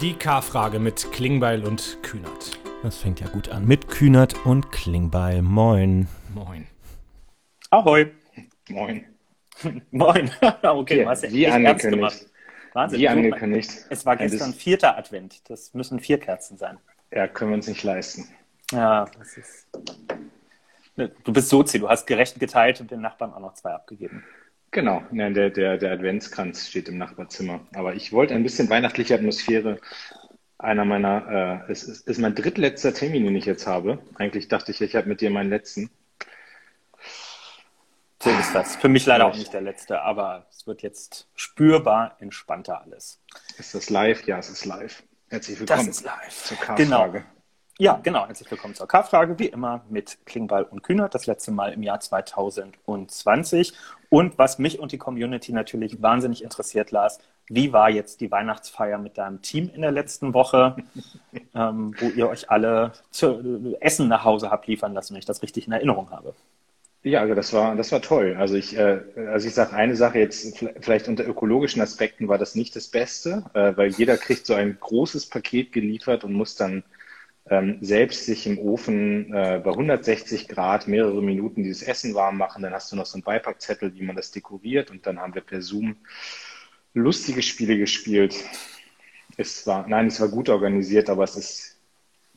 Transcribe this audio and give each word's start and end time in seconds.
Die 0.00 0.14
K-Frage 0.14 0.78
mit 0.78 1.10
Klingbeil 1.12 1.64
und 1.64 1.98
Kühnert. 2.02 2.58
Das 2.82 2.98
fängt 2.98 3.20
ja 3.20 3.28
gut 3.28 3.48
an. 3.48 3.66
Mit 3.66 3.88
Kühnert 3.88 4.34
und 4.44 4.70
Klingbeil. 4.72 5.42
Moin. 5.42 6.08
Moin. 6.34 6.66
Ahoi. 7.70 8.10
Moin. 8.68 9.04
Moin. 9.90 10.30
okay, 10.62 10.94
Hier, 10.94 11.04
du 11.04 11.08
hast 11.10 11.22
ja 11.22 11.30
wie 11.30 11.44
echt 11.44 11.54
ernst 11.54 11.66
angekündigt. 11.84 11.92
gemacht. 12.20 12.26
Wahnsinn. 12.74 12.98
Wie 13.00 13.08
angekündigt. 13.08 13.70
Es 13.90 14.04
war 14.04 14.16
gestern 14.16 14.52
bis- 14.52 14.62
vierter 14.62 14.98
Advent. 14.98 15.48
Das 15.48 15.72
müssen 15.74 16.00
vier 16.00 16.18
Kerzen 16.18 16.56
sein. 16.58 16.78
Ja, 17.12 17.28
können 17.28 17.52
wir 17.52 17.56
uns 17.56 17.68
nicht 17.68 17.82
leisten. 17.84 18.28
Ja, 18.72 19.06
das 19.18 19.36
ist. 19.36 19.68
Du 21.24 21.32
bist 21.32 21.48
Sozi, 21.48 21.78
du 21.78 21.88
hast 21.88 22.06
gerecht 22.06 22.38
geteilt 22.38 22.80
und 22.80 22.90
den 22.90 23.00
Nachbarn 23.00 23.32
auch 23.32 23.40
noch 23.40 23.54
zwei 23.54 23.72
abgegeben. 23.72 24.24
Genau, 24.74 25.04
nein, 25.12 25.34
der, 25.34 25.50
der, 25.50 25.78
der 25.78 25.92
Adventskranz 25.92 26.66
steht 26.68 26.88
im 26.88 26.98
Nachbarzimmer. 26.98 27.60
Aber 27.74 27.94
ich 27.94 28.12
wollte 28.12 28.34
ein 28.34 28.42
bisschen 28.42 28.68
weihnachtliche 28.68 29.14
Atmosphäre. 29.14 29.78
Einer 30.58 30.84
meiner, 30.84 31.62
äh, 31.68 31.70
es 31.70 31.84
ist, 31.84 32.08
ist 32.08 32.18
mein 32.18 32.34
drittletzter 32.34 32.92
Termin, 32.92 33.24
den 33.24 33.36
ich 33.36 33.44
jetzt 33.44 33.68
habe. 33.68 34.00
Eigentlich 34.16 34.48
dachte 34.48 34.72
ich, 34.72 34.80
ich 34.80 34.96
habe 34.96 35.08
mit 35.08 35.20
dir 35.20 35.30
meinen 35.30 35.48
letzten. 35.48 35.90
So 38.20 38.30
ist 38.30 38.52
das. 38.52 38.74
Für 38.74 38.88
mich 38.88 39.06
leider 39.06 39.26
auch 39.26 39.36
nicht 39.36 39.52
der 39.52 39.60
letzte, 39.60 40.02
aber 40.02 40.46
es 40.50 40.66
wird 40.66 40.82
jetzt 40.82 41.28
spürbar 41.36 42.16
entspannter 42.18 42.82
alles. 42.82 43.22
Ist 43.56 43.76
das 43.76 43.90
live? 43.90 44.26
Ja, 44.26 44.38
es 44.38 44.50
ist 44.50 44.64
live. 44.64 45.04
Herzlich 45.28 45.60
willkommen 45.60 45.86
Das 45.86 45.98
ist 45.98 46.04
live. 46.04 46.44
zur 46.44 46.74
Genau. 46.74 47.14
Ja, 47.76 47.98
genau. 48.00 48.24
Herzlich 48.24 48.48
willkommen 48.52 48.76
zur 48.76 48.86
K-Frage, 48.86 49.36
wie 49.40 49.46
immer 49.46 49.84
mit 49.90 50.18
Klingbeil 50.26 50.62
und 50.62 50.84
Kühnert, 50.84 51.12
das 51.12 51.26
letzte 51.26 51.50
Mal 51.50 51.72
im 51.72 51.82
Jahr 51.82 51.98
2020. 51.98 53.72
Und 54.10 54.38
was 54.38 54.60
mich 54.60 54.78
und 54.78 54.92
die 54.92 54.98
Community 54.98 55.52
natürlich 55.52 56.00
wahnsinnig 56.00 56.44
interessiert, 56.44 56.92
Lars, 56.92 57.18
wie 57.48 57.72
war 57.72 57.90
jetzt 57.90 58.20
die 58.20 58.30
Weihnachtsfeier 58.30 58.98
mit 58.98 59.18
deinem 59.18 59.42
Team 59.42 59.72
in 59.74 59.82
der 59.82 59.90
letzten 59.90 60.34
Woche, 60.34 60.76
ähm, 61.56 61.96
wo 61.98 62.10
ihr 62.10 62.28
euch 62.28 62.48
alle 62.48 62.92
zu, 63.10 63.74
Essen 63.80 64.06
nach 64.06 64.22
Hause 64.22 64.52
habt 64.52 64.68
liefern 64.68 64.94
lassen, 64.94 65.14
wenn 65.14 65.18
ich 65.18 65.26
das 65.26 65.42
richtig 65.42 65.66
in 65.66 65.72
Erinnerung 65.72 66.12
habe? 66.12 66.32
Ja, 67.02 67.22
also 67.22 67.34
das 67.34 67.52
war, 67.52 67.74
das 67.74 67.90
war 67.90 68.00
toll. 68.00 68.36
Also 68.38 68.54
ich, 68.54 68.78
äh, 68.78 69.00
also 69.16 69.48
ich 69.48 69.52
sage 69.52 69.74
eine 69.74 69.96
Sache 69.96 70.20
jetzt, 70.20 70.64
vielleicht 70.80 71.08
unter 71.08 71.26
ökologischen 71.26 71.82
Aspekten 71.82 72.28
war 72.28 72.38
das 72.38 72.54
nicht 72.54 72.76
das 72.76 72.86
Beste, 72.86 73.42
äh, 73.52 73.76
weil 73.76 73.88
jeder 73.88 74.16
kriegt 74.16 74.46
so 74.46 74.54
ein 74.54 74.78
großes 74.78 75.26
Paket 75.26 75.72
geliefert 75.72 76.22
und 76.22 76.34
muss 76.34 76.54
dann 76.54 76.84
ähm, 77.50 77.78
selbst 77.80 78.24
sich 78.26 78.46
im 78.46 78.58
Ofen 78.58 79.32
äh, 79.34 79.60
bei 79.62 79.70
160 79.70 80.48
Grad 80.48 80.88
mehrere 80.88 81.22
Minuten 81.22 81.62
dieses 81.62 81.82
Essen 81.82 82.14
warm 82.14 82.38
machen. 82.38 82.62
Dann 82.62 82.72
hast 82.72 82.90
du 82.90 82.96
noch 82.96 83.06
so 83.06 83.16
einen 83.16 83.22
Beipackzettel, 83.22 83.94
wie 83.94 84.02
man 84.02 84.16
das 84.16 84.30
dekoriert 84.30 84.90
und 84.90 85.06
dann 85.06 85.20
haben 85.20 85.34
wir 85.34 85.42
per 85.42 85.60
Zoom 85.60 85.96
lustige 86.94 87.42
Spiele 87.42 87.76
gespielt. 87.76 88.34
Es 89.36 89.66
war, 89.66 89.86
nein, 89.88 90.06
es 90.06 90.20
war 90.20 90.28
gut 90.28 90.48
organisiert, 90.48 91.10
aber 91.10 91.24
es 91.24 91.36
ist 91.36 91.74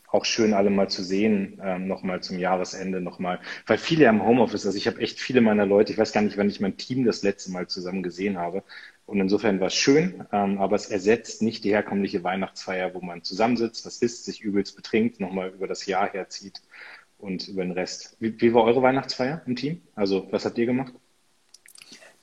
auch 0.10 0.26
schön, 0.26 0.54
alle 0.54 0.70
mal 0.70 0.90
zu 0.90 1.04
sehen, 1.04 1.60
ähm, 1.64 1.88
nochmal 1.88 2.22
zum 2.24 2.40
Jahresende 2.40 3.02
nochmal, 3.02 3.40
weil 3.66 3.78
viele 3.78 4.06
ja 4.06 4.10
im 4.10 4.24
Homeoffice, 4.24 4.66
also 4.66 4.78
ich 4.78 4.88
habe 4.88 5.02
echt 5.02 5.20
viele 5.20 5.42
meiner 5.42 5.66
Leute, 5.66 5.92
ich 5.92 5.98
weiß 5.98 6.14
gar 6.14 6.22
nicht, 6.22 6.38
wann 6.38 6.50
ich 6.50 6.62
mein 6.62 6.78
Team 6.78 7.06
das 7.06 7.24
letzte 7.24 7.52
Mal 7.52 7.68
zusammen 7.68 8.04
gesehen 8.04 8.38
habe. 8.38 8.64
Und 9.08 9.22
insofern 9.22 9.62
war 9.62 9.68
es 9.68 9.76
schön, 9.76 10.26
ähm, 10.34 10.60
aber 10.60 10.76
es 10.76 10.88
ersetzt 10.88 11.42
nicht 11.42 11.64
die 11.64 11.72
herkömmliche 11.72 12.26
Weihnachtsfeier, 12.26 12.94
wo 12.94 13.00
man 13.00 13.24
zusammensitzt, 13.24 13.86
was 13.86 14.02
isst, 14.02 14.26
sich 14.26 14.42
übelst 14.42 14.76
betrinkt, 14.76 15.22
nochmal 15.22 15.50
über 15.50 15.66
das 15.66 15.86
Jahr 15.86 16.12
herzieht 16.12 16.62
und 17.18 17.48
über 17.48 17.64
den 17.64 17.72
Rest. 17.72 18.18
Wie, 18.20 18.40
wie 18.40 18.54
war 18.54 18.64
eure 18.64 18.82
Weihnachtsfeier 18.82 19.42
im 19.46 19.56
Team? 19.56 19.82
Also, 19.96 20.28
was 20.30 20.44
habt 20.44 20.58
ihr 20.58 20.66
gemacht? 20.66 20.94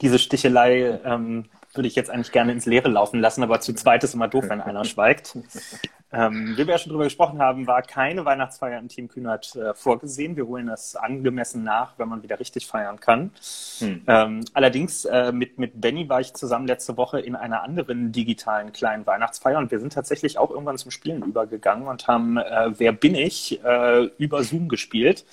Diese 0.03 0.19
Stichelei 0.19 1.01
ähm, 1.05 1.47
würde 1.73 1.89
ich 1.89 1.95
jetzt 1.95 2.11
eigentlich 2.11 2.33
gerne 2.33 2.53
ins 2.53 2.67
Leere 2.67 2.91
laufen 2.91 3.19
lassen, 3.19 3.43
aber 3.43 3.61
zu 3.61 3.73
zweit 3.73 4.05
ist 4.05 4.13
immer 4.13 4.29
doof, 4.29 4.45
wenn 4.49 4.61
einer 4.61 4.85
schweigt. 4.85 5.39
Ähm, 6.15 6.55
wie 6.57 6.67
wir 6.67 6.75
ja 6.75 6.79
schon 6.79 6.91
drüber 6.91 7.05
gesprochen 7.05 7.41
haben, 7.41 7.67
war 7.67 7.83
keine 7.83 8.25
Weihnachtsfeier 8.25 8.79
im 8.79 8.89
Team 8.89 9.09
Kühnert 9.09 9.55
äh, 9.57 9.75
vorgesehen. 9.75 10.37
Wir 10.37 10.47
holen 10.47 10.67
das 10.67 10.97
angemessen 10.97 11.65
nach, 11.65 11.99
wenn 11.99 12.09
man 12.09 12.23
wieder 12.23 12.39
richtig 12.39 12.67
feiern 12.67 13.01
kann. 13.01 13.31
Hm. 13.79 14.03
Ähm, 14.07 14.45
allerdings 14.53 15.05
äh, 15.05 15.33
mit, 15.33 15.59
mit 15.59 15.81
Benny 15.81 16.09
war 16.09 16.21
ich 16.21 16.35
zusammen 16.35 16.67
letzte 16.67 16.97
Woche 16.97 17.21
in 17.21 17.37
einer 17.37 17.63
anderen 17.63 18.13
digitalen 18.13 18.73
kleinen 18.73 19.07
Weihnachtsfeier 19.07 19.59
und 19.59 19.71
wir 19.71 19.81
sind 19.81 19.93
tatsächlich 19.93 20.39
auch 20.39 20.51
irgendwann 20.51 20.79
zum 20.79 20.91
Spielen 20.91 21.23
übergegangen 21.23 21.89
und 21.89 22.07
haben 22.07 22.37
äh, 22.37 22.71
Wer 22.77 22.93
bin 22.93 23.15
ich 23.15 23.63
äh, 23.65 24.05
über 24.19 24.43
Zoom 24.43 24.69
gespielt. 24.69 25.25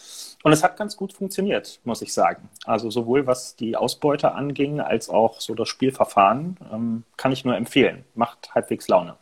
Und 0.44 0.52
es 0.54 0.64
hat 0.64 0.78
ganz 0.78 0.98
gut 0.98 1.14
funktioniert, 1.14 1.80
muss 1.84 2.02
ich 2.02 2.14
sagen. 2.14 2.50
Also 2.66 2.90
sowohl 2.90 3.28
was 3.28 3.56
die 3.56 3.76
Ausbeute 3.76 4.34
anging, 4.34 4.80
als 4.80 5.10
auch 5.10 5.40
so 5.40 5.54
das 5.54 5.70
Spielverfahren, 5.70 6.58
ähm, 6.72 7.04
kann 7.16 7.32
ich 7.32 7.46
nur 7.46 7.56
empfehlen. 7.56 8.06
Macht 8.16 8.56
halbwegs 8.56 8.88
Laune. 8.88 9.18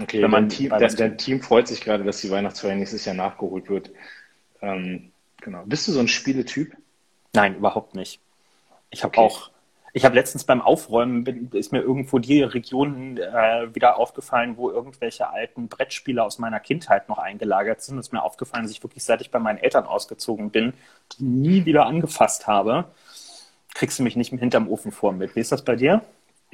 Okay, 0.00 0.22
Wenn 0.22 0.30
man 0.30 0.48
Team, 0.48 0.70
was 0.72 0.96
dein 0.96 1.18
Team 1.18 1.40
freut 1.40 1.68
sich 1.68 1.80
gerade, 1.80 2.02
dass 2.04 2.20
die 2.20 2.30
Weihnachtsfeier 2.30 2.74
nächstes 2.74 3.04
Jahr 3.04 3.14
nachgeholt 3.14 3.68
wird. 3.68 3.90
Ähm, 4.60 5.12
genau. 5.40 5.62
Bist 5.66 5.86
du 5.86 5.92
so 5.92 6.00
ein 6.00 6.08
Spieletyp? 6.08 6.76
Nein, 7.32 7.56
überhaupt 7.56 7.94
nicht. 7.94 8.20
Ich 8.90 9.04
habe 9.04 9.16
Okay. 9.16 9.20
auch, 9.20 9.50
ich 9.92 10.04
habe 10.04 10.16
letztens 10.16 10.44
beim 10.44 10.60
Aufräumen, 10.62 11.22
bin, 11.22 11.48
ist 11.52 11.70
mir 11.70 11.80
irgendwo 11.80 12.18
die 12.18 12.42
Region 12.42 13.18
äh, 13.18 13.72
wieder 13.74 13.96
aufgefallen, 13.98 14.56
wo 14.56 14.70
irgendwelche 14.70 15.28
alten 15.30 15.68
Brettspiele 15.68 16.24
aus 16.24 16.38
meiner 16.40 16.58
Kindheit 16.58 17.08
noch 17.08 17.18
eingelagert 17.18 17.80
sind. 17.82 17.98
Es 17.98 18.08
ist 18.08 18.12
mir 18.12 18.22
aufgefallen, 18.22 18.64
dass 18.64 18.72
ich 18.72 18.82
wirklich, 18.82 19.04
seit 19.04 19.20
ich 19.20 19.30
bei 19.30 19.38
meinen 19.38 19.58
Eltern 19.58 19.84
ausgezogen 19.86 20.50
bin, 20.50 20.74
die 21.18 21.24
nie 21.24 21.64
wieder 21.66 21.86
angefasst 21.86 22.48
habe. 22.48 22.86
Kriegst 23.74 23.98
du 23.98 24.02
mich 24.02 24.16
nicht 24.16 24.30
hinterm 24.30 24.68
Ofen 24.68 24.92
vor 24.92 25.12
mit. 25.12 25.36
Wie 25.36 25.40
ist 25.40 25.52
das 25.52 25.64
bei 25.64 25.76
dir? 25.76 26.02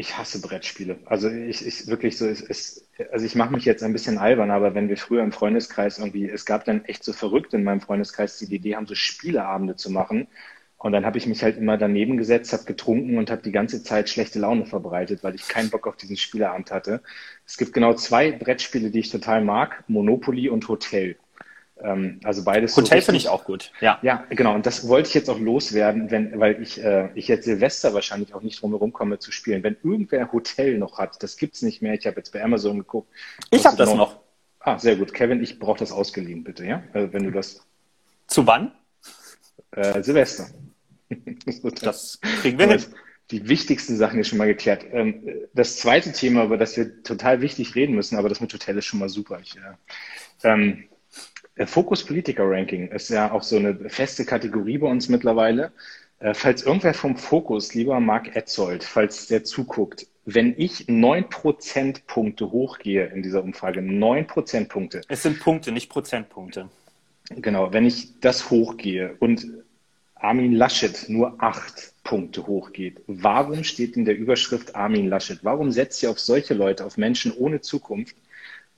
Ich 0.01 0.17
hasse 0.17 0.41
Brettspiele. 0.41 0.99
Also 1.05 1.29
ich, 1.29 1.67
ich 1.67 1.87
wirklich 1.87 2.17
so, 2.17 2.27
es, 2.27 2.41
es, 2.41 2.89
also 3.13 3.27
ich 3.27 3.35
mache 3.35 3.53
mich 3.53 3.67
jetzt 3.67 3.83
ein 3.83 3.93
bisschen 3.93 4.17
albern, 4.17 4.51
aber 4.51 4.75
wenn 4.75 4.89
wir 4.89 4.97
früher 4.97 5.23
im 5.23 5.31
Freundeskreis 5.31 5.99
irgendwie, 5.99 6.27
es 6.27 6.47
gab 6.47 6.65
dann 6.65 6.87
echt 6.87 7.05
so 7.05 7.13
verrückt 7.13 7.53
in 7.53 7.65
meinem 7.65 7.83
Freundeskreis 7.83 8.39
die 8.39 8.55
Idee, 8.55 8.77
haben 8.77 8.87
so 8.87 8.95
Spieleabende 8.95 9.77
zu 9.77 9.91
machen. 9.91 10.27
Und 10.79 10.93
dann 10.93 11.05
habe 11.05 11.19
ich 11.19 11.27
mich 11.27 11.43
halt 11.43 11.59
immer 11.59 11.77
daneben 11.77 12.17
gesetzt, 12.17 12.55
habe 12.55 12.65
getrunken 12.65 13.19
und 13.19 13.31
habe 13.31 13.43
die 13.43 13.53
ganze 13.53 13.83
Zeit 13.83 14.09
schlechte 14.09 14.39
Laune 14.39 14.65
verbreitet, 14.65 15.23
weil 15.23 15.35
ich 15.35 15.47
keinen 15.49 15.69
Bock 15.69 15.87
auf 15.87 15.97
diesen 15.97 16.17
Spieleabend 16.17 16.71
hatte. 16.71 17.03
Es 17.47 17.59
gibt 17.59 17.75
genau 17.75 17.93
zwei 17.93 18.33
Brettspiele, 18.33 18.91
die 18.91 19.01
ich 19.01 19.11
total 19.11 19.45
mag, 19.45 19.85
Monopoly 19.87 20.49
und 20.49 20.67
Hotel. 20.69 21.17
Ähm, 21.83 22.21
also 22.25 22.45
beides 22.45 22.75
so 22.75 22.83
Hotel 22.83 23.01
finde 23.01 23.17
richtig- 23.17 23.25
ich 23.25 23.29
auch 23.31 23.45
gut. 23.45 23.73
Ja. 23.81 23.99
ja, 24.03 24.25
genau. 24.31 24.55
Und 24.55 24.67
das 24.67 24.87
wollte 24.89 25.09
ich 25.09 25.15
jetzt 25.15 25.29
auch 25.31 25.39
loswerden, 25.39 26.11
wenn, 26.11 26.39
weil 26.39 26.61
ich, 26.63 26.83
äh, 26.83 27.11
ich 27.15 27.29
jetzt 27.29 27.45
Silvester 27.45 27.95
wahrscheinlich 27.95 28.35
auch 28.35 28.43
nicht 28.43 28.61
drum 28.61 28.73
herum 28.73 28.93
komme 28.93 29.19
zu 29.19 29.33
spielen. 29.33 29.63
Wenn 29.63 29.77
irgendwer 29.83 30.31
Hotel 30.33 30.79
noch 30.79 30.99
hat, 30.99 31.23
das 31.23 31.37
gibt's 31.37 31.63
nicht 31.63 31.83
mehr. 31.83 31.95
Ich 31.95 32.07
habe 32.07 32.17
jetzt 32.17 32.33
bei 32.33 32.43
Amazon 32.43 32.79
geguckt. 32.79 33.09
Ich 33.51 33.65
habe 33.67 33.77
das 33.77 33.95
noch. 33.95 34.21
Ah, 34.61 34.79
sehr 34.79 34.97
gut. 34.97 35.15
Kevin, 35.15 35.43
ich 35.43 35.59
brauche 35.59 35.79
das 35.79 35.91
ausgeliehen, 35.91 36.45
bitte, 36.45 36.67
ja? 36.67 36.83
Also 36.93 37.13
wenn 37.13 37.25
du 37.25 37.31
das 37.31 37.67
Zu 38.27 38.47
wann? 38.47 38.73
äh, 39.73 40.03
Silvester. 40.03 40.47
Das 41.83 42.21
kriegen 42.41 42.59
wir 42.59 42.69
hin. 42.69 42.85
Die 43.31 43.49
wichtigsten 43.49 43.97
Sachen 43.97 44.15
hier 44.15 44.25
schon 44.25 44.39
mal 44.39 44.47
geklärt. 44.47 44.85
Ähm, 44.93 45.23
das 45.55 45.77
zweite 45.77 46.13
Thema, 46.13 46.45
über 46.45 46.57
das 46.57 46.77
wir 46.77 47.03
total 47.03 47.41
wichtig 47.41 47.75
reden 47.75 47.95
müssen, 47.95 48.17
aber 48.19 48.29
das 48.29 48.41
mit 48.41 48.53
Hotel 48.53 48.79
ist 48.79 48.87
schon 48.87 48.99
mal 49.01 49.09
super. 49.09 49.41
Ich, 49.43 49.57
äh, 49.57 50.49
ähm, 50.49 50.85
Fokus 51.67 52.05
Politiker 52.05 52.45
Ranking 52.49 52.89
ist 52.89 53.11
ja 53.11 53.33
auch 53.33 53.43
so 53.43 53.57
eine 53.57 53.91
feste 53.91 54.25
Kategorie 54.25 54.79
bei 54.79 54.87
uns 54.89 55.09
mittlerweile. 55.09 55.73
Äh, 56.21 56.35
falls 56.35 56.63
irgendwer 56.63 56.95
vom 56.95 57.17
Fokus, 57.17 57.75
lieber 57.75 57.99
Marc 58.01 58.37
Etzold, 58.37 58.85
falls 58.85 59.27
der 59.27 59.45
zuguckt, 59.45 60.07
wenn 60.27 60.55
ich 60.57 60.87
neun 60.89 61.29
Prozentpunkte 61.29 62.51
hochgehe 62.53 63.07
in 63.07 63.23
dieser 63.23 63.43
Umfrage, 63.43 63.83
neun 63.83 64.27
Prozentpunkte, 64.27 65.01
Es 65.09 65.23
sind 65.23 65.41
Punkte, 65.41 65.73
nicht 65.73 65.91
Prozentpunkte. 65.91 66.69
Genau, 67.31 67.73
wenn 67.73 67.87
ich 67.87 68.21
das 68.21 68.51
hochgehe 68.51 69.17
und 69.19 69.47
Armin 70.15 70.53
Laschet 70.53 71.09
nur 71.09 71.43
acht 71.43 71.95
Punkte 72.05 72.47
hochgeht, 72.47 73.01
warum 73.07 73.65
steht 73.65 73.97
in 73.97 74.05
der 74.05 74.17
Überschrift 74.17 74.75
Armin 74.75 75.09
Laschet? 75.09 75.39
Warum 75.43 75.71
setzt 75.71 76.03
ihr 76.03 76.11
auf 76.11 76.21
solche 76.21 76.55
Leute, 76.55 76.85
auf 76.85 76.99
Menschen 76.99 77.33
ohne 77.33 77.61
Zukunft? 77.61 78.17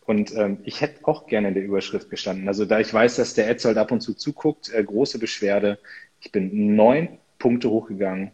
Und 0.04 0.34
ähm, 0.34 0.58
ich 0.64 0.80
hätte 0.80 1.06
auch 1.06 1.26
gerne 1.26 1.48
in 1.48 1.54
der 1.54 1.64
Überschrift 1.64 2.10
gestanden. 2.10 2.48
Also 2.48 2.64
da 2.64 2.80
ich 2.80 2.92
weiß, 2.92 3.16
dass 3.16 3.34
der 3.34 3.48
Etzold 3.48 3.78
ab 3.78 3.92
und 3.92 4.00
zu 4.00 4.14
zuguckt, 4.14 4.72
äh, 4.72 4.82
große 4.82 5.18
Beschwerde. 5.18 5.78
Ich 6.20 6.32
bin 6.32 6.74
neun 6.74 7.18
Punkte 7.38 7.70
hochgegangen, 7.70 8.32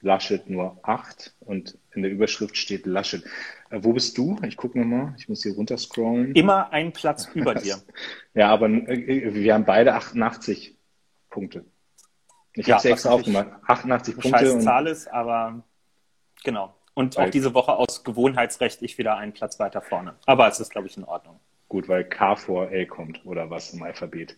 Laschet 0.00 0.48
nur 0.48 0.78
acht 0.82 1.34
und 1.40 1.78
in 1.92 2.02
der 2.02 2.10
Überschrift 2.10 2.56
steht 2.56 2.86
Laschet. 2.86 3.22
Äh, 3.70 3.80
wo 3.82 3.92
bist 3.92 4.16
du? 4.16 4.38
Ich 4.46 4.56
gucke 4.56 4.78
nochmal, 4.78 5.14
ich 5.18 5.28
muss 5.28 5.42
hier 5.42 5.54
runterscrollen. 5.54 6.34
Immer 6.34 6.72
einen 6.72 6.92
Platz 6.92 7.28
über 7.34 7.54
dir. 7.54 7.76
Ja, 8.34 8.48
aber 8.48 8.68
äh, 8.68 9.34
wir 9.34 9.54
haben 9.54 9.64
beide 9.64 9.94
88 9.94 10.76
Punkte. 11.28 11.64
Ich 12.54 12.66
Ja, 12.66 12.76
habe 12.76 12.88
es 12.88 12.92
extra 12.92 13.10
aufgemacht. 13.10 13.48
88 13.66 14.14
Punkte. 14.14 14.46
Scheiß 14.46 14.64
Zahl 14.64 14.86
ist, 14.86 15.08
aber 15.08 15.62
genau. 16.42 16.74
Und 16.94 17.16
auch 17.16 17.22
Weil- 17.22 17.30
diese 17.30 17.54
Woche 17.54 17.72
aus 17.72 18.04
Gewohnheitsrecht 18.04 18.82
ich 18.82 18.98
wieder 18.98 19.16
einen 19.16 19.32
Platz 19.32 19.58
weiter 19.58 19.80
vorne. 19.80 20.14
Aber 20.26 20.46
es 20.48 20.60
ist, 20.60 20.70
glaube 20.70 20.86
ich, 20.88 20.96
in 20.96 21.04
Ordnung. 21.04 21.40
gut, 21.68 21.88
weil 21.88 22.04
K 22.04 22.36
vor 22.36 22.70
L 22.70 22.86
kommt 22.86 23.24
oder 23.24 23.48
was 23.48 23.72
im 23.72 23.82
Alphabet. 23.82 24.36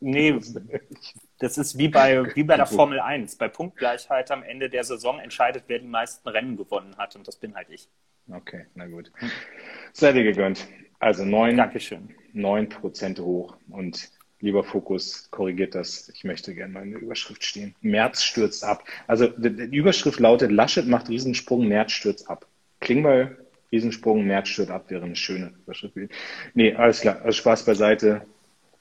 Nee, 0.00 0.38
das 1.38 1.58
ist 1.58 1.78
wie 1.78 1.88
bei, 1.88 2.34
wie 2.34 2.42
bei 2.42 2.56
der 2.56 2.66
Formel 2.66 3.00
1. 3.00 3.36
Bei 3.36 3.48
Punktgleichheit 3.48 4.30
am 4.30 4.42
Ende 4.42 4.68
der 4.70 4.84
Saison 4.84 5.18
entscheidet, 5.18 5.64
wer 5.66 5.78
die 5.78 5.86
meisten 5.86 6.28
Rennen 6.28 6.56
gewonnen 6.56 6.96
hat. 6.96 7.16
Und 7.16 7.26
das 7.28 7.36
bin 7.36 7.54
halt 7.54 7.68
ich. 7.70 7.88
Okay, 8.30 8.66
na 8.74 8.86
gut. 8.86 9.10
Sei 9.92 10.12
dir 10.12 10.24
gegönnt. 10.24 10.66
Also 10.98 11.24
neun, 11.24 11.56
Dankeschön. 11.56 12.14
neun 12.32 12.68
Prozent 12.68 13.18
hoch 13.20 13.56
und 13.70 14.10
lieber 14.40 14.64
Fokus, 14.64 15.28
korrigiert 15.30 15.74
das. 15.74 16.08
Ich 16.10 16.24
möchte 16.24 16.54
gerne 16.54 16.72
mal 16.72 16.82
in 16.82 16.92
der 16.92 17.00
Überschrift 17.00 17.44
stehen. 17.44 17.74
März 17.80 18.22
stürzt 18.22 18.64
ab. 18.64 18.84
Also 19.06 19.26
die 19.26 19.76
Überschrift 19.76 20.20
lautet, 20.20 20.50
Laschet 20.50 20.86
macht 20.86 21.08
Riesensprung, 21.08 21.66
März 21.66 21.92
stürzt 21.92 22.30
ab. 22.30 22.46
Klingbeil, 22.80 23.36
Riesensprung, 23.72 24.24
März 24.24 24.48
stürzt 24.48 24.70
ab, 24.70 24.84
wäre 24.88 25.04
eine 25.04 25.16
schöne 25.16 25.52
Überschrift. 25.64 25.94
Nee, 26.54 26.74
alles 26.74 27.00
klar. 27.00 27.20
Also 27.22 27.32
Spaß 27.32 27.64
beiseite. 27.64 28.22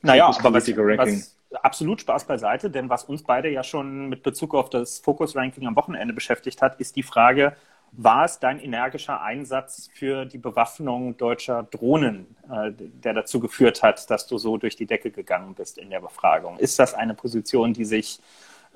Naja, 0.01 0.27
aber 0.27 0.53
was, 0.53 0.67
was, 0.67 1.37
absolut 1.63 2.01
Spaß 2.01 2.25
beiseite, 2.25 2.69
denn 2.69 2.89
was 2.89 3.05
uns 3.05 3.23
beide 3.23 3.49
ja 3.49 3.63
schon 3.63 4.09
mit 4.09 4.23
Bezug 4.23 4.53
auf 4.53 4.69
das 4.69 4.99
Fokus-Ranking 4.99 5.65
am 5.65 5.75
Wochenende 5.75 6.13
beschäftigt 6.13 6.61
hat, 6.61 6.79
ist 6.79 6.95
die 6.95 7.03
Frage, 7.03 7.55
war 7.91 8.25
es 8.25 8.39
dein 8.39 8.59
energischer 8.59 9.21
Einsatz 9.21 9.89
für 9.93 10.25
die 10.25 10.37
Bewaffnung 10.37 11.17
deutscher 11.17 11.63
Drohnen, 11.63 12.27
äh, 12.49 12.71
der 12.71 13.13
dazu 13.13 13.39
geführt 13.39 13.83
hat, 13.83 14.09
dass 14.09 14.27
du 14.27 14.37
so 14.37 14.57
durch 14.57 14.75
die 14.75 14.85
Decke 14.85 15.11
gegangen 15.11 15.55
bist 15.55 15.77
in 15.77 15.89
der 15.89 16.01
Befragung? 16.01 16.57
Ist 16.59 16.79
das 16.79 16.93
eine 16.93 17.13
Position, 17.13 17.73
die 17.73 17.85
sich 17.85 18.19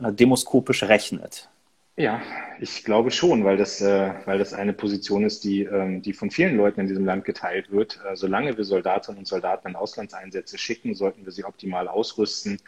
äh, 0.02 0.12
demoskopisch 0.12 0.84
rechnet? 0.84 1.50
Ja, 1.98 2.22
ich 2.60 2.84
glaube 2.86 3.12
schon, 3.12 3.44
weil 3.44 3.58
das, 3.58 3.82
äh, 3.82 4.14
weil 4.26 4.40
das 4.40 4.54
eine 4.54 4.74
Position 4.74 5.24
ist, 5.24 5.44
die, 5.44 5.64
ähm, 5.64 6.02
die 6.02 6.14
von 6.14 6.32
vielen 6.32 6.56
Leuten 6.56 6.80
in 6.80 6.88
diesem 6.88 7.06
Land 7.06 7.26
geteilt 7.26 7.70
wird. 7.72 8.00
Solange 8.14 8.58
wir 8.58 8.64
Soldatinnen 8.64 9.20
und 9.20 9.28
Soldaten 9.28 9.68
in 9.68 9.76
Auslandseinsätze 9.76 10.58
schicken, 10.58 10.96
sollten 10.96 11.26
wir 11.26 11.32
sie 11.32 11.44
optimal 11.44 11.88
ausrüsten. 11.88 12.60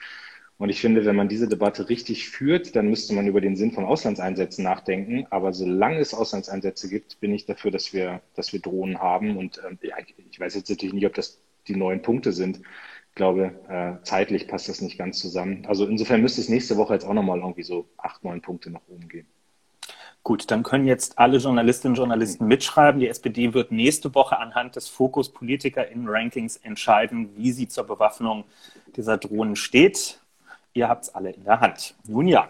Und 0.64 0.70
ich 0.70 0.80
finde, 0.80 1.04
wenn 1.04 1.18
man 1.18 1.28
diese 1.28 1.50
Debatte 1.50 1.90
richtig 1.90 2.30
führt, 2.30 2.78
dann 2.78 2.88
müsste 2.88 3.14
man 3.14 3.28
über 3.28 3.42
den 3.42 3.58
Sinn 3.58 3.74
von 3.74 3.84
Auslandseinsätzen 3.84 4.64
nachdenken. 4.64 5.28
Aber 5.30 5.52
solange 5.52 6.00
es 6.00 6.14
Auslandseinsätze 6.14 6.88
gibt, 6.88 7.20
bin 7.20 7.34
ich 7.34 7.46
dafür, 7.46 7.70
dass 7.70 7.92
wir, 7.92 8.22
dass 8.34 8.54
wir 8.54 8.62
Drohnen 8.62 9.00
haben. 9.00 9.36
Und 9.36 9.62
ja, 9.82 9.96
ich 10.32 10.40
weiß 10.40 10.56
jetzt 10.56 10.70
natürlich 10.70 10.94
nicht, 10.94 11.06
ob 11.06 11.16
das 11.16 11.42
die 11.68 11.76
neuen 11.76 12.02
Punkte 12.02 12.32
sind. 12.32 12.62
Ich 13.10 13.16
glaube, 13.16 13.56
äh, 13.68 14.02
zeitlich 14.06 14.48
passt 14.48 14.70
das 14.70 14.80
nicht 14.80 14.98
ganz 14.98 15.20
zusammen. 15.20 15.66
Also 15.68 15.86
insofern 15.86 16.22
müsste 16.22 16.40
es 16.40 16.48
nächste 16.48 16.78
Woche 16.78 16.94
jetzt 16.94 17.06
auch 17.06 17.14
nochmal 17.14 17.40
irgendwie 17.40 17.64
so 17.64 17.90
acht, 17.98 18.24
neun 18.24 18.40
Punkte 18.40 18.72
nach 18.72 18.88
oben 18.88 19.10
gehen. 19.10 19.28
Gut, 20.24 20.50
dann 20.50 20.64
können 20.64 20.88
jetzt 20.88 21.20
alle 21.20 21.40
Journalistinnen 21.40 21.92
und 21.92 21.98
Journalisten 21.98 22.48
mitschreiben. 22.48 23.02
Die 23.02 23.10
SPD 23.10 23.54
wird 23.54 23.74
nächste 23.74 24.16
Woche 24.16 24.40
anhand 24.40 24.78
des 24.78 24.88
Fokus 24.88 25.28
Politiker 25.28 25.86
in 25.90 26.08
Rankings 26.08 26.56
entscheiden, 26.56 27.32
wie 27.36 27.52
sie 27.52 27.68
zur 27.68 27.84
Bewaffnung 27.84 28.46
dieser 28.96 29.18
Drohnen 29.18 29.58
steht. 29.58 30.23
Ihr 30.74 30.90
habt 30.90 31.04
es 31.04 31.16
alle 31.16 31.32
in 31.32 31.44
der 31.44 31.60
Hand. 31.60 31.96
Nun 32.06 32.28
ja. 32.28 32.50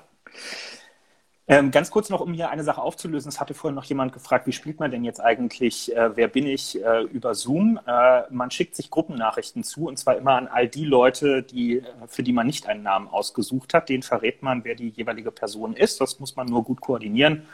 Ähm, 1.46 1.72
ganz 1.72 1.92
kurz 1.92 2.10
noch, 2.10 2.22
um 2.22 2.34
hier 2.34 2.50
eine 2.50 2.64
Sache 2.64 2.82
aufzulösen. 2.82 3.28
Es 3.28 3.42
hatte 3.42 3.54
vorhin 3.54 3.76
noch 3.76 3.84
jemand 3.84 4.14
gefragt, 4.14 4.48
wie 4.48 4.54
spielt 4.54 4.80
man 4.80 4.92
denn 4.92 5.04
jetzt 5.04 5.20
eigentlich 5.20 5.94
äh, 5.94 6.16
Wer 6.16 6.30
bin 6.30 6.48
ich 6.48 6.82
äh, 6.82 7.02
über 7.04 7.36
Zoom? 7.36 7.80
Äh, 7.86 8.24
man 8.30 8.50
schickt 8.50 8.76
sich 8.76 8.90
Gruppennachrichten 8.90 9.66
zu 9.66 9.88
und 9.88 10.00
zwar 10.00 10.16
immer 10.16 10.36
an 10.36 10.48
all 10.48 10.70
die 10.70 10.86
Leute, 10.86 11.44
die, 11.44 11.80
äh, 11.80 11.84
für 12.08 12.24
die 12.24 12.32
man 12.32 12.48
nicht 12.48 12.68
einen 12.68 12.84
Namen 12.84 13.10
ausgesucht 13.10 13.74
hat. 13.74 13.90
Den 13.90 14.04
verrät 14.04 14.42
man, 14.42 14.64
wer 14.64 14.76
die 14.76 14.90
jeweilige 14.90 15.32
Person 15.32 15.76
ist. 15.76 16.00
Das 16.00 16.22
muss 16.22 16.38
man 16.38 16.48
nur 16.48 16.64
gut 16.64 16.80
koordinieren 16.80 17.46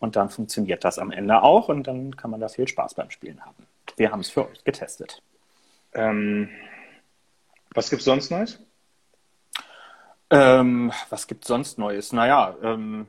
und 0.00 0.16
dann 0.16 0.28
funktioniert 0.28 0.82
das 0.82 0.98
am 0.98 1.12
Ende 1.12 1.42
auch 1.42 1.68
und 1.68 1.86
dann 1.86 2.16
kann 2.16 2.32
man 2.32 2.40
da 2.40 2.48
viel 2.48 2.66
Spaß 2.66 2.94
beim 2.94 3.10
Spielen 3.10 3.44
haben. 3.44 3.66
Wir 3.96 4.10
haben 4.10 4.20
es 4.20 4.30
für 4.30 4.48
euch 4.48 4.64
getestet. 4.64 5.22
Ähm, 5.94 6.48
was 7.74 7.90
gibt 7.90 8.00
es 8.00 8.06
sonst 8.06 8.30
Neues? 8.30 8.58
Ähm, 10.30 10.92
was 11.08 11.26
gibt 11.26 11.44
sonst 11.44 11.78
Neues? 11.78 12.12
Naja, 12.12 12.56
ähm, 12.62 13.06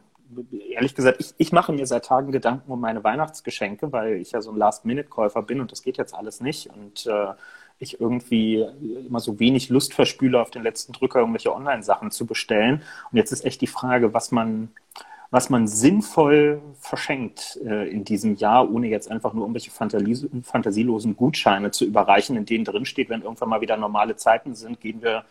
ehrlich 0.69 0.93
gesagt, 0.93 1.17
ich, 1.19 1.33
ich 1.37 1.51
mache 1.51 1.73
mir 1.73 1.87
seit 1.87 2.05
Tagen 2.05 2.31
Gedanken 2.31 2.71
um 2.71 2.79
meine 2.79 3.03
Weihnachtsgeschenke, 3.03 3.91
weil 3.91 4.15
ich 4.15 4.31
ja 4.31 4.41
so 4.41 4.51
ein 4.51 4.57
Last-Minute-Käufer 4.57 5.41
bin 5.41 5.61
und 5.61 5.71
das 5.71 5.81
geht 5.81 5.97
jetzt 5.97 6.13
alles 6.13 6.41
nicht. 6.41 6.69
Und 6.69 7.07
äh, 7.07 7.33
ich 7.79 7.99
irgendwie 7.99 8.65
immer 9.07 9.19
so 9.19 9.39
wenig 9.39 9.69
Lust 9.69 9.93
verspüle, 9.93 10.41
auf 10.41 10.51
den 10.51 10.63
letzten 10.63 10.93
Drücker 10.93 11.19
irgendwelche 11.19 11.53
Online-Sachen 11.53 12.11
zu 12.11 12.25
bestellen. 12.25 12.81
Und 13.11 13.17
jetzt 13.17 13.31
ist 13.31 13.45
echt 13.45 13.61
die 13.61 13.67
Frage, 13.67 14.13
was 14.13 14.31
man, 14.31 14.69
was 15.29 15.49
man 15.49 15.67
sinnvoll 15.67 16.61
verschenkt 16.79 17.59
äh, 17.65 17.89
in 17.89 18.03
diesem 18.03 18.35
Jahr, 18.35 18.69
ohne 18.69 18.87
jetzt 18.87 19.11
einfach 19.11 19.33
nur 19.33 19.43
irgendwelche 19.43 19.71
fantasielosen 19.71 21.15
Gutscheine 21.15 21.71
zu 21.71 21.85
überreichen, 21.85 22.35
in 22.35 22.45
denen 22.45 22.65
drin 22.65 22.85
steht, 22.85 23.09
wenn 23.09 23.21
irgendwann 23.21 23.49
mal 23.49 23.61
wieder 23.61 23.77
normale 23.77 24.15
Zeiten 24.15 24.55
sind, 24.55 24.79
gehen 24.79 25.01
wir 25.01 25.25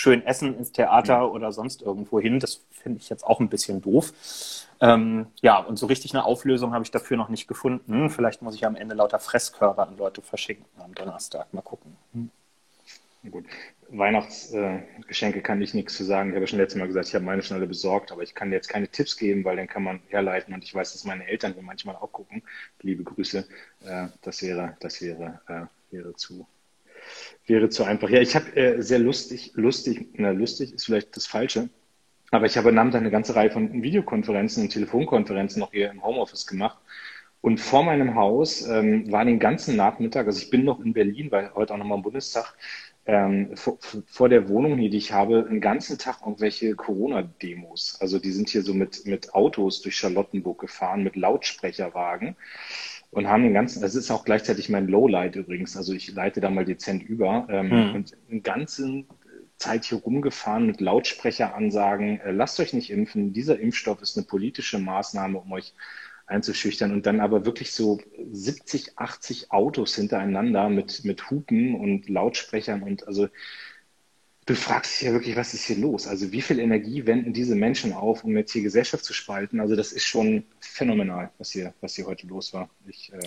schön 0.00 0.24
essen 0.24 0.56
ins 0.56 0.72
Theater 0.72 1.30
oder 1.30 1.52
sonst 1.52 1.82
irgendwo 1.82 2.20
hin. 2.20 2.40
Das 2.40 2.62
finde 2.70 3.00
ich 3.00 3.10
jetzt 3.10 3.24
auch 3.24 3.38
ein 3.38 3.50
bisschen 3.50 3.82
doof. 3.82 4.12
Ähm, 4.80 5.26
ja, 5.42 5.58
und 5.58 5.78
so 5.78 5.86
richtig 5.86 6.14
eine 6.14 6.24
Auflösung 6.24 6.72
habe 6.72 6.84
ich 6.84 6.90
dafür 6.90 7.18
noch 7.18 7.28
nicht 7.28 7.46
gefunden. 7.46 8.08
Vielleicht 8.08 8.40
muss 8.40 8.54
ich 8.54 8.64
am 8.64 8.76
Ende 8.76 8.94
lauter 8.94 9.18
Fresskörper 9.18 9.86
an 9.86 9.98
Leute 9.98 10.22
verschicken 10.22 10.64
am 10.78 10.94
Donnerstag. 10.94 11.52
Mal 11.52 11.60
gucken. 11.60 11.96
Hm. 12.14 12.30
Gut. 13.30 13.44
Weihnachtsgeschenke 13.90 15.40
äh, 15.40 15.42
kann 15.42 15.60
ich 15.60 15.74
nichts 15.74 15.96
zu 15.96 16.04
sagen. 16.04 16.30
Ich 16.30 16.36
habe 16.36 16.44
ja 16.44 16.46
schon 16.46 16.58
letztes 16.58 16.78
Mal 16.78 16.86
gesagt, 16.86 17.08
ich 17.08 17.14
habe 17.14 17.24
meine 17.24 17.42
schon 17.42 17.58
alle 17.58 17.66
besorgt, 17.66 18.12
aber 18.12 18.22
ich 18.22 18.34
kann 18.34 18.52
jetzt 18.52 18.68
keine 18.68 18.88
Tipps 18.88 19.18
geben, 19.18 19.44
weil 19.44 19.56
dann 19.56 19.66
kann 19.66 19.82
man 19.82 20.00
herleiten 20.08 20.54
und 20.54 20.64
ich 20.64 20.74
weiß, 20.74 20.92
dass 20.92 21.04
meine 21.04 21.26
Eltern 21.26 21.52
hier 21.52 21.62
manchmal 21.62 21.96
auch 21.96 22.12
gucken. 22.12 22.42
Liebe 22.80 23.04
Grüße. 23.04 23.46
Äh, 23.84 24.06
das 24.22 24.40
wäre, 24.40 24.76
das 24.80 25.02
wäre, 25.02 25.40
äh, 25.48 25.94
wäre 25.94 26.14
zu 26.14 26.46
wäre 27.46 27.68
zu 27.68 27.84
einfach. 27.84 28.08
Ja, 28.08 28.20
ich 28.20 28.34
habe 28.34 28.56
äh, 28.56 28.82
sehr 28.82 28.98
lustig, 28.98 29.52
lustig, 29.54 30.08
na 30.14 30.30
lustig 30.30 30.72
ist 30.72 30.84
vielleicht 30.84 31.16
das 31.16 31.26
Falsche, 31.26 31.68
aber 32.30 32.46
ich 32.46 32.56
habe 32.56 32.72
Namen 32.72 32.94
eine 32.94 33.10
ganze 33.10 33.34
Reihe 33.34 33.50
von 33.50 33.82
Videokonferenzen 33.82 34.64
und 34.64 34.70
Telefonkonferenzen 34.70 35.60
noch 35.60 35.72
hier 35.72 35.90
im 35.90 36.02
Homeoffice 36.02 36.46
gemacht. 36.46 36.78
Und 37.42 37.58
vor 37.58 37.82
meinem 37.82 38.14
Haus 38.16 38.66
ähm, 38.66 39.10
war 39.10 39.24
den 39.24 39.38
ganzen 39.38 39.74
Nachmittag, 39.74 40.26
also 40.26 40.40
ich 40.40 40.50
bin 40.50 40.64
noch 40.64 40.80
in 40.80 40.92
Berlin, 40.92 41.30
weil 41.30 41.54
heute 41.54 41.72
auch 41.72 41.78
nochmal 41.78 41.96
im 41.96 42.02
Bundestag, 42.02 42.54
ähm, 43.06 43.56
vor, 43.56 43.78
vor, 44.06 44.28
der 44.28 44.48
Wohnung 44.48 44.78
hier, 44.78 44.90
die 44.90 44.98
ich 44.98 45.12
habe, 45.12 45.44
den 45.44 45.60
ganzen 45.60 45.96
Tag 45.98 46.18
irgendwelche 46.20 46.74
Corona-Demos. 46.76 47.96
Also 48.00 48.18
die 48.18 48.30
sind 48.30 48.50
hier 48.50 48.62
so 48.62 48.74
mit, 48.74 49.06
mit 49.06 49.34
Autos 49.34 49.80
durch 49.80 49.96
Charlottenburg 49.96 50.60
gefahren, 50.60 51.02
mit 51.02 51.16
Lautsprecherwagen 51.16 52.36
und 53.10 53.28
haben 53.28 53.42
den 53.42 53.54
ganzen, 53.54 53.82
das 53.82 53.94
ist 53.94 54.10
auch 54.10 54.24
gleichzeitig 54.24 54.68
mein 54.68 54.86
Lowlight 54.86 55.36
übrigens, 55.36 55.76
also 55.76 55.92
ich 55.92 56.12
leite 56.12 56.40
da 56.40 56.50
mal 56.50 56.64
dezent 56.64 57.02
über 57.02 57.46
ähm, 57.50 57.70
hm. 57.70 57.94
und 57.94 58.16
den 58.30 58.42
ganzen 58.42 59.06
Zeit 59.56 59.84
hier 59.84 59.98
rumgefahren 59.98 60.66
mit 60.66 60.80
Lautsprecheransagen, 60.80 62.20
äh, 62.20 62.30
lasst 62.30 62.60
euch 62.60 62.72
nicht 62.72 62.90
impfen, 62.90 63.32
dieser 63.32 63.58
Impfstoff 63.58 64.00
ist 64.00 64.16
eine 64.16 64.26
politische 64.26 64.78
Maßnahme, 64.78 65.38
um 65.38 65.52
euch 65.52 65.74
einzuschüchtern 66.26 66.92
und 66.92 67.06
dann 67.06 67.20
aber 67.20 67.44
wirklich 67.44 67.72
so 67.72 68.00
70, 68.30 68.96
80 68.96 69.50
Autos 69.50 69.96
hintereinander 69.96 70.68
mit, 70.68 71.04
mit 71.04 71.30
Hupen 71.30 71.74
und 71.74 72.08
Lautsprechern 72.08 72.82
und 72.82 73.06
also 73.06 73.28
du 74.50 74.56
fragst 74.56 75.00
dich 75.00 75.06
ja 75.06 75.12
wirklich, 75.12 75.36
was 75.36 75.54
ist 75.54 75.64
hier 75.64 75.78
los? 75.78 76.08
Also 76.08 76.32
wie 76.32 76.42
viel 76.42 76.58
Energie 76.58 77.06
wenden 77.06 77.32
diese 77.32 77.54
Menschen 77.54 77.92
auf, 77.92 78.24
um 78.24 78.36
jetzt 78.36 78.52
hier 78.52 78.62
Gesellschaft 78.62 79.04
zu 79.04 79.12
spalten? 79.12 79.60
Also 79.60 79.76
das 79.76 79.92
ist 79.92 80.04
schon 80.04 80.44
phänomenal, 80.58 81.30
was 81.38 81.52
hier, 81.52 81.72
was 81.80 81.94
hier 81.94 82.06
heute 82.06 82.26
los 82.26 82.52
war. 82.52 82.68
Ich, 82.86 83.12
äh 83.12 83.18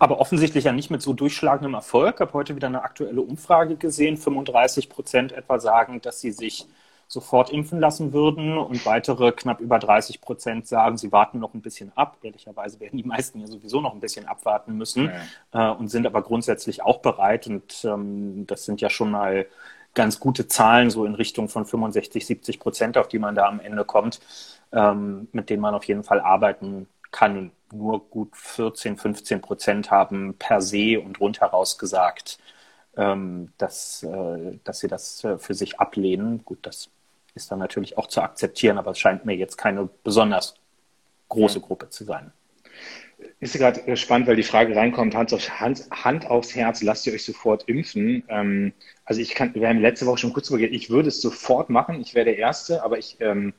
aber 0.00 0.18
offensichtlich 0.18 0.64
ja 0.64 0.72
nicht 0.72 0.90
mit 0.90 1.02
so 1.02 1.12
durchschlagendem 1.12 1.74
Erfolg. 1.74 2.16
Ich 2.16 2.20
habe 2.20 2.32
heute 2.32 2.56
wieder 2.56 2.68
eine 2.68 2.82
aktuelle 2.82 3.20
Umfrage 3.20 3.76
gesehen. 3.76 4.16
35 4.16 4.88
Prozent 4.88 5.32
etwa 5.32 5.60
sagen, 5.60 6.00
dass 6.00 6.20
sie 6.20 6.32
sich 6.32 6.66
sofort 7.06 7.50
impfen 7.50 7.80
lassen 7.80 8.12
würden 8.12 8.56
und 8.56 8.86
weitere 8.86 9.32
knapp 9.32 9.60
über 9.60 9.78
30 9.78 10.20
Prozent 10.20 10.66
sagen, 10.66 10.96
sie 10.96 11.12
warten 11.12 11.38
noch 11.38 11.54
ein 11.54 11.60
bisschen 11.60 11.92
ab. 11.96 12.16
Ehrlicherweise 12.22 12.80
werden 12.80 12.96
die 12.96 13.04
meisten 13.04 13.40
ja 13.40 13.46
sowieso 13.46 13.80
noch 13.80 13.92
ein 13.92 14.00
bisschen 14.00 14.26
abwarten 14.26 14.76
müssen 14.76 15.10
ja. 15.52 15.72
äh, 15.72 15.76
und 15.76 15.88
sind 15.88 16.06
aber 16.06 16.22
grundsätzlich 16.22 16.82
auch 16.82 17.00
bereit. 17.00 17.46
Und 17.46 17.84
ähm, 17.84 18.46
das 18.46 18.64
sind 18.64 18.80
ja 18.80 18.90
schon 18.90 19.10
mal 19.10 19.46
ganz 19.94 20.20
gute 20.20 20.48
Zahlen, 20.48 20.90
so 20.90 21.04
in 21.04 21.14
Richtung 21.14 21.48
von 21.48 21.66
65, 21.66 22.26
70 22.26 22.60
Prozent, 22.60 22.98
auf 22.98 23.08
die 23.08 23.18
man 23.18 23.34
da 23.34 23.46
am 23.46 23.60
Ende 23.60 23.84
kommt, 23.84 24.20
ähm, 24.72 25.28
mit 25.32 25.50
denen 25.50 25.62
man 25.62 25.74
auf 25.74 25.84
jeden 25.84 26.04
Fall 26.04 26.20
arbeiten 26.20 26.86
kann. 27.10 27.52
Nur 27.72 28.00
gut 28.08 28.36
14, 28.36 28.96
15 28.96 29.40
Prozent 29.40 29.90
haben 29.90 30.34
per 30.38 30.60
se 30.60 31.00
und 31.00 31.20
rundheraus 31.20 31.78
gesagt, 31.78 32.38
ähm, 32.96 33.52
dass, 33.58 34.02
äh, 34.02 34.58
dass 34.64 34.80
sie 34.80 34.88
das 34.88 35.24
äh, 35.24 35.38
für 35.38 35.54
sich 35.54 35.78
ablehnen. 35.78 36.44
Gut, 36.44 36.58
das 36.62 36.90
ist 37.34 37.50
dann 37.50 37.60
natürlich 37.60 37.96
auch 37.96 38.08
zu 38.08 38.22
akzeptieren, 38.22 38.78
aber 38.78 38.92
es 38.92 38.98
scheint 38.98 39.24
mir 39.24 39.36
jetzt 39.36 39.56
keine 39.56 39.88
besonders 40.02 40.54
große 41.28 41.60
Gruppe 41.60 41.88
zu 41.90 42.04
sein. 42.04 42.32
Ist 43.40 43.54
gerade 43.54 43.96
spannend, 43.96 44.28
weil 44.28 44.36
die 44.36 44.42
Frage 44.42 44.74
reinkommt, 44.76 45.14
Hand, 45.14 45.32
auf, 45.32 45.60
Hand, 45.60 45.86
Hand 45.90 46.26
aufs 46.26 46.54
Herz, 46.54 46.82
lasst 46.82 47.06
ihr 47.06 47.12
euch 47.12 47.24
sofort 47.24 47.68
impfen. 47.68 48.22
Ähm, 48.28 48.72
also 49.04 49.20
ich 49.20 49.34
kann, 49.34 49.54
wir 49.54 49.68
haben 49.68 49.80
letzte 49.80 50.06
Woche 50.06 50.18
schon 50.18 50.32
kurz 50.32 50.48
drüber 50.48 50.58
geredet, 50.58 50.76
ich 50.76 50.90
würde 50.90 51.08
es 51.08 51.20
sofort 51.20 51.70
machen, 51.70 52.00
ich 52.00 52.14
wäre 52.14 52.26
der 52.26 52.38
Erste, 52.38 52.82
aber 52.82 52.98
ich, 52.98 53.16
ähm, 53.20 53.54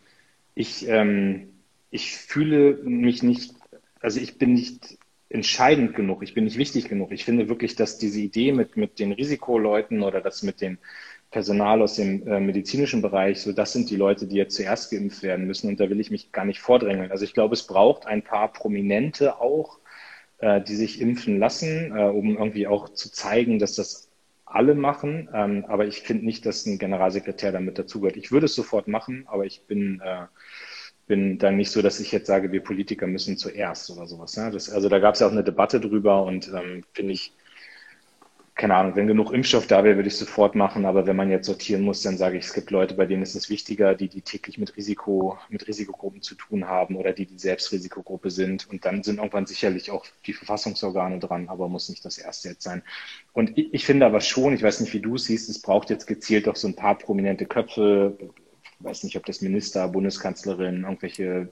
ich, 0.56 0.88
ähm, 0.88 1.50
ich 1.90 2.16
fühle 2.16 2.80
mich 2.84 3.24
nicht, 3.24 3.56
also 4.00 4.20
ich 4.20 4.38
bin 4.38 4.54
nicht 4.54 4.98
entscheidend 5.30 5.96
genug, 5.96 6.24
ich 6.24 6.34
bin 6.34 6.44
nicht 6.44 6.58
wichtig 6.58 6.90
genug. 6.90 7.12
Ich 7.12 7.26
finde 7.26 7.50
wirklich, 7.50 7.76
dass 7.76 7.98
diese 7.98 8.20
Idee 8.20 8.52
mit, 8.52 8.78
mit 8.78 9.00
den 9.00 9.12
Risikoleuten 9.12 10.04
oder 10.04 10.22
das 10.22 10.44
mit 10.44 10.62
den 10.62 10.78
Personal 11.32 11.82
aus 11.82 11.96
dem 11.96 12.28
äh, 12.28 12.40
medizinischen 12.42 13.02
Bereich, 13.02 13.42
so 13.42 13.54
das 13.54 13.72
sind 13.72 13.90
die 13.90 13.96
Leute, 13.96 14.28
die 14.28 14.36
jetzt 14.36 14.56
zuerst 14.56 14.92
geimpft 14.92 15.24
werden 15.24 15.48
müssen 15.48 15.70
und 15.70 15.80
da 15.80 15.90
will 15.90 16.02
ich 16.02 16.12
mich 16.12 16.34
gar 16.34 16.44
nicht 16.46 16.60
vordrängeln. 16.60 17.10
Also 17.12 17.24
ich 17.24 17.34
glaube, 17.34 17.54
es 17.54 17.64
braucht 17.64 18.06
ein 18.06 18.22
paar 18.22 18.52
Prominente 18.52 19.40
auch, 19.40 19.80
äh, 20.40 20.62
die 20.62 20.76
sich 20.76 21.00
impfen 21.00 21.40
lassen, 21.40 21.96
äh, 21.96 22.04
um 22.04 22.38
irgendwie 22.38 22.68
auch 22.68 22.90
zu 22.90 23.12
zeigen, 23.12 23.60
dass 23.60 23.76
das 23.76 24.10
alle 24.46 24.76
machen. 24.76 25.30
Ähm, 25.34 25.66
aber 25.68 25.88
ich 25.88 26.02
finde 26.02 26.26
nicht, 26.26 26.46
dass 26.46 26.66
ein 26.66 26.78
Generalsekretär 26.78 27.54
damit 27.54 27.80
dazugehört. 27.80 28.18
Ich 28.18 28.32
würde 28.32 28.48
es 28.48 28.56
sofort 28.56 28.90
machen, 28.90 29.26
aber 29.28 29.46
ich 29.46 29.64
bin, 29.68 30.02
äh, 30.04 30.26
bin 31.08 31.38
dann 31.38 31.56
nicht 31.56 31.72
so, 31.72 31.82
dass 31.82 32.02
ich 32.02 32.12
jetzt 32.12 32.28
sage, 32.28 32.52
wir 32.52 32.62
Politiker 32.62 33.08
müssen 33.08 33.38
zuerst 33.38 33.90
oder 33.90 34.06
sowas. 34.06 34.36
Ne? 34.36 34.52
Das, 34.52 34.70
also 34.70 34.90
da 34.90 35.00
gab 35.00 35.14
es 35.14 35.22
ja 35.22 35.28
auch 35.28 35.32
eine 35.32 35.44
Debatte 35.46 35.80
drüber 35.80 36.24
und 36.24 36.50
ähm, 36.50 36.84
finde 36.94 37.14
ich, 37.14 37.34
keine 38.62 38.76
Ahnung, 38.76 38.96
wenn 38.96 39.08
genug 39.08 39.34
Impfstoff 39.34 39.66
da 39.66 39.84
wäre, 39.84 39.96
würde 39.96 40.08
ich 40.08 40.18
sofort 40.18 40.54
machen. 40.54 40.86
Aber 40.86 41.08
wenn 41.08 41.16
man 41.16 41.32
jetzt 41.32 41.48
sortieren 41.48 41.82
muss, 41.82 42.04
dann 42.04 42.16
sage 42.16 42.38
ich, 42.38 42.46
es 42.46 42.54
gibt 42.54 42.70
Leute, 42.70 42.94
bei 42.94 43.08
denen 43.08 43.24
ist 43.24 43.34
es 43.34 43.50
wichtiger, 43.50 43.96
die, 43.96 44.08
die 44.08 44.22
täglich 44.22 44.60
mit 44.60 44.78
Risiko, 44.78 45.40
mit 45.50 45.68
Risikogruppen 45.68 46.22
zu 46.22 46.36
tun 46.36 46.68
haben 46.68 46.96
oder 46.96 47.12
die, 47.12 47.26
die 47.26 47.40
selbst 47.40 47.72
Risikogruppe 47.72 48.30
sind. 48.30 48.70
Und 48.70 48.86
dann 48.86 49.02
sind 49.02 49.18
irgendwann 49.18 49.48
sicherlich 49.48 49.90
auch 49.90 50.06
die 50.28 50.34
Verfassungsorgane 50.34 51.18
dran, 51.18 51.50
aber 51.50 51.70
muss 51.70 51.90
nicht 51.90 52.06
das 52.06 52.20
erste 52.20 52.50
jetzt 52.50 52.62
sein. 52.62 52.84
Und 53.34 53.58
ich, 53.58 53.74
ich 53.74 53.84
finde 53.84 54.06
aber 54.06 54.22
schon, 54.22 54.54
ich 54.54 54.62
weiß 54.62 54.82
nicht, 54.82 54.94
wie 54.94 55.00
du 55.00 55.16
es 55.16 55.26
siehst, 55.26 55.50
es 55.50 55.60
braucht 55.60 55.90
jetzt 55.90 56.06
gezielt 56.06 56.46
doch 56.46 56.56
so 56.56 56.68
ein 56.68 56.76
paar 56.76 57.00
prominente 57.00 57.48
Köpfe. 57.48 58.16
Ich 58.80 58.86
weiß 58.86 59.04
nicht, 59.06 59.18
ob 59.18 59.26
das 59.26 59.42
Minister, 59.42 59.88
Bundeskanzlerin, 59.88 60.84
irgendwelche 60.84 61.52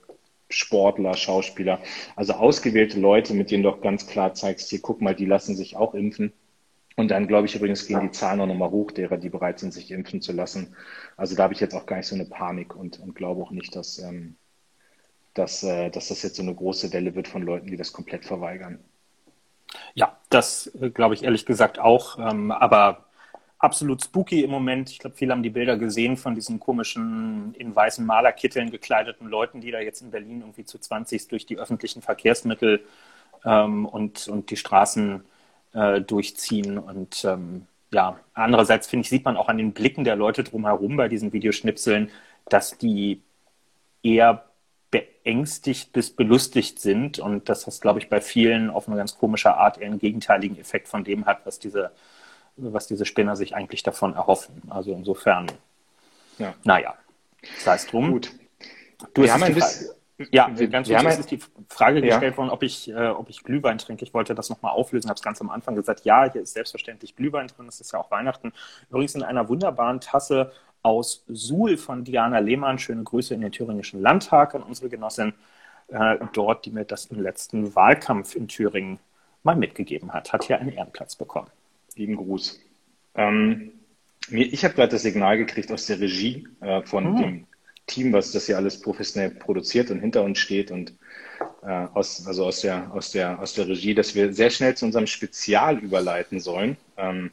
Sportler, 0.51 1.15
Schauspieler, 1.15 1.79
also 2.15 2.33
ausgewählte 2.33 2.99
Leute, 2.99 3.33
mit 3.33 3.49
denen 3.49 3.63
du 3.63 3.71
doch 3.71 3.81
ganz 3.81 4.05
klar 4.05 4.35
zeigst, 4.35 4.69
hier 4.69 4.79
guck 4.79 5.01
mal, 5.01 5.15
die 5.15 5.25
lassen 5.25 5.55
sich 5.55 5.75
auch 5.75 5.95
impfen 5.95 6.33
und 6.99 7.07
dann 7.11 7.27
glaube 7.27 7.47
ich 7.47 7.55
übrigens 7.55 7.87
gehen 7.87 8.01
die 8.01 8.11
Zahlen 8.11 8.41
auch 8.41 8.45
nochmal 8.45 8.71
hoch, 8.71 8.91
derer, 8.91 9.15
die 9.15 9.29
bereit 9.29 9.57
sind, 9.59 9.73
sich 9.73 9.89
impfen 9.89 10.21
zu 10.21 10.33
lassen. 10.33 10.75
Also 11.15 11.33
da 11.33 11.43
habe 11.43 11.53
ich 11.53 11.61
jetzt 11.61 11.73
auch 11.73 11.85
gar 11.85 11.95
nicht 11.95 12.07
so 12.07 12.15
eine 12.15 12.25
Panik 12.25 12.75
und, 12.75 12.99
und 12.99 13.15
glaube 13.15 13.41
auch 13.41 13.51
nicht, 13.51 13.73
dass, 13.73 13.99
ähm, 13.99 14.35
dass, 15.33 15.63
äh, 15.63 15.89
dass 15.91 16.09
das 16.09 16.21
jetzt 16.23 16.35
so 16.35 16.43
eine 16.43 16.53
große 16.53 16.91
Welle 16.91 17.15
wird 17.15 17.29
von 17.29 17.41
Leuten, 17.41 17.67
die 17.67 17.77
das 17.77 17.93
komplett 17.93 18.25
verweigern. 18.25 18.79
Ja, 19.93 20.17
das 20.29 20.75
äh, 20.81 20.89
glaube 20.89 21.13
ich 21.13 21.23
ehrlich 21.23 21.45
gesagt 21.45 21.79
auch. 21.79 22.19
Ähm, 22.19 22.51
aber 22.51 23.05
absolut 23.59 24.03
spooky 24.03 24.43
im 24.43 24.51
Moment. 24.51 24.89
Ich 24.89 24.99
glaube, 24.99 25.15
viele 25.15 25.31
haben 25.31 25.43
die 25.43 25.51
Bilder 25.51 25.77
gesehen 25.77 26.17
von 26.17 26.35
diesen 26.35 26.59
komischen 26.59 27.53
in 27.57 27.73
weißen 27.73 28.05
Malerkitteln 28.05 28.71
gekleideten 28.71 29.29
Leuten, 29.29 29.61
die 29.61 29.71
da 29.71 29.79
jetzt 29.79 30.01
in 30.01 30.11
Berlin 30.11 30.41
irgendwie 30.41 30.65
zu 30.65 30.77
20 30.77 31.29
durch 31.29 31.45
die 31.45 31.57
öffentlichen 31.57 32.01
Verkehrsmittel 32.01 32.83
ähm, 33.45 33.85
und, 33.85 34.27
und 34.27 34.49
die 34.51 34.57
Straßen 34.57 35.23
äh, 35.73 36.01
durchziehen. 36.01 36.77
Und 36.77 37.23
ähm, 37.25 37.65
ja, 37.91 38.19
andererseits 38.33 38.87
finde 38.87 39.03
ich, 39.03 39.09
sieht 39.09 39.25
man 39.25 39.37
auch 39.37 39.49
an 39.49 39.57
den 39.57 39.73
Blicken 39.73 40.03
der 40.03 40.15
Leute 40.15 40.43
drumherum 40.43 40.97
bei 40.97 41.07
diesen 41.07 41.33
Videoschnipseln, 41.33 42.11
dass 42.47 42.77
die 42.77 43.21
eher 44.03 44.45
beängstigt 44.91 45.93
bis 45.93 46.09
belustigt 46.09 46.79
sind 46.79 47.19
und 47.19 47.49
dass 47.49 47.65
das, 47.65 47.79
glaube 47.79 47.99
ich, 47.99 48.09
bei 48.09 48.21
vielen 48.21 48.69
auf 48.69 48.87
eine 48.87 48.97
ganz 48.97 49.17
komische 49.17 49.53
Art 49.55 49.77
eher 49.77 49.87
einen 49.87 49.99
gegenteiligen 49.99 50.57
Effekt 50.57 50.87
von 50.87 51.03
dem 51.03 51.25
hat, 51.25 51.45
was 51.45 51.59
diese, 51.59 51.91
was 52.57 52.87
diese 52.87 53.05
Spinner 53.05 53.35
sich 53.35 53.55
eigentlich 53.55 53.83
davon 53.83 54.15
erhoffen. 54.15 54.63
Also 54.69 54.91
insofern, 54.93 55.47
ja. 56.39 56.55
naja, 56.63 56.95
sei 57.59 57.75
es 57.75 57.85
drum. 57.85 58.11
Gut. 58.11 58.31
Du 59.13 59.23
Wir 59.23 59.33
haben 59.33 59.43
ein 59.43 59.53
bisschen, 59.53 59.89
ja, 60.31 60.49
wir, 60.53 60.67
ganz 60.67 60.89
kurz 60.89 61.17
ist 61.17 61.31
die 61.31 61.39
Frage 61.69 62.01
gestellt 62.01 62.33
ja. 62.33 62.37
worden, 62.37 62.49
ob 62.49 62.63
ich, 62.63 62.89
äh, 62.89 63.07
ob 63.07 63.29
ich 63.29 63.43
Glühwein 63.43 63.77
trinke. 63.77 64.03
Ich 64.03 64.13
wollte 64.13 64.35
das 64.35 64.49
nochmal 64.49 64.73
auflösen, 64.73 65.09
habe 65.09 65.17
es 65.17 65.21
ganz 65.21 65.39
am 65.41 65.49
Anfang 65.49 65.75
gesagt. 65.75 66.03
Ja, 66.03 66.31
hier 66.31 66.41
ist 66.41 66.53
selbstverständlich 66.53 67.15
Glühwein 67.15 67.47
drin, 67.47 67.67
es 67.67 67.79
ist 67.79 67.93
ja 67.93 67.99
auch 67.99 68.11
Weihnachten. 68.11 68.51
Übrigens 68.89 69.15
in 69.15 69.23
einer 69.23 69.47
wunderbaren 69.47 70.01
Tasse 70.01 70.51
aus 70.81 71.23
Suhl 71.27 71.77
von 71.77 72.03
Diana 72.03 72.39
Lehmann. 72.39 72.79
Schöne 72.79 73.03
Grüße 73.03 73.33
in 73.33 73.41
den 73.41 73.51
Thüringischen 73.51 74.01
Landtag 74.01 74.55
an 74.55 74.63
unsere 74.63 74.89
Genossin 74.89 75.33
äh, 75.87 76.17
dort, 76.33 76.65
die 76.65 76.71
mir 76.71 76.85
das 76.85 77.05
im 77.05 77.21
letzten 77.21 77.75
Wahlkampf 77.75 78.35
in 78.35 78.47
Thüringen 78.47 78.99
mal 79.43 79.55
mitgegeben 79.55 80.13
hat. 80.13 80.33
Hat 80.33 80.43
hier 80.43 80.59
einen 80.59 80.71
Ehrenplatz 80.71 81.15
bekommen. 81.15 81.47
Lieben 81.95 82.15
Gruß. 82.15 82.59
Ähm, 83.15 83.71
ich 84.29 84.63
habe 84.63 84.75
gerade 84.75 84.91
das 84.91 85.01
Signal 85.01 85.37
gekriegt 85.37 85.71
aus 85.71 85.85
der 85.85 85.99
Regie 85.99 86.47
äh, 86.61 86.81
von 86.83 87.05
hm. 87.05 87.17
dem 87.17 87.47
Team, 87.89 88.13
was 88.13 88.31
das 88.31 88.45
hier 88.45 88.57
alles 88.57 88.79
professionell 88.79 89.31
produziert 89.31 89.91
und 89.91 89.99
hinter 89.99 90.23
uns 90.23 90.39
steht 90.39 90.71
und 90.71 90.93
äh, 91.63 91.87
aus, 91.93 92.25
also 92.25 92.45
aus 92.45 92.61
der, 92.61 92.91
aus, 92.93 93.11
der, 93.11 93.39
aus 93.39 93.53
der 93.53 93.67
Regie, 93.67 93.93
dass 93.93 94.15
wir 94.15 94.33
sehr 94.33 94.49
schnell 94.49 94.75
zu 94.75 94.85
unserem 94.85 95.07
Spezial 95.07 95.79
überleiten 95.79 96.39
sollen. 96.39 96.77
Ähm, 96.97 97.31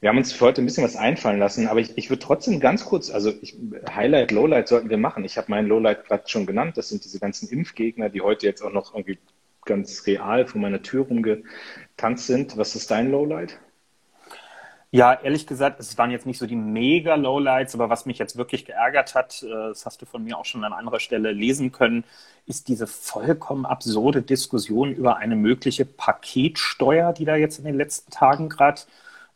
wir 0.00 0.10
haben 0.10 0.18
uns 0.18 0.32
für 0.32 0.44
heute 0.44 0.62
ein 0.62 0.66
bisschen 0.66 0.84
was 0.84 0.96
einfallen 0.96 1.38
lassen, 1.38 1.66
aber 1.66 1.80
ich, 1.80 1.96
ich 1.96 2.10
würde 2.10 2.22
trotzdem 2.22 2.60
ganz 2.60 2.84
kurz, 2.84 3.10
also 3.10 3.32
ich, 3.40 3.56
Highlight, 3.88 4.32
Lowlight 4.32 4.68
sollten 4.68 4.90
wir 4.90 4.98
machen. 4.98 5.24
Ich 5.24 5.38
habe 5.38 5.50
meinen 5.50 5.66
Lowlight 5.66 6.04
gerade 6.04 6.28
schon 6.28 6.44
genannt. 6.44 6.76
Das 6.76 6.90
sind 6.90 7.04
diese 7.04 7.18
ganzen 7.18 7.48
Impfgegner, 7.48 8.10
die 8.10 8.20
heute 8.20 8.46
jetzt 8.46 8.62
auch 8.62 8.72
noch 8.72 8.94
irgendwie 8.94 9.18
ganz 9.64 10.06
real 10.06 10.46
vor 10.46 10.60
meiner 10.60 10.82
Tür 10.82 11.06
rumgetanzt 11.06 12.26
sind. 12.26 12.56
Was 12.58 12.76
ist 12.76 12.90
dein 12.90 13.10
Lowlight? 13.10 13.58
Ja, 14.94 15.12
ehrlich 15.12 15.48
gesagt, 15.48 15.80
es 15.80 15.98
waren 15.98 16.12
jetzt 16.12 16.24
nicht 16.24 16.38
so 16.38 16.46
die 16.46 16.54
mega 16.54 17.16
Lowlights, 17.16 17.74
aber 17.74 17.90
was 17.90 18.06
mich 18.06 18.18
jetzt 18.18 18.36
wirklich 18.36 18.64
geärgert 18.64 19.16
hat, 19.16 19.42
äh, 19.42 19.48
das 19.48 19.86
hast 19.86 20.00
du 20.00 20.06
von 20.06 20.22
mir 20.22 20.38
auch 20.38 20.44
schon 20.44 20.62
an 20.62 20.72
anderer 20.72 21.00
Stelle 21.00 21.32
lesen 21.32 21.72
können, 21.72 22.04
ist 22.46 22.68
diese 22.68 22.86
vollkommen 22.86 23.66
absurde 23.66 24.22
Diskussion 24.22 24.92
über 24.92 25.16
eine 25.16 25.34
mögliche 25.34 25.84
Paketsteuer, 25.84 27.12
die 27.12 27.24
da 27.24 27.34
jetzt 27.34 27.58
in 27.58 27.64
den 27.64 27.74
letzten 27.74 28.12
Tagen 28.12 28.48
gerade 28.48 28.82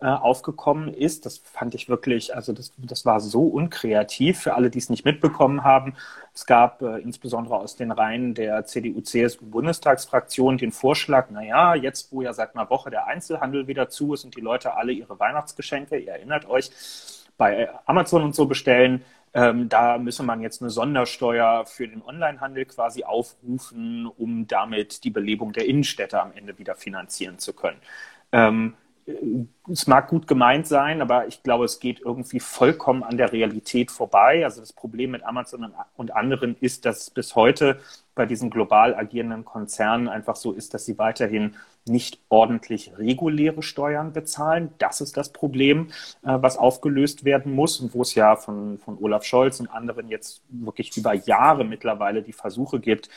äh, 0.01 0.07
aufgekommen 0.07 0.95
ist. 0.95 1.27
Das 1.27 1.39
fand 1.39 1.75
ich 1.75 1.89
wirklich, 1.89 2.35
also 2.35 2.53
das, 2.53 2.73
das 2.77 3.05
war 3.05 3.19
so 3.19 3.43
unkreativ 3.43 4.39
für 4.39 4.55
alle, 4.55 4.71
die 4.71 4.79
es 4.79 4.91
nicht 4.91 5.05
mitbekommen 5.05 5.65
haben. 5.65 5.95
Es 6.33 6.47
gab 6.47 6.83
äh, 6.83 6.99
insbesondere 6.99 7.57
aus 7.57 7.75
den 7.75 7.91
Reihen 7.91 8.35
der 8.35 8.65
CDU-CSU-Bundestagsfraktion 8.65 10.57
den 10.57 10.71
Vorschlag, 10.71 11.31
naja, 11.31 11.75
jetzt 11.75 12.13
wo 12.13 12.23
ja 12.23 12.33
seit 12.33 12.55
einer 12.55 12.71
Woche 12.71 12.91
der 12.91 13.09
Einzelhandel 13.09 13.67
wieder 13.67 13.89
zu 13.89 14.15
ist 14.15 14.25
und 14.25 14.37
die 14.37 14.41
Leute 14.41 14.75
alle 14.75 14.93
ihre 14.93 15.19
Weihnachtsgeschenke, 15.19 15.99
ihr 15.99 16.13
erinnert 16.13 16.49
euch, 16.49 16.71
bei 17.37 17.69
Amazon 17.87 18.23
und 18.23 18.35
so 18.35 18.47
bestellen, 18.47 19.05
ähm, 19.35 19.69
da 19.69 19.99
müsse 19.99 20.23
man 20.23 20.41
jetzt 20.41 20.63
eine 20.63 20.71
Sondersteuer 20.71 21.65
für 21.67 21.87
den 21.87 22.03
Onlinehandel 22.03 22.65
quasi 22.65 23.05
aufrufen, 23.05 24.07
um 24.07 24.47
damit 24.47 25.05
die 25.05 25.11
Belebung 25.11 25.53
der 25.53 25.67
Innenstädte 25.67 26.21
am 26.21 26.33
Ende 26.35 26.59
wieder 26.59 26.75
finanzieren 26.75 27.39
zu 27.39 27.53
können. 27.53 27.79
Ähm, 28.33 28.75
es 29.71 29.87
mag 29.87 30.09
gut 30.09 30.27
gemeint 30.27 30.67
sein, 30.67 31.01
aber 31.01 31.27
ich 31.27 31.43
glaube, 31.43 31.65
es 31.65 31.81
geht 31.81 32.01
irgendwie 32.01 32.41
vollkommen 32.41 33.03
an 33.03 33.17
der 33.17 33.33
Realität 33.33 33.91
vorbei. 33.91 34.45
Also 34.45 34.61
das 34.61 34.73
Problem 34.73 35.13
mit 35.13 35.25
Amazon 35.25 35.73
und 35.97 36.15
anderen 36.15 36.57
ist, 36.61 36.85
dass 36.85 37.11
bis 37.11 37.35
heute 37.35 37.79
bei 38.15 38.27
diesen 38.27 38.51
global 38.51 38.95
agierenden 38.95 39.45
Konzernen 39.45 40.09
einfach 40.09 40.37
so 40.37 40.53
ist, 40.53 40.75
dass 40.75 40.85
sie 40.85 40.99
weiterhin 40.99 41.55
nicht 41.87 42.21
ordentlich 42.29 42.93
reguläre 42.99 43.63
Steuern 43.63 44.13
bezahlen. 44.13 44.75
Das 44.79 45.01
ist 45.01 45.17
das 45.17 45.33
Problem, 45.33 45.89
äh, 46.23 46.37
was 46.41 46.59
aufgelöst 46.59 47.25
werden 47.25 47.53
muss 47.53 47.81
und 47.81 47.95
wo 47.95 48.03
es 48.03 48.15
ja 48.15 48.37
von, 48.37 48.79
von 48.79 48.99
Olaf 49.01 49.25
Scholz 49.25 49.61
und 49.61 49.69
anderen 49.69 50.09
jetzt 50.09 50.43
wirklich 50.49 50.95
über 50.97 51.15
Jahre 51.15 51.65
mittlerweile 51.65 52.23
die 52.23 52.33
Versuche 52.33 52.81
gibt, 52.81 53.09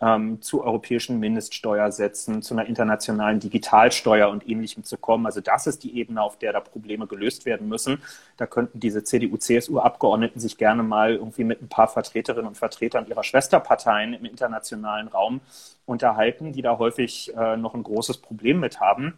ähm, 0.00 0.42
zu 0.42 0.62
europäischen 0.62 1.18
Mindeststeuersätzen, 1.18 2.42
zu 2.42 2.54
einer 2.54 2.66
internationalen 2.66 3.40
Digitalsteuer 3.40 4.28
und 4.28 4.48
ähnlichem 4.48 4.84
zu 4.84 4.98
kommen. 4.98 5.26
Also 5.26 5.40
das 5.40 5.66
ist 5.66 5.84
die 5.84 5.96
Ebene, 5.98 6.22
auf 6.22 6.38
der 6.38 6.52
da 6.52 6.60
Probleme 6.60 7.06
gelöst 7.06 7.46
werden 7.46 7.68
müssen. 7.68 8.02
Da 8.36 8.46
könnten 8.46 8.78
diese 8.78 9.04
CDU-CSU-Abgeordneten 9.04 10.38
sich 10.38 10.58
gerne 10.58 10.82
mal 10.82 11.14
irgendwie 11.14 11.44
mit 11.44 11.62
ein 11.62 11.68
paar 11.68 11.88
Vertreterinnen 11.88 12.46
und 12.46 12.58
Vertretern 12.58 13.06
ihrer 13.06 13.24
Schwesterparteien 13.24 14.12
im 14.12 14.24
internationalen 14.26 15.08
Raum 15.08 15.40
unterhalten, 15.86 16.52
die 16.52 16.62
da 16.62 16.78
häufig 16.78 17.34
äh, 17.34 17.56
noch 17.56 17.74
ein 17.74 17.82
großes 17.82 18.18
Problem 18.18 18.60
mit 18.60 18.80
haben. 18.80 19.14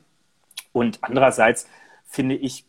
Und 0.72 0.98
andererseits 1.02 1.66
finde 2.04 2.36
ich, 2.36 2.64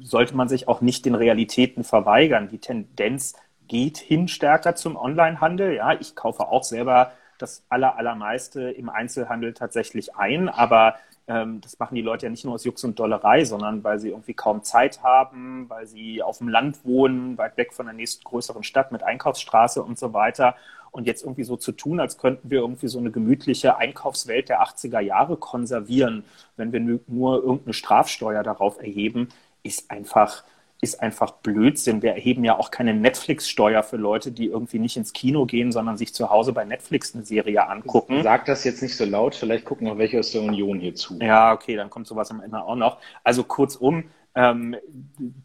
sollte 0.00 0.36
man 0.36 0.48
sich 0.48 0.66
auch 0.66 0.80
nicht 0.80 1.06
den 1.06 1.14
Realitäten 1.14 1.84
verweigern. 1.84 2.48
Die 2.48 2.58
Tendenz 2.58 3.34
geht 3.68 3.98
hin 3.98 4.28
stärker 4.28 4.74
zum 4.74 4.96
Onlinehandel. 4.96 5.74
Ja, 5.74 5.92
ich 5.92 6.16
kaufe 6.16 6.48
auch 6.48 6.64
selber 6.64 7.12
das 7.38 7.64
aller, 7.68 7.96
allermeiste 7.96 8.70
im 8.70 8.88
Einzelhandel 8.88 9.54
tatsächlich 9.54 10.16
ein, 10.16 10.48
aber 10.48 10.96
ähm, 11.26 11.60
das 11.60 11.78
machen 11.78 11.94
die 11.94 12.02
Leute 12.02 12.26
ja 12.26 12.30
nicht 12.30 12.44
nur 12.44 12.54
aus 12.54 12.64
Jux 12.64 12.84
und 12.84 12.98
Dollerei, 12.98 13.44
sondern 13.44 13.82
weil 13.82 13.98
sie 13.98 14.10
irgendwie 14.10 14.34
kaum 14.34 14.62
Zeit 14.62 15.02
haben, 15.02 15.68
weil 15.68 15.86
sie 15.86 16.22
auf 16.22 16.38
dem 16.38 16.48
Land 16.48 16.84
wohnen, 16.84 17.38
weit 17.38 17.56
weg 17.56 17.72
von 17.72 17.86
der 17.86 17.94
nächsten 17.94 18.24
größeren 18.24 18.62
Stadt 18.62 18.92
mit 18.92 19.02
Einkaufsstraße 19.02 19.82
und 19.82 19.98
so 19.98 20.12
weiter. 20.12 20.56
Und 20.90 21.06
jetzt 21.06 21.22
irgendwie 21.24 21.44
so 21.44 21.56
zu 21.56 21.72
tun, 21.72 21.98
als 21.98 22.18
könnten 22.18 22.50
wir 22.50 22.60
irgendwie 22.60 22.88
so 22.88 22.98
eine 22.98 23.10
gemütliche 23.10 23.76
Einkaufswelt 23.78 24.48
der 24.48 24.62
80er 24.62 25.00
Jahre 25.00 25.36
konservieren, 25.36 26.24
wenn 26.56 26.72
wir 26.72 26.80
nur 26.80 27.42
irgendeine 27.42 27.72
Strafsteuer 27.72 28.42
darauf 28.42 28.78
erheben, 28.78 29.28
ist 29.62 29.90
einfach 29.90 30.44
ist 30.80 31.00
einfach 31.00 31.32
Blödsinn. 31.32 32.02
Wir 32.02 32.12
erheben 32.12 32.44
ja 32.44 32.58
auch 32.58 32.70
keine 32.70 32.94
Netflix-Steuer 32.94 33.82
für 33.82 33.96
Leute, 33.96 34.32
die 34.32 34.46
irgendwie 34.46 34.78
nicht 34.78 34.96
ins 34.96 35.12
Kino 35.12 35.46
gehen, 35.46 35.72
sondern 35.72 35.96
sich 35.96 36.14
zu 36.14 36.30
Hause 36.30 36.52
bei 36.52 36.64
Netflix 36.64 37.14
eine 37.14 37.24
Serie 37.24 37.68
angucken. 37.68 38.22
Sag 38.22 38.44
das 38.46 38.64
jetzt 38.64 38.82
nicht 38.82 38.96
so 38.96 39.04
laut, 39.04 39.34
vielleicht 39.34 39.64
gucken 39.64 39.88
auch 39.88 39.98
welche 39.98 40.18
aus 40.18 40.32
der 40.32 40.42
Union 40.42 40.80
hier 40.80 40.94
zu. 40.94 41.18
Ja, 41.20 41.52
okay, 41.52 41.76
dann 41.76 41.90
kommt 41.90 42.06
sowas 42.06 42.30
am 42.30 42.40
Ende 42.40 42.62
auch 42.62 42.76
noch. 42.76 42.98
Also 43.22 43.44
kurzum, 43.44 44.04
ähm, 44.34 44.76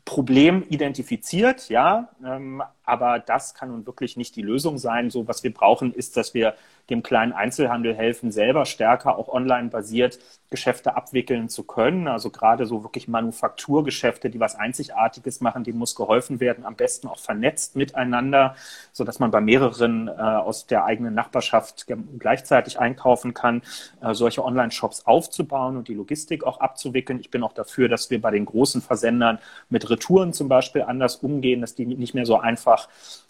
Problem 0.04 0.64
identifiziert, 0.68 1.70
ja, 1.70 2.10
ähm, 2.26 2.64
aber 2.84 3.20
das 3.20 3.54
kann 3.54 3.70
nun 3.70 3.86
wirklich 3.86 4.18
nicht 4.18 4.36
die 4.36 4.42
Lösung 4.42 4.78
sein. 4.80 5.12
So, 5.12 5.28
was 5.28 5.44
wir 5.44 5.54
brauchen, 5.54 5.94
ist, 5.94 6.18
dass 6.18 6.34
wir 6.34 6.56
dem 6.90 7.04
kleinen 7.04 7.34
Einzelhandel 7.34 7.96
helfen, 7.96 8.32
selber 8.32 8.66
stärker 8.66 9.18
auch 9.18 9.28
online 9.28 9.70
basiert 9.70 10.20
Geschäfte 10.50 10.96
abwickeln 10.96 11.48
zu 11.48 11.64
können. 11.64 12.08
Also 12.08 12.32
gerade 12.32 12.66
so 12.66 12.84
wirklich 12.84 13.08
Manufakturgeschäfte, 13.08 14.30
die 14.30 14.40
was 14.40 14.56
Einzigartiges 14.56 15.42
machen, 15.42 15.64
denen 15.64 15.78
muss 15.78 15.96
geholfen 15.96 16.40
werden, 16.40 16.66
am 16.66 16.76
besten 16.76 17.08
auch 17.08 17.20
vernetzt 17.20 17.76
miteinander, 17.76 18.56
so 18.92 19.04
dass 19.04 19.20
man 19.20 19.30
bei 19.30 19.42
mehreren 19.42 20.08
äh, 20.08 20.12
aus 20.12 20.66
der 20.66 20.86
eigenen 20.86 21.14
Nachbarschaft 21.14 21.86
gleichzeitig 22.18 22.80
einkaufen 22.80 23.34
kann, 23.34 23.62
äh, 24.02 24.14
solche 24.14 24.44
Online-Shops 24.44 25.06
aufzubauen 25.06 25.78
und 25.78 25.88
die 25.88 25.94
Logistik 25.94 26.44
auch 26.44 26.60
abzuwickeln. 26.60 27.20
Ich 27.20 27.30
bin 27.30 27.44
auch 27.44 27.54
dafür, 27.54 27.88
dass 27.88 28.10
wir 28.10 28.20
bei 28.20 28.32
den 28.32 28.46
großen 28.46 28.82
Versendern 28.82 29.40
mit 29.70 29.90
Retouren 29.90 30.34
zum 30.34 30.50
Beispiel 30.50 30.82
anders 30.82 31.18
umgehen, 31.18 31.62
dass 31.62 31.76
die 31.76 31.86
nicht 31.86 32.16
mehr 32.16 32.26
so 32.26 32.40
einfach 32.40 32.90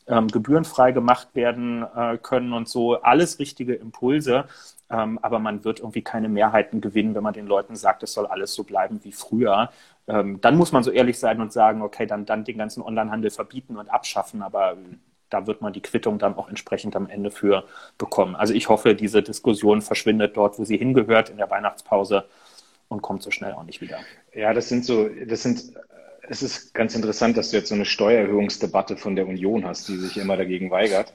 ähm, 0.09 0.27
gebührenfrei 0.27 0.91
gemacht 0.91 1.29
werden 1.33 1.85
äh, 1.95 2.17
können 2.17 2.51
und 2.53 2.67
so. 2.67 3.01
Alles 3.01 3.39
richtige 3.39 3.75
Impulse. 3.75 4.45
Ähm, 4.91 5.19
aber 5.21 5.39
man 5.39 5.63
wird 5.63 5.79
irgendwie 5.79 6.01
keine 6.01 6.29
Mehrheiten 6.29 6.81
gewinnen, 6.81 7.13
wenn 7.13 7.23
man 7.23 7.33
den 7.33 7.45
Leuten 7.45 7.75
sagt, 7.75 8.01
es 8.01 8.13
soll 8.13 8.25
alles 8.25 8.53
so 8.55 8.63
bleiben 8.63 8.99
wie 9.03 9.11
früher. 9.11 9.69
Ähm, 10.07 10.41
dann 10.41 10.57
muss 10.57 10.71
man 10.71 10.83
so 10.83 10.89
ehrlich 10.89 11.19
sein 11.19 11.39
und 11.39 11.53
sagen, 11.53 11.83
okay, 11.83 12.07
dann, 12.07 12.25
dann 12.25 12.43
den 12.43 12.57
ganzen 12.57 12.81
Onlinehandel 12.81 13.29
verbieten 13.29 13.77
und 13.77 13.89
abschaffen. 13.89 14.41
Aber 14.41 14.71
ähm, 14.71 14.99
da 15.29 15.45
wird 15.45 15.61
man 15.61 15.73
die 15.73 15.81
Quittung 15.81 16.17
dann 16.17 16.35
auch 16.35 16.49
entsprechend 16.49 16.95
am 16.95 17.07
Ende 17.07 17.29
für 17.29 17.65
bekommen. 17.99 18.35
Also 18.35 18.55
ich 18.55 18.67
hoffe, 18.67 18.95
diese 18.95 19.21
Diskussion 19.21 19.83
verschwindet 19.83 20.35
dort, 20.35 20.57
wo 20.57 20.65
sie 20.65 20.77
hingehört, 20.77 21.29
in 21.29 21.37
der 21.37 21.51
Weihnachtspause 21.51 22.25
und 22.87 23.03
kommt 23.03 23.21
so 23.21 23.29
schnell 23.29 23.53
auch 23.53 23.63
nicht 23.63 23.81
wieder. 23.81 23.99
Ja, 24.33 24.53
das 24.53 24.69
sind 24.69 24.85
so, 24.85 25.07
das 25.07 25.43
sind, 25.43 25.71
es 26.29 26.43
ist 26.43 26.73
ganz 26.73 26.95
interessant, 26.95 27.37
dass 27.37 27.51
du 27.51 27.57
jetzt 27.57 27.69
so 27.69 27.75
eine 27.75 27.85
Steuererhöhungsdebatte 27.85 28.97
von 28.97 29.15
der 29.15 29.27
Union 29.27 29.65
hast, 29.65 29.87
die 29.87 29.97
sich 29.97 30.17
immer 30.17 30.37
dagegen 30.37 30.71
weigert. 30.71 31.13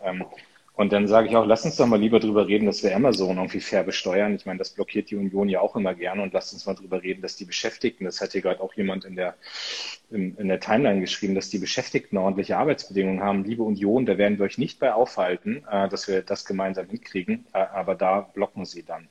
Und 0.76 0.92
dann 0.92 1.06
sage 1.06 1.28
ich 1.28 1.36
auch, 1.36 1.46
lass 1.46 1.64
uns 1.64 1.76
doch 1.76 1.86
mal 1.86 2.00
lieber 2.00 2.18
drüber 2.18 2.48
reden, 2.48 2.66
dass 2.66 2.82
wir 2.82 2.96
Amazon 2.96 3.36
irgendwie 3.36 3.60
fair 3.60 3.84
besteuern. 3.84 4.34
Ich 4.34 4.44
meine, 4.44 4.58
das 4.58 4.70
blockiert 4.70 5.08
die 5.08 5.14
Union 5.14 5.48
ja 5.48 5.60
auch 5.60 5.76
immer 5.76 5.94
gerne. 5.94 6.22
Und 6.22 6.32
lasst 6.32 6.52
uns 6.52 6.66
mal 6.66 6.74
drüber 6.74 7.00
reden, 7.00 7.22
dass 7.22 7.36
die 7.36 7.44
Beschäftigten, 7.44 8.04
das 8.04 8.20
hat 8.20 8.32
hier 8.32 8.42
gerade 8.42 8.60
auch 8.60 8.74
jemand 8.74 9.04
in 9.04 9.14
der, 9.14 9.36
in, 10.10 10.36
in 10.36 10.48
der 10.48 10.58
Timeline 10.58 11.00
geschrieben, 11.00 11.36
dass 11.36 11.48
die 11.48 11.60
Beschäftigten 11.60 12.16
ordentliche 12.16 12.56
Arbeitsbedingungen 12.56 13.20
haben. 13.20 13.44
Liebe 13.44 13.62
Union, 13.62 14.04
da 14.04 14.18
werden 14.18 14.38
wir 14.38 14.46
euch 14.46 14.58
nicht 14.58 14.80
bei 14.80 14.92
aufhalten, 14.92 15.64
äh, 15.70 15.88
dass 15.88 16.08
wir 16.08 16.22
das 16.22 16.44
gemeinsam 16.44 16.88
hinkriegen. 16.88 17.46
Äh, 17.52 17.58
aber 17.58 17.94
da 17.94 18.22
blocken 18.22 18.64
sie 18.64 18.82
dann. 18.82 19.06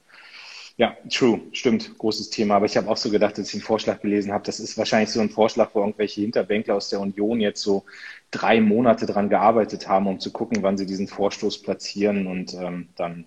Ja, 0.75 0.98
true, 1.08 1.39
stimmt, 1.51 1.98
großes 2.00 2.32
Thema. 2.32 2.56
Aber 2.56 2.65
ich 2.65 2.77
habe 2.77 2.89
auch 2.89 2.98
so 2.98 3.12
gedacht, 3.12 3.38
als 3.38 3.48
ich 3.48 3.53
den 3.53 3.62
Vorschlag 3.62 4.01
gelesen 4.01 4.34
habe, 4.34 4.44
das 4.44 4.60
ist 4.60 4.77
wahrscheinlich 4.77 5.12
so 5.12 5.20
ein 5.20 5.30
Vorschlag, 5.30 5.70
wo 5.74 5.82
irgendwelche 5.82 6.22
Hinterbänkler 6.22 6.75
aus 6.75 6.89
der 6.89 7.00
Union 7.00 7.39
jetzt 7.39 7.62
so 7.62 7.84
drei 8.32 8.60
Monate 8.60 9.06
dran 9.06 9.30
gearbeitet 9.30 9.88
haben, 9.88 10.08
um 10.08 10.20
zu 10.20 10.32
gucken, 10.32 10.63
wann 10.63 10.77
sie 10.77 10.88
diesen 10.88 11.08
Vorstoß 11.08 11.62
platzieren 11.62 12.25
und 12.25 12.56
ähm, 12.56 12.89
dann 12.96 13.25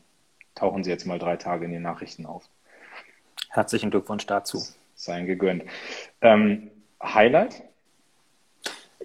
tauchen 0.56 0.82
sie 0.82 0.90
jetzt 0.90 1.06
mal 1.06 1.20
drei 1.20 1.36
Tage 1.36 1.66
in 1.66 1.70
den 1.70 1.82
Nachrichten 1.82 2.26
auf. 2.26 2.48
Herzlichen 3.50 3.90
Glückwunsch 3.90 4.26
dazu. 4.26 4.62
Seien 4.96 5.26
gegönnt. 5.26 5.64
Ähm, 6.22 6.70
Highlight? 7.00 7.62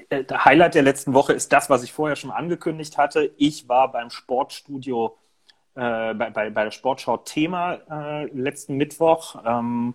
Äh, 0.10 0.24
der 0.24 0.46
Highlight 0.46 0.74
der 0.76 0.84
letzten 0.84 1.14
Woche 1.14 1.34
ist 1.34 1.54
das, 1.54 1.70
was 1.70 1.84
ich 1.84 1.94
vorher 1.94 2.16
schon 2.16 2.32
angekündigt 2.32 2.98
hatte. 2.98 3.32
Ich 3.38 3.70
war 3.70 3.92
beim 3.92 4.10
Sportstudio, 4.10 5.16
äh, 5.76 6.14
bei, 6.14 6.30
bei, 6.30 6.50
bei 6.50 6.64
der 6.66 6.72
Sportschau 6.72 7.18
Thema 7.18 7.80
äh, 7.90 8.26
letzten 8.28 8.78
Mittwoch. 8.78 9.36
Ähm, 9.46 9.94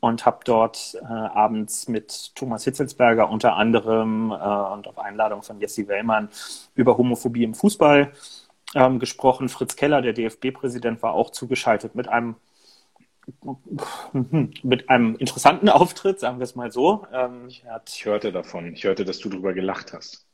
und 0.00 0.24
habe 0.24 0.38
dort 0.44 0.96
äh, 1.00 1.04
abends 1.04 1.88
mit 1.88 2.34
Thomas 2.36 2.64
Hitzelsberger 2.64 3.28
unter 3.28 3.56
anderem 3.56 4.30
äh, 4.30 4.34
und 4.34 4.86
auf 4.86 4.98
Einladung 4.98 5.42
von 5.42 5.60
Jesse 5.60 5.88
Wellmann 5.88 6.28
über 6.74 6.96
Homophobie 6.96 7.42
im 7.44 7.54
Fußball 7.54 8.12
ähm, 8.74 8.98
gesprochen. 8.98 9.48
Fritz 9.48 9.76
Keller, 9.76 10.02
der 10.02 10.12
DFB-Präsident, 10.12 11.02
war 11.02 11.14
auch 11.14 11.30
zugeschaltet 11.30 11.94
mit 11.94 12.08
einem 12.08 12.36
mit 14.62 14.88
einem 14.88 15.16
interessanten 15.16 15.68
Auftritt, 15.68 16.20
sagen 16.20 16.38
wir 16.38 16.44
es 16.44 16.54
mal 16.54 16.72
so. 16.72 17.06
Ähm, 17.12 17.48
ich 17.48 18.04
hörte 18.04 18.32
davon. 18.32 18.72
Ich 18.72 18.84
hörte, 18.84 19.04
dass 19.04 19.18
du 19.18 19.28
darüber 19.28 19.52
gelacht 19.52 19.92
hast. 19.92 20.27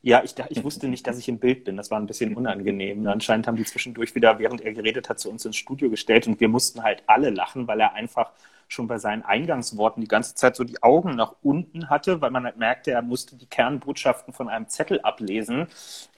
Ja, 0.00 0.22
ich, 0.22 0.34
ich 0.50 0.62
wusste 0.62 0.88
nicht, 0.88 1.06
dass 1.06 1.18
ich 1.18 1.28
im 1.28 1.38
Bild 1.40 1.64
bin. 1.64 1.76
Das 1.76 1.90
war 1.90 1.98
ein 1.98 2.06
bisschen 2.06 2.36
unangenehm. 2.36 3.06
Anscheinend 3.06 3.46
haben 3.48 3.56
die 3.56 3.64
zwischendurch 3.64 4.14
wieder, 4.14 4.38
während 4.38 4.60
er 4.60 4.72
geredet 4.72 5.08
hat, 5.08 5.18
zu 5.18 5.28
uns 5.30 5.44
ins 5.44 5.56
Studio 5.56 5.90
gestellt 5.90 6.26
und 6.28 6.38
wir 6.40 6.48
mussten 6.48 6.82
halt 6.84 7.02
alle 7.06 7.30
lachen, 7.30 7.66
weil 7.66 7.80
er 7.80 7.94
einfach 7.94 8.30
schon 8.68 8.86
bei 8.86 8.98
seinen 8.98 9.22
Eingangsworten 9.24 10.00
die 10.02 10.08
ganze 10.08 10.34
Zeit 10.34 10.54
so 10.54 10.62
die 10.62 10.82
Augen 10.82 11.16
nach 11.16 11.34
unten 11.42 11.88
hatte, 11.90 12.20
weil 12.20 12.30
man 12.30 12.44
halt 12.44 12.58
merkte, 12.58 12.90
er 12.92 13.02
musste 13.02 13.34
die 13.36 13.46
Kernbotschaften 13.46 14.32
von 14.34 14.48
einem 14.48 14.68
Zettel 14.68 15.00
ablesen, 15.00 15.66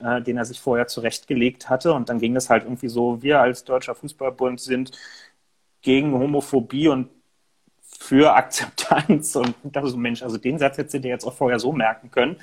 äh, 0.01 0.21
den 0.21 0.37
er 0.37 0.45
sich 0.45 0.61
vorher 0.61 0.87
zurechtgelegt 0.89 1.71
hatte. 1.71 1.93
Und 1.95 2.09
dann 2.09 2.19
ging 2.19 2.37
es 2.37 2.51
halt 2.51 2.65
irgendwie 2.65 2.89
so, 2.89 3.23
wir 3.23 3.41
als 3.41 3.65
Deutscher 3.65 3.95
Fußballbund 3.95 4.61
sind 4.61 4.91
gegen 5.83 6.13
Homophobie 6.13 6.89
und 6.89 7.11
für 7.83 8.35
Akzeptanz. 8.35 9.37
Und 9.37 9.55
da 9.65 9.87
so, 9.87 9.97
Mensch, 9.97 10.23
also 10.23 10.39
den 10.39 10.59
Satz 10.59 10.79
hätte 10.79 11.01
der 11.01 11.13
jetzt 11.13 11.25
auch 11.27 11.35
vorher 11.35 11.59
so 11.59 11.73
merken 11.73 12.11
können. 12.11 12.37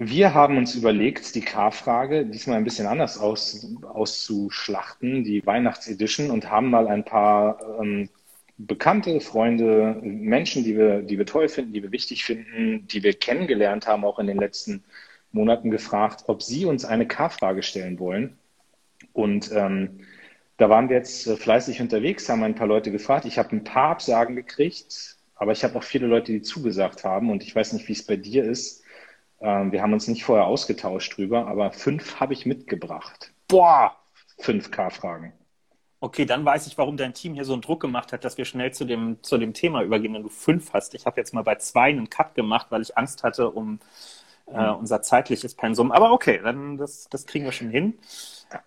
Wir 0.03 0.33
haben 0.33 0.57
uns 0.57 0.75
überlegt, 0.75 1.35
die 1.35 1.43
K-Frage 1.43 2.25
diesmal 2.25 2.57
ein 2.57 2.65
bisschen 2.65 2.87
anders 2.87 3.19
aus, 3.19 3.67
auszuschlachten, 3.83 5.25
die 5.25 5.45
Weihnachtsedition, 5.45 6.31
und 6.31 6.51
haben 6.51 6.71
mal 6.71 6.89
ein 6.89 7.05
paar 7.05 7.61
ähm, 7.79 8.09
bekannte 8.57 9.21
Freunde, 9.21 10.01
Menschen, 10.03 10.65
die 10.65 10.75
wir, 10.75 11.03
die 11.03 11.19
wir 11.19 11.27
toll 11.27 11.51
finden, 11.51 11.75
die 11.75 11.83
wir 11.83 11.93
wichtig 11.93 12.25
finden, 12.25 12.87
die 12.87 13.03
wir 13.03 13.13
kennengelernt 13.13 13.87
haben, 13.87 14.07
auch 14.07 14.19
in 14.19 14.27
den 14.27 14.39
letzten 14.39 14.83
Monaten 15.33 15.71
gefragt, 15.71 16.25
ob 16.29 16.43
sie 16.43 16.65
uns 16.65 16.87
eine 16.87 17.07
K-Frage 17.07 17.63
stellen 17.63 17.99
wollen. 17.99 18.39
Und 19.13 19.53
ähm, 19.53 20.01
da 20.57 20.71
waren 20.71 20.89
wir 20.89 20.97
jetzt 20.97 21.29
fleißig 21.29 21.83
unterwegs, 21.83 22.27
haben 22.31 22.43
ein 22.43 22.55
paar 22.55 22.67
Leute 22.67 22.91
gefragt. 22.91 23.27
Ich 23.27 23.37
habe 23.37 23.55
ein 23.55 23.65
paar 23.65 23.91
Absagen 23.91 24.35
gekriegt, 24.35 25.19
aber 25.35 25.53
ich 25.53 25.63
habe 25.63 25.77
auch 25.77 25.85
viele 25.85 26.07
Leute, 26.07 26.33
die 26.33 26.41
zugesagt 26.41 27.05
haben. 27.05 27.31
Und 27.31 27.43
ich 27.43 27.55
weiß 27.55 27.75
nicht, 27.75 27.87
wie 27.87 27.93
es 27.93 28.07
bei 28.07 28.17
dir 28.17 28.45
ist. 28.45 28.80
Ähm, 29.41 29.73
wir 29.73 29.83
haben 29.83 29.93
uns 29.93 30.07
nicht 30.09 30.25
vorher 30.25 30.47
ausgetauscht 30.47 31.17
drüber, 31.17 31.47
aber 31.47 31.73
fünf 31.73 32.21
habe 32.21 32.33
ich 32.33 32.47
mitgebracht. 32.47 33.33
Boah! 33.49 33.97
Fünf 34.39 34.71
K-Fragen. 34.71 35.33
Okay, 36.03 36.25
dann 36.25 36.45
weiß 36.45 36.67
ich, 36.67 36.79
warum 36.79 36.97
dein 36.97 37.13
Team 37.13 37.35
hier 37.35 37.45
so 37.45 37.53
einen 37.53 37.61
Druck 37.61 37.81
gemacht 37.81 38.13
hat, 38.13 38.25
dass 38.25 38.39
wir 38.39 38.47
schnell 38.47 38.73
zu 38.73 38.87
dem, 38.87 39.19
zu 39.23 39.37
dem 39.37 39.53
Thema 39.53 39.83
übergehen, 39.83 40.15
wenn 40.15 40.23
du 40.23 40.31
fünf 40.31 40.73
hast. 40.73 40.95
Ich 40.95 41.05
habe 41.05 41.21
jetzt 41.21 41.35
mal 41.35 41.43
bei 41.43 41.57
zwei 41.57 41.91
einen 41.91 42.09
Cut 42.09 42.35
gemacht, 42.35 42.69
weil 42.71 42.81
ich 42.81 42.97
Angst 42.97 43.23
hatte 43.23 43.51
um 43.51 43.81
äh, 44.47 44.71
unser 44.71 45.03
zeitliches 45.03 45.55
Pensum. 45.55 45.93
Aber 45.93 46.13
okay, 46.13 46.41
dann 46.43 46.79
das, 46.79 47.09
das 47.11 47.27
kriegen 47.27 47.45
wir 47.45 47.53
schon 47.53 47.69
hin. 47.69 47.99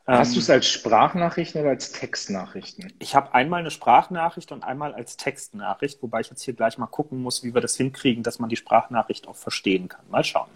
Hast 0.05 0.29
ähm, 0.29 0.33
du 0.35 0.39
es 0.39 0.49
als 0.49 0.67
Sprachnachrichten 0.67 1.61
oder 1.61 1.71
als 1.71 1.91
Textnachrichten? 1.91 2.93
Ich 2.99 3.15
habe 3.15 3.33
einmal 3.33 3.59
eine 3.59 3.71
Sprachnachricht 3.71 4.51
und 4.51 4.63
einmal 4.63 4.93
als 4.93 5.17
Textnachricht, 5.17 6.01
wobei 6.01 6.21
ich 6.21 6.29
jetzt 6.29 6.41
hier 6.41 6.53
gleich 6.53 6.77
mal 6.77 6.87
gucken 6.87 7.21
muss, 7.21 7.43
wie 7.43 7.53
wir 7.53 7.61
das 7.61 7.75
hinkriegen, 7.75 8.23
dass 8.23 8.39
man 8.39 8.49
die 8.49 8.55
Sprachnachricht 8.55 9.27
auch 9.27 9.35
verstehen 9.35 9.89
kann. 9.89 10.05
Mal 10.09 10.23
schauen. 10.23 10.49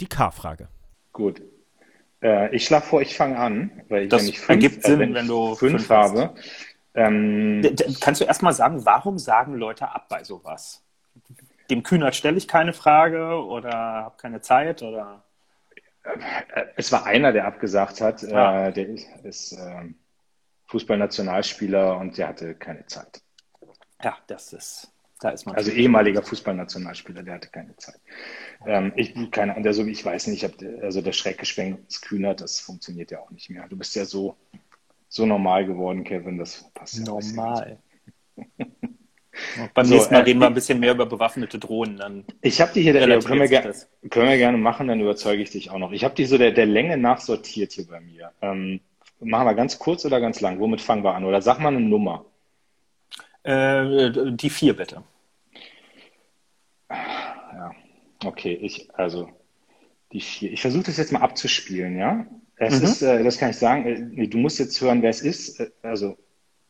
Die 0.00 0.06
K-Frage. 0.06 0.68
Gut. 1.12 1.42
Äh, 2.22 2.54
ich 2.54 2.64
schlage 2.64 2.86
vor, 2.86 3.02
ich 3.02 3.16
fange 3.16 3.38
an, 3.38 3.82
weil 3.88 4.04
ich, 4.04 4.08
das 4.08 4.22
wenn 4.22 4.28
ich 4.30 4.38
fünf, 4.38 4.48
ergibt 4.48 4.84
Sinn, 4.84 4.94
äh, 4.94 4.98
wenn, 5.00 5.14
wenn, 5.14 5.26
du 5.26 5.54
fünf, 5.54 5.72
fünf 5.72 5.90
habe. 5.90 6.34
Ähm, 6.94 7.62
Kannst 8.00 8.20
du 8.20 8.24
erstmal 8.24 8.52
sagen, 8.52 8.84
warum 8.86 9.18
sagen 9.18 9.54
Leute 9.54 9.88
ab 9.88 10.06
bei 10.08 10.24
sowas? 10.24 10.82
Dem 11.70 11.82
Kühnert 11.82 12.14
stelle 12.14 12.36
ich 12.36 12.48
keine 12.48 12.72
Frage 12.72 13.44
oder 13.44 13.72
habe 13.72 14.16
keine 14.16 14.40
Zeit 14.40 14.82
oder? 14.82 15.22
Es 16.76 16.90
war 16.92 17.06
einer, 17.06 17.32
der 17.32 17.46
abgesagt 17.46 18.00
hat. 18.00 18.22
Ja. 18.22 18.68
Äh, 18.68 18.72
der 18.72 18.88
ist 19.24 19.52
äh, 19.52 19.94
Fußballnationalspieler 20.66 21.96
und 21.98 22.18
der 22.18 22.28
hatte 22.28 22.54
keine 22.54 22.86
Zeit. 22.86 23.22
Ja, 24.02 24.16
das 24.26 24.52
ist 24.52 24.92
da 25.22 25.30
ist 25.30 25.46
man 25.46 25.54
also 25.54 25.70
ehemaliger 25.70 26.22
Fußballnationalspieler, 26.22 27.22
der 27.22 27.34
hatte 27.34 27.48
keine 27.48 27.76
Zeit. 27.76 28.00
Ähm, 28.66 28.92
ich, 28.96 29.14
keine 29.30 29.54
Ahnung, 29.54 29.72
so 29.72 29.86
wie 29.86 29.92
ich 29.92 30.04
weiß 30.04 30.26
nicht, 30.26 30.44
also 30.82 31.00
der 31.00 31.12
Schreckgeschwenk 31.12 31.80
Kühner, 32.02 32.34
das 32.34 32.58
funktioniert 32.58 33.10
ja 33.12 33.20
auch 33.20 33.30
nicht 33.30 33.48
mehr. 33.48 33.68
Du 33.68 33.76
bist 33.76 33.94
ja 33.94 34.04
so, 34.04 34.36
so 35.08 35.24
normal 35.24 35.64
geworden, 35.66 36.04
Kevin, 36.04 36.38
das 36.38 36.68
passt 36.74 36.98
ja 36.98 37.04
Normal. 37.04 37.78
Beim 39.74 39.86
so, 39.86 39.94
nächsten 39.94 40.14
Mal 40.14 40.20
äh, 40.20 40.24
reden 40.24 40.40
wir 40.40 40.46
ein 40.46 40.54
bisschen 40.54 40.80
mehr 40.80 40.92
über 40.92 41.06
bewaffnete 41.06 41.58
Drohnen. 41.58 41.96
Dann 41.96 42.24
ich 42.42 42.60
habe 42.60 42.72
die 42.74 42.82
hier, 42.82 42.92
der, 42.92 43.06
können, 43.20 43.40
wir 43.40 44.08
können 44.10 44.28
wir 44.28 44.36
gerne 44.36 44.58
machen, 44.58 44.88
dann 44.88 45.00
überzeuge 45.00 45.42
ich 45.42 45.50
dich 45.50 45.70
auch 45.70 45.78
noch. 45.78 45.92
Ich 45.92 46.04
habe 46.04 46.14
die 46.14 46.26
so 46.26 46.38
der, 46.38 46.52
der 46.52 46.66
Länge 46.66 46.96
nach 46.96 47.20
sortiert 47.20 47.72
hier 47.72 47.86
bei 47.86 48.00
mir. 48.00 48.30
Ähm, 48.42 48.80
machen 49.20 49.46
wir 49.46 49.54
ganz 49.54 49.78
kurz 49.78 50.04
oder 50.04 50.20
ganz 50.20 50.40
lang? 50.40 50.60
Womit 50.60 50.80
fangen 50.80 51.04
wir 51.04 51.14
an? 51.14 51.24
Oder 51.24 51.40
sag 51.40 51.58
mal 51.60 51.68
eine 51.68 51.80
Nummer. 51.80 52.26
Äh, 53.42 54.10
die 54.32 54.50
vier 54.50 54.76
bitte. 54.76 55.02
Ja, 56.90 57.72
okay, 58.24 58.58
ich, 58.60 58.88
also 58.94 59.28
die 60.12 60.20
vier. 60.20 60.52
Ich 60.52 60.60
versuche 60.60 60.84
das 60.84 60.98
jetzt 60.98 61.12
mal 61.12 61.22
abzuspielen, 61.22 61.96
ja? 61.98 62.26
Es 62.56 62.78
mhm. 62.78 62.84
ist, 62.84 63.02
äh, 63.02 63.24
das 63.24 63.38
kann 63.38 63.50
ich 63.50 63.56
sagen, 63.56 64.16
äh, 64.16 64.28
du 64.28 64.38
musst 64.38 64.58
jetzt 64.58 64.80
hören, 64.80 65.02
wer 65.02 65.10
es 65.10 65.22
ist. 65.22 65.58
Äh, 65.58 65.70
also, 65.82 66.16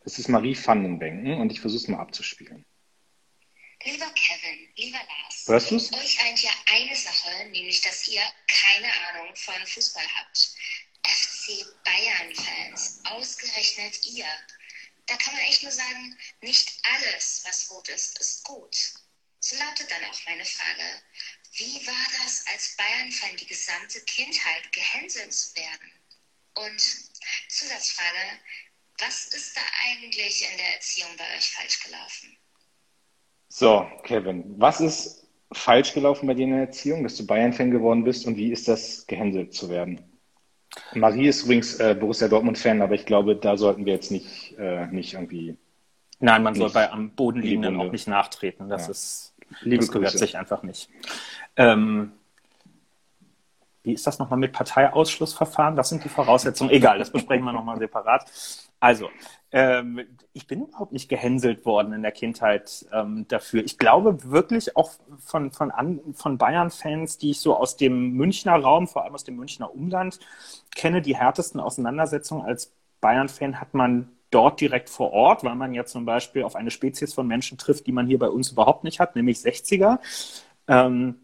es 0.04 0.18
ist 0.18 0.28
Marie 0.28 0.56
Vandenbenken 0.56 1.40
und 1.40 1.52
ich 1.52 1.60
versuche 1.60 1.82
es 1.82 1.88
mal 1.88 2.00
abzuspielen. 2.00 2.64
Lieber 3.84 4.10
Kevin, 4.14 4.68
lieber 4.76 4.98
Lars, 4.98 5.44
Hörst 5.46 5.70
du's? 5.70 5.92
euch 5.92 6.24
eint 6.24 6.40
ja 6.40 6.52
eine 6.66 6.94
Sache, 6.94 7.46
nämlich, 7.50 7.80
dass 7.80 8.06
ihr 8.06 8.22
keine 8.46 8.88
Ahnung 9.08 9.34
von 9.34 9.66
Fußball 9.66 10.06
habt. 10.16 10.54
FC 11.04 11.66
Bayern-Fans, 11.84 13.00
ausgerechnet 13.04 14.06
ihr. 14.06 14.26
Da 15.06 15.16
kann 15.16 15.34
man 15.34 15.42
echt 15.42 15.64
nur 15.64 15.72
sagen, 15.72 16.16
nicht 16.42 16.72
alles, 16.94 17.42
was 17.44 17.68
rot 17.70 17.88
ist, 17.88 18.20
ist 18.20 18.44
gut. 18.44 18.76
So 19.40 19.56
lautet 19.56 19.90
dann 19.90 20.04
auch 20.04 20.26
meine 20.26 20.44
Frage. 20.44 21.02
Wie 21.54 21.84
war 21.84 22.06
das, 22.22 22.46
als 22.52 22.76
Bayern-Fan 22.76 23.36
die 23.36 23.46
gesamte 23.46 24.00
Kindheit 24.02 24.70
gehänselt 24.72 25.34
zu 25.34 25.56
werden? 25.56 25.90
Und 26.54 26.80
Zusatzfrage, 27.48 28.38
was 29.04 29.26
ist 29.34 29.56
da 29.56 29.60
eigentlich 29.86 30.42
in 30.50 30.56
der 30.58 30.74
Erziehung 30.74 31.10
bei 31.16 31.24
euch 31.36 31.50
falsch 31.50 31.82
gelaufen? 31.84 32.36
So, 33.48 33.86
Kevin, 34.04 34.54
was 34.58 34.80
ist 34.80 35.26
falsch 35.52 35.92
gelaufen 35.92 36.26
bei 36.26 36.34
dir 36.34 36.44
in 36.44 36.52
der 36.52 36.60
Erziehung, 36.60 37.02
dass 37.02 37.16
du 37.16 37.26
Bayern-Fan 37.26 37.70
geworden 37.70 38.04
bist 38.04 38.26
und 38.26 38.36
wie 38.36 38.52
ist 38.52 38.68
das, 38.68 39.06
gehänselt 39.06 39.52
zu 39.52 39.68
werden? 39.68 40.00
Marie 40.94 41.28
ist 41.28 41.42
übrigens 41.42 41.78
äh, 41.80 41.94
Borussia 41.98 42.28
Dortmund-Fan, 42.28 42.80
aber 42.80 42.94
ich 42.94 43.04
glaube, 43.04 43.36
da 43.36 43.58
sollten 43.58 43.84
wir 43.84 43.92
jetzt 43.92 44.10
nicht, 44.10 44.56
äh, 44.58 44.86
nicht 44.86 45.12
irgendwie. 45.14 45.56
Nein, 46.18 46.42
man 46.42 46.54
soll 46.54 46.70
bei 46.70 46.90
am 46.90 47.10
Boden 47.10 47.42
liegenden 47.42 47.78
auch 47.78 47.92
nicht 47.92 48.08
nachtreten. 48.08 48.68
Das 48.68 48.86
ja. 48.86 48.92
ist 48.92 49.32
Liebe 49.60 49.78
das 49.78 49.92
gehört 49.92 50.18
sich 50.18 50.36
einfach 50.36 50.62
nicht. 50.62 50.88
Ähm, 51.56 52.12
wie 53.82 53.92
ist 53.92 54.06
das 54.06 54.18
nochmal 54.18 54.38
mit 54.38 54.52
Parteiausschlussverfahren? 54.52 55.76
Das 55.76 55.88
sind 55.88 56.04
die 56.04 56.08
Voraussetzungen. 56.08 56.70
Egal, 56.70 56.98
das 56.98 57.10
besprechen 57.10 57.44
wir 57.44 57.52
nochmal 57.52 57.78
separat. 57.78 58.24
Also, 58.78 59.10
ähm, 59.52 60.00
ich 60.32 60.46
bin 60.46 60.62
überhaupt 60.62 60.92
nicht 60.92 61.08
gehänselt 61.08 61.64
worden 61.64 61.92
in 61.92 62.02
der 62.02 62.12
Kindheit 62.12 62.86
ähm, 62.92 63.26
dafür. 63.28 63.64
Ich 63.64 63.78
glaube 63.78 64.30
wirklich 64.30 64.76
auch 64.76 64.90
von, 65.24 65.50
von, 65.52 65.72
von 66.14 66.38
Bayern-Fans, 66.38 67.18
die 67.18 67.30
ich 67.30 67.40
so 67.40 67.56
aus 67.56 67.76
dem 67.76 68.12
Münchner 68.12 68.56
Raum, 68.56 68.88
vor 68.88 69.04
allem 69.04 69.14
aus 69.14 69.24
dem 69.24 69.36
Münchner 69.36 69.72
Umland 69.74 70.18
kenne, 70.74 71.02
die 71.02 71.16
härtesten 71.16 71.60
Auseinandersetzungen 71.60 72.44
als 72.44 72.72
Bayern-Fan 73.00 73.60
hat 73.60 73.74
man 73.74 74.10
dort 74.30 74.60
direkt 74.60 74.88
vor 74.90 75.12
Ort, 75.12 75.44
weil 75.44 75.54
man 75.54 75.74
ja 75.74 75.84
zum 75.84 76.04
Beispiel 76.04 76.42
auf 76.42 76.56
eine 76.56 76.70
Spezies 76.70 77.14
von 77.14 77.26
Menschen 77.26 77.58
trifft, 77.58 77.86
die 77.86 77.92
man 77.92 78.06
hier 78.06 78.18
bei 78.18 78.28
uns 78.28 78.52
überhaupt 78.52 78.84
nicht 78.84 78.98
hat, 78.98 79.14
nämlich 79.14 79.38
60er. 79.38 79.98
Ähm, 80.68 81.16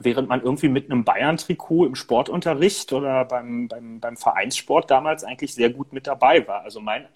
während 0.00 0.28
man 0.28 0.42
irgendwie 0.42 0.68
mit 0.68 0.90
einem 0.90 1.04
Bayern-Trikot 1.04 1.86
im 1.86 1.94
Sportunterricht 1.94 2.92
oder 2.92 3.24
beim, 3.24 3.68
beim, 3.68 4.00
beim 4.00 4.16
Vereinssport 4.16 4.90
damals 4.90 5.24
eigentlich 5.24 5.54
sehr 5.54 5.70
gut 5.70 5.92
mit 5.92 6.06
dabei 6.06 6.46
war. 6.48 6.62
Also 6.62 6.80
mein 6.80 7.06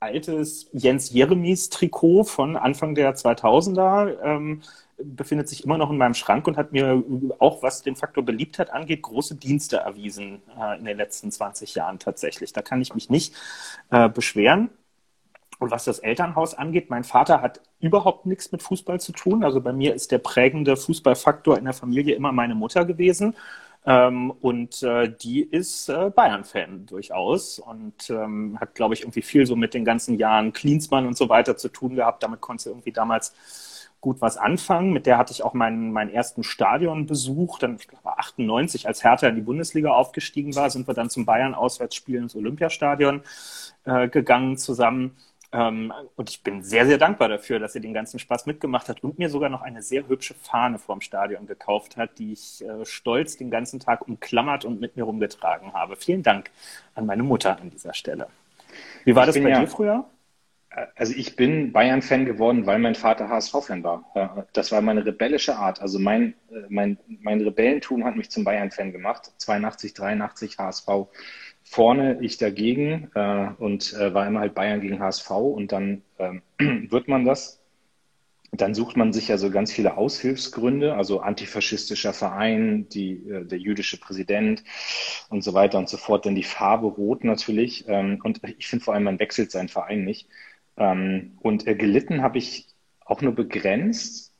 altes 0.00 0.68
Jens 0.72 1.10
Jeremies 1.10 1.70
Trikot 1.70 2.24
von 2.24 2.56
Anfang 2.56 2.94
der 2.94 3.14
2000er 3.16 4.22
ähm, 4.22 4.62
befindet 4.98 5.48
sich 5.48 5.64
immer 5.64 5.78
noch 5.78 5.90
in 5.90 5.96
meinem 5.96 6.14
Schrank 6.14 6.46
und 6.46 6.56
hat 6.56 6.72
mir 6.72 7.02
auch, 7.38 7.62
was 7.62 7.82
den 7.82 7.96
Faktor 7.96 8.24
Beliebtheit 8.24 8.70
angeht, 8.70 9.02
große 9.02 9.36
Dienste 9.36 9.78
erwiesen 9.78 10.42
äh, 10.60 10.78
in 10.78 10.84
den 10.84 10.96
letzten 10.96 11.30
20 11.30 11.74
Jahren 11.74 11.98
tatsächlich. 11.98 12.52
Da 12.52 12.62
kann 12.62 12.80
ich 12.82 12.94
mich 12.94 13.10
nicht 13.10 13.34
äh, 13.90 14.08
beschweren. 14.08 14.70
Und 15.64 15.70
was 15.70 15.84
das 15.84 15.98
Elternhaus 15.98 16.52
angeht, 16.52 16.90
mein 16.90 17.04
Vater 17.04 17.40
hat 17.40 17.62
überhaupt 17.80 18.26
nichts 18.26 18.52
mit 18.52 18.62
Fußball 18.62 19.00
zu 19.00 19.12
tun. 19.12 19.42
Also 19.42 19.62
bei 19.62 19.72
mir 19.72 19.94
ist 19.94 20.12
der 20.12 20.18
prägende 20.18 20.76
Fußballfaktor 20.76 21.56
in 21.56 21.64
der 21.64 21.72
Familie 21.72 22.14
immer 22.14 22.32
meine 22.32 22.54
Mutter 22.54 22.84
gewesen. 22.84 23.34
Ähm, 23.86 24.30
und 24.30 24.82
äh, 24.82 25.10
die 25.10 25.42
ist 25.42 25.88
äh, 25.88 26.10
Bayern-Fan 26.14 26.84
durchaus 26.84 27.58
und 27.58 28.10
ähm, 28.10 28.58
hat, 28.60 28.74
glaube 28.74 28.92
ich, 28.92 29.02
irgendwie 29.02 29.22
viel 29.22 29.46
so 29.46 29.56
mit 29.56 29.72
den 29.72 29.86
ganzen 29.86 30.18
Jahren 30.18 30.52
Klinsmann 30.52 31.06
und 31.06 31.16
so 31.16 31.30
weiter 31.30 31.56
zu 31.56 31.70
tun 31.70 31.94
gehabt. 31.94 32.22
Damit 32.22 32.42
konnte 32.42 32.64
sie 32.64 32.68
irgendwie 32.68 32.92
damals 32.92 33.34
gut 34.02 34.20
was 34.20 34.36
anfangen. 34.36 34.92
Mit 34.92 35.06
der 35.06 35.16
hatte 35.16 35.32
ich 35.32 35.42
auch 35.42 35.54
meinen, 35.54 35.90
meinen 35.90 36.10
ersten 36.10 36.42
Stadionbesuch. 36.42 37.58
Dann, 37.58 37.76
ich 37.76 37.88
glaube, 37.88 38.18
98, 38.18 38.86
als 38.86 39.02
Hertha 39.02 39.28
in 39.28 39.36
die 39.36 39.40
Bundesliga 39.40 39.92
aufgestiegen 39.92 40.54
war, 40.56 40.68
sind 40.68 40.86
wir 40.86 40.92
dann 40.92 41.08
zum 41.08 41.24
Bayern-Auswärtsspiel 41.24 42.16
ins 42.16 42.36
Olympiastadion 42.36 43.22
äh, 43.86 44.08
gegangen 44.08 44.58
zusammen. 44.58 45.16
Ähm, 45.54 45.92
und 46.16 46.30
ich 46.30 46.42
bin 46.42 46.62
sehr, 46.62 46.84
sehr 46.84 46.98
dankbar 46.98 47.28
dafür, 47.28 47.60
dass 47.60 47.72
sie 47.72 47.80
den 47.80 47.94
ganzen 47.94 48.18
Spaß 48.18 48.46
mitgemacht 48.46 48.88
hat 48.88 49.04
und 49.04 49.18
mir 49.18 49.30
sogar 49.30 49.48
noch 49.48 49.62
eine 49.62 49.82
sehr 49.82 50.08
hübsche 50.08 50.34
Fahne 50.34 50.78
vorm 50.78 51.00
Stadion 51.00 51.46
gekauft 51.46 51.96
hat, 51.96 52.18
die 52.18 52.32
ich 52.32 52.64
äh, 52.64 52.84
stolz 52.84 53.36
den 53.36 53.50
ganzen 53.50 53.78
Tag 53.78 54.06
umklammert 54.08 54.64
und 54.64 54.80
mit 54.80 54.96
mir 54.96 55.04
rumgetragen 55.04 55.72
habe. 55.72 55.94
Vielen 55.94 56.24
Dank 56.24 56.50
an 56.94 57.06
meine 57.06 57.22
Mutter 57.22 57.58
an 57.60 57.70
dieser 57.70 57.94
Stelle. 57.94 58.26
Wie 59.04 59.14
war 59.14 59.28
ich 59.28 59.34
das 59.34 59.42
bei 59.42 59.50
ja, 59.50 59.60
dir 59.60 59.68
früher? 59.68 60.04
also 60.96 61.12
ich 61.16 61.36
bin 61.36 61.72
Bayern-Fan 61.72 62.24
geworden, 62.24 62.66
weil 62.66 62.78
mein 62.78 62.94
Vater 62.94 63.28
HSV-Fan 63.28 63.84
war. 63.84 64.46
Das 64.52 64.72
war 64.72 64.80
meine 64.80 65.04
rebellische 65.04 65.56
Art. 65.56 65.80
Also 65.80 65.98
mein, 65.98 66.34
äh, 66.50 66.62
mein, 66.68 66.98
mein 67.06 67.40
Rebellentum 67.40 68.04
hat 68.04 68.16
mich 68.16 68.30
zum 68.30 68.44
Bayern-Fan 68.44 68.92
gemacht. 68.92 69.32
82, 69.38 69.94
83 69.94 70.58
HSV 70.58 70.88
vorne, 71.64 72.18
ich 72.20 72.36
dagegen 72.36 73.10
äh, 73.14 73.48
und 73.58 73.94
äh, 73.94 74.14
war 74.14 74.26
immer 74.26 74.40
halt 74.40 74.54
Bayern 74.54 74.80
gegen 74.80 75.00
HSV 75.00 75.30
und 75.30 75.72
dann 75.72 76.02
äh, 76.18 76.32
wird 76.90 77.08
man 77.08 77.24
das. 77.24 77.60
Dann 78.52 78.74
sucht 78.74 78.96
man 78.96 79.12
sich 79.12 79.26
ja 79.26 79.36
so 79.36 79.50
ganz 79.50 79.72
viele 79.72 79.96
Aushilfsgründe, 79.96 80.94
also 80.94 81.20
antifaschistischer 81.20 82.12
Verein, 82.12 82.88
die, 82.90 83.28
äh, 83.28 83.44
der 83.44 83.58
jüdische 83.58 83.98
Präsident 83.98 84.62
und 85.28 85.42
so 85.42 85.54
weiter 85.54 85.78
und 85.78 85.88
so 85.88 85.96
fort. 85.96 86.24
Denn 86.24 86.36
die 86.36 86.44
Farbe 86.44 86.86
rot 86.86 87.24
natürlich. 87.24 87.86
Ähm, 87.88 88.20
und 88.22 88.40
ich 88.58 88.68
finde 88.68 88.84
vor 88.84 88.94
allem, 88.94 89.04
man 89.04 89.18
wechselt 89.18 89.50
seinen 89.50 89.68
Verein 89.68 90.04
nicht. 90.04 90.28
Ähm, 90.76 91.38
und 91.40 91.66
äh, 91.66 91.74
gelitten 91.74 92.22
habe 92.22 92.38
ich 92.38 92.68
auch 93.04 93.22
nur 93.22 93.34
begrenzt. 93.34 94.32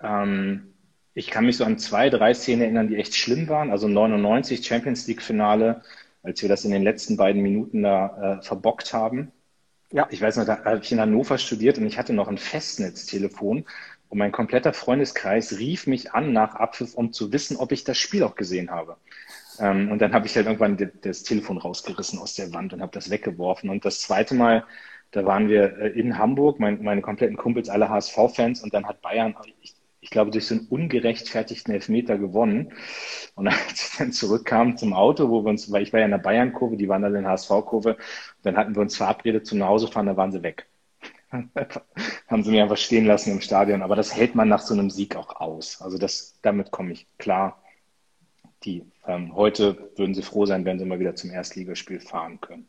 Ähm, 0.00 0.74
ich 1.14 1.28
kann 1.30 1.44
mich 1.44 1.56
so 1.56 1.64
an 1.64 1.78
zwei, 1.78 2.10
drei 2.10 2.32
Szenen 2.32 2.62
erinnern, 2.62 2.88
die 2.88 2.96
echt 2.96 3.14
schlimm 3.14 3.48
waren. 3.48 3.70
Also 3.70 3.88
99 3.88 4.64
Champions 4.64 5.06
League 5.06 5.20
Finale, 5.20 5.82
als 6.22 6.42
wir 6.42 6.48
das 6.48 6.64
in 6.64 6.70
den 6.70 6.82
letzten 6.82 7.16
beiden 7.16 7.42
Minuten 7.42 7.82
da 7.82 8.38
äh, 8.38 8.42
verbockt 8.42 8.92
haben. 8.92 9.32
Ja. 9.92 10.06
Ich 10.10 10.20
weiß 10.20 10.36
noch, 10.36 10.44
da 10.44 10.64
habe 10.64 10.80
ich 10.82 10.92
in 10.92 11.00
Hannover 11.00 11.38
studiert 11.38 11.78
und 11.78 11.86
ich 11.86 11.98
hatte 11.98 12.12
noch 12.12 12.28
ein 12.28 12.38
Festnetztelefon 12.38 13.64
und 14.08 14.18
mein 14.18 14.32
kompletter 14.32 14.72
Freundeskreis 14.72 15.58
rief 15.58 15.86
mich 15.86 16.12
an 16.12 16.32
nach 16.32 16.54
Abpfiff, 16.54 16.94
um 16.94 17.12
zu 17.12 17.32
wissen, 17.32 17.56
ob 17.56 17.72
ich 17.72 17.84
das 17.84 17.98
Spiel 17.98 18.22
auch 18.22 18.36
gesehen 18.36 18.70
habe. 18.70 18.96
Ähm, 19.58 19.90
und 19.90 20.00
dann 20.00 20.14
habe 20.14 20.26
ich 20.26 20.34
halt 20.36 20.46
irgendwann 20.46 20.90
das 21.02 21.22
Telefon 21.24 21.58
rausgerissen 21.58 22.18
aus 22.18 22.34
der 22.34 22.52
Wand 22.52 22.72
und 22.72 22.80
habe 22.80 22.92
das 22.92 23.10
weggeworfen. 23.10 23.68
Und 23.70 23.84
das 23.84 24.00
zweite 24.00 24.34
Mal, 24.34 24.64
da 25.10 25.24
waren 25.26 25.48
wir 25.48 25.78
äh, 25.78 25.88
in 25.88 26.16
Hamburg, 26.16 26.58
mein, 26.58 26.82
meine 26.82 27.02
kompletten 27.02 27.36
Kumpels, 27.36 27.68
alle 27.68 27.90
HSV-Fans, 27.90 28.62
und 28.62 28.72
dann 28.72 28.86
hat 28.86 29.02
Bayern, 29.02 29.34
ich, 29.60 29.74
ich 30.00 30.10
glaube, 30.10 30.30
durch 30.30 30.46
so 30.46 30.54
einen 30.54 30.66
ungerechtfertigten 30.68 31.74
Elfmeter 31.74 32.18
gewonnen. 32.18 32.72
Und 33.34 33.48
als 33.68 33.98
wir 33.98 34.04
dann 34.04 34.12
zurückkamen 34.12 34.76
zum 34.76 34.92
Auto, 34.92 35.28
wo 35.28 35.44
wir 35.44 35.50
uns, 35.50 35.70
weil 35.72 35.82
ich 35.82 35.92
war 35.92 36.00
ja 36.00 36.06
in 36.06 36.12
der 36.12 36.18
Bayern-Kurve, 36.18 36.76
die 36.76 36.88
waren 36.88 37.02
dann 37.02 37.14
in 37.14 37.22
der 37.22 37.32
HSV-Kurve, 37.32 37.96
dann 38.42 38.56
hatten 38.56 38.74
wir 38.74 38.82
uns 38.82 38.96
verabredet 38.96 39.46
zum 39.46 39.58
Nachhausefahren, 39.58 40.06
da 40.06 40.16
waren 40.16 40.32
sie 40.32 40.42
weg. 40.42 40.66
haben 42.28 42.42
sie 42.42 42.50
mir 42.50 42.62
einfach 42.62 42.78
stehen 42.78 43.04
lassen 43.04 43.32
im 43.32 43.40
Stadion. 43.40 43.82
Aber 43.82 43.96
das 43.96 44.14
hält 44.14 44.34
man 44.34 44.48
nach 44.48 44.60
so 44.60 44.74
einem 44.74 44.90
Sieg 44.90 45.16
auch 45.16 45.40
aus. 45.40 45.80
Also 45.80 45.98
das, 45.98 46.38
damit 46.42 46.70
komme 46.70 46.92
ich 46.92 47.06
klar. 47.18 47.62
Die 48.64 48.84
ähm, 49.06 49.34
heute 49.34 49.90
würden 49.96 50.14
sie 50.14 50.22
froh 50.22 50.46
sein, 50.46 50.64
wenn 50.64 50.78
sie 50.78 50.84
mal 50.84 50.98
wieder 50.98 51.14
zum 51.14 51.30
Erstligaspiel 51.30 52.00
fahren 52.00 52.40
können. 52.40 52.68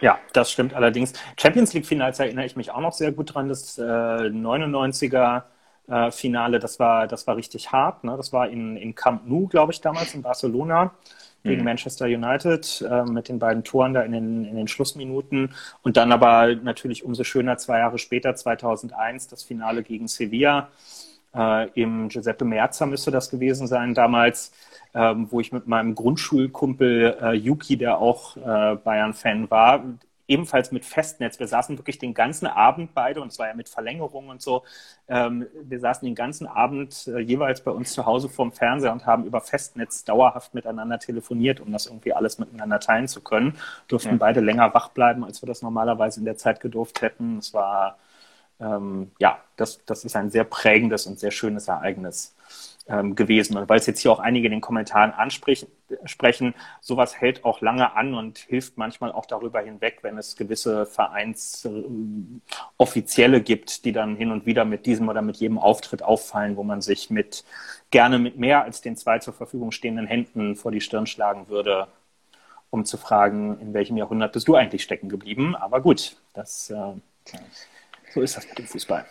Ja, 0.00 0.18
das 0.32 0.50
stimmt 0.50 0.74
allerdings. 0.74 1.12
Champions 1.38 1.74
League 1.74 1.86
Finals 1.86 2.18
erinnere 2.18 2.46
ich 2.46 2.56
mich 2.56 2.70
auch 2.70 2.80
noch 2.80 2.92
sehr 2.92 3.12
gut 3.12 3.34
dran. 3.34 3.48
Das 3.48 3.78
äh, 3.78 3.82
99er 3.82 5.44
äh, 5.88 6.10
Finale, 6.10 6.58
das 6.58 6.78
war, 6.78 7.06
das 7.06 7.26
war 7.26 7.36
richtig 7.36 7.72
hart. 7.72 8.04
Ne? 8.04 8.16
Das 8.16 8.32
war 8.32 8.48
in, 8.48 8.76
in 8.76 8.94
Camp 8.94 9.22
Nou, 9.26 9.46
glaube 9.46 9.72
ich, 9.72 9.80
damals 9.80 10.14
in 10.14 10.22
Barcelona 10.22 10.92
gegen 11.44 11.60
mhm. 11.60 11.64
Manchester 11.64 12.06
United 12.06 12.84
äh, 12.88 13.04
mit 13.04 13.28
den 13.28 13.38
beiden 13.38 13.64
Toren 13.64 13.94
da 13.94 14.02
in 14.02 14.12
den, 14.12 14.44
in 14.44 14.56
den 14.56 14.68
Schlussminuten. 14.68 15.54
Und 15.82 15.96
dann 15.96 16.12
aber 16.12 16.54
natürlich 16.54 17.04
umso 17.04 17.24
schöner 17.24 17.58
zwei 17.58 17.78
Jahre 17.78 17.98
später, 17.98 18.34
2001, 18.34 19.28
das 19.28 19.42
Finale 19.42 19.82
gegen 19.82 20.08
Sevilla. 20.08 20.68
Äh, 21.34 21.68
Im 21.80 22.08
Giuseppe 22.08 22.44
Merza 22.44 22.86
müsste 22.86 23.10
das 23.10 23.30
gewesen 23.30 23.66
sein 23.66 23.94
damals, 23.94 24.52
ähm, 24.94 25.28
wo 25.30 25.40
ich 25.40 25.52
mit 25.52 25.66
meinem 25.68 25.94
Grundschulkumpel 25.94 27.16
äh, 27.20 27.32
Yuki, 27.34 27.76
der 27.76 27.98
auch 27.98 28.36
äh, 28.36 28.76
Bayern-Fan 28.76 29.50
war, 29.50 29.84
ebenfalls 30.28 30.70
mit 30.70 30.84
Festnetz. 30.84 31.40
Wir 31.40 31.48
saßen 31.48 31.78
wirklich 31.78 31.98
den 31.98 32.14
ganzen 32.14 32.46
Abend 32.46 32.94
beide, 32.94 33.20
und 33.20 33.28
es 33.28 33.38
war 33.38 33.48
ja 33.48 33.54
mit 33.54 33.68
Verlängerung 33.68 34.28
und 34.28 34.40
so, 34.40 34.62
ähm, 35.08 35.46
wir 35.62 35.80
saßen 35.80 36.06
den 36.06 36.14
ganzen 36.14 36.46
Abend 36.46 37.08
äh, 37.08 37.18
jeweils 37.18 37.62
bei 37.62 37.70
uns 37.70 37.92
zu 37.92 38.06
Hause 38.06 38.28
vorm 38.28 38.52
Fernseher 38.52 38.92
und 38.92 39.06
haben 39.06 39.24
über 39.24 39.40
Festnetz 39.40 40.04
dauerhaft 40.04 40.54
miteinander 40.54 40.98
telefoniert, 40.98 41.60
um 41.60 41.72
das 41.72 41.86
irgendwie 41.86 42.12
alles 42.12 42.38
miteinander 42.38 42.78
teilen 42.78 43.08
zu 43.08 43.22
können. 43.22 43.56
Durften 43.88 44.10
ja. 44.10 44.16
beide 44.16 44.40
länger 44.40 44.72
wach 44.74 44.90
bleiben, 44.90 45.24
als 45.24 45.42
wir 45.42 45.46
das 45.46 45.62
normalerweise 45.62 46.20
in 46.20 46.26
der 46.26 46.36
Zeit 46.36 46.60
gedurft 46.60 47.00
hätten. 47.02 47.38
Es 47.38 47.54
war, 47.54 47.96
ähm, 48.60 49.10
ja, 49.18 49.38
das, 49.56 49.84
das 49.86 50.04
ist 50.04 50.14
ein 50.14 50.30
sehr 50.30 50.44
prägendes 50.44 51.06
und 51.06 51.18
sehr 51.18 51.30
schönes 51.30 51.68
Ereignis 51.68 52.34
ähm, 52.88 53.14
gewesen. 53.14 53.56
Und 53.56 53.68
weil 53.68 53.78
es 53.78 53.86
jetzt 53.86 54.00
hier 54.00 54.10
auch 54.10 54.18
einige 54.18 54.46
in 54.46 54.52
den 54.52 54.60
Kommentaren 54.60 55.12
ansprechen, 55.12 55.68
sowas 56.80 57.20
hält 57.20 57.44
auch 57.44 57.60
lange 57.60 57.94
an 57.94 58.14
und 58.14 58.38
hilft 58.38 58.78
manchmal 58.78 59.12
auch 59.12 59.26
darüber 59.26 59.60
hinweg, 59.60 59.98
wenn 60.02 60.18
es 60.18 60.34
gewisse 60.36 60.86
Vereinsoffizielle 60.86 63.36
äh, 63.36 63.40
gibt, 63.40 63.84
die 63.84 63.92
dann 63.92 64.16
hin 64.16 64.32
und 64.32 64.46
wieder 64.46 64.64
mit 64.64 64.86
diesem 64.86 65.08
oder 65.08 65.22
mit 65.22 65.36
jedem 65.36 65.58
Auftritt 65.58 66.02
auffallen, 66.02 66.56
wo 66.56 66.64
man 66.64 66.80
sich 66.80 67.10
mit 67.10 67.44
gerne 67.90 68.18
mit 68.18 68.38
mehr 68.38 68.64
als 68.64 68.80
den 68.80 68.96
zwei 68.96 69.18
zur 69.18 69.34
Verfügung 69.34 69.70
stehenden 69.70 70.06
Händen 70.06 70.56
vor 70.56 70.72
die 70.72 70.80
Stirn 70.80 71.06
schlagen 71.06 71.48
würde, 71.48 71.88
um 72.70 72.84
zu 72.84 72.96
fragen, 72.96 73.58
in 73.60 73.74
welchem 73.74 73.96
Jahrhundert 73.96 74.32
bist 74.32 74.48
du 74.48 74.54
eigentlich 74.54 74.82
stecken 74.82 75.08
geblieben? 75.08 75.56
Aber 75.56 75.80
gut, 75.80 76.16
das 76.34 76.70
äh, 76.70 76.92
so 78.14 78.22
ist 78.22 78.36
das 78.36 78.48
mit 78.48 78.58
dem 78.58 78.66
Fußball. 78.66 79.06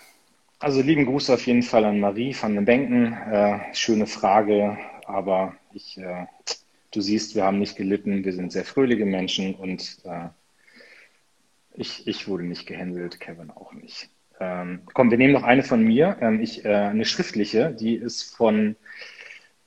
Also 0.60 0.82
lieben 0.82 1.06
Gruß 1.06 1.30
auf 1.30 1.46
jeden 1.46 1.62
Fall 1.62 1.86
an 1.86 2.00
Marie 2.00 2.36
van 2.40 2.56
den 2.56 2.66
Benken. 2.66 3.14
Äh, 3.14 3.60
schöne 3.74 4.08
Frage, 4.08 4.78
aber 5.06 5.56
ich, 5.72 6.00
äh, 6.00 6.26
du 6.92 7.00
siehst, 7.00 7.36
wir 7.36 7.44
haben 7.44 7.60
nicht 7.60 7.76
gelitten, 7.76 8.26
wir 8.26 8.34
sind 8.34 8.52
sehr 8.52 8.66
fröhliche 8.66 9.06
Menschen 9.06 9.54
und 9.54 10.00
äh, 10.04 10.30
ich, 11.76 12.08
ich 12.08 12.28
wurde 12.28 12.44
nicht 12.44 12.66
gehänselt, 12.66 13.20
Kevin 13.20 13.52
auch 13.52 13.72
nicht. 13.74 14.10
Ähm, 14.40 14.82
komm, 14.96 15.12
wir 15.12 15.20
nehmen 15.20 15.34
noch 15.34 15.44
eine 15.44 15.62
von 15.62 15.84
mir, 15.84 16.18
ähm, 16.22 16.42
ich, 16.42 16.66
äh, 16.66 16.70
eine 16.70 17.06
schriftliche, 17.06 17.72
die 17.72 17.96
ist 17.96 18.36
von, 18.36 18.76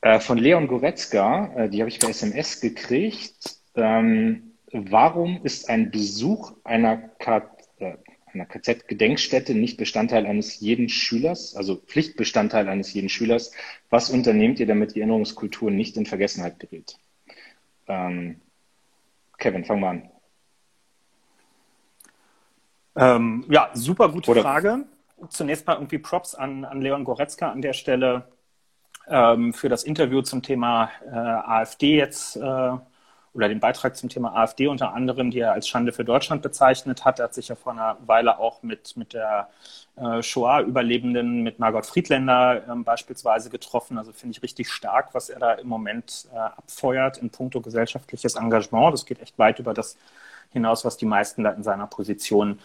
äh, 0.00 0.18
von 0.18 0.38
Leon 0.38 0.66
Goretzka, 0.66 1.52
äh, 1.54 1.68
die 1.68 1.80
habe 1.80 1.88
ich 1.88 2.00
per 2.00 2.08
SMS 2.08 2.60
gekriegt. 2.60 3.58
Ähm, 3.76 4.54
warum 4.72 5.40
ist 5.44 5.68
ein 5.68 5.92
Besuch 5.92 6.52
einer 6.64 6.96
Karte 6.96 7.59
einer 8.34 8.46
KZ-Gedenkstätte 8.46 9.54
nicht 9.54 9.76
Bestandteil 9.76 10.26
eines 10.26 10.60
jeden 10.60 10.88
Schülers, 10.88 11.54
also 11.56 11.76
Pflichtbestandteil 11.76 12.68
eines 12.68 12.92
jeden 12.92 13.08
Schülers. 13.08 13.52
Was 13.88 14.10
unternehmt 14.10 14.60
ihr, 14.60 14.66
damit 14.66 14.94
die 14.94 15.00
Erinnerungskultur 15.00 15.70
nicht 15.70 15.96
in 15.96 16.06
Vergessenheit 16.06 16.58
gerät? 16.58 16.96
Ähm, 17.88 18.40
Kevin, 19.38 19.64
fang 19.64 19.80
mal 19.80 19.90
an. 19.90 20.10
Ähm, 22.96 23.44
ja, 23.48 23.70
super 23.74 24.08
gute 24.08 24.30
Oder 24.30 24.42
Frage. 24.42 24.84
Zunächst 25.28 25.66
mal 25.66 25.74
irgendwie 25.74 25.98
Props 25.98 26.34
an, 26.34 26.64
an 26.64 26.80
Leon 26.80 27.04
Goretzka 27.04 27.50
an 27.50 27.62
der 27.62 27.72
Stelle 27.72 28.28
ähm, 29.08 29.52
für 29.52 29.68
das 29.68 29.84
Interview 29.84 30.22
zum 30.22 30.42
Thema 30.42 30.90
äh, 31.04 31.14
AfD 31.14 31.96
jetzt 31.96 32.36
äh, 32.36 32.70
oder 33.32 33.48
den 33.48 33.60
Beitrag 33.60 33.96
zum 33.96 34.08
Thema 34.08 34.34
AfD 34.34 34.66
unter 34.66 34.92
anderem, 34.92 35.30
die 35.30 35.40
er 35.40 35.52
als 35.52 35.68
Schande 35.68 35.92
für 35.92 36.04
Deutschland 36.04 36.42
bezeichnet 36.42 37.04
hat. 37.04 37.20
Er 37.20 37.26
hat 37.26 37.34
sich 37.34 37.48
ja 37.48 37.54
vor 37.54 37.72
einer 37.72 37.96
Weile 38.06 38.38
auch 38.38 38.62
mit, 38.62 38.96
mit 38.96 39.12
der 39.12 39.48
äh, 39.96 40.22
Shoah-Überlebenden, 40.22 41.42
mit 41.42 41.58
Margot 41.58 41.86
Friedländer 41.86 42.62
äh, 42.68 42.74
beispielsweise 42.76 43.50
getroffen. 43.50 43.98
Also 43.98 44.12
finde 44.12 44.36
ich 44.36 44.42
richtig 44.42 44.70
stark, 44.70 45.14
was 45.14 45.28
er 45.28 45.38
da 45.38 45.52
im 45.52 45.68
Moment 45.68 46.26
äh, 46.32 46.38
abfeuert 46.38 47.18
in 47.18 47.30
puncto 47.30 47.60
gesellschaftliches 47.60 48.34
Engagement. 48.34 48.92
Das 48.92 49.06
geht 49.06 49.20
echt 49.20 49.38
weit 49.38 49.58
über 49.60 49.74
das 49.74 49.96
hinaus, 50.52 50.84
was 50.84 50.96
die 50.96 51.06
meisten 51.06 51.44
da 51.44 51.50
in 51.50 51.62
seiner 51.62 51.86
Position 51.86 52.58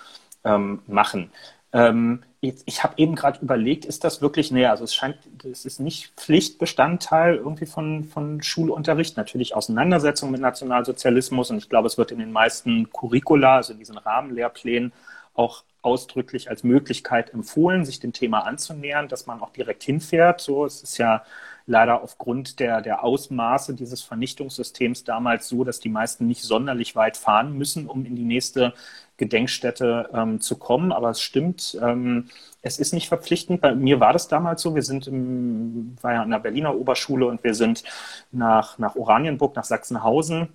ähm, 0.43 0.81
machen. 0.87 1.31
Ähm, 1.73 2.23
ich, 2.49 2.55
ich 2.65 2.83
habe 2.83 2.93
eben 2.97 3.15
gerade 3.15 3.39
überlegt, 3.41 3.85
ist 3.85 4.03
das 4.03 4.21
wirklich 4.21 4.51
näher? 4.51 4.71
Also 4.71 4.83
es 4.83 4.93
scheint, 4.93 5.17
es 5.43 5.65
ist 5.65 5.79
nicht 5.79 6.13
Pflichtbestandteil 6.15 7.35
irgendwie 7.35 7.65
von, 7.65 8.03
von 8.03 8.41
Schulunterricht. 8.41 9.17
Natürlich 9.17 9.55
Auseinandersetzung 9.55 10.31
mit 10.31 10.41
Nationalsozialismus 10.41 11.51
und 11.51 11.57
ich 11.57 11.69
glaube, 11.69 11.87
es 11.87 11.97
wird 11.97 12.11
in 12.11 12.19
den 12.19 12.31
meisten 12.31 12.89
Curricula, 12.91 13.57
also 13.57 13.73
in 13.73 13.79
diesen 13.79 13.97
Rahmenlehrplänen, 13.97 14.93
auch 15.33 15.63
ausdrücklich 15.81 16.49
als 16.49 16.63
Möglichkeit 16.63 17.33
empfohlen, 17.33 17.85
sich 17.85 17.99
dem 17.99 18.11
Thema 18.11 18.39
anzunähern, 18.39 19.07
dass 19.07 19.27
man 19.27 19.41
auch 19.41 19.51
direkt 19.51 19.83
hinfährt. 19.83 20.41
So, 20.41 20.65
es 20.65 20.81
ist 20.81 20.97
ja 20.97 21.23
leider 21.67 22.01
aufgrund 22.01 22.59
der, 22.59 22.81
der 22.81 23.03
Ausmaße 23.03 23.75
dieses 23.75 24.01
Vernichtungssystems 24.01 25.03
damals 25.03 25.47
so, 25.47 25.63
dass 25.63 25.79
die 25.79 25.89
meisten 25.89 26.27
nicht 26.27 26.41
sonderlich 26.41 26.95
weit 26.95 27.17
fahren 27.17 27.53
müssen, 27.57 27.87
um 27.87 28.05
in 28.05 28.15
die 28.15 28.23
nächste 28.23 28.73
Gedenkstätte 29.17 30.09
ähm, 30.13 30.41
zu 30.41 30.57
kommen. 30.57 30.91
Aber 30.91 31.09
es 31.09 31.21
stimmt, 31.21 31.77
ähm, 31.81 32.29
es 32.61 32.79
ist 32.79 32.93
nicht 32.93 33.07
verpflichtend. 33.07 33.61
Bei 33.61 33.75
mir 33.75 33.99
war 33.99 34.13
das 34.13 34.27
damals 34.27 34.61
so. 34.61 34.75
Wir 34.75 34.83
sind 34.83 35.07
im, 35.07 35.95
war 36.01 36.13
ja 36.13 36.21
an 36.21 36.31
der 36.31 36.39
Berliner 36.39 36.75
Oberschule 36.75 37.27
und 37.27 37.43
wir 37.43 37.53
sind 37.53 37.83
nach, 38.31 38.77
nach 38.77 38.95
Oranienburg, 38.95 39.55
nach 39.55 39.65
Sachsenhausen 39.65 40.49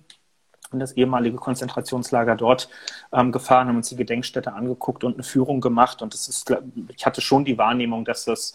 in 0.73 0.79
das 0.79 0.93
ehemalige 0.93 1.37
Konzentrationslager 1.37 2.35
dort 2.35 2.69
ähm, 3.11 3.31
gefahren, 3.31 3.67
haben 3.67 3.77
uns 3.77 3.89
die 3.89 3.95
Gedenkstätte 3.95 4.53
angeguckt 4.53 5.03
und 5.03 5.15
eine 5.15 5.23
Führung 5.23 5.61
gemacht. 5.61 6.01
Und 6.01 6.13
das 6.13 6.27
ist, 6.27 6.53
ich 6.95 7.05
hatte 7.05 7.21
schon 7.21 7.45
die 7.45 7.57
Wahrnehmung, 7.57 8.05
dass 8.05 8.25
das 8.25 8.53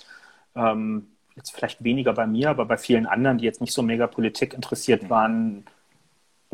ähm, 0.55 1.09
jetzt 1.35 1.55
vielleicht 1.55 1.85
weniger 1.85 2.15
bei 2.15 2.27
mir, 2.27 2.51
aber 2.51 2.65
bei 2.65 2.79
vielen 2.79 3.07
anderen, 3.07 3.39
die 3.39 3.45
jetzt 3.45 3.61
nicht 3.61 3.75
so 3.75 3.83
mega 3.83 4.07
Politik 4.07 4.55
interessiert 4.55 5.11
waren, 5.11 5.67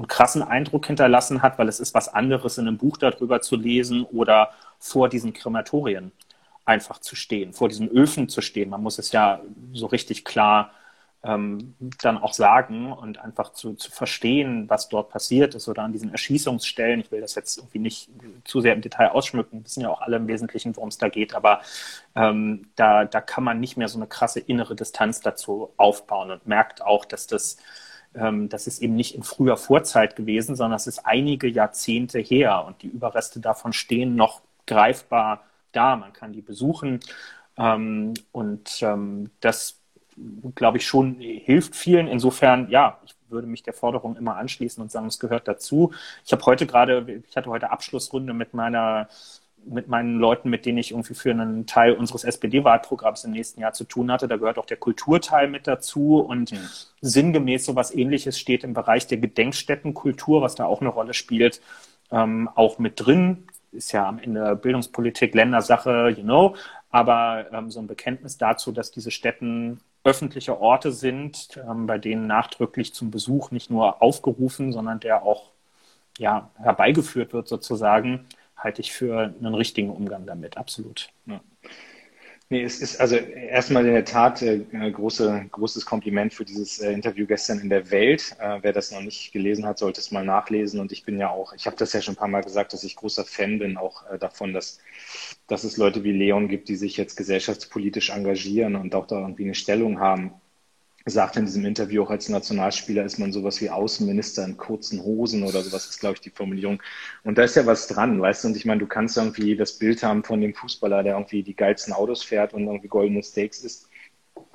einen 0.03 0.09
krassen 0.09 0.43
Eindruck 0.43 0.87
hinterlassen 0.87 1.43
hat, 1.43 1.59
weil 1.59 1.69
es 1.69 1.81
ist 1.81 1.95
was 1.95 2.09
anderes, 2.09 2.59
in 2.59 2.67
einem 2.67 2.79
Buch 2.79 2.97
darüber 2.97 3.41
zu 3.41 3.57
lesen 3.57 4.05
oder 4.05 4.51
vor 4.79 5.09
diesen 5.09 5.33
Krematorien 5.33 6.13
einfach 6.65 6.99
zu 6.99 7.15
stehen, 7.17 7.53
vor 7.53 7.69
diesen 7.69 7.89
Öfen 7.89 8.29
zu 8.29 8.41
stehen. 8.41 8.71
Man 8.71 8.83
muss 8.83 8.99
es 8.99 9.13
ja 9.13 9.41
so 9.73 9.87
richtig 9.87 10.25
klar 10.25 10.73
ähm, 11.25 11.77
dann 12.01 12.19
auch 12.19 12.33
sagen 12.33 12.93
und 12.93 13.19
einfach 13.19 13.53
zu, 13.53 13.75
zu 13.75 13.93
verstehen, 13.93 14.69
was 14.69 14.89
dort 14.89 15.09
passiert 15.11 15.55
ist 15.55 15.69
oder 15.69 15.83
an 15.83 15.93
diesen 15.93 16.11
Erschießungsstellen. 16.11 17.01
Ich 17.01 17.13
will 17.13 17.21
das 17.21 17.37
jetzt 17.37 17.59
irgendwie 17.59 17.79
nicht 17.79 18.11
zu 18.45 18.61
sehr 18.61 18.75
im 18.75 18.81
Detail 18.81 19.11
ausschmücken, 19.11 19.61
wir 19.61 19.65
wissen 19.65 19.83
ja 19.83 19.89
auch 19.89 20.01
alle 20.01 20.17
im 20.17 20.27
Wesentlichen, 20.27 20.75
worum 20.75 20.89
es 20.89 20.99
da 20.99 21.09
geht, 21.09 21.35
aber 21.35 21.61
ähm, 22.17 22.67
da, 22.75 23.05
da 23.05 23.21
kann 23.21 23.45
man 23.45 23.61
nicht 23.61 23.77
mehr 23.77 23.87
so 23.87 23.99
eine 23.99 24.09
krasse 24.09 24.41
innere 24.41 24.75
Distanz 24.75 25.21
dazu 25.21 25.73
aufbauen 25.77 26.33
und 26.33 26.47
merkt 26.49 26.83
auch, 26.83 27.05
dass 27.05 27.29
das 27.29 27.57
ähm, 28.15 28.49
das 28.49 28.67
ist 28.67 28.83
eben 28.83 28.95
nicht 28.95 29.15
in 29.15 29.23
früher 29.23 29.57
Vorzeit 29.57 30.17
gewesen, 30.17 30.57
sondern 30.57 30.77
es 30.77 30.87
ist 30.87 31.07
einige 31.07 31.49
Jahrzehnte 31.49 32.19
her 32.19 32.65
und 32.67 32.83
die 32.83 32.89
Überreste 32.89 33.41
davon 33.41 33.73
stehen 33.73 34.17
noch 34.17 34.43
greifbar 34.67 35.45
da. 35.73 35.97
Man 35.97 36.13
kann 36.13 36.33
die 36.33 36.43
besuchen 36.43 37.01
ähm, 37.57 38.15
und 38.33 38.83
ähm, 38.83 39.31
das, 39.41 39.81
glaube 40.55 40.79
ich, 40.79 40.87
schon 40.87 41.17
hilft 41.21 41.75
vielen. 41.75 42.07
Insofern, 42.07 42.69
ja, 42.71 42.99
ich 43.05 43.15
würde 43.29 43.47
mich 43.47 43.63
der 43.63 43.73
Forderung 43.73 44.17
immer 44.17 44.37
anschließen 44.37 44.83
und 44.83 44.91
sagen, 44.91 45.07
es 45.07 45.19
gehört 45.19 45.49
dazu. 45.49 45.93
Ich 46.25 46.33
habe 46.33 46.45
heute 46.45 46.67
gerade, 46.67 47.23
ich 47.29 47.37
hatte 47.37 47.51
heute 47.51 47.71
Abschlussrunde 47.71 48.35
mit 48.35 48.55
meiner 48.55 49.09
mit 49.65 49.89
meinen 49.89 50.19
Leuten, 50.19 50.51
mit 50.51 50.67
denen 50.67 50.79
ich 50.79 50.93
irgendwie 50.93 51.15
für 51.15 51.31
einen 51.31 51.67
Teil 51.67 51.93
unseres 51.93 52.25
SPD-Wahlprogramms 52.25 53.25
im 53.25 53.33
nächsten 53.33 53.61
Jahr 53.61 53.73
zu 53.73 53.85
tun 53.85 54.11
hatte. 54.11 54.29
Da 54.29 54.37
gehört 54.37 54.59
auch 54.59 54.67
der 54.67 54.77
Kulturteil 54.77 55.49
mit 55.49 55.67
dazu 55.67 56.19
und 56.19 56.53
mhm. 56.53 56.69
sinngemäß 57.01 57.65
sowas 57.65 57.95
ähnliches 57.95 58.39
steht 58.39 58.65
im 58.65 58.75
Bereich 58.75 59.07
der 59.07 59.19
Gedenkstättenkultur, 59.19 60.43
was 60.43 60.55
da 60.55 60.67
auch 60.67 60.81
eine 60.81 60.91
Rolle 60.91 61.15
spielt, 61.15 61.61
ähm, 62.11 62.49
auch 62.55 62.79
mit 62.79 63.05
drin. 63.05 63.45
Ist 63.73 63.93
ja 63.93 64.07
am 64.07 64.19
Ende 64.19 64.57
Bildungspolitik, 64.57 65.35
Ländersache, 65.35 66.15
you 66.17 66.23
know, 66.23 66.57
aber 66.91 67.47
ähm, 67.53 67.71
so 67.71 67.81
ein 67.81 67.87
Bekenntnis 67.87 68.37
dazu, 68.37 68.71
dass 68.73 68.91
diese 68.91 69.11
Städten 69.11 69.81
öffentliche 70.05 70.61
Orte 70.61 70.93
sind, 70.93 71.59
ähm, 71.69 71.87
bei 71.87 71.99
denen 71.99 72.27
nachdrücklich 72.27 72.93
zum 72.93 73.11
Besuch 73.11 73.51
nicht 73.51 73.71
nur 73.71 74.03
aufgerufen, 74.03 74.73
sondern 74.73 75.01
der 75.01 75.23
auch 75.23 75.53
ja, 76.19 76.51
herbeigeführt 76.57 77.33
wird 77.33 77.49
sozusagen, 77.49 78.27
halte 78.63 78.81
ich 78.81 78.93
für 78.93 79.35
einen 79.39 79.55
richtigen 79.55 79.91
Umgang 79.91 80.27
damit, 80.27 80.57
absolut. 80.57 81.09
Ja. 81.27 81.41
Nee, 82.53 82.65
es 82.65 82.83
ist 82.83 83.01
also 83.01 83.17
erstmal 83.17 83.87
in 83.87 83.95
der 83.95 84.05
Tat 84.05 84.43
äh, 84.43 84.59
große, 84.59 85.47
großes 85.53 85.87
Kompliment 85.87 86.35
für 86.35 86.45
dieses 86.45 86.81
äh, 86.81 86.93
Interview 86.93 87.27
gestern 87.27 87.61
in 87.61 87.71
der 87.71 87.91
Welt. 87.91 88.37
Äh, 88.39 88.59
wer 88.61 88.75
das 88.75 88.91
noch 88.91 89.01
nicht 89.01 89.33
gelesen 89.33 89.65
hat, 89.65 89.79
sollte 89.79 90.01
es 90.03 90.11
mal 90.11 90.23
nachlesen. 90.23 90.79
Und 90.79 90.93
ich 90.93 91.07
bin 91.07 91.19
ja 91.19 91.31
auch, 91.31 91.55
ich 91.55 91.65
habe 91.65 91.77
das 91.77 91.95
ja 91.95 92.03
schon 92.03 92.13
ein 92.13 92.19
paar 92.19 92.29
Mal 92.29 92.43
gesagt, 92.43 92.75
dass 92.75 92.85
ich 92.85 92.95
großer 92.95 93.25
Fan 93.25 93.59
bin 93.59 93.79
auch 93.79 94.05
äh, 94.11 94.19
davon, 94.19 94.53
dass, 94.53 94.81
dass 95.47 95.65
es 95.65 95.79
Leute 95.79 96.05
wie 96.05 96.13
Leon 96.13 96.49
gibt, 96.49 96.69
die 96.69 96.77
sich 96.77 96.99
jetzt 96.99 97.17
gesellschaftspolitisch 97.17 98.11
engagieren 98.11 98.77
und 98.77 98.95
auch 98.95 99.07
da 99.07 99.19
irgendwie 99.19 99.45
eine 99.45 99.55
Stellung 99.55 99.99
haben 99.99 100.35
sagt 101.07 101.37
in 101.37 101.47
diesem 101.47 101.65
Interview 101.65 102.03
auch 102.03 102.11
als 102.11 102.29
Nationalspieler 102.29 103.05
ist 103.05 103.19
man 103.19 103.33
sowas 103.33 103.61
wie 103.61 103.71
Außenminister 103.71 104.45
in 104.45 104.57
kurzen 104.57 105.03
Hosen 105.03 105.43
oder 105.43 105.63
sowas 105.63 105.87
ist, 105.87 106.01
glaube 106.01 106.15
ich, 106.15 106.21
die 106.21 106.31
Formulierung. 106.31 106.83
Und 107.25 107.39
da 107.39 107.43
ist 107.43 107.57
ja 107.57 107.67
was 107.67 107.89
dran, 107.89 108.21
weißt 108.21 108.45
du? 108.45 108.49
Und 108.49 108.57
ich 108.57 108.65
meine, 108.65 108.81
du 108.81 108.87
kannst 108.87 109.17
irgendwie 109.17 109.57
das 109.57 109.79
Bild 109.79 110.03
haben 110.03 110.25
von 110.25 110.41
dem 110.41 110.55
Fußballer, 110.55 111.03
der 111.03 111.15
irgendwie 111.15 111.43
die 111.43 111.57
geilsten 111.57 111.93
Autos 111.93 112.23
fährt 112.23 112.55
und 112.55 112.67
irgendwie 112.67 112.89
goldene 112.89 113.23
Steaks 113.23 113.65
isst. 113.65 113.89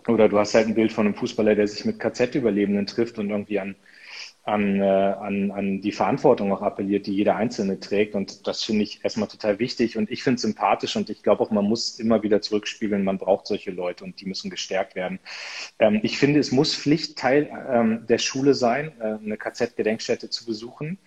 Oder 0.08 0.30
du 0.30 0.40
hast 0.40 0.54
halt 0.54 0.68
ein 0.68 0.76
Bild 0.76 0.92
von 0.94 1.06
einem 1.06 1.16
Fußballer, 1.16 1.56
der 1.56 1.68
sich 1.68 1.86
mit 1.86 2.00
KZ-Überlebenden 2.00 2.86
trifft 2.86 3.20
und 3.20 3.30
irgendwie 3.30 3.60
an 3.60 3.76
an, 4.48 4.80
äh, 4.82 4.86
an, 4.86 5.52
an 5.52 5.82
die 5.82 5.92
Verantwortung 5.92 6.54
auch 6.54 6.62
appelliert, 6.62 7.06
die 7.06 7.14
jeder 7.14 7.36
Einzelne 7.36 7.80
trägt. 7.80 8.16
Und 8.16 8.48
das 8.48 8.64
finde 8.64 8.84
ich 8.84 9.04
erstmal 9.04 9.28
total 9.28 9.60
wichtig. 9.60 9.98
Und 9.98 10.10
ich 10.10 10.24
finde 10.24 10.36
es 10.36 10.42
sympathisch 10.44 10.96
und 10.96 11.10
ich 11.10 11.22
glaube 11.22 11.44
auch, 11.44 11.52
man 11.52 11.66
muss 11.66 12.00
immer 12.00 12.24
wieder 12.24 12.42
zurückspiegeln, 12.42 13.04
man 13.04 13.18
braucht 13.18 13.48
solche 13.48 13.72
Leute 13.72 14.06
und 14.06 14.22
die 14.22 14.26
müssen 14.26 14.50
gestärkt 14.50 14.96
werden. 14.96 15.20
Ähm, 15.80 16.00
ich 16.02 16.18
finde, 16.18 16.40
es 16.40 16.54
muss 16.54 16.76
Pflichtteil 16.76 17.50
ähm, 17.70 18.06
der 18.08 18.20
Schule 18.20 18.54
sein, 18.54 18.94
äh, 19.00 19.18
eine 19.22 19.38
KZ-Gedenkstätte 19.38 20.30
zu 20.30 20.46
besuchen. 20.46 20.98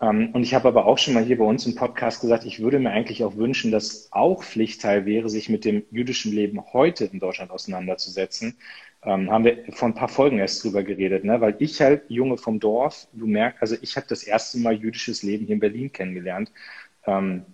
Ähm, 0.00 0.30
und 0.32 0.42
ich 0.42 0.54
habe 0.54 0.68
aber 0.68 0.86
auch 0.86 0.96
schon 0.96 1.12
mal 1.12 1.24
hier 1.24 1.36
bei 1.36 1.44
uns 1.44 1.66
im 1.66 1.74
Podcast 1.74 2.22
gesagt, 2.22 2.46
ich 2.46 2.60
würde 2.60 2.78
mir 2.78 2.90
eigentlich 2.90 3.22
auch 3.22 3.36
wünschen, 3.36 3.70
dass 3.70 4.08
auch 4.12 4.42
Pflichtteil 4.42 5.04
wäre, 5.04 5.28
sich 5.28 5.50
mit 5.50 5.66
dem 5.66 5.84
jüdischen 5.90 6.32
Leben 6.32 6.72
heute 6.72 7.04
in 7.04 7.18
Deutschland 7.18 7.50
auseinanderzusetzen 7.50 8.56
ähm, 9.02 9.30
haben 9.30 9.44
wir 9.44 9.64
vor 9.70 9.88
ein 9.88 9.94
paar 9.94 10.08
Folgen 10.08 10.38
erst 10.38 10.64
drüber 10.64 10.82
geredet, 10.82 11.24
ne? 11.24 11.40
weil 11.40 11.56
ich 11.60 11.80
halt 11.80 12.02
Junge 12.08 12.36
vom 12.36 12.58
Dorf, 12.60 13.06
du 13.12 13.26
merkst, 13.26 13.62
also 13.62 13.76
ich 13.80 13.96
habe 13.96 14.06
das 14.08 14.24
erste 14.24 14.58
Mal 14.58 14.74
jüdisches 14.74 15.22
Leben 15.22 15.46
hier 15.46 15.54
in 15.54 15.60
Berlin 15.60 15.92
kennengelernt. 15.92 16.52
Ähm, 17.06 17.44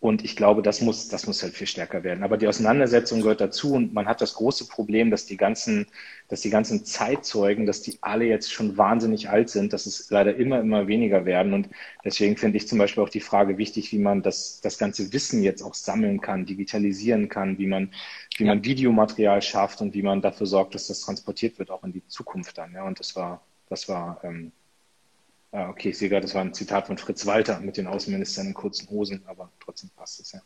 und 0.00 0.24
ich 0.24 0.34
glaube, 0.34 0.62
das 0.62 0.80
muss, 0.80 1.08
das 1.08 1.26
muss 1.26 1.42
halt 1.42 1.52
viel 1.52 1.66
stärker 1.66 2.04
werden. 2.04 2.24
Aber 2.24 2.38
die 2.38 2.48
Auseinandersetzung 2.48 3.20
gehört 3.20 3.42
dazu 3.42 3.74
und 3.74 3.92
man 3.92 4.06
hat 4.06 4.22
das 4.22 4.34
große 4.34 4.66
Problem, 4.66 5.10
dass 5.10 5.26
die 5.26 5.36
ganzen, 5.36 5.86
dass 6.28 6.40
die 6.40 6.48
ganzen 6.48 6.86
Zeitzeugen, 6.86 7.66
dass 7.66 7.82
die 7.82 7.98
alle 8.00 8.24
jetzt 8.24 8.50
schon 8.50 8.78
wahnsinnig 8.78 9.28
alt 9.28 9.50
sind, 9.50 9.74
dass 9.74 9.84
es 9.84 10.08
leider 10.10 10.36
immer, 10.36 10.60
immer 10.60 10.86
weniger 10.86 11.26
werden. 11.26 11.52
Und 11.52 11.68
deswegen 12.02 12.38
finde 12.38 12.56
ich 12.56 12.66
zum 12.66 12.78
Beispiel 12.78 13.02
auch 13.02 13.10
die 13.10 13.20
Frage 13.20 13.58
wichtig, 13.58 13.92
wie 13.92 13.98
man 13.98 14.22
das, 14.22 14.60
das 14.62 14.78
ganze 14.78 15.12
Wissen 15.12 15.42
jetzt 15.42 15.62
auch 15.62 15.74
sammeln 15.74 16.20
kann, 16.22 16.46
digitalisieren 16.46 17.28
kann, 17.28 17.58
wie 17.58 17.66
man, 17.66 17.92
wie 18.38 18.44
man 18.44 18.64
Videomaterial 18.64 19.42
schafft 19.42 19.82
und 19.82 19.92
wie 19.92 20.02
man 20.02 20.22
dafür 20.22 20.46
sorgt, 20.46 20.74
dass 20.74 20.86
das 20.86 21.00
transportiert 21.02 21.58
wird, 21.58 21.70
auch 21.70 21.84
in 21.84 21.92
die 21.92 22.06
Zukunft 22.06 22.56
dann. 22.56 22.72
Ja, 22.72 22.84
und 22.84 23.00
das 23.00 23.16
war, 23.16 23.42
das 23.68 23.86
war, 23.88 24.20
ähm, 24.24 24.52
Ah, 25.54 25.68
okay, 25.68 25.90
ich 25.90 25.98
sehe 25.98 26.08
gerade, 26.08 26.22
das 26.22 26.34
war 26.34 26.42
ein 26.42 26.52
Zitat 26.52 26.88
von 26.88 26.98
Fritz 26.98 27.26
Walter 27.26 27.60
mit 27.60 27.76
den 27.76 27.86
Außenministern 27.86 28.48
in 28.48 28.54
kurzen 28.54 28.90
Hosen, 28.90 29.22
aber 29.26 29.52
trotzdem 29.60 29.88
passt 29.94 30.18
es 30.18 30.32
ja. 30.32 30.40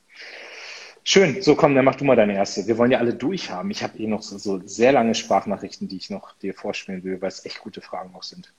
Schön, 1.02 1.40
so 1.40 1.54
komm, 1.54 1.74
dann 1.74 1.86
mach 1.86 1.94
du 1.94 2.04
mal 2.04 2.14
deine 2.14 2.34
erste. 2.34 2.66
Wir 2.66 2.76
wollen 2.76 2.90
ja 2.90 2.98
alle 2.98 3.14
durchhaben. 3.14 3.70
Ich 3.70 3.82
habe 3.82 3.96
eh 3.98 4.06
noch 4.06 4.20
so, 4.20 4.36
so, 4.36 4.60
sehr 4.66 4.92
lange 4.92 5.14
Sprachnachrichten, 5.14 5.88
die 5.88 5.96
ich 5.96 6.10
noch 6.10 6.34
dir 6.36 6.52
vorspielen 6.52 7.04
will, 7.04 7.22
weil 7.22 7.28
es 7.28 7.46
echt 7.46 7.60
gute 7.60 7.80
Fragen 7.80 8.14
auch 8.14 8.22
sind. 8.22 8.52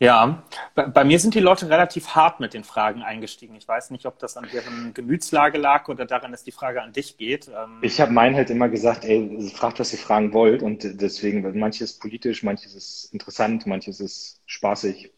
Ja, 0.00 0.42
bei, 0.74 0.88
bei, 0.88 1.04
mir 1.04 1.20
sind 1.20 1.34
die 1.34 1.40
Leute 1.40 1.70
relativ 1.70 2.16
hart 2.16 2.40
mit 2.40 2.52
den 2.52 2.64
Fragen 2.64 3.02
eingestiegen. 3.02 3.54
Ich 3.54 3.68
weiß 3.68 3.92
nicht, 3.92 4.06
ob 4.06 4.18
das 4.18 4.36
an 4.36 4.48
deren 4.52 4.92
Gemütslage 4.92 5.56
lag 5.56 5.86
oder 5.86 6.04
daran, 6.04 6.32
dass 6.32 6.42
die 6.42 6.50
Frage 6.50 6.82
an 6.82 6.92
dich 6.92 7.16
geht. 7.16 7.46
Ähm 7.46 7.78
ich 7.82 8.00
habe 8.00 8.10
meinen 8.10 8.34
halt 8.34 8.50
immer 8.50 8.68
gesagt, 8.68 9.04
ey, 9.04 9.48
fragt, 9.54 9.78
was 9.78 9.92
ihr 9.92 10.00
fragen 10.00 10.32
wollt. 10.32 10.64
Und 10.64 11.00
deswegen, 11.00 11.56
manches 11.56 11.92
ist 11.92 12.00
politisch, 12.00 12.42
manches 12.42 12.74
ist 12.74 13.12
interessant, 13.12 13.68
manches 13.68 14.00
ist 14.00 14.40
spaßig. 14.46 15.12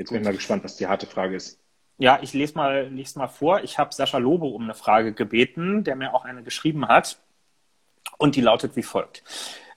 Jetzt 0.00 0.12
bin 0.12 0.22
ich 0.22 0.24
mal 0.24 0.32
gespannt, 0.32 0.64
was 0.64 0.76
die 0.76 0.86
harte 0.86 1.06
Frage 1.06 1.36
ist. 1.36 1.60
Ja, 1.98 2.20
ich 2.22 2.32
lese 2.32 2.54
mal, 2.54 2.88
lese 2.88 3.18
mal 3.18 3.28
vor. 3.28 3.62
Ich 3.62 3.76
habe 3.78 3.92
Sascha 3.92 4.16
Lobo 4.16 4.48
um 4.48 4.62
eine 4.62 4.72
Frage 4.72 5.12
gebeten, 5.12 5.84
der 5.84 5.94
mir 5.94 6.14
auch 6.14 6.24
eine 6.24 6.42
geschrieben 6.42 6.88
hat. 6.88 7.18
Und 8.16 8.34
die 8.34 8.40
lautet 8.40 8.76
wie 8.76 8.82
folgt. 8.82 9.22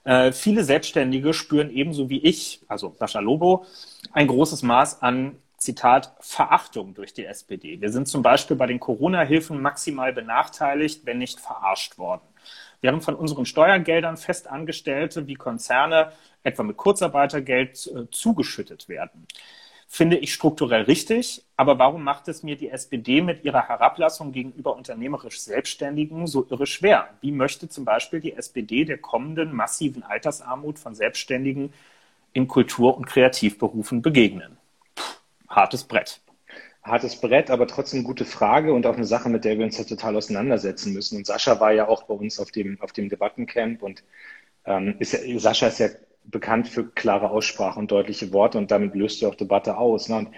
Äh, 0.04 0.32
viele 0.32 0.64
Selbstständige 0.64 1.34
spüren 1.34 1.68
ebenso 1.68 2.08
wie 2.08 2.20
ich, 2.20 2.62
also 2.68 2.94
Sascha 2.98 3.20
Lobo, 3.20 3.66
ein 4.14 4.26
großes 4.26 4.62
Maß 4.62 5.02
an, 5.02 5.36
Zitat, 5.58 6.14
Verachtung 6.20 6.94
durch 6.94 7.12
die 7.12 7.26
SPD. 7.26 7.82
Wir 7.82 7.92
sind 7.92 8.08
zum 8.08 8.22
Beispiel 8.22 8.56
bei 8.56 8.66
den 8.66 8.80
Corona-Hilfen 8.80 9.60
maximal 9.60 10.14
benachteiligt, 10.14 11.04
wenn 11.04 11.18
nicht 11.18 11.38
verarscht 11.38 11.98
worden. 11.98 12.22
Während 12.80 13.04
von 13.04 13.14
unseren 13.14 13.44
Steuergeldern 13.44 14.16
Festangestellte 14.16 15.26
wie 15.26 15.34
Konzerne 15.34 16.12
etwa 16.42 16.62
mit 16.62 16.78
Kurzarbeitergeld 16.78 17.90
äh, 17.94 18.10
zugeschüttet 18.10 18.88
werden 18.88 19.26
finde 19.94 20.16
ich 20.16 20.34
strukturell 20.34 20.82
richtig. 20.82 21.44
Aber 21.56 21.78
warum 21.78 22.02
macht 22.02 22.26
es 22.26 22.42
mir 22.42 22.56
die 22.56 22.68
SPD 22.68 23.20
mit 23.20 23.44
ihrer 23.44 23.68
Herablassung 23.68 24.32
gegenüber 24.32 24.74
unternehmerisch 24.74 25.40
Selbstständigen 25.40 26.26
so 26.26 26.44
irre 26.50 26.66
schwer? 26.66 27.10
Wie 27.20 27.30
möchte 27.30 27.68
zum 27.68 27.84
Beispiel 27.84 28.18
die 28.18 28.32
SPD 28.32 28.84
der 28.84 28.98
kommenden 28.98 29.54
massiven 29.54 30.02
Altersarmut 30.02 30.80
von 30.80 30.96
Selbstständigen 30.96 31.72
in 32.32 32.48
Kultur- 32.48 32.96
und 32.96 33.06
Kreativberufen 33.06 34.02
begegnen? 34.02 34.56
Puh, 34.96 35.04
hartes 35.48 35.84
Brett. 35.84 36.20
Hartes 36.82 37.20
Brett, 37.20 37.48
aber 37.48 37.68
trotzdem 37.68 38.02
gute 38.02 38.24
Frage 38.24 38.74
und 38.74 38.86
auch 38.86 38.96
eine 38.96 39.06
Sache, 39.06 39.28
mit 39.28 39.44
der 39.44 39.58
wir 39.58 39.64
uns 39.64 39.78
ja 39.78 39.84
total 39.84 40.16
auseinandersetzen 40.16 40.92
müssen. 40.92 41.18
Und 41.18 41.26
Sascha 41.26 41.60
war 41.60 41.70
ja 41.70 41.86
auch 41.86 42.02
bei 42.02 42.14
uns 42.14 42.40
auf 42.40 42.50
dem, 42.50 42.80
auf 42.80 42.90
dem 42.90 43.08
Debattencamp 43.08 43.80
und 43.80 44.02
ähm, 44.66 44.96
ist 44.98 45.12
ja, 45.12 45.38
Sascha 45.38 45.68
ist 45.68 45.78
ja 45.78 45.88
bekannt 46.24 46.68
für 46.68 46.84
klare 46.84 47.30
Aussprache 47.30 47.78
und 47.78 47.90
deutliche 47.90 48.32
Worte 48.32 48.58
und 48.58 48.70
damit 48.70 48.94
löst 48.94 49.22
du 49.22 49.28
auch 49.28 49.34
Debatte 49.34 49.76
aus. 49.76 50.08
Ne? 50.08 50.30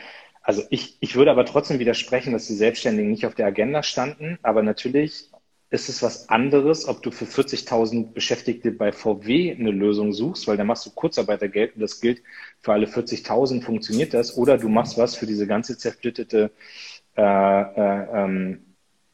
Also 0.42 0.62
ich, 0.70 0.96
ich 1.00 1.16
würde 1.16 1.30
aber 1.30 1.44
trotzdem 1.44 1.78
widersprechen, 1.78 2.32
dass 2.32 2.46
die 2.46 2.54
Selbstständigen 2.54 3.10
nicht 3.10 3.26
auf 3.26 3.34
der 3.34 3.46
Agenda 3.46 3.82
standen. 3.82 4.38
Aber 4.42 4.62
natürlich 4.62 5.30
ist 5.70 5.88
es 5.88 6.02
was 6.02 6.28
anderes, 6.28 6.86
ob 6.86 7.02
du 7.02 7.10
für 7.10 7.24
40.000 7.24 8.12
Beschäftigte 8.12 8.70
bei 8.70 8.92
VW 8.92 9.56
eine 9.58 9.72
Lösung 9.72 10.12
suchst, 10.12 10.46
weil 10.46 10.56
dann 10.56 10.68
machst 10.68 10.86
du 10.86 10.90
Kurzarbeitergeld 10.90 11.74
und 11.74 11.80
das 11.80 12.00
gilt 12.00 12.22
für 12.60 12.72
alle 12.72 12.86
40.000, 12.86 13.62
funktioniert 13.62 14.14
das. 14.14 14.36
Oder 14.36 14.58
du 14.58 14.68
machst 14.68 14.96
was 14.96 15.16
für 15.16 15.26
diese 15.26 15.48
ganze 15.48 15.76
zersplittete 15.76 16.52
äh, 17.16 17.22
äh, 17.22 18.24
ähm, 18.24 18.65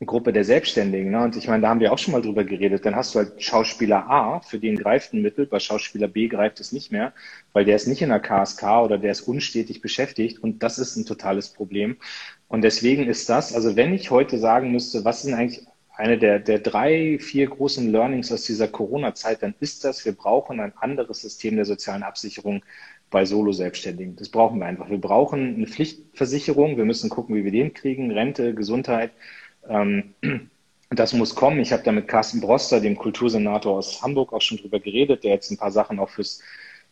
Gruppe 0.07 0.33
der 0.33 0.45
Selbstständigen. 0.45 1.11
Ne? 1.11 1.23
Und 1.23 1.37
ich 1.37 1.49
meine, 1.49 1.63
da 1.63 1.69
haben 1.69 1.81
wir 1.81 1.93
auch 1.93 1.99
schon 1.99 2.13
mal 2.13 2.23
drüber 2.23 2.45
geredet. 2.45 2.85
Dann 2.85 2.97
hast 2.97 3.15
du 3.15 3.21
halt 3.21 3.43
Schauspieler 3.43 4.09
A, 4.09 4.41
für 4.41 4.59
den 4.59 4.77
greift 4.77 5.13
ein 5.13 5.23
Mittel, 5.23 5.47
bei 5.47 5.59
Schauspieler 5.59 6.09
B 6.09 6.29
greift 6.29 6.61
es 6.61 6.73
nicht 6.73 6.93
mehr, 6.93 7.13
weil 7.53 7.65
der 7.65 7.77
ist 7.77 7.87
nicht 7.87 8.03
in 8.03 8.09
der 8.09 8.21
KSK 8.21 8.63
oder 8.85 8.99
der 8.99 9.13
ist 9.13 9.23
unstetig 9.23 9.81
beschäftigt. 9.81 10.43
Und 10.43 10.63
das 10.63 10.79
ist 10.79 10.97
ein 10.97 11.07
totales 11.07 11.49
Problem. 11.49 11.97
Und 12.49 12.63
deswegen 12.63 13.07
ist 13.07 13.29
das, 13.29 13.55
also 13.55 13.77
wenn 13.77 13.95
ich 13.95 14.11
heute 14.11 14.39
sagen 14.39 14.73
müsste, 14.73 15.05
was 15.05 15.23
sind 15.23 15.35
eigentlich 15.35 15.67
eine 15.95 16.19
der, 16.19 16.39
der 16.39 16.59
drei, 16.59 17.19
vier 17.21 17.49
großen 17.49 17.91
Learnings 17.91 18.33
aus 18.33 18.45
dieser 18.45 18.69
Corona-Zeit, 18.69 19.43
dann 19.43 19.55
ist 19.61 19.85
das, 19.85 20.05
wir 20.05 20.13
brauchen 20.13 20.59
ein 20.61 20.73
anderes 20.77 21.21
System 21.21 21.57
der 21.57 21.65
sozialen 21.65 22.03
Absicherung 22.03 22.63
bei 23.13 23.25
Solo-Selbstständigen. 23.25 24.17
Das 24.17 24.31
brauchen 24.31 24.59
wir 24.59 24.67
einfach. 24.67 24.91
Wir 24.91 25.01
brauchen 25.01 25.55
eine 25.55 25.67
Pflichtversicherung. 25.67 26.77
Wir 26.77 26.85
müssen 26.85 27.11
gucken, 27.11 27.37
wie 27.37 27.45
wir 27.45 27.53
den 27.53 27.75
kriegen. 27.75 28.11
Rente, 28.11 28.55
Gesundheit. 28.55 29.13
Ähm, 29.69 30.15
das 30.91 31.13
muss 31.13 31.35
kommen. 31.35 31.61
Ich 31.61 31.73
habe 31.73 31.83
da 31.83 31.93
mit 31.93 32.09
Carsten 32.09 32.41
Broster, 32.41 32.81
dem 32.81 32.97
Kultursenator 32.97 33.77
aus 33.77 34.03
Hamburg, 34.03 34.33
auch 34.33 34.43
schon 34.43 34.59
drüber 34.59 34.81
geredet, 34.81 35.25
der 35.25 35.33
jetzt 35.33 35.51
ein 35.51 35.57
paar 35.57 35.73
Sachen 35.73 35.99
auch 35.99 36.11
fürs, 36.11 36.41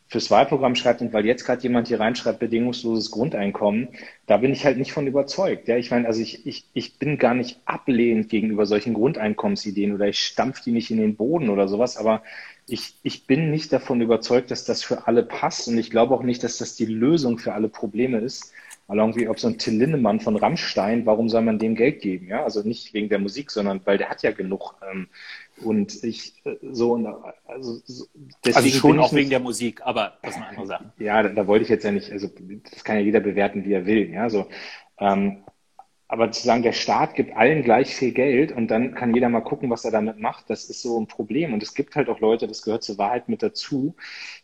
fürs 0.07 0.31
Wahlprogramm 0.31 0.75
schreibt. 0.75 1.03
Und 1.03 1.13
weil 1.13 1.27
jetzt 1.27 1.45
gerade 1.45 1.63
jemand 1.63 1.89
hier 1.89 2.01
reinschreibt, 2.01 2.39
bedingungsloses 2.39 3.11
Grundeinkommen, 3.11 3.89
da 4.27 4.39
bin 4.39 4.53
ich 4.53 4.65
halt 4.65 4.79
nicht 4.79 4.93
von 4.93 5.07
überzeugt. 5.07 5.69
Ja, 5.69 5.77
ich 5.77 5.91
meine, 5.91 6.07
also 6.07 6.21
ich, 6.21 6.47
ich, 6.47 6.65
ich 6.73 6.99
bin 6.99 7.19
gar 7.19 7.35
nicht 7.35 7.61
ablehnend 7.65 8.29
gegenüber 8.29 8.67
solchen 8.67 8.95
Grundeinkommensideen 8.95 9.95
oder 9.95 10.09
ich 10.09 10.19
stampf 10.19 10.61
die 10.63 10.73
nicht 10.73 10.91
in 10.91 10.99
den 10.99 11.17
Boden 11.17 11.51
oder 11.51 11.69
sowas, 11.69 11.97
aber 11.97 12.23
ich, 12.67 12.95
ich 13.03 13.27
bin 13.27 13.51
nicht 13.51 13.73
davon 13.73 14.01
überzeugt, 14.01 14.51
dass 14.51 14.65
das 14.65 14.83
für 14.83 15.07
alle 15.07 15.23
passt 15.23 15.69
und 15.69 15.77
ich 15.77 15.91
glaube 15.91 16.15
auch 16.15 16.23
nicht, 16.23 16.43
dass 16.45 16.59
das 16.59 16.77
die 16.77 16.87
Lösung 16.87 17.39
für 17.39 17.53
alle 17.53 17.69
Probleme 17.69 18.19
ist. 18.19 18.53
Irgendwie, 18.99 19.29
ob 19.29 19.39
so 19.39 19.49
ein 19.49 19.59
Till 19.59 19.77
Lindemann 19.77 20.21
von 20.21 20.37
Rammstein, 20.37 21.07
warum 21.07 21.29
soll 21.29 21.43
man 21.43 21.59
dem 21.59 21.75
Geld 21.75 22.01
geben? 22.01 22.27
Ja, 22.29 22.43
also 22.43 22.63
nicht 22.63 22.93
wegen 22.93 23.09
der 23.09 23.19
Musik, 23.19 23.51
sondern 23.51 23.81
weil 23.85 23.99
der 23.99 24.09
hat 24.09 24.23
ja 24.23 24.33
genug. 24.33 24.75
Ähm, 24.91 25.09
und 25.63 26.03
ich 26.03 26.35
äh, 26.45 26.57
so 26.73 26.93
und 26.93 27.07
also 27.47 27.81
so, 27.85 28.07
also 28.53 28.69
schon 28.69 28.99
auch 28.99 29.13
wegen 29.13 29.31
der 29.31 29.41
Musik, 29.41 29.81
aber 29.85 30.19
das 30.23 30.33
ist 30.33 30.37
eine 30.39 30.49
andere 30.49 30.67
Sache. 30.67 30.93
Ja, 30.99 31.23
da, 31.23 31.29
da, 31.29 31.47
wollte 31.47 31.65
ich 31.65 31.69
jetzt 31.69 31.85
ja 31.85 31.93
nicht, 31.93 32.11
also 32.11 32.29
das 32.73 32.83
kann 32.83 32.97
ja 32.97 33.03
jeder 33.03 33.21
bewerten, 33.21 33.65
wie 33.65 33.73
er 33.73 33.87
will. 33.87 34.11
Ja, 34.11 34.29
so. 34.29 34.47
Ähm, 34.99 35.45
aber 36.11 36.33
zu 36.33 36.45
sagen, 36.45 36.65
der 36.65 36.73
Staat 36.73 37.15
gibt 37.15 37.37
allen 37.37 37.63
gleich 37.63 37.95
viel 37.95 38.11
Geld 38.11 38.51
und 38.51 38.67
dann 38.67 38.97
kann 38.97 39.15
jeder 39.15 39.29
mal 39.29 39.43
gucken, 39.43 39.71
was 39.71 39.85
er 39.85 39.93
damit 39.93 40.19
macht, 40.19 40.51
das 40.51 40.65
ist 40.65 40.83
so 40.83 40.99
ein 40.99 41.07
Problem. 41.07 41.55
Und 41.55 41.63
es 41.63 41.73
gibt 41.73 41.95
halt 41.95 42.09
auch 42.09 42.19
Leute, 42.19 42.49
das 42.49 42.63
gehört 42.63 42.83
zur 42.83 42.99
Wahrheit 42.99 43.29
mit 43.29 43.45
dazu. 43.45 43.95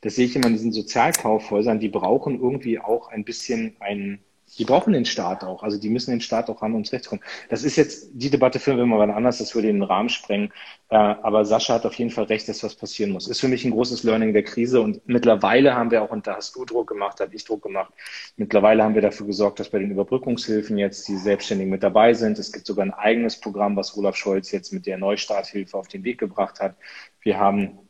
Das 0.01 0.15
sehe 0.15 0.27
ich 0.27 0.37
immer 0.37 0.47
in 0.47 0.53
diesen 0.53 0.71
Sozialkaufhäusern, 0.71 1.81
die 1.81 1.89
brauchen 1.89 2.41
irgendwie 2.41 2.79
auch 2.79 3.09
ein 3.09 3.25
bisschen 3.25 3.75
ein, 3.81 4.21
die 4.59 4.65
brauchen 4.65 4.93
den 4.93 5.05
Staat 5.05 5.45
auch. 5.45 5.63
Also 5.63 5.79
die 5.79 5.91
müssen 5.91 6.11
den 6.11 6.21
Staat 6.21 6.49
auch 6.51 6.63
ran 6.63 6.73
ums 6.73 6.93
Recht 6.93 7.07
kommen. 7.07 7.23
Das 7.49 7.65
ist 7.65 7.77
jetzt, 7.77 8.11
die 8.13 8.31
Debatte 8.31 8.59
führen 8.59 8.79
wir 8.79 8.87
mal 8.87 8.99
wann 8.99 9.11
anders, 9.11 9.39
das 9.39 9.55
würde 9.55 9.69
den 9.69 9.83
Rahmen 9.83 10.09
sprengen. 10.09 10.53
Äh, 10.89 10.97
aber 10.97 11.45
Sascha 11.45 11.75
hat 11.75 11.87
auf 11.87 11.95
jeden 11.95 12.11
Fall 12.11 12.25
recht, 12.25 12.49
dass 12.49 12.63
was 12.63 12.75
passieren 12.75 13.11
muss. 13.11 13.29
Ist 13.29 13.41
für 13.41 13.49
mich 13.49 13.65
ein 13.65 13.71
großes 13.71 14.03
Learning 14.03 14.33
der 14.33 14.45
Krise 14.45 14.81
und 14.81 15.07
mittlerweile 15.07 15.75
haben 15.75 15.91
wir 15.91 16.03
auch, 16.03 16.11
und 16.11 16.27
da 16.27 16.37
hast 16.37 16.57
du 16.57 16.65
Druck 16.65 16.89
gemacht, 16.89 17.21
da 17.21 17.25
habe 17.25 17.35
ich 17.35 17.45
Druck 17.45 17.63
gemacht, 17.63 17.93
mittlerweile 18.37 18.83
haben 18.83 18.95
wir 18.95 19.03
dafür 19.03 19.27
gesorgt, 19.27 19.61
dass 19.61 19.71
bei 19.71 19.79
den 19.79 19.91
Überbrückungshilfen 19.91 20.79
jetzt 20.79 21.09
die 21.09 21.17
Selbstständigen 21.17 21.71
mit 21.71 21.83
dabei 21.83 22.15
sind. 22.15 22.39
Es 22.39 22.53
gibt 22.53 22.67
sogar 22.67 22.85
ein 22.85 22.95
eigenes 22.95 23.41
Programm, 23.41 23.77
was 23.77 23.97
Olaf 23.97 24.17
Scholz 24.17 24.51
jetzt 24.53 24.73
mit 24.73 24.87
der 24.87 24.99
Neustarthilfe 24.99 25.77
auf 25.77 25.89
den 25.89 26.05
Weg 26.05 26.19
gebracht 26.19 26.61
hat. 26.61 26.77
Wir 27.21 27.39
haben 27.39 27.86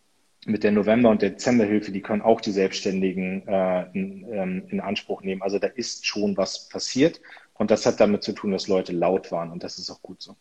mit 0.47 0.65
der 0.65 0.73
November- 0.73 1.11
und 1.11 1.23
Dezemberhilfe, 1.23 1.93
die 1.93 2.01
können 2.01 2.23
auch 2.23 2.41
die 2.41 2.53
Selbstständigen 2.53 3.47
äh, 3.49 3.87
in, 3.93 4.33
ähm, 4.33 4.63
in 4.69 4.81
Anspruch 4.81 5.23
nehmen. 5.23 5.43
Also 5.43 5.59
da 5.59 5.67
ist 5.67 6.07
schon 6.07 6.37
was 6.37 6.69
passiert 6.69 7.21
und 7.55 7.71
das 7.71 7.85
hat 7.85 8.01
damit 8.01 8.23
zu 8.23 8.33
tun, 8.33 8.53
dass 8.53 8.69
Leute 8.69 8.93
laut 8.93 9.33
waren 9.33 9.51
und 9.51 9.65
das 9.65 9.79
ist 9.79 9.91
auch 9.91 10.01
gut 10.03 10.23
so. 10.23 10.37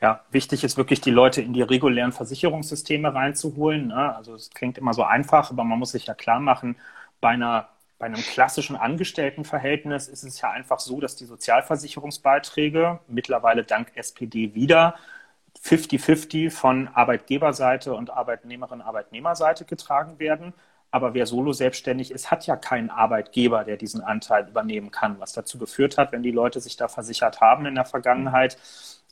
Ja, 0.00 0.24
wichtig 0.30 0.64
ist 0.64 0.76
wirklich, 0.76 1.00
die 1.00 1.10
Leute 1.10 1.40
in 1.40 1.54
die 1.54 1.62
regulären 1.62 2.12
Versicherungssysteme 2.12 3.14
reinzuholen. 3.14 3.88
Ne? 3.88 4.14
Also 4.14 4.34
es 4.34 4.50
klingt 4.50 4.76
immer 4.78 4.92
so 4.92 5.02
einfach, 5.02 5.50
aber 5.50 5.64
man 5.64 5.78
muss 5.78 5.92
sich 5.92 6.06
ja 6.06 6.14
klar 6.14 6.40
machen, 6.40 6.76
bei 7.20 7.30
einer 7.30 7.68
bei 7.98 8.06
einem 8.06 8.20
klassischen 8.20 8.76
Angestelltenverhältnis 8.76 10.08
ist 10.08 10.24
es 10.24 10.40
ja 10.40 10.50
einfach 10.50 10.80
so, 10.80 11.00
dass 11.00 11.16
die 11.16 11.24
Sozialversicherungsbeiträge 11.24 12.98
mittlerweile 13.06 13.64
dank 13.64 13.92
SPD 13.94 14.54
wieder 14.54 14.96
50-50 15.64 16.50
von 16.50 16.88
Arbeitgeberseite 16.88 17.94
und 17.94 18.10
Arbeitnehmerin-Arbeitnehmerseite 18.10 19.64
getragen 19.64 20.18
werden. 20.18 20.52
Aber 20.90 21.14
wer 21.14 21.26
solo 21.26 21.52
selbstständig 21.52 22.10
ist, 22.10 22.30
hat 22.30 22.46
ja 22.46 22.54
keinen 22.56 22.90
Arbeitgeber, 22.90 23.64
der 23.64 23.76
diesen 23.76 24.00
Anteil 24.02 24.46
übernehmen 24.48 24.90
kann, 24.90 25.18
was 25.18 25.32
dazu 25.32 25.58
geführt 25.58 25.98
hat, 25.98 26.12
wenn 26.12 26.22
die 26.22 26.30
Leute 26.30 26.60
sich 26.60 26.76
da 26.76 26.86
versichert 26.88 27.40
haben 27.40 27.66
in 27.66 27.74
der 27.74 27.84
Vergangenheit, 27.84 28.58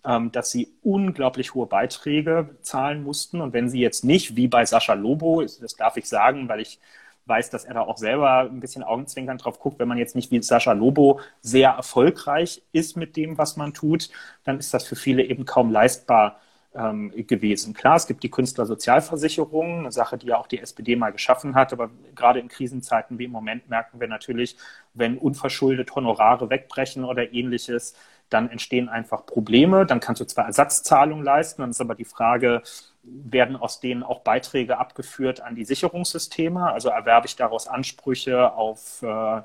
ähm, 0.05 0.31
dass 0.31 0.51
sie 0.51 0.73
unglaublich 0.83 1.55
hohe 1.55 1.67
Beiträge 1.67 2.57
zahlen 2.63 3.03
mussten. 3.03 3.41
Und 3.41 3.53
wenn 3.53 3.69
sie 3.69 3.81
jetzt 3.81 4.05
nicht, 4.05 4.37
wie 4.37 4.47
bei 4.47 4.65
Sascha 4.65 4.95
Lobo, 4.95 5.43
das 5.43 5.77
darf 5.77 5.97
ich 5.97 6.09
sagen, 6.09 6.49
weil 6.49 6.61
ich 6.61 6.79
weiß, 7.27 7.51
dass 7.51 7.65
er 7.65 7.75
da 7.75 7.83
auch 7.83 7.99
selber 7.99 8.41
ein 8.41 8.61
bisschen 8.61 8.83
Augenzwinkern 8.83 9.39
drauf 9.39 9.59
guckt. 9.61 9.79
Wenn 9.79 9.89
man 9.89 9.99
jetzt 9.99 10.17
nicht 10.17 10.31
wie 10.31 10.43
Sascha 10.43 10.73
Lobo 10.73 11.21
sehr 11.41 11.71
erfolgreich 11.71 12.63
ist 12.73 12.97
mit 12.97 13.17
dem, 13.17 13.39
was 13.39 13.57
man 13.57 13.73
tut, 13.75 14.11
dann 14.45 14.59
ist 14.59 14.75
das 14.75 14.87
für 14.87 14.97
viele 14.97 15.23
eben 15.23 15.45
kaum 15.45 15.71
leistbar 15.71 16.41
ähm, 16.75 17.13
gewesen. 17.27 17.75
Klar, 17.75 17.97
es 17.97 18.07
gibt 18.07 18.23
die 18.23 18.31
Künstlersozialversicherung, 18.31 19.81
eine 19.81 19.93
Sache, 19.93 20.19
die 20.19 20.29
ja 20.29 20.39
auch 20.39 20.47
die 20.47 20.59
SPD 20.59 20.97
mal 20.97 21.13
geschaffen 21.13 21.55
hat, 21.55 21.73
aber 21.73 21.91
gerade 22.15 22.41
in 22.41 22.49
Krisenzeiten 22.49 23.19
wie 23.19 23.25
im 23.25 23.31
Moment 23.31 23.69
merken 23.69 24.01
wir 24.01 24.09
natürlich, 24.09 24.57
wenn 24.95 25.19
unverschuldet 25.19 25.95
Honorare 25.95 26.51
wegbrechen 26.51 27.05
oder 27.05 27.33
ähnliches, 27.33 27.95
dann 28.31 28.49
entstehen 28.49 28.89
einfach 28.89 29.27
Probleme. 29.27 29.85
Dann 29.85 30.01
kannst 30.01 30.21
du 30.21 30.25
zwar 30.25 30.47
Ersatzzahlungen 30.47 31.25
leisten, 31.25 31.63
dann 31.63 31.71
ist 31.71 31.81
aber 31.81 31.95
die 31.95 32.05
Frage, 32.05 32.63
werden 33.03 33.57
aus 33.57 33.81
denen 33.81 34.03
auch 34.03 34.21
Beiträge 34.21 34.79
abgeführt 34.79 35.41
an 35.41 35.55
die 35.55 35.65
Sicherungssysteme? 35.65 36.73
Also 36.73 36.89
erwerbe 36.89 37.27
ich 37.27 37.37
daraus 37.37 37.67
Ansprüche 37.67 38.53
auf, 38.53 39.03
äh, 39.03 39.43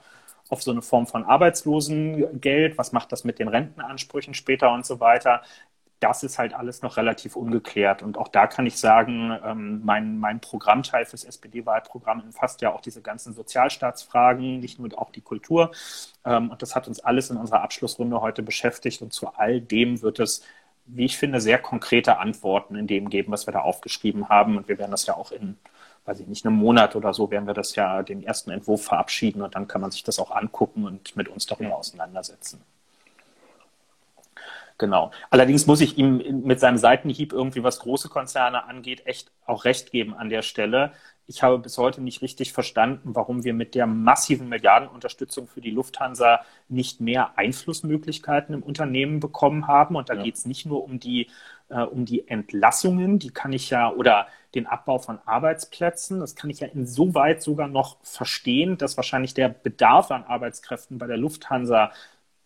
auf 0.50 0.62
so 0.62 0.72
eine 0.72 0.82
Form 0.82 1.08
von 1.08 1.24
Arbeitslosengeld? 1.26 2.78
Was 2.78 2.92
macht 2.92 3.12
das 3.12 3.24
mit 3.24 3.40
den 3.40 3.48
Rentenansprüchen 3.48 4.34
später 4.34 4.72
und 4.72 4.86
so 4.86 5.00
weiter? 5.00 5.42
Das 6.00 6.22
ist 6.22 6.38
halt 6.38 6.54
alles 6.54 6.84
noch 6.84 6.98
relativ 6.98 7.36
ungeklärt. 7.36 8.04
Und 8.04 8.20
auch 8.20 8.28
da 8.28 8.46
kann 8.46 8.68
ich 8.68 8.78
sagen, 8.78 9.36
ähm, 9.44 9.82
mein, 9.84 10.20
mein 10.20 10.40
Programmteil 10.40 11.06
fürs 11.06 11.24
SPD-Wahlprogramm 11.24 12.22
umfasst 12.22 12.62
ja 12.62 12.72
auch 12.72 12.82
diese 12.82 13.02
ganzen 13.02 13.34
Sozialstaatsfragen, 13.34 14.60
nicht 14.60 14.78
nur 14.78 14.90
auch 15.00 15.10
die 15.10 15.22
Kultur. 15.22 15.72
Ähm, 16.24 16.52
und 16.52 16.62
das 16.62 16.76
hat 16.76 16.88
uns 16.88 17.00
alles 17.00 17.32
in 17.32 17.38
unserer 17.38 17.62
Abschlussrunde 17.62 18.22
heute 18.22 18.44
beschäftigt. 18.44 19.02
Und 19.02 19.12
zu 19.12 19.30
all 19.36 19.60
dem 19.60 20.04
wird 20.04 20.20
es 20.20 20.44
wie 20.88 21.06
ich 21.06 21.18
finde, 21.18 21.42
sehr 21.42 21.60
konkrete 21.60 22.18
Antworten 22.20 22.76
in 22.76 22.88
dem 22.88 23.10
geben, 23.10 23.32
was 23.32 23.48
wir 23.48 23.54
da 23.54 23.62
aufgeschrieben 23.62 24.30
haben. 24.30 24.58
Und 24.58 24.68
wir 24.68 24.78
werden 24.78 24.92
das 24.92 25.06
ja 25.06 25.16
auch 25.16 25.32
in, 25.32 25.58
weiß 26.06 26.20
ich 26.22 26.28
nicht, 26.28 26.46
einem 26.46 26.56
Monat 26.56 26.96
oder 26.96 27.14
so, 27.14 27.32
werden 27.32 27.48
wir 27.48 27.54
das 27.54 27.76
ja 27.76 28.04
den 28.04 28.24
ersten 28.24 28.52
Entwurf 28.52 28.84
verabschieden 28.86 29.42
und 29.42 29.56
dann 29.56 29.68
kann 29.68 29.82
man 29.82 29.92
sich 29.92 30.04
das 30.04 30.20
auch 30.20 30.32
angucken 30.32 30.86
und 30.86 31.16
mit 31.16 31.28
uns 31.28 31.46
darüber 31.46 31.76
auseinandersetzen. 31.78 32.62
Genau. 34.78 35.12
Allerdings 35.32 35.66
muss 35.66 35.82
ich 35.82 35.98
ihm 35.98 36.44
mit 36.44 36.60
seinem 36.60 36.78
Seitenhieb 36.78 37.34
irgendwie, 37.34 37.64
was 37.64 37.80
große 37.80 38.10
Konzerne 38.10 38.66
angeht, 38.66 39.08
echt 39.08 39.32
auch 39.46 39.66
recht 39.66 39.92
geben 39.92 40.14
an 40.14 40.30
der 40.30 40.44
Stelle 40.44 40.92
ich 41.30 41.44
habe 41.44 41.60
bis 41.60 41.78
heute 41.78 42.02
nicht 42.02 42.22
richtig 42.22 42.54
verstanden, 42.54 43.14
warum 43.14 43.44
wir 43.44 43.54
mit 43.54 43.76
der 43.76 43.86
massiven 43.86 44.48
Milliardenunterstützung 44.48 45.48
für 45.48 45.60
die 45.60 45.72
Lufthansa 45.72 46.40
nicht 46.70 47.02
mehr 47.02 47.38
Einflussmöglichkeiten 47.38 48.56
im 48.56 48.64
Unternehmen 48.64 49.20
bekommen 49.20 49.68
haben. 49.68 49.98
Und 49.98 50.10
da 50.10 50.14
ja. 50.14 50.24
geht 50.24 50.36
es 50.36 50.46
nicht 50.46 50.66
nur 50.66 50.86
um 50.86 51.00
die, 51.00 51.28
äh, 51.68 51.82
um 51.82 52.06
die 52.06 52.30
Entlassungen, 52.30 53.20
die 53.20 53.32
kann 53.32 53.52
ich 53.52 53.70
ja, 53.70 53.92
oder 53.92 54.28
den 54.56 54.68
Abbau 54.68 55.00
von 55.00 55.20
Arbeitsplätzen. 55.26 56.22
Das 56.22 56.36
kann 56.36 56.50
ich 56.50 56.62
ja 56.62 56.68
insoweit 56.68 57.44
sogar 57.44 57.68
noch 57.68 57.98
verstehen, 58.04 58.78
dass 58.78 58.96
wahrscheinlich 58.96 59.34
der 59.34 59.50
Bedarf 59.50 60.12
an 60.12 60.24
Arbeitskräften 60.24 60.98
bei 60.98 61.08
der 61.08 61.18
Lufthansa 61.18 61.92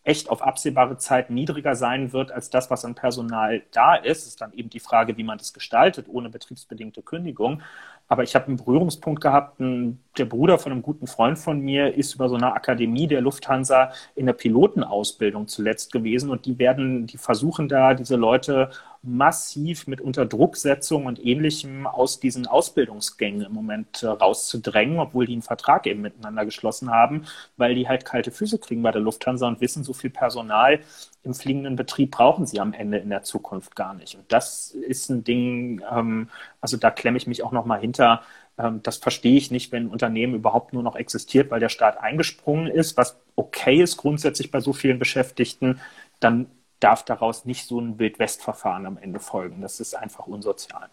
echt 0.04 0.30
auf 0.30 0.41
absehbare 0.41 0.97
Zeit 0.97 1.30
niedriger 1.30 1.76
sein 1.76 2.12
wird 2.12 2.32
als 2.32 2.49
das, 2.49 2.72
was 2.72 2.86
an 2.86 2.95
Personal 2.95 3.62
da 3.72 3.95
ist. 3.95 4.28
Ist 4.28 4.41
dann 4.41 4.54
eben 4.54 4.70
die 4.70 4.80
Frage, 4.80 5.18
wie 5.18 5.24
man 5.24 5.38
das 5.38 5.54
gestaltet, 5.54 6.08
ohne 6.10 6.30
betriebsbedingte 6.30 7.04
Kündigung. 7.04 7.62
Aber 8.08 8.24
ich 8.24 8.36
habe 8.36 8.47
einen 8.47 8.58
Berührungspunkt 8.58 9.22
gehabt. 9.22 9.60
Der 9.60 10.26
Bruder 10.26 10.60
von 10.60 10.72
einem 10.72 10.82
guten 10.82 11.08
Freund 11.08 11.38
von 11.38 11.60
mir 11.62 11.95
ist 11.95 12.16
über 12.16 12.30
so 12.30 12.36
eine 12.36 12.54
Akademie 12.54 13.08
der 13.08 13.22
Lufthansa 13.22 13.91
in 14.16 14.26
der 14.26 14.34
Pilotenausbildung 14.34 15.47
zuletzt 15.47 15.91
gewesen. 15.91 16.30
Und 16.32 16.45
die 16.45 16.58
werden, 16.58 17.06
die 17.06 17.18
versuchen 17.18 17.70
da, 17.70 17.93
diese 17.93 18.16
Leute 18.16 18.72
massiv 19.04 19.88
mit 19.88 19.99
Unterdrucksetzung 19.99 21.08
und 21.08 21.24
ähnlichem 21.26 21.88
aus 21.88 22.20
diesen 22.20 22.45
Ausbildungsgängen 22.45 23.41
im 23.41 23.52
Moment 23.52 24.04
äh, 24.04 24.08
rauszudrängen, 24.08 24.99
obwohl 24.99 25.26
die 25.26 25.34
einen 25.34 25.41
Vertrag 25.41 25.88
eben 25.88 26.02
miteinander 26.02 26.45
geschlossen 26.45 26.91
haben, 26.91 27.26
weil 27.58 27.74
die 27.74 27.88
halt 27.88 28.06
kalte 28.06 28.30
Füße 28.30 28.60
kriegen 28.60 28.84
bei 28.84 28.91
der 28.91 29.02
Lufthansa 29.02 29.47
und 29.47 29.60
wissen, 29.60 29.84
so 29.84 29.93
viel 29.93 30.12
Personal 30.12 30.82
im 31.24 31.34
fliegenden 31.34 31.76
Betrieb 31.76 32.12
brauchen 32.12 32.45
sie 32.45 32.60
am 32.60 32.74
Ende 32.74 32.99
in 32.99 33.10
der 33.10 33.24
Zukunft 33.24 33.76
gar 33.76 33.95
nicht. 33.95 34.16
Und 34.16 34.32
das 34.32 34.72
ist 34.72 35.10
ein 35.10 35.24
Ding, 35.24 35.82
ähm, 35.91 36.30
also 36.62 36.78
da 36.78 36.91
klemme 36.91 37.18
ich 37.18 37.26
mich 37.26 37.43
auch 37.43 37.52
noch 37.52 37.66
mal 37.66 37.80
hinter. 37.80 38.22
Ähm, 38.60 38.82
das 38.84 38.97
verstehe 38.97 39.38
ich 39.38 39.49
nicht, 39.49 39.72
wenn 39.72 39.86
ein 39.86 39.91
Unternehmen 39.91 40.36
überhaupt 40.36 40.74
nur 40.74 40.84
noch 40.84 40.95
existiert, 40.95 41.49
weil 41.49 41.60
der 41.60 41.70
Staat 41.70 41.97
eingesprungen 41.99 42.68
ist, 42.68 42.97
was 42.97 43.20
okay 43.36 43.82
ist 43.82 43.97
grundsätzlich 43.97 44.52
bei 44.52 44.60
so 44.60 44.74
vielen 44.74 44.99
Beschäftigten, 44.99 45.80
dann 46.20 46.47
darf 46.82 47.05
daraus 47.05 47.45
nicht 47.45 47.65
so 47.65 47.79
ein 47.79 47.97
Wildwest-Verfahren 47.97 48.86
am 48.86 48.97
Ende 48.97 49.19
folgen. 49.19 49.61
Das 49.61 49.79
ist 49.79 49.93
einfach 49.93 50.27
unsozial. 50.27 50.89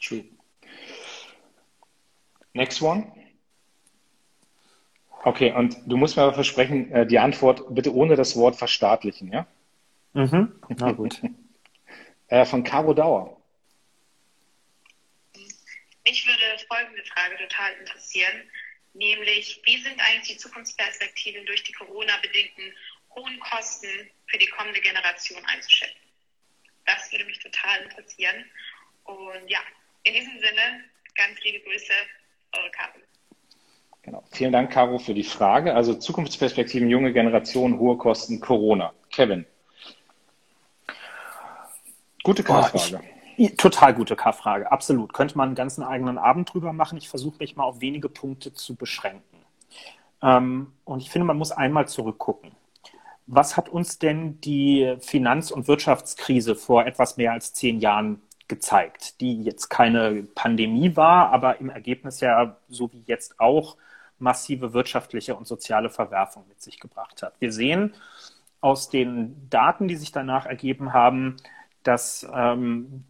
True. 0.00 0.24
Next 2.54 2.80
one. 2.80 3.12
Okay, 5.24 5.52
und 5.52 5.76
du 5.86 5.96
musst 5.96 6.16
mir 6.16 6.22
aber 6.22 6.34
versprechen, 6.34 6.90
äh, 6.92 7.06
die 7.06 7.18
Antwort 7.18 7.74
bitte 7.74 7.94
ohne 7.94 8.16
das 8.16 8.36
Wort 8.36 8.56
verstaatlichen, 8.56 9.32
ja? 9.32 9.46
Mhm. 10.14 10.60
Na 10.78 10.92
gut. 10.92 11.20
Äh, 12.30 12.44
von 12.44 12.62
Caro 12.62 12.92
Dauer. 12.92 13.40
Mich 16.04 16.26
würde 16.26 16.66
folgende 16.68 17.02
Frage 17.04 17.38
total 17.38 17.72
interessieren, 17.80 18.50
nämlich 18.92 19.62
wie 19.64 19.78
sind 19.78 19.98
eigentlich 19.98 20.36
die 20.36 20.36
Zukunftsperspektiven 20.36 21.46
durch 21.46 21.62
die 21.62 21.72
Corona-bedingten 21.72 22.64
hohen 23.14 23.40
Kosten 23.40 24.10
für 24.28 24.38
die 24.38 24.46
kommende 24.46 24.80
Generation 24.80 25.44
einzuschätzen. 25.46 26.00
Das 26.86 27.10
würde 27.12 27.24
mich 27.24 27.38
total 27.40 27.82
interessieren. 27.82 28.44
Und 29.04 29.48
ja, 29.48 29.58
in 30.04 30.14
diesem 30.14 30.38
Sinne, 30.38 30.84
ganz 31.14 31.40
liebe 31.42 31.60
Grüße, 31.60 31.92
eure 32.52 32.70
Karin. 32.70 33.02
Genau. 34.02 34.24
Vielen 34.32 34.52
Dank, 34.52 34.70
Caro, 34.72 34.98
für 34.98 35.12
die 35.12 35.24
Frage. 35.24 35.74
Also 35.74 35.94
Zukunftsperspektiven, 35.94 36.88
junge 36.88 37.12
Generation, 37.12 37.78
hohe 37.78 37.98
Kosten, 37.98 38.40
Corona. 38.40 38.94
Kevin. 39.10 39.44
Gute 42.22 42.42
K-Frage. 42.42 43.02
Total 43.56 43.94
gute 43.94 44.16
K-Frage, 44.16 44.70
absolut. 44.72 45.12
Könnte 45.12 45.36
man 45.36 45.50
einen 45.50 45.54
ganzen 45.54 45.84
eigenen 45.84 46.18
Abend 46.18 46.52
drüber 46.52 46.72
machen. 46.72 46.98
Ich 46.98 47.08
versuche 47.08 47.38
mich 47.38 47.56
mal 47.56 47.64
auf 47.64 47.80
wenige 47.80 48.08
Punkte 48.08 48.52
zu 48.52 48.74
beschränken. 48.74 49.44
Ähm, 50.22 50.72
und 50.84 51.00
ich 51.00 51.10
finde, 51.10 51.26
man 51.26 51.36
muss 51.36 51.52
einmal 51.52 51.86
zurückgucken. 51.86 52.52
Was 53.30 53.58
hat 53.58 53.68
uns 53.68 53.98
denn 53.98 54.40
die 54.40 54.96
Finanz- 55.00 55.50
und 55.50 55.68
Wirtschaftskrise 55.68 56.54
vor 56.56 56.86
etwas 56.86 57.18
mehr 57.18 57.32
als 57.32 57.52
zehn 57.52 57.78
Jahren 57.78 58.22
gezeigt, 58.48 59.20
die 59.20 59.42
jetzt 59.42 59.68
keine 59.68 60.22
Pandemie 60.34 60.96
war, 60.96 61.30
aber 61.30 61.60
im 61.60 61.68
Ergebnis 61.68 62.20
ja, 62.20 62.56
so 62.70 62.90
wie 62.92 63.02
jetzt 63.06 63.38
auch, 63.38 63.76
massive 64.18 64.72
wirtschaftliche 64.72 65.36
und 65.36 65.46
soziale 65.46 65.90
Verwerfung 65.90 66.44
mit 66.48 66.60
sich 66.60 66.80
gebracht 66.80 67.22
hat. 67.22 67.34
Wir 67.38 67.52
sehen 67.52 67.92
aus 68.60 68.88
den 68.88 69.48
Daten, 69.50 69.88
die 69.88 69.96
sich 69.96 70.10
danach 70.10 70.46
ergeben 70.46 70.92
haben, 70.94 71.36
dass 71.82 72.26
ähm, 72.34 73.04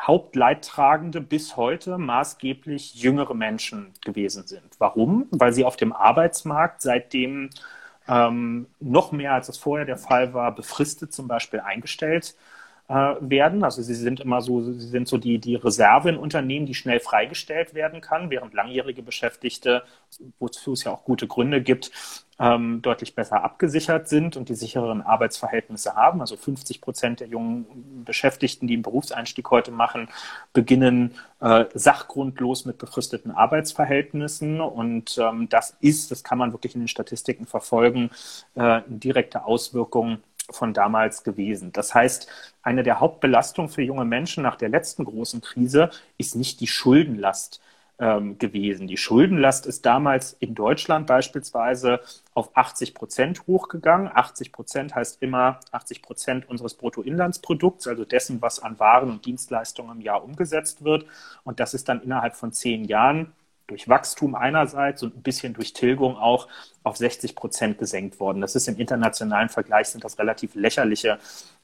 Hauptleidtragende 0.00 1.20
bis 1.20 1.56
heute 1.56 1.98
maßgeblich 1.98 2.94
jüngere 2.94 3.34
Menschen 3.34 3.92
gewesen 4.04 4.46
sind. 4.46 4.76
Warum? 4.78 5.26
Weil 5.32 5.52
sie 5.52 5.64
auf 5.64 5.76
dem 5.76 5.92
Arbeitsmarkt 5.92 6.80
seitdem 6.80 7.50
ähm, 8.08 8.66
noch 8.80 9.12
mehr 9.12 9.32
als 9.32 9.48
es 9.48 9.58
vorher 9.58 9.86
der 9.86 9.96
Fall 9.96 10.34
war, 10.34 10.54
befristet 10.54 11.12
zum 11.12 11.28
Beispiel 11.28 11.60
eingestellt 11.60 12.36
äh, 12.88 13.14
werden. 13.20 13.64
Also 13.64 13.82
sie 13.82 13.94
sind 13.94 14.20
immer 14.20 14.42
so, 14.42 14.62
sie 14.62 14.86
sind 14.86 15.08
so 15.08 15.18
die, 15.18 15.38
die 15.38 15.54
Reserve 15.56 16.10
in 16.10 16.16
Unternehmen, 16.16 16.66
die 16.66 16.74
schnell 16.74 17.00
freigestellt 17.00 17.74
werden 17.74 18.00
kann, 18.00 18.30
während 18.30 18.54
langjährige 18.54 19.02
Beschäftigte, 19.02 19.84
wozu 20.38 20.72
es 20.72 20.84
ja 20.84 20.92
auch 20.92 21.04
gute 21.04 21.26
Gründe 21.26 21.62
gibt, 21.62 21.90
ähm, 22.38 22.82
deutlich 22.82 23.14
besser 23.14 23.44
abgesichert 23.44 24.08
sind 24.08 24.36
und 24.36 24.48
die 24.48 24.54
sicheren 24.54 25.02
Arbeitsverhältnisse 25.02 25.94
haben. 25.94 26.20
Also 26.20 26.36
50 26.36 26.80
Prozent 26.80 27.20
der 27.20 27.28
jungen 27.28 28.04
Beschäftigten, 28.04 28.66
die 28.66 28.74
einen 28.74 28.82
Berufseinstieg 28.82 29.50
heute 29.50 29.70
machen, 29.70 30.08
beginnen 30.52 31.14
äh, 31.40 31.66
sachgrundlos 31.74 32.64
mit 32.64 32.78
befristeten 32.78 33.30
Arbeitsverhältnissen. 33.30 34.60
Und 34.60 35.16
ähm, 35.18 35.48
das 35.48 35.76
ist, 35.80 36.10
das 36.10 36.24
kann 36.24 36.38
man 36.38 36.52
wirklich 36.52 36.74
in 36.74 36.80
den 36.80 36.88
Statistiken 36.88 37.46
verfolgen, 37.46 38.10
äh, 38.56 38.60
eine 38.60 38.84
direkte 38.88 39.44
Auswirkung 39.44 40.18
von 40.50 40.74
damals 40.74 41.24
gewesen. 41.24 41.72
Das 41.72 41.94
heißt, 41.94 42.28
eine 42.62 42.82
der 42.82 43.00
Hauptbelastungen 43.00 43.70
für 43.70 43.82
junge 43.82 44.04
Menschen 44.04 44.42
nach 44.42 44.56
der 44.56 44.68
letzten 44.68 45.04
großen 45.04 45.40
Krise 45.40 45.90
ist 46.18 46.36
nicht 46.36 46.60
die 46.60 46.66
Schuldenlast 46.66 47.60
ähm, 47.98 48.38
gewesen. 48.38 48.86
Die 48.86 48.96
Schuldenlast 48.96 49.66
ist 49.66 49.86
damals 49.86 50.36
in 50.40 50.54
Deutschland 50.54 51.06
beispielsweise 51.06 52.00
auf 52.34 52.56
80 52.56 52.92
Prozent 52.94 53.46
hochgegangen. 53.46 54.10
80 54.12 54.52
Prozent 54.52 54.94
heißt 54.94 55.22
immer 55.22 55.60
80 55.70 56.02
Prozent 56.02 56.48
unseres 56.48 56.74
Bruttoinlandsprodukts, 56.74 57.86
also 57.86 58.04
dessen, 58.04 58.42
was 58.42 58.58
an 58.58 58.78
Waren 58.80 59.10
und 59.10 59.24
Dienstleistungen 59.26 59.98
im 59.98 60.00
Jahr 60.00 60.24
umgesetzt 60.24 60.84
wird. 60.84 61.06
Und 61.44 61.60
das 61.60 61.72
ist 61.72 61.88
dann 61.88 62.02
innerhalb 62.02 62.34
von 62.34 62.52
zehn 62.52 62.84
Jahren 62.84 63.32
durch 63.66 63.88
Wachstum 63.88 64.34
einerseits 64.34 65.02
und 65.02 65.16
ein 65.16 65.22
bisschen 65.22 65.54
durch 65.54 65.72
Tilgung 65.72 66.16
auch 66.16 66.48
auf 66.82 66.96
60 66.96 67.34
Prozent 67.34 67.78
gesenkt 67.78 68.20
worden. 68.20 68.40
Das 68.40 68.54
ist 68.54 68.68
im 68.68 68.76
internationalen 68.76 69.48
Vergleich 69.48 69.88
sind 69.88 70.04
das 70.04 70.18
relativ 70.18 70.54
lächerliche 70.54 71.18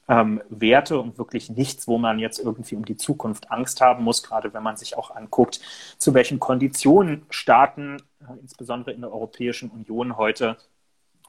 ähm, 0.07 0.41
Werte 0.49 0.99
und 0.99 1.17
wirklich 1.17 1.49
nichts, 1.49 1.87
wo 1.87 1.97
man 1.97 2.19
jetzt 2.19 2.39
irgendwie 2.39 2.75
um 2.75 2.85
die 2.85 2.97
Zukunft 2.97 3.51
Angst 3.51 3.81
haben 3.81 4.03
muss, 4.03 4.23
gerade 4.23 4.53
wenn 4.53 4.63
man 4.63 4.77
sich 4.77 4.97
auch 4.97 5.15
anguckt, 5.15 5.61
zu 5.97 6.13
welchen 6.13 6.39
Konditionen 6.39 7.23
Staaten, 7.29 7.97
äh, 8.19 8.39
insbesondere 8.41 8.93
in 8.93 9.01
der 9.01 9.13
Europäischen 9.13 9.69
Union 9.69 10.17
heute 10.17 10.57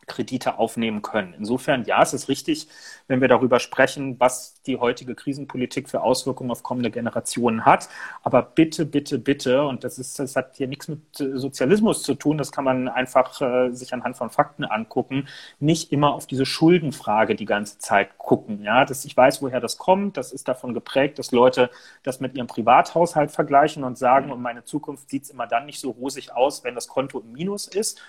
Kredite 0.07 0.59
aufnehmen 0.59 1.03
können. 1.03 1.34
Insofern, 1.38 1.84
ja, 1.84 2.03
es 2.03 2.12
ist 2.12 2.28
richtig, 2.28 2.68
wenn 3.07 3.20
wir 3.20 3.28
darüber 3.28 3.61
sprechen, 3.61 4.18
was 4.18 4.61
die 4.62 4.78
heutige 4.78 5.14
Krisenpolitik 5.14 5.88
für 5.88 6.03
Auswirkungen 6.03 6.50
auf 6.50 6.62
kommende 6.62 6.90
Generationen 6.90 7.64
hat. 7.64 7.88
Aber 8.22 8.42
bitte, 8.42 8.84
bitte, 8.86 9.18
bitte, 9.18 9.64
und 9.64 9.84
das 9.84 9.98
ist, 9.98 10.18
das 10.18 10.36
hat 10.36 10.57
hier 10.57 10.66
nichts 10.66 10.88
mit 10.88 11.20
äh, 11.20 11.38
Sozialismus 11.38 12.03
zu 12.03 12.14
tun, 12.14 12.38
das 12.38 12.53
kann 12.53 12.64
man 12.64 12.88
einfach 12.88 13.40
äh, 13.40 13.70
sich 13.70 13.94
anhand 13.94 14.16
von 14.16 14.30
Fakten 14.30 14.64
angucken, 14.64 15.28
nicht 15.61 15.92
immer 15.92 16.14
auf 16.14 16.26
diese 16.26 16.46
Schuldenfrage 16.46 17.34
die 17.34 17.44
ganze 17.44 17.78
Zeit 17.78 18.18
gucken. 18.18 18.62
Ja, 18.62 18.84
das, 18.84 19.05
ich 19.05 19.16
weiß, 19.16 19.42
woher 19.42 19.61
das 19.61 19.78
kommt. 19.78 20.16
Das 20.16 20.32
ist 20.32 20.48
davon 20.48 20.74
geprägt, 20.74 21.18
dass 21.18 21.32
Leute 21.32 21.70
das 22.03 22.20
mit 22.20 22.34
ihrem 22.34 22.46
Privathaushalt 22.46 23.30
vergleichen 23.30 23.84
und 23.84 23.98
sagen, 23.98 24.30
und 24.32 24.42
meine 24.42 24.64
Zukunft 24.64 25.11
sieht 25.11 25.24
es 25.24 25.30
immer 25.30 25.46
dann 25.46 25.66
nicht 25.66 25.80
so 25.80 25.90
rosig 25.90 26.32
aus, 26.32 26.64
wenn 26.64 26.74
das 26.74 26.88
Konto 26.88 27.20
im 27.20 27.32
Minus 27.32 27.66
ist. 27.66 28.00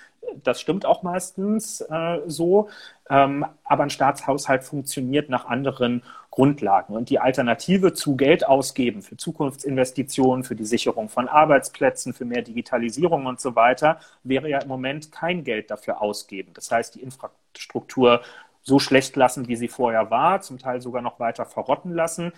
Das 0.44 0.62
stimmt 0.62 0.86
auch 0.86 1.04
meistens 1.04 1.83
äh, 1.90 2.22
so. 2.28 2.70
Ähm, 3.10 3.46
aber 3.64 3.84
ein 3.84 3.90
Staatshaushalt 3.90 4.64
funktioniert 4.64 5.30
nach 5.30 5.46
anderen 5.46 6.04
Grundlagen. 6.32 6.96
Und 6.96 7.10
die 7.10 7.20
Alternative 7.20 7.94
zu 7.94 8.16
Geld 8.16 8.48
ausgeben 8.48 9.02
für 9.02 9.18
Zukunftsinvestitionen, 9.18 10.44
für 10.44 10.56
die 10.56 10.66
Sicherung 10.66 11.10
von 11.10 11.28
Arbeitsplätzen, 11.28 12.14
für 12.14 12.26
mehr 12.26 12.42
Digitalisierung 12.42 13.26
und 13.26 13.40
so 13.40 13.56
weiter, 13.56 14.00
wäre 14.24 14.50
ja 14.50 14.60
im 14.60 14.68
Moment 14.68 15.12
kein 15.12 15.44
Geld 15.44 15.70
dafür 15.70 16.02
ausgeben. 16.02 16.52
Das 16.54 16.72
heißt, 16.72 16.96
die 16.96 17.02
Infrastruktur 17.02 18.22
so 18.64 18.80
schlecht 18.80 19.16
lassen, 19.16 19.48
wie 19.48 19.58
sie 19.58 19.68
vorher 19.68 20.10
war, 20.10 20.42
zum 20.42 20.58
Teil 20.58 20.82
sogar 20.82 21.02
noch 21.02 21.20
weiter 21.20 21.46
verrotten 21.46 21.94
lassen 21.94 22.32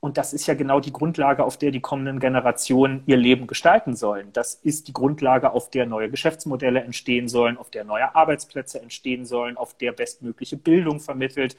und 0.00 0.16
das 0.16 0.32
ist 0.32 0.46
ja 0.46 0.54
genau 0.54 0.80
die 0.80 0.92
Grundlage, 0.92 1.44
auf 1.44 1.58
der 1.58 1.70
die 1.70 1.80
kommenden 1.80 2.20
Generationen 2.20 3.02
ihr 3.06 3.18
Leben 3.18 3.46
gestalten 3.46 3.94
sollen. 3.94 4.32
Das 4.32 4.54
ist 4.54 4.88
die 4.88 4.94
Grundlage, 4.94 5.52
auf 5.52 5.70
der 5.70 5.84
neue 5.84 6.10
Geschäftsmodelle 6.10 6.80
entstehen 6.82 7.28
sollen, 7.28 7.58
auf 7.58 7.70
der 7.70 7.84
neue 7.84 8.14
Arbeitsplätze 8.14 8.80
entstehen 8.80 9.26
sollen, 9.26 9.58
auf 9.58 9.74
der 9.74 9.92
bestmögliche 9.92 10.56
Bildung 10.56 11.00
vermittelt 11.00 11.56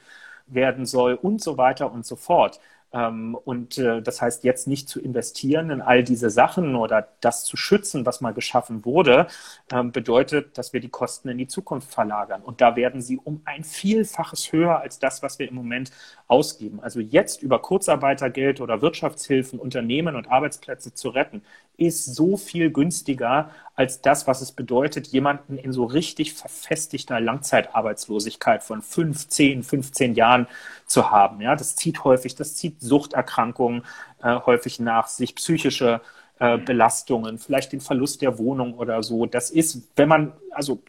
werden 0.48 0.86
soll 0.86 1.14
und 1.14 1.40
so 1.40 1.56
weiter 1.56 1.92
und 1.92 2.04
so 2.04 2.16
fort. 2.16 2.60
Ähm, 2.92 3.34
und 3.34 3.78
äh, 3.78 4.02
das 4.02 4.20
heißt, 4.20 4.44
jetzt 4.44 4.66
nicht 4.66 4.88
zu 4.88 5.00
investieren 5.00 5.70
in 5.70 5.80
all 5.80 6.04
diese 6.04 6.30
Sachen 6.30 6.76
oder 6.76 7.08
das 7.20 7.44
zu 7.44 7.56
schützen, 7.56 8.04
was 8.04 8.20
mal 8.20 8.32
geschaffen 8.34 8.84
wurde, 8.84 9.28
ähm, 9.72 9.92
bedeutet, 9.92 10.58
dass 10.58 10.72
wir 10.72 10.80
die 10.80 10.90
Kosten 10.90 11.28
in 11.28 11.38
die 11.38 11.46
Zukunft 11.46 11.92
verlagern. 11.92 12.42
Und 12.42 12.60
da 12.60 12.76
werden 12.76 13.00
sie 13.00 13.18
um 13.22 13.40
ein 13.44 13.64
Vielfaches 13.64 14.52
höher 14.52 14.80
als 14.80 14.98
das, 14.98 15.22
was 15.22 15.38
wir 15.38 15.48
im 15.48 15.54
Moment 15.54 15.90
ausgeben. 16.28 16.80
Also 16.80 17.00
jetzt 17.00 17.42
über 17.42 17.60
Kurzarbeitergeld 17.60 18.60
oder 18.60 18.82
Wirtschaftshilfen 18.82 19.58
Unternehmen 19.58 20.16
und 20.16 20.30
Arbeitsplätze 20.30 20.92
zu 20.94 21.08
retten, 21.08 21.42
ist 21.76 22.14
so 22.14 22.36
viel 22.36 22.70
günstiger 22.70 23.50
als 23.74 24.02
das, 24.02 24.26
was 24.26 24.40
es 24.42 24.52
bedeutet, 24.52 25.08
jemanden 25.08 25.56
in 25.58 25.72
so 25.72 25.84
richtig 25.84 26.34
verfestigter 26.34 27.20
Langzeitarbeitslosigkeit 27.20 28.62
von 28.62 28.82
15, 28.82 29.62
15 29.62 30.14
Jahren 30.14 30.46
zu 30.86 31.10
haben. 31.10 31.40
Ja, 31.40 31.56
das 31.56 31.74
zieht 31.76 32.04
häufig, 32.04 32.34
das 32.34 32.54
zieht 32.54 32.80
Suchterkrankungen 32.80 33.84
äh, 34.22 34.38
häufig 34.46 34.78
nach 34.80 35.08
sich, 35.08 35.34
psychische 35.34 35.94
äh, 35.94 36.21
Belastungen, 36.64 37.38
vielleicht 37.38 37.72
den 37.72 37.80
Verlust 37.80 38.20
der 38.20 38.36
Wohnung 38.36 38.74
oder 38.74 39.02
so. 39.04 39.26
Das 39.26 39.50
ist, 39.50 39.88
wenn 39.94 40.08
man, 40.08 40.32
also 40.50 40.82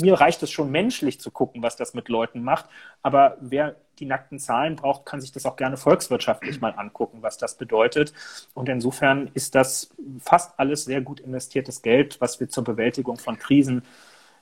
mir 0.00 0.14
reicht 0.14 0.40
es 0.44 0.52
schon 0.52 0.70
menschlich 0.70 1.20
zu 1.20 1.32
gucken, 1.32 1.64
was 1.64 1.74
das 1.74 1.94
mit 1.94 2.08
Leuten 2.08 2.44
macht, 2.44 2.66
aber 3.02 3.36
wer 3.40 3.74
die 3.98 4.06
nackten 4.06 4.38
Zahlen 4.38 4.76
braucht, 4.76 5.06
kann 5.06 5.20
sich 5.20 5.32
das 5.32 5.46
auch 5.46 5.56
gerne 5.56 5.76
volkswirtschaftlich 5.76 6.60
mal 6.60 6.74
angucken, 6.76 7.18
was 7.22 7.38
das 7.38 7.56
bedeutet. 7.56 8.12
Und 8.54 8.68
insofern 8.68 9.30
ist 9.34 9.56
das 9.56 9.90
fast 10.20 10.58
alles 10.58 10.84
sehr 10.84 11.00
gut 11.00 11.18
investiertes 11.18 11.82
Geld, 11.82 12.20
was 12.20 12.38
wir 12.38 12.48
zur 12.48 12.62
Bewältigung 12.62 13.16
von 13.16 13.36
Krisen 13.36 13.82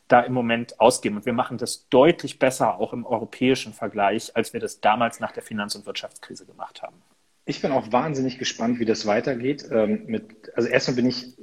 da 0.07 0.21
im 0.21 0.35
Moment 0.35 0.81
ausgeben. 0.81 1.17
Und 1.17 1.27
wir 1.27 1.33
machen 1.33 1.59
das 1.59 1.89
deutlich 1.89 2.39
besser, 2.39 2.79
auch 2.79 2.93
im 2.93 3.07
europäischen 3.07 3.73
Vergleich, 3.73 4.37
als 4.37 4.53
wir 4.53 4.61
das 4.61 4.81
damals 4.81 5.19
nach 5.19 5.33
der 5.33 5.43
Finanz- 5.43 5.75
und 5.75 5.87
Wirtschaftskrise 5.87 6.45
gemacht 6.47 6.83
haben. 6.83 7.03
Ich 7.49 7.63
bin 7.63 7.73
auch 7.73 7.91
wahnsinnig 7.93 8.39
gespannt, 8.39 8.79
wie 8.79 8.85
das 8.85 9.07
weitergeht. 9.07 9.67
Ähm, 9.73 10.03
mit, 10.05 10.53
also 10.55 10.69
erstmal 10.69 10.97
bin 10.97 11.07
ich 11.07 11.35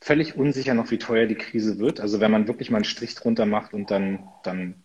völlig 0.00 0.36
unsicher 0.36 0.72
noch, 0.72 0.92
wie 0.92 0.98
teuer 0.98 1.26
die 1.26 1.34
Krise 1.34 1.80
wird. 1.80 1.98
Also 1.98 2.20
wenn 2.20 2.30
man 2.30 2.46
wirklich 2.46 2.70
mal 2.70 2.76
einen 2.76 2.84
Strich 2.84 3.16
drunter 3.16 3.44
macht 3.44 3.74
und 3.74 3.90
dann, 3.90 4.28
dann 4.44 4.84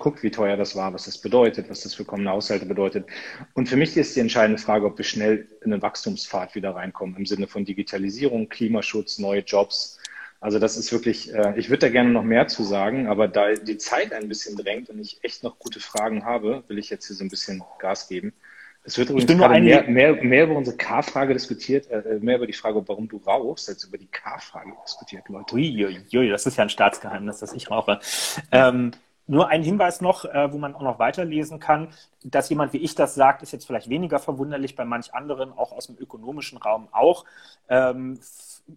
guckt, 0.00 0.24
wie 0.24 0.32
teuer 0.32 0.56
das 0.56 0.74
war, 0.74 0.92
was 0.92 1.04
das 1.04 1.18
bedeutet, 1.18 1.70
was 1.70 1.82
das 1.82 1.94
für 1.94 2.04
kommende 2.04 2.32
Haushalte 2.32 2.66
bedeutet. 2.66 3.06
Und 3.54 3.68
für 3.68 3.76
mich 3.76 3.96
ist 3.96 4.16
die 4.16 4.20
entscheidende 4.20 4.60
Frage, 4.60 4.86
ob 4.86 4.98
wir 4.98 5.04
schnell 5.04 5.46
in 5.64 5.72
einen 5.72 5.82
Wachstumspfad 5.82 6.56
wieder 6.56 6.74
reinkommen 6.74 7.14
im 7.16 7.24
Sinne 7.24 7.46
von 7.46 7.64
Digitalisierung, 7.64 8.48
Klimaschutz, 8.48 9.20
neue 9.20 9.42
Jobs. 9.42 10.00
Also 10.40 10.58
das 10.58 10.76
ist 10.76 10.90
wirklich, 10.90 11.32
äh, 11.32 11.56
ich 11.56 11.70
würde 11.70 11.86
da 11.86 11.90
gerne 11.90 12.10
noch 12.10 12.24
mehr 12.24 12.48
zu 12.48 12.64
sagen, 12.64 13.06
aber 13.06 13.28
da 13.28 13.52
die 13.52 13.78
Zeit 13.78 14.12
ein 14.12 14.26
bisschen 14.26 14.56
drängt 14.56 14.90
und 14.90 14.98
ich 14.98 15.20
echt 15.22 15.44
noch 15.44 15.60
gute 15.60 15.78
Fragen 15.78 16.24
habe, 16.24 16.64
will 16.66 16.78
ich 16.78 16.90
jetzt 16.90 17.06
hier 17.06 17.14
so 17.14 17.22
ein 17.22 17.30
bisschen 17.30 17.62
Gas 17.78 18.08
geben. 18.08 18.32
Es 18.86 18.96
wird 18.96 19.10
übrigens 19.10 19.36
gerade 19.36 19.60
mehr, 19.60 19.82
mehr, 19.82 20.14
mehr 20.22 20.44
über 20.44 20.54
unsere 20.54 20.76
K-Frage 20.76 21.34
diskutiert, 21.34 21.90
äh, 21.90 22.18
mehr 22.20 22.36
über 22.36 22.46
die 22.46 22.52
Frage, 22.52 22.82
warum 22.86 23.08
du 23.08 23.16
rauchst, 23.18 23.68
als 23.68 23.82
über 23.82 23.98
die 23.98 24.06
K-Frage 24.06 24.72
diskutiert, 24.84 25.28
Leute. 25.28 25.56
Uiuiui, 25.56 26.28
das 26.28 26.46
ist 26.46 26.56
ja 26.56 26.62
ein 26.62 26.70
Staatsgeheimnis, 26.70 27.40
dass 27.40 27.52
ich 27.52 27.68
rauche. 27.68 27.98
Ähm, 28.52 28.92
nur 29.26 29.48
ein 29.48 29.64
Hinweis 29.64 30.00
noch, 30.00 30.24
äh, 30.24 30.52
wo 30.52 30.58
man 30.58 30.76
auch 30.76 30.82
noch 30.82 31.00
weiterlesen 31.00 31.58
kann, 31.58 31.88
dass 32.22 32.48
jemand 32.48 32.72
wie 32.72 32.78
ich 32.78 32.94
das 32.94 33.16
sagt, 33.16 33.42
ist 33.42 33.52
jetzt 33.52 33.66
vielleicht 33.66 33.88
weniger 33.88 34.20
verwunderlich, 34.20 34.76
bei 34.76 34.84
manch 34.84 35.12
anderen, 35.14 35.52
auch 35.52 35.72
aus 35.72 35.88
dem 35.88 35.98
ökonomischen 35.98 36.58
Raum 36.58 36.86
auch. 36.92 37.24
Ähm, 37.68 38.20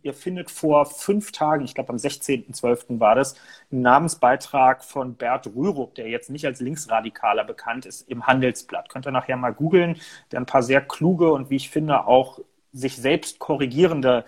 ihr 0.04 0.14
findet 0.14 0.52
vor 0.52 0.86
fünf 0.86 1.32
Tagen, 1.32 1.66
ich 1.66 1.74
glaube 1.74 1.90
am 1.90 1.98
16.12. 1.98 3.00
war 3.00 3.16
das, 3.16 3.36
einen 3.72 3.82
Namensbeitrag 3.82 4.84
von 4.84 5.16
Bert 5.16 5.48
Rürup, 5.48 5.96
der 5.96 6.08
jetzt 6.10 6.30
nicht 6.30 6.46
als 6.46 6.60
Linksradikaler 6.60 7.44
bekannt 7.44 7.86
ist, 7.86 8.10
im 8.10 8.28
Handelsblatt. 8.28 8.90
Könnt 8.90 9.08
ihr 9.08 9.12
nachher 9.12 9.38
mal 9.38 9.54
googeln, 9.54 10.00
der 10.32 10.40
ein 10.40 10.46
paar 10.46 10.64
sehr 10.64 10.82
kluge 10.82 11.32
und 11.32 11.50
wie 11.50 11.56
ich 11.56 11.70
finde 11.70 12.06
auch 12.06 12.40
sich 12.72 12.98
selbst 12.98 13.40
korrigierende 13.40 14.26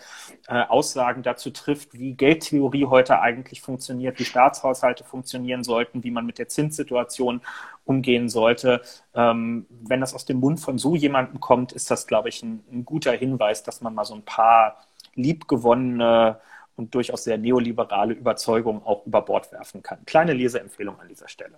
äh, 0.47 0.63
Aussagen 0.63 1.21
dazu 1.21 1.51
trifft, 1.51 1.93
wie 1.93 2.13
Geldtheorie 2.13 2.85
heute 2.85 3.19
eigentlich 3.21 3.61
funktioniert, 3.61 4.17
wie 4.19 4.25
Staatshaushalte 4.25 5.03
funktionieren 5.03 5.63
sollten, 5.63 6.03
wie 6.03 6.09
man 6.09 6.25
mit 6.25 6.39
der 6.39 6.47
Zinssituation 6.47 7.41
umgehen 7.85 8.29
sollte. 8.29 8.81
Ähm, 9.13 9.67
wenn 9.69 10.01
das 10.01 10.15
aus 10.15 10.25
dem 10.25 10.39
Mund 10.39 10.59
von 10.59 10.79
so 10.79 10.95
jemandem 10.95 11.39
kommt, 11.39 11.71
ist 11.71 11.91
das, 11.91 12.07
glaube 12.07 12.29
ich, 12.29 12.41
ein, 12.41 12.63
ein 12.71 12.83
guter 12.83 13.11
Hinweis, 13.11 13.61
dass 13.61 13.81
man 13.81 13.93
mal 13.93 14.05
so 14.05 14.15
ein 14.15 14.25
paar 14.25 14.77
liebgewonnene 15.15 16.39
und 16.75 16.95
durchaus 16.95 17.23
sehr 17.23 17.37
neoliberale 17.37 18.13
Überzeugungen 18.13 18.81
auch 18.83 19.05
über 19.05 19.21
Bord 19.21 19.51
werfen 19.51 19.83
kann. 19.83 20.05
Kleine 20.05 20.33
Leseempfehlung 20.33 20.99
an 20.99 21.07
dieser 21.07 21.27
Stelle. 21.27 21.57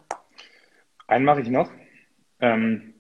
Einen 1.08 1.26
mache 1.26 1.42
ich 1.42 1.50
noch. 1.50 1.70
Ähm, 2.40 2.94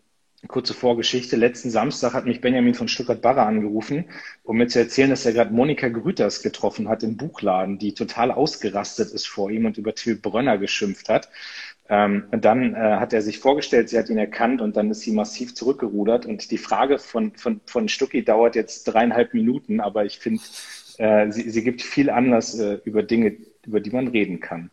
kurze 0.48 0.74
Vorgeschichte. 0.74 1.36
Letzten 1.36 1.70
Samstag 1.70 2.14
hat 2.14 2.26
mich 2.26 2.42
Benjamin 2.42 2.74
von 2.74 2.88
Stuttgart-Barre 2.88 3.44
angerufen, 3.44 4.06
um 4.44 4.58
mir 4.58 4.68
zu 4.68 4.80
erzählen, 4.80 5.10
dass 5.10 5.26
er 5.26 5.34
gerade 5.34 5.54
Monika 5.54 5.88
Grüters 5.88 6.42
getroffen 6.42 6.90
hat 6.90 7.04
im 7.04 7.18
Buchladen, 7.18 7.80
die 7.80 7.94
total 7.94 8.32
ausgerastet 8.32 9.12
ist 9.12 9.28
vor 9.28 9.52
ihm 9.52 9.66
und 9.66 9.78
über 9.78 9.96
Till 9.96 10.16
Brönner 10.16 10.58
geschimpft 10.58 11.10
hat. 11.10 11.30
Ähm, 11.90 12.28
und 12.32 12.46
dann 12.46 12.76
äh, 12.76 12.78
hat 12.78 13.14
er 13.14 13.22
sich 13.22 13.40
vorgestellt, 13.40 13.90
sie 13.90 13.98
hat 13.98 14.10
ihn 14.10 14.18
erkannt 14.18 14.62
und 14.62 14.78
dann 14.78 14.90
ist 14.90 15.02
sie 15.02 15.12
massiv 15.12 15.54
zurückgerudert. 15.54 16.26
Und 16.26 16.50
die 16.52 16.58
Frage 16.58 16.98
von, 16.98 17.36
von, 17.36 17.62
von 17.66 17.90
Stucki 17.90 18.24
dauert 18.24 18.56
jetzt 18.56 18.86
dreieinhalb 18.86 19.34
Minuten, 19.34 19.82
aber 19.82 20.06
ich 20.06 20.20
finde, 20.20 20.42
äh, 20.98 21.32
sie, 21.32 21.50
sie 21.50 21.64
gibt 21.64 21.82
viel 21.82 22.10
Anlass 22.10 22.58
äh, 22.58 22.80
über 22.86 23.04
Dinge, 23.04 23.38
über 23.66 23.80
die 23.80 23.92
man 23.92 24.08
reden 24.08 24.40
kann. 24.40 24.72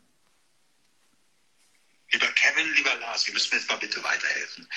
Lieber 2.13 2.27
Kevin, 2.29 2.75
lieber 2.75 2.97
Lars, 3.01 3.33
müsst 3.33 3.53
mir 3.53 3.59
jetzt 3.59 3.71
mal 3.71 3.77
bitte 3.77 4.03
weiterhelfen. 4.03 4.69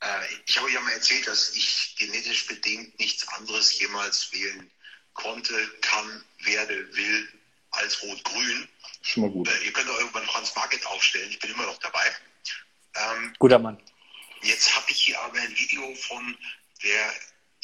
Äh, 0.00 0.06
ich 0.46 0.58
habe 0.58 0.70
ja 0.70 0.80
mal 0.80 0.92
erzählt, 0.92 1.26
dass 1.26 1.54
ich 1.54 1.96
genetisch 1.98 2.46
bedingt 2.46 2.98
nichts 2.98 3.26
anderes 3.28 3.78
jemals 3.78 4.32
wählen 4.32 4.70
konnte, 5.14 5.54
kann, 5.80 6.24
werde, 6.44 6.74
will 6.96 7.28
als 7.70 8.02
Rot-Grün. 8.02 8.68
Schon 9.02 9.24
mal 9.24 9.30
gut. 9.30 9.48
Äh, 9.48 9.64
ihr 9.64 9.72
könnt 9.72 9.90
auch 9.90 9.98
irgendwann 9.98 10.26
Franz 10.26 10.54
Market 10.54 10.84
aufstellen, 10.86 11.30
ich 11.30 11.38
bin 11.38 11.50
immer 11.50 11.66
noch 11.66 11.78
dabei. 11.78 12.16
Ähm, 12.94 13.34
Guter 13.38 13.58
Mann. 13.58 13.80
Jetzt 14.42 14.74
habe 14.74 14.90
ich 14.90 15.02
hier 15.02 15.20
aber 15.20 15.38
ein 15.38 15.56
Video 15.56 15.94
von 15.94 16.36
der 16.82 17.14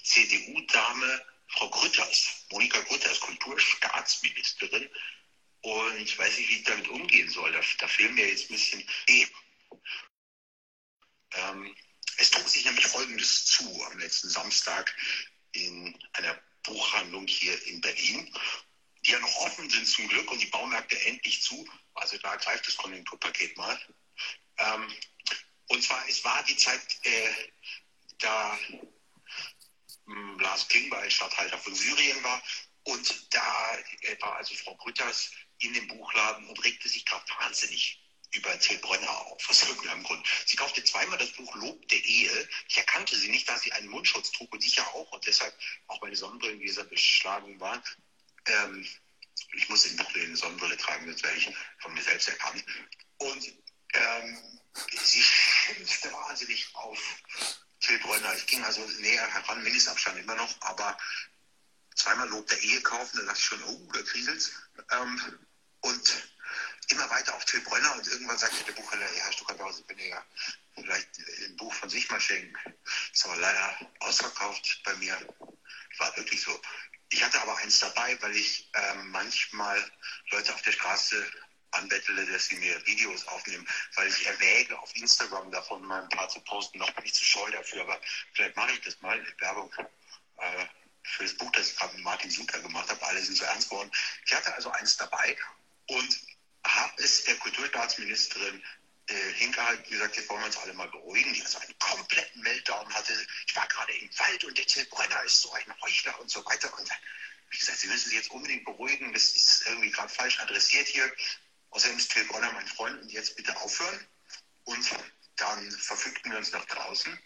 CDU-Dame 0.02 1.26
Frau 1.48 1.70
Grütters, 1.70 2.44
Monika 2.50 2.80
Grütters, 2.82 3.20
Kulturstaatsministerin. 3.20 4.88
Und 5.62 5.96
ich 5.98 6.18
weiß 6.18 6.36
nicht, 6.38 6.50
wie 6.50 6.56
ich 6.58 6.64
damit 6.64 6.88
umgehen 6.88 7.28
soll. 7.28 7.50
Da, 7.52 7.60
da 7.78 7.88
fehlen 7.88 8.14
mir 8.14 8.28
jetzt 8.28 8.50
ein 8.50 8.54
bisschen 8.54 8.84
E. 9.08 9.26
Ähm, 11.32 11.74
es 12.18 12.30
trug 12.30 12.48
sich 12.48 12.64
nämlich 12.64 12.86
Folgendes 12.86 13.46
zu 13.46 13.84
am 13.84 13.98
letzten 13.98 14.28
Samstag 14.28 14.94
in 15.52 15.98
einer 16.12 16.38
Buchhandlung 16.64 17.26
hier 17.26 17.60
in 17.66 17.80
Berlin, 17.80 18.32
die 19.08 19.12
ja 19.12 19.20
noch 19.20 19.36
offen 19.36 19.68
sind 19.70 19.86
zum 19.86 20.06
Glück 20.08 20.30
und 20.30 20.40
die 20.40 20.46
Baumärkte 20.46 21.00
endlich 21.06 21.42
zu. 21.42 21.66
Also 21.94 22.18
da 22.18 22.36
greift 22.36 22.66
das 22.66 22.76
Konjunkturpaket 22.76 23.56
mal. 23.56 23.80
Ähm, 24.58 24.94
und 25.68 25.82
zwar, 25.82 26.06
es 26.08 26.22
war 26.24 26.42
die 26.44 26.56
Zeit, 26.56 26.80
äh, 27.04 27.32
da 28.18 28.58
äh, 28.68 30.42
Lars 30.42 30.68
Klingbeil 30.68 31.10
Stadthalter 31.10 31.58
von 31.58 31.74
Syrien 31.74 32.22
war. 32.22 32.42
Und 32.84 33.34
da 33.34 33.78
äh, 34.02 34.20
war 34.20 34.36
also 34.36 34.54
Frau 34.56 34.74
Grütters 34.76 35.30
in 35.60 35.72
dem 35.72 35.88
Buchladen 35.88 36.46
und 36.46 36.62
regte 36.64 36.88
sich 36.88 37.04
gerade 37.06 37.24
wahnsinnig 37.40 38.02
über 38.32 38.58
Till 38.60 38.78
Brönner 38.78 39.10
auf, 39.26 39.48
aus 39.48 39.66
irgendeinem 39.66 40.02
Grund. 40.02 40.26
Sie 40.44 40.56
kaufte 40.56 40.84
zweimal 40.84 41.16
das 41.16 41.32
Buch 41.32 41.54
Lob 41.56 41.88
der 41.88 42.04
Ehe. 42.04 42.48
Ich 42.68 42.76
erkannte 42.76 43.16
sie 43.16 43.30
nicht, 43.30 43.48
da 43.48 43.56
sie 43.56 43.72
einen 43.72 43.88
Mundschutz 43.88 44.32
trug 44.32 44.52
und 44.52 44.62
ich 44.62 44.76
ja 44.76 44.86
auch 44.88 45.10
und 45.12 45.26
deshalb 45.26 45.54
auch 45.86 46.00
meine 46.02 46.14
Sonnenbrillengläser 46.14 46.84
beschlagen 46.84 47.58
waren. 47.58 47.82
Ähm, 48.48 48.86
ich 49.52 49.68
muss 49.68 49.86
in 49.86 49.98
eine 50.00 50.36
Sonnenbrille 50.36 50.76
tragen, 50.76 51.06
sonst 51.06 51.22
werde 51.22 51.38
ich 51.38 51.54
von 51.78 51.94
mir 51.94 52.02
selbst 52.02 52.28
erkannt. 52.28 52.64
Und 53.18 53.46
ähm, 53.94 54.60
sie 55.02 55.22
schimpfte 55.22 56.12
wahnsinnig 56.12 56.68
auf 56.74 56.98
Till 57.80 57.98
Brönner. 57.98 58.34
Ich 58.34 58.46
ging 58.46 58.62
also 58.64 58.84
näher 59.00 59.26
heran, 59.26 59.62
Mindestabstand 59.62 60.18
immer 60.18 60.34
noch, 60.34 60.60
aber 60.60 60.96
zweimal 61.94 62.28
Lob 62.28 62.46
der 62.48 62.60
Ehe 62.60 62.80
kaufen, 62.82 63.18
da 63.18 63.24
dachte 63.24 63.38
ich 63.38 63.44
schon, 63.44 63.62
oh, 63.64 63.92
da 63.92 64.02
kriselt's. 64.02 64.52
Ähm, 64.90 65.38
und 65.80 66.28
immer 66.88 67.08
weiter 67.10 67.34
auf 67.34 67.44
Till 67.44 67.60
Brönner 67.60 67.94
und 67.94 68.06
irgendwann 68.08 68.38
sagte 68.38 68.64
der 68.64 68.72
Buchhändler, 68.72 69.12
ja, 69.14 69.24
Herr 69.24 69.32
Stuckerberg, 69.32 69.74
Sie 69.74 69.82
können 69.84 70.00
ja 70.00 70.24
vielleicht 70.74 71.08
ein 71.46 71.56
Buch 71.56 71.72
von 71.74 71.90
sich 71.90 72.08
mal 72.10 72.20
schenken. 72.20 72.56
Ist 73.12 73.24
aber 73.24 73.36
leider 73.36 73.78
ausverkauft 74.00 74.80
bei 74.84 74.94
mir. 74.94 75.16
War 75.98 76.16
wirklich 76.16 76.40
so. 76.40 76.60
Ich 77.10 77.24
hatte 77.24 77.40
aber 77.40 77.56
eins 77.58 77.78
dabei, 77.78 78.20
weil 78.20 78.36
ich 78.36 78.68
äh, 78.74 78.94
manchmal 79.04 79.82
Leute 80.30 80.54
auf 80.54 80.62
der 80.62 80.72
Straße 80.72 81.30
anbettele, 81.70 82.26
dass 82.26 82.46
sie 82.46 82.56
mir 82.56 82.86
Videos 82.86 83.26
aufnehmen, 83.28 83.66
weil 83.94 84.08
ich 84.08 84.26
erwäge, 84.26 84.78
auf 84.78 84.94
Instagram 84.96 85.50
davon 85.50 85.82
mal 85.82 86.02
ein 86.02 86.08
paar 86.10 86.28
zu 86.28 86.40
posten. 86.40 86.78
Noch 86.78 86.90
bin 86.92 87.04
ich 87.04 87.14
zu 87.14 87.24
scheu 87.24 87.50
dafür, 87.50 87.82
aber 87.82 88.00
vielleicht 88.32 88.56
mache 88.56 88.72
ich 88.72 88.80
das 88.80 89.00
mal. 89.00 89.20
Werbung 89.38 89.72
äh, 90.38 90.66
für 91.02 91.22
das 91.24 91.34
Buch, 91.34 91.50
das 91.52 91.70
ich 91.70 91.76
gerade 91.76 91.94
mit 91.94 92.04
Martin 92.04 92.30
Suter 92.30 92.60
gemacht 92.60 92.88
habe. 92.88 93.02
Alle 93.06 93.22
sind 93.22 93.36
so 93.36 93.44
ernst 93.44 93.70
geworden. 93.70 93.90
Ich 94.26 94.34
hatte 94.34 94.54
also 94.54 94.70
eins 94.72 94.96
dabei 94.96 95.36
und 95.86 96.20
habe 96.64 97.02
es 97.02 97.24
der 97.24 97.36
Kulturstaatsministerin 97.36 98.62
äh, 99.08 99.32
hingehalten, 99.34 99.90
gesagt, 99.90 100.16
jetzt 100.16 100.28
wollen 100.28 100.40
wir 100.40 100.46
uns 100.46 100.56
alle 100.58 100.74
mal 100.74 100.88
beruhigen, 100.88 101.32
die 101.32 101.42
also 101.42 101.58
einen 101.58 101.78
kompletten 101.78 102.42
Meltdown 102.42 102.92
hatte. 102.94 103.12
Ich 103.46 103.56
war 103.56 103.66
gerade 103.68 103.92
im 103.94 104.10
Wald 104.18 104.44
und 104.44 104.56
der 104.56 104.66
Till 104.66 104.84
Brenner 104.86 105.22
ist 105.24 105.42
so 105.42 105.52
ein 105.52 105.80
Heuchler 105.80 106.20
und 106.20 106.30
so 106.30 106.44
weiter. 106.44 106.72
Und 106.78 106.88
wie 107.50 107.58
gesagt, 107.58 107.78
Sie 107.78 107.88
müssen 107.88 108.10
sich 108.10 108.18
jetzt 108.18 108.30
unbedingt 108.30 108.64
beruhigen, 108.64 109.12
das 109.12 109.34
ist 109.34 109.66
irgendwie 109.66 109.90
gerade 109.90 110.12
falsch 110.12 110.38
adressiert 110.40 110.86
hier. 110.86 111.10
Außerdem 111.70 111.98
ist 111.98 112.12
Till 112.12 112.24
Brenner 112.24 112.52
mein 112.52 112.66
Freund 112.66 113.02
und 113.02 113.12
jetzt 113.12 113.36
bitte 113.36 113.56
aufhören. 113.56 114.06
Und 114.64 114.88
dann 115.36 115.70
verfügten 115.70 116.30
wir 116.30 116.38
uns 116.38 116.52
nach 116.52 116.64
draußen 116.66 117.18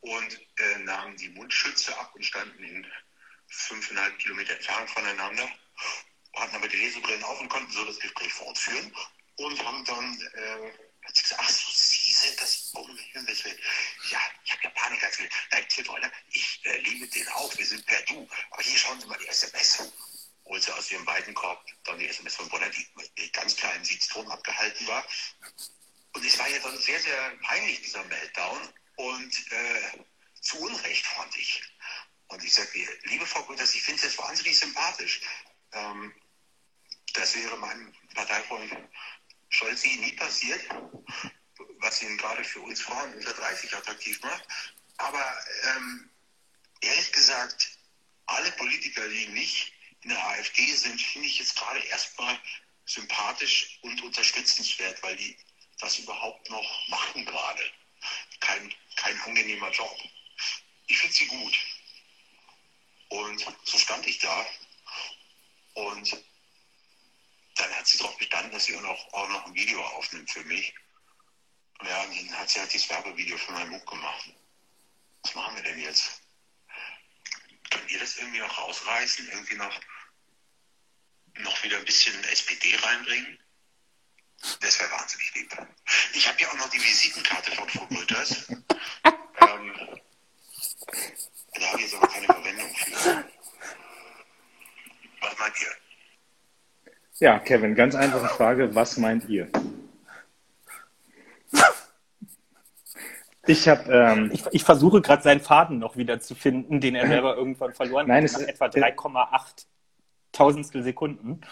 und 0.00 0.40
äh, 0.58 0.78
nahmen 0.78 1.16
die 1.16 1.28
Mundschütze 1.30 1.96
ab 1.98 2.14
und 2.14 2.24
standen 2.24 2.64
in 2.64 2.86
fünfeinhalb 3.48 4.18
Kilometer 4.18 4.54
Entfernung 4.54 4.88
voneinander 4.88 5.48
hatten 6.34 6.56
aber 6.56 6.68
die 6.68 6.76
Lesebrillen 6.76 7.22
auf 7.24 7.40
und 7.40 7.48
konnten 7.48 7.72
so 7.72 7.84
das 7.84 7.98
Gespräch 7.98 8.32
fortführen 8.32 8.92
und 9.36 9.64
haben 9.64 9.84
dann 9.84 10.20
äh, 10.34 10.72
hat 11.02 11.16
sie 11.16 11.22
gesagt, 11.22 11.42
ach 11.44 11.50
so, 11.50 11.70
Sie 11.72 12.12
sind 12.12 12.40
das, 12.40 12.70
um 12.74 12.96
Himmels 12.96 13.44
Willen. 13.44 13.58
Ja, 14.10 14.20
ich 14.44 14.52
habe 14.52 14.62
ja 14.64 14.70
Panik 14.70 15.02
erzählt. 15.02 15.32
Nein, 15.50 15.68
Tiltweiler, 15.68 16.10
ich 16.30 16.60
äh, 16.64 16.78
liebe 16.78 17.06
den 17.08 17.28
auch, 17.28 17.56
wir 17.56 17.66
sind 17.66 17.84
per 17.86 18.02
Du. 18.02 18.28
Aber 18.50 18.62
hier 18.62 18.78
schauen 18.78 19.00
Sie 19.00 19.06
mal 19.06 19.18
die 19.18 19.28
SMS. 19.28 19.92
Holt 20.44 20.62
sie 20.62 20.72
aus 20.72 20.90
ihrem 20.90 21.04
beiden 21.04 21.34
Korb 21.34 21.64
dann 21.84 21.98
die 21.98 22.08
SMS 22.08 22.34
von 22.34 22.48
Bonner, 22.48 22.68
die, 22.70 22.86
die 23.16 23.30
ganz 23.32 23.56
kleinen 23.56 23.84
Sitzton 23.84 24.28
abgehalten 24.30 24.86
war. 24.88 25.06
Und 26.14 26.24
es 26.26 26.38
war 26.38 26.48
ja 26.48 26.58
dann 26.58 26.76
sehr, 26.78 27.00
sehr 27.00 27.30
peinlich, 27.42 27.80
dieser 27.80 28.04
Meltdown. 28.04 28.72
Und 28.96 29.52
äh, 29.52 30.04
zu 30.40 30.58
Unrecht 30.58 31.06
fand 31.06 31.34
ich. 31.36 31.62
Und 32.26 32.42
ich 32.44 32.52
sagte, 32.52 32.78
liebe 33.04 33.26
Frau 33.26 33.42
Gutters, 33.44 33.74
ich 33.74 33.82
finde 33.82 34.06
es 34.06 34.18
wahnsinnig 34.18 34.58
sympathisch. 34.58 35.20
Ähm, 35.72 36.14
das 37.14 37.34
wäre 37.34 37.56
meinem 37.58 37.94
Parteifreund 38.14 38.72
Scholz 39.52 39.84
nie 39.84 40.12
passiert, 40.12 40.62
was 41.78 42.02
ihn 42.02 42.16
gerade 42.16 42.42
für 42.42 42.60
uns 42.60 42.80
Frauen 42.80 43.14
unter 43.14 43.34
30 43.34 43.74
attraktiv 43.76 44.20
macht. 44.22 44.48
Aber 44.96 45.24
ähm, 45.64 46.10
ehrlich 46.80 47.12
gesagt, 47.12 47.78
alle 48.26 48.50
Politiker, 48.52 49.06
die 49.08 49.26
nicht 49.28 49.72
in 50.02 50.10
der 50.10 50.26
AfD 50.26 50.72
sind, 50.74 51.00
finde 51.00 51.28
ich 51.28 51.38
jetzt 51.38 51.54
gerade 51.56 51.80
erstmal 51.80 52.40
sympathisch 52.86 53.78
und 53.82 54.02
unterstützenswert, 54.02 55.02
weil 55.02 55.16
die 55.16 55.36
das 55.80 55.98
überhaupt 55.98 56.48
noch 56.48 56.88
machen 56.88 57.24
gerade. 57.26 57.62
Kein, 58.40 58.74
kein 58.96 59.20
angenehmer 59.20 59.70
Job. 59.70 59.96
Ich 60.86 60.98
finde 60.98 61.14
sie 61.14 61.26
gut. 61.26 61.54
Und 63.08 63.46
so 63.64 63.78
stand 63.78 64.06
ich 64.06 64.18
da. 64.18 64.46
Und 65.74 66.24
dann 67.56 67.70
hat 67.74 67.86
sie 67.86 67.98
darauf 67.98 68.16
bestanden, 68.18 68.52
dass 68.52 68.64
sie 68.64 68.76
auch 68.76 68.82
noch, 68.82 69.12
auch 69.12 69.28
noch 69.28 69.46
ein 69.46 69.54
Video 69.54 69.82
aufnimmt 69.82 70.30
für 70.30 70.44
mich. 70.44 70.74
Ja, 71.84 72.02
und 72.02 72.16
dann 72.16 72.38
hat 72.38 72.48
sie 72.48 72.60
halt 72.60 72.72
dieses 72.72 72.88
Werbevideo 72.88 73.36
für 73.36 73.52
mein 73.52 73.70
Buch 73.70 73.84
gemacht. 73.84 74.30
Was 75.22 75.34
machen 75.34 75.56
wir 75.56 75.62
denn 75.62 75.80
jetzt? 75.80 76.22
Könnt 77.70 77.90
ihr 77.90 77.98
das 77.98 78.16
irgendwie 78.16 78.38
noch 78.38 78.58
rausreißen? 78.58 79.28
Irgendwie 79.30 79.54
noch, 79.56 79.80
noch 81.38 81.62
wieder 81.62 81.78
ein 81.78 81.84
bisschen 81.84 82.22
SPD 82.24 82.76
reinbringen? 82.76 83.38
Das 84.60 84.78
wäre 84.78 84.90
wahnsinnig 84.90 85.34
lieb. 85.34 85.56
Ich 86.14 86.28
habe 86.28 86.40
ja 86.40 86.48
auch 86.50 86.56
noch 86.56 86.68
die 86.70 86.82
Visitenkarte 86.82 87.52
von 87.52 87.68
Frau 87.68 87.86
Grütters. 87.86 88.48
ähm, 88.48 90.00
da 91.54 91.66
habe 91.68 91.78
ich 91.78 91.84
jetzt 91.84 91.94
aber 91.94 92.08
keine 92.08 92.26
Verwendung 92.26 92.74
für. 92.74 93.30
Was 95.20 95.38
meint 95.38 95.60
ihr? 95.60 95.76
Ja, 97.22 97.38
Kevin, 97.38 97.76
ganz 97.76 97.94
einfache 97.94 98.26
Frage. 98.26 98.74
Was 98.74 98.96
meint 98.96 99.28
ihr? 99.28 99.46
Ich, 103.46 103.68
hab, 103.68 103.88
ähm, 103.88 104.30
ich, 104.32 104.42
ich 104.50 104.64
versuche 104.64 105.00
gerade 105.00 105.22
seinen 105.22 105.40
Faden 105.40 105.78
noch 105.78 105.96
wieder 105.96 106.18
zu 106.18 106.34
finden, 106.34 106.80
den 106.80 106.96
er 106.96 107.06
selber 107.06 107.36
irgendwann 107.36 107.74
verloren 107.74 108.08
Nein, 108.08 108.24
hat, 108.24 108.32
nach 108.32 108.48
etwa 108.48 108.64
3,8 108.64 109.66
Tausendstel 110.32 110.82
Sekunden. 110.82 111.42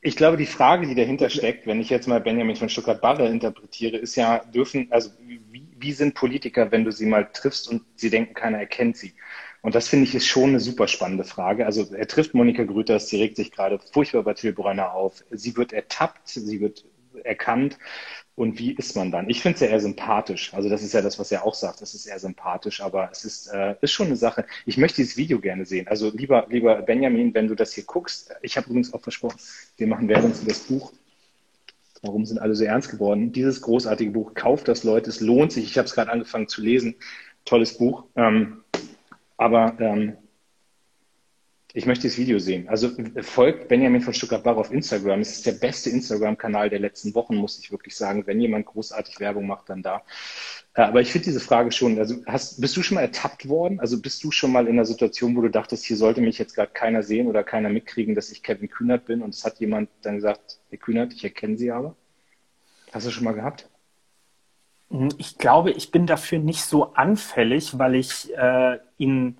Ich 0.00 0.16
glaube, 0.16 0.38
die 0.38 0.46
Frage, 0.46 0.88
die 0.88 0.96
dahinter 0.96 1.30
steckt, 1.30 1.68
wenn 1.68 1.80
ich 1.80 1.88
jetzt 1.88 2.08
mal 2.08 2.20
Benjamin 2.20 2.56
von 2.56 2.68
Stuttgart-Barre 2.68 3.28
interpretiere, 3.28 3.98
ist 3.98 4.16
ja, 4.16 4.38
dürfen, 4.38 4.88
also 4.90 5.10
wie, 5.20 5.68
wie 5.78 5.92
sind 5.92 6.16
Politiker, 6.16 6.72
wenn 6.72 6.84
du 6.84 6.90
sie 6.90 7.06
mal 7.06 7.30
triffst 7.32 7.68
und 7.68 7.84
sie 7.94 8.10
denken, 8.10 8.34
keiner 8.34 8.58
erkennt 8.58 8.96
sie? 8.96 9.14
Und 9.64 9.74
das 9.74 9.88
finde 9.88 10.04
ich 10.04 10.14
ist 10.14 10.26
schon 10.26 10.50
eine 10.50 10.60
super 10.60 10.88
spannende 10.88 11.24
Frage. 11.24 11.64
Also 11.64 11.90
er 11.94 12.06
trifft 12.06 12.34
Monika 12.34 12.64
Grüters, 12.64 13.08
sie 13.08 13.16
regt 13.16 13.36
sich 13.36 13.50
gerade 13.50 13.78
furchtbar 13.78 14.22
bei 14.22 14.34
Till 14.34 14.52
Bräuner 14.52 14.92
auf. 14.92 15.24
Sie 15.30 15.56
wird 15.56 15.72
ertappt, 15.72 16.28
sie 16.28 16.60
wird 16.60 16.84
erkannt. 17.22 17.78
Und 18.34 18.58
wie 18.58 18.72
ist 18.72 18.94
man 18.94 19.10
dann? 19.10 19.30
Ich 19.30 19.40
finde 19.40 19.54
es 19.54 19.60
ja 19.62 19.68
eher 19.68 19.80
sympathisch. 19.80 20.52
Also 20.52 20.68
das 20.68 20.82
ist 20.82 20.92
ja 20.92 21.00
das, 21.00 21.18
was 21.18 21.32
er 21.32 21.46
auch 21.46 21.54
sagt. 21.54 21.80
Das 21.80 21.94
ist 21.94 22.04
eher 22.04 22.18
sympathisch, 22.18 22.82
aber 22.82 23.08
es 23.10 23.24
ist, 23.24 23.46
äh, 23.46 23.74
ist 23.80 23.92
schon 23.92 24.08
eine 24.08 24.16
Sache. 24.16 24.44
Ich 24.66 24.76
möchte 24.76 24.96
dieses 24.96 25.16
Video 25.16 25.40
gerne 25.40 25.64
sehen. 25.64 25.88
Also 25.88 26.10
lieber, 26.14 26.46
lieber 26.50 26.82
Benjamin, 26.82 27.32
wenn 27.32 27.48
du 27.48 27.54
das 27.54 27.72
hier 27.72 27.84
guckst, 27.84 28.34
ich 28.42 28.58
habe 28.58 28.66
übrigens 28.66 28.92
auch 28.92 29.00
versprochen, 29.00 29.38
wir 29.78 29.86
machen 29.86 30.10
Werbung 30.10 30.34
für 30.34 30.44
das 30.44 30.58
Buch. 30.58 30.92
Warum 32.02 32.26
sind 32.26 32.38
alle 32.38 32.54
so 32.54 32.64
ernst 32.64 32.90
geworden? 32.90 33.32
Dieses 33.32 33.62
großartige 33.62 34.10
Buch, 34.10 34.34
kauft 34.34 34.68
das 34.68 34.84
Leute, 34.84 35.08
es 35.08 35.20
lohnt 35.20 35.52
sich. 35.52 35.64
Ich 35.64 35.78
habe 35.78 35.86
es 35.86 35.94
gerade 35.94 36.12
angefangen 36.12 36.48
zu 36.48 36.60
lesen. 36.60 36.96
Tolles 37.46 37.78
Buch. 37.78 38.04
Ähm, 38.14 38.63
aber 39.36 39.76
ähm, 39.80 40.16
ich 41.76 41.86
möchte 41.86 42.06
das 42.06 42.18
Video 42.18 42.38
sehen. 42.38 42.68
Also 42.68 42.90
folgt 43.22 43.66
Benjamin 43.66 44.00
von 44.00 44.14
Stuttgart-Barre 44.14 44.60
auf 44.60 44.70
Instagram. 44.70 45.20
Es 45.20 45.32
ist 45.32 45.46
der 45.46 45.52
beste 45.52 45.90
Instagram-Kanal 45.90 46.70
der 46.70 46.78
letzten 46.78 47.16
Wochen, 47.16 47.34
muss 47.34 47.58
ich 47.58 47.72
wirklich 47.72 47.96
sagen. 47.96 48.28
Wenn 48.28 48.40
jemand 48.40 48.66
großartig 48.66 49.18
Werbung 49.18 49.48
macht, 49.48 49.68
dann 49.70 49.82
da. 49.82 50.04
Äh, 50.74 50.82
aber 50.82 51.00
ich 51.00 51.10
finde 51.10 51.24
diese 51.24 51.40
Frage 51.40 51.72
schon, 51.72 51.98
also 51.98 52.22
hast, 52.26 52.60
bist 52.60 52.76
du 52.76 52.82
schon 52.82 52.94
mal 52.94 53.00
ertappt 53.00 53.48
worden? 53.48 53.80
Also 53.80 54.00
bist 54.00 54.22
du 54.22 54.30
schon 54.30 54.52
mal 54.52 54.68
in 54.68 54.74
einer 54.74 54.84
Situation, 54.84 55.34
wo 55.36 55.40
du 55.40 55.50
dachtest, 55.50 55.84
hier 55.84 55.96
sollte 55.96 56.20
mich 56.20 56.38
jetzt 56.38 56.54
gerade 56.54 56.70
keiner 56.72 57.02
sehen 57.02 57.26
oder 57.26 57.42
keiner 57.42 57.70
mitkriegen, 57.70 58.14
dass 58.14 58.30
ich 58.30 58.44
Kevin 58.44 58.70
Kühnert 58.70 59.06
bin 59.06 59.20
und 59.20 59.34
es 59.34 59.44
hat 59.44 59.58
jemand 59.58 59.90
dann 60.02 60.16
gesagt, 60.16 60.60
Herr 60.70 60.78
Kühnert, 60.78 61.12
ich 61.12 61.24
erkenne 61.24 61.58
Sie 61.58 61.72
aber? 61.72 61.96
Hast 62.92 63.06
du 63.06 63.10
schon 63.10 63.24
mal 63.24 63.34
gehabt? 63.34 63.68
Hm, 64.90 65.08
ich 65.18 65.38
glaube, 65.38 65.70
ich 65.70 65.90
bin 65.90 66.06
dafür 66.06 66.38
nicht 66.38 66.64
so 66.64 66.94
anfällig, 66.94 67.78
weil 67.78 67.94
ich 67.94 68.32
äh, 68.36 68.78
in 68.98 69.38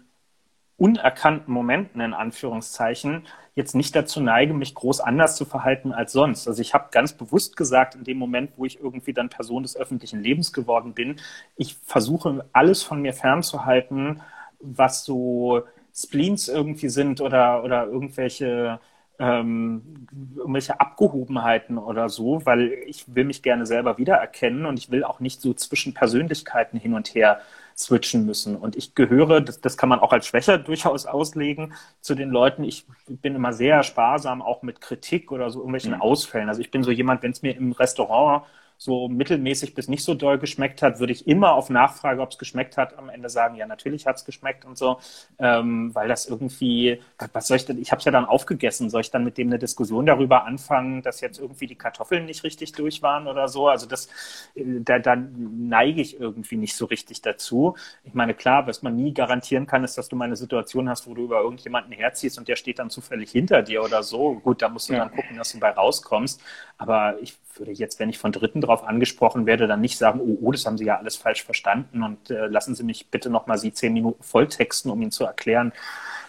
unerkannten 0.78 1.53
Momenten 1.55 2.01
in 2.01 2.14
Anführungszeichen 2.14 3.26
jetzt 3.55 3.74
nicht 3.74 3.97
dazu 3.97 4.20
neige, 4.20 4.55
mich 4.55 4.74
groß 4.74 5.01
anders 5.01 5.36
zu 5.36 5.45
verhalten 5.47 5.92
als 5.92 6.12
sonst. 6.12 6.49
Also 6.49 6.62
ich 6.62 6.74
habe 6.74 6.88
ganz 6.92 7.14
bewusst 7.14 7.57
gesagt, 7.57 7.95
in 7.97 8.05
dem 8.05 8.18
Moment, 8.18 8.53
wo 8.57 8.64
ich 8.66 8.80
irgendwie 8.80 9.12
dann 9.14 9.30
Person 9.30 9.62
des 9.64 9.76
öffentlichen 9.76 10.22
Lebens 10.22 10.53
geworden 10.53 10.95
bin, 10.95 11.16
ich 11.57 11.76
versuche 11.84 12.47
alles 12.53 12.82
von 12.82 13.03
mir 13.03 13.14
fernzuhalten, 13.14 14.22
was 14.61 15.05
so 15.05 15.64
Spleens 15.95 16.49
irgendwie 16.49 16.88
sind 16.88 17.20
oder, 17.20 17.64
oder 17.64 17.86
irgendwelche 17.86 18.80
ähm, 19.19 20.07
irgendwelche 20.37 20.81
Abgehobenheiten 20.81 21.79
oder 21.79 22.09
so, 22.09 22.45
weil 22.45 22.73
ich 22.87 23.05
will 23.15 23.25
mich 23.25 23.43
gerne 23.43 23.67
selber 23.67 23.99
wiedererkennen 23.99 24.67
und 24.67 24.79
ich 24.79 24.91
will 24.91 25.05
auch 25.05 25.21
nicht 25.21 25.41
so 25.41 25.55
zwischen 25.55 25.95
Persönlichkeiten 25.95 26.79
hin 26.79 26.95
und 26.95 27.15
her 27.15 27.41
switchen 27.77 28.27
müssen. 28.27 28.57
Und 28.57 28.77
ich 28.77 28.95
gehöre, 28.95 29.41
das, 29.41 29.61
das 29.61 29.77
kann 29.77 29.89
man 29.89 30.01
auch 30.01 30.12
als 30.12 30.27
Schwächer 30.27 30.59
durchaus 30.59 31.07
auslegen, 31.07 31.75
zu 32.01 32.15
den 32.15 32.31
Leuten. 32.31 32.65
Ich 32.65 32.87
bin 33.07 33.35
immer 33.35 33.53
sehr 33.53 33.83
sparsam, 33.83 34.43
auch 34.43 34.62
mit 34.62 34.81
Kritik 34.81 35.33
oder 35.33 35.51
so 35.51 35.61
irgendwelchen 35.61 35.95
mhm. 35.95 36.03
Ausfällen. 36.03 36.49
Also 36.49 36.61
ich 36.61 36.71
bin 36.71 36.83
so 36.83 36.91
jemand, 36.91 37.23
wenn 37.23 37.33
es 37.33 37.43
mir 37.43 37.57
im 37.57 37.73
Restaurant 37.73 38.45
so 38.77 39.09
mittelmäßig 39.09 39.75
bis 39.75 39.89
nicht 39.89 40.05
so 40.05 40.14
doll 40.14 40.39
geschmeckt 40.39 40.83
hat, 40.83 41.01
würde 41.01 41.12
ich 41.12 41.27
immer 41.27 41.53
auf 41.53 41.70
Nachfrage, 41.70 42.20
ob 42.20 42.31
es 42.31 42.39
geschmeckt 42.39 42.77
hat, 42.77 42.99
am 42.99 43.09
Ende 43.09 43.29
sagen, 43.29 43.57
ja, 43.57 43.66
natürlich 43.66 44.07
hat 44.07 44.16
es 44.16 44.25
geschmeckt 44.25 44.64
und 44.64 44.77
so, 44.77 44.99
ähm, 45.39 45.95
weil 45.95 46.09
das 46.09 46.27
irgendwie, 46.27 47.01
was 47.33 47.47
soll 47.47 47.57
ich 47.57 47.64
denn, 47.64 47.81
ich 47.81 47.91
habe 47.91 48.01
es 48.01 48.05
ja 48.05 48.12
dann 48.12 48.25
aufgegessen, 48.25 48.91
soll 48.91 49.03
ich 49.03 49.11
dann 49.11 49.25
mit 49.25 49.39
dem 49.39 49.49
eine 49.49 49.59
Diskussion 49.59 50.07
darüber 50.07 50.45
anfangen, 50.45 51.03
dass 51.03 51.20
jetzt 51.20 51.39
irgendwie 51.39 51.66
die 51.66 51.77
Kartoffeln 51.77 52.27
nicht 52.27 52.45
richtig 52.45 52.72
durch 52.72 53.03
waren 53.03 53.27
oder 53.27 53.49
so, 53.49 53.68
also 53.68 53.87
das, 53.87 54.09
äh, 54.55 54.81
da, 54.81 54.99
da 54.99 55.16
neige 55.16 56.01
ich 56.01 56.20
irgendwie 56.20 56.57
nicht 56.57 56.77
so 56.77 56.87
richtig 56.87 57.22
dazu. 57.22 57.77
Ich 58.05 58.14
meine, 58.14 58.35
klar, 58.35 58.66
was 58.66 58.83
man 58.83 58.97
nie 58.97 59.14
garantieren 59.14 59.66
kann, 59.66 59.85
ist, 59.85 59.97
dass 59.97 60.09
du 60.09 60.16
mal 60.16 60.27
eine 60.27 60.37
Situation 60.37 60.89
hast, 60.89 61.07
wo 61.07 61.14
du 61.14 61.25
über 61.25 61.41
irgendjemanden 61.41 61.93
herziehst 61.93 62.39
und 62.39 62.49
der 62.49 62.57
steht 62.57 62.79
dann 62.79 62.91
zufällig 62.91 63.31
hinter 63.31 63.62
dir 63.62 63.83
oder 63.83 64.03
so. 64.03 64.35
Gut, 64.35 64.62
da 64.62 64.68
musst 64.68 64.89
du 64.89 64.95
ja. 64.95 65.01
dann 65.01 65.11
gucken, 65.11 65.37
dass 65.37 65.53
du 65.53 65.61
bei 65.61 65.70
rauskommst. 65.70 66.41
Aber 66.79 67.16
ich 67.20 67.37
würde 67.59 67.73
jetzt, 67.73 67.99
wenn 67.99 68.11
ich 68.11 68.19
von 68.19 68.33
Dritten 68.33 68.61
darauf 68.61 68.85
angesprochen 68.85 69.47
werde, 69.47 69.67
dann 69.67 69.81
nicht 69.81 69.99
sagen, 69.99 70.21
oh, 70.21 70.39
oh, 70.41 70.53
das 70.53 70.67
haben 70.67 70.79
Sie 70.79 70.85
ja 70.85 70.99
alles 70.99 71.17
falsch 71.17 71.45
verstanden 71.45 72.03
und 72.03 72.31
äh, 72.31 72.47
lassen 72.47 72.75
Sie 72.75 72.85
mich 72.85 73.11
bitte 73.11 73.31
nochmal 73.31 73.59
Sie 73.59 73.73
zehn 73.73 73.93
Minuten 73.93 74.23
volltexten, 74.23 74.91
um 74.91 75.01
Ihnen 75.01 75.11
zu 75.11 75.25
erklären, 75.25 75.73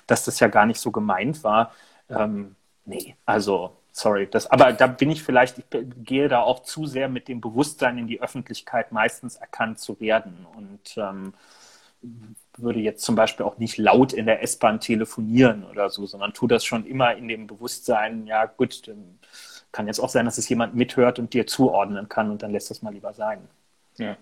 dass 0.08 0.26
das 0.26 0.40
ja 0.40 0.48
gar 0.48 0.66
nicht 0.66 0.80
so 0.80 0.92
gemeint 0.92 1.44
war. 1.44 1.72
Ähm, 2.10 2.56
nee, 2.86 3.16
also 3.26 3.78
sorry. 3.92 4.28
Das, 4.30 4.48
aber 4.48 4.74
da 4.74 4.88
bin 4.88 5.10
ich 5.10 5.24
vielleicht, 5.24 5.58
ich 5.58 5.66
gehe 6.04 6.28
da 6.28 6.42
auch 6.42 6.64
zu 6.64 6.86
sehr 6.86 7.10
mit 7.10 7.28
dem 7.28 7.42
Bewusstsein 7.42 7.98
in 7.98 8.08
die 8.08 8.22
Öffentlichkeit 8.22 8.92
meistens 8.92 9.38
erkannt 9.38 9.80
zu 9.80 10.00
werden 10.00 10.46
und 10.56 10.98
ähm, 10.98 11.34
würde 12.58 12.80
jetzt 12.80 13.04
zum 13.04 13.16
Beispiel 13.16 13.46
auch 13.46 13.58
nicht 13.58 13.78
laut 13.78 14.14
in 14.14 14.26
der 14.26 14.44
S-Bahn 14.44 14.80
telefonieren 14.80 15.64
oder 15.66 15.90
so, 15.90 16.06
sondern 16.06 16.34
tue 16.34 16.48
das 16.48 16.64
schon 16.64 16.86
immer 16.86 17.16
in 17.16 17.28
dem 17.28 17.48
Bewusstsein, 17.48 18.28
ja 18.28 18.46
gut, 18.46 18.88
kann 19.76 19.88
jetzt 19.88 20.00
auch 20.00 20.10
sein, 20.10 20.26
dass 20.26 20.38
es 20.38 20.48
jemand 20.48 20.74
mithört 20.74 21.20
und 21.20 21.34
dir 21.34 21.46
zuordnen 21.48 22.08
kann 22.08 22.32
und 22.32 22.42
dann 22.42 22.52
lässt 22.52 22.72
das 22.72 22.82
mal 22.82 22.94
lieber 22.94 23.14
sein. 23.14 23.40
Ja. 23.98 24.18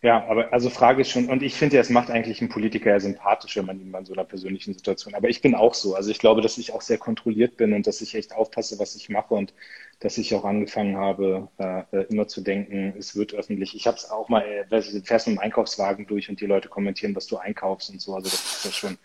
Ja, 0.00 0.24
aber 0.28 0.52
also 0.52 0.70
Frage 0.70 1.00
ist 1.02 1.10
schon, 1.10 1.28
und 1.28 1.42
ich 1.42 1.54
finde 1.56 1.74
ja, 1.74 1.82
es 1.82 1.90
macht 1.90 2.08
eigentlich 2.08 2.40
einen 2.40 2.48
Politiker 2.50 2.90
ja 2.90 3.00
sympathisch, 3.00 3.56
wenn 3.56 3.66
man 3.66 3.80
ihn 3.80 3.92
in 3.92 4.04
so 4.04 4.12
einer 4.12 4.22
persönlichen 4.22 4.72
Situation. 4.72 5.14
Aber 5.16 5.28
ich 5.28 5.42
bin 5.42 5.56
auch 5.56 5.74
so. 5.74 5.96
Also 5.96 6.12
ich 6.12 6.20
glaube, 6.20 6.40
dass 6.40 6.56
ich 6.56 6.72
auch 6.72 6.82
sehr 6.82 6.98
kontrolliert 6.98 7.56
bin 7.56 7.72
und 7.72 7.84
dass 7.88 8.00
ich 8.00 8.14
echt 8.14 8.32
aufpasse, 8.32 8.78
was 8.78 8.94
ich 8.94 9.08
mache 9.08 9.34
und 9.34 9.52
dass 9.98 10.16
ich 10.16 10.32
auch 10.36 10.44
angefangen 10.44 10.96
habe, 10.96 11.48
äh, 11.58 12.04
immer 12.10 12.28
zu 12.28 12.42
denken, 12.42 12.94
es 12.96 13.16
wird 13.16 13.34
öffentlich. 13.34 13.74
Ich 13.74 13.88
habe 13.88 13.96
es 13.96 14.08
auch 14.08 14.28
mal, 14.28 14.42
äh, 14.42 14.64
du 14.68 15.02
fährst 15.02 15.26
mit 15.26 15.36
dem 15.36 15.40
Einkaufswagen 15.40 16.06
durch 16.06 16.30
und 16.30 16.40
die 16.40 16.46
Leute 16.46 16.68
kommentieren, 16.68 17.16
was 17.16 17.26
du 17.26 17.36
einkaufst 17.36 17.90
und 17.90 18.00
so. 18.00 18.14
Also 18.14 18.30
das 18.30 18.40
ist 18.40 18.64
ja 18.66 18.70
schon 18.70 18.98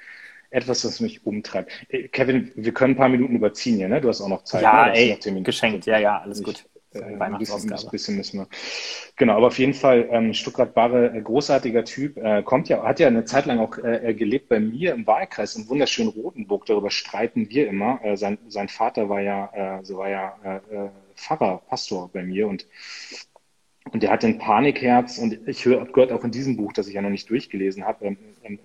etwas, 0.54 0.86
was 0.86 1.00
mich 1.00 1.26
umtreibt. 1.26 1.72
Äh, 1.90 2.08
Kevin, 2.08 2.52
wir 2.56 2.74
können 2.74 2.94
ein 2.94 2.98
paar 2.98 3.10
Minuten 3.10 3.36
überziehen 3.36 3.78
hier, 3.78 3.90
ne? 3.90 4.02
Du 4.02 4.10
hast 4.10 4.22
auch 4.22 4.30
noch 4.30 4.44
Zeit. 4.44 4.62
Ja, 4.62 4.88
ne? 4.88 4.96
ey, 4.96 5.44
geschenkt. 5.44 5.86
Ja, 5.86 5.98
ja, 5.98 6.20
alles 6.20 6.44
gut. 6.44 6.66
Äh, 6.94 7.02
ein 7.20 7.38
bisschen, 7.40 7.74
ein 7.74 7.90
bisschen 7.90 8.18
müssen 8.18 8.40
wir. 8.40 8.48
Genau, 9.16 9.38
aber 9.38 9.48
auf 9.48 9.58
jeden 9.58 9.74
Fall 9.74 10.08
ähm, 10.12 10.34
Stuttgart 10.34 10.74
Barre, 10.76 11.12
äh, 11.16 11.22
großartiger 11.22 11.84
Typ, 11.86 12.18
äh, 12.18 12.44
kommt 12.44 12.70
ja, 12.70 12.84
hat 12.84 13.00
ja 13.00 13.08
eine 13.08 13.26
Zeit 13.26 13.48
lang 13.48 13.60
auch 13.60 13.78
äh, 13.80 14.14
gelebt 14.14 14.50
bei 14.50 14.60
mir 14.60 14.94
im 14.94 15.08
Wahlkreis 15.08 15.56
im 15.56 15.68
wunderschönen 15.70 16.10
Rotenburg. 16.10 16.68
Darüber 16.68 16.92
streiten 16.92 17.50
wir 17.50 17.68
immer. 17.68 18.00
Äh, 18.04 18.16
sein, 18.16 18.38
sein 18.48 18.70
Vater 18.70 19.10
war 19.10 19.22
ja, 19.22 19.80
äh, 19.80 19.84
so 19.84 19.98
war 19.98 20.10
ja 20.10 20.38
äh, 20.44 20.90
Pfarrer, 21.16 21.62
Pastor 21.68 22.10
bei 22.14 22.24
mir 22.24 22.48
und 22.48 22.68
und 23.92 24.02
der 24.02 24.12
hat 24.12 24.24
ein 24.24 24.38
Panikherz 24.38 25.18
und 25.18 25.46
ich 25.46 25.66
höre 25.66 25.86
gehört 25.86 26.14
auch 26.14 26.24
in 26.24 26.32
diesem 26.32 26.56
Buch, 26.56 26.72
das 26.72 26.88
ich 26.88 26.94
ja 26.94 27.02
noch 27.02 27.10
nicht 27.10 27.30
durchgelesen 27.30 27.86
habe, 27.86 28.06
ähm, 28.06 28.18
ähm, 28.44 28.60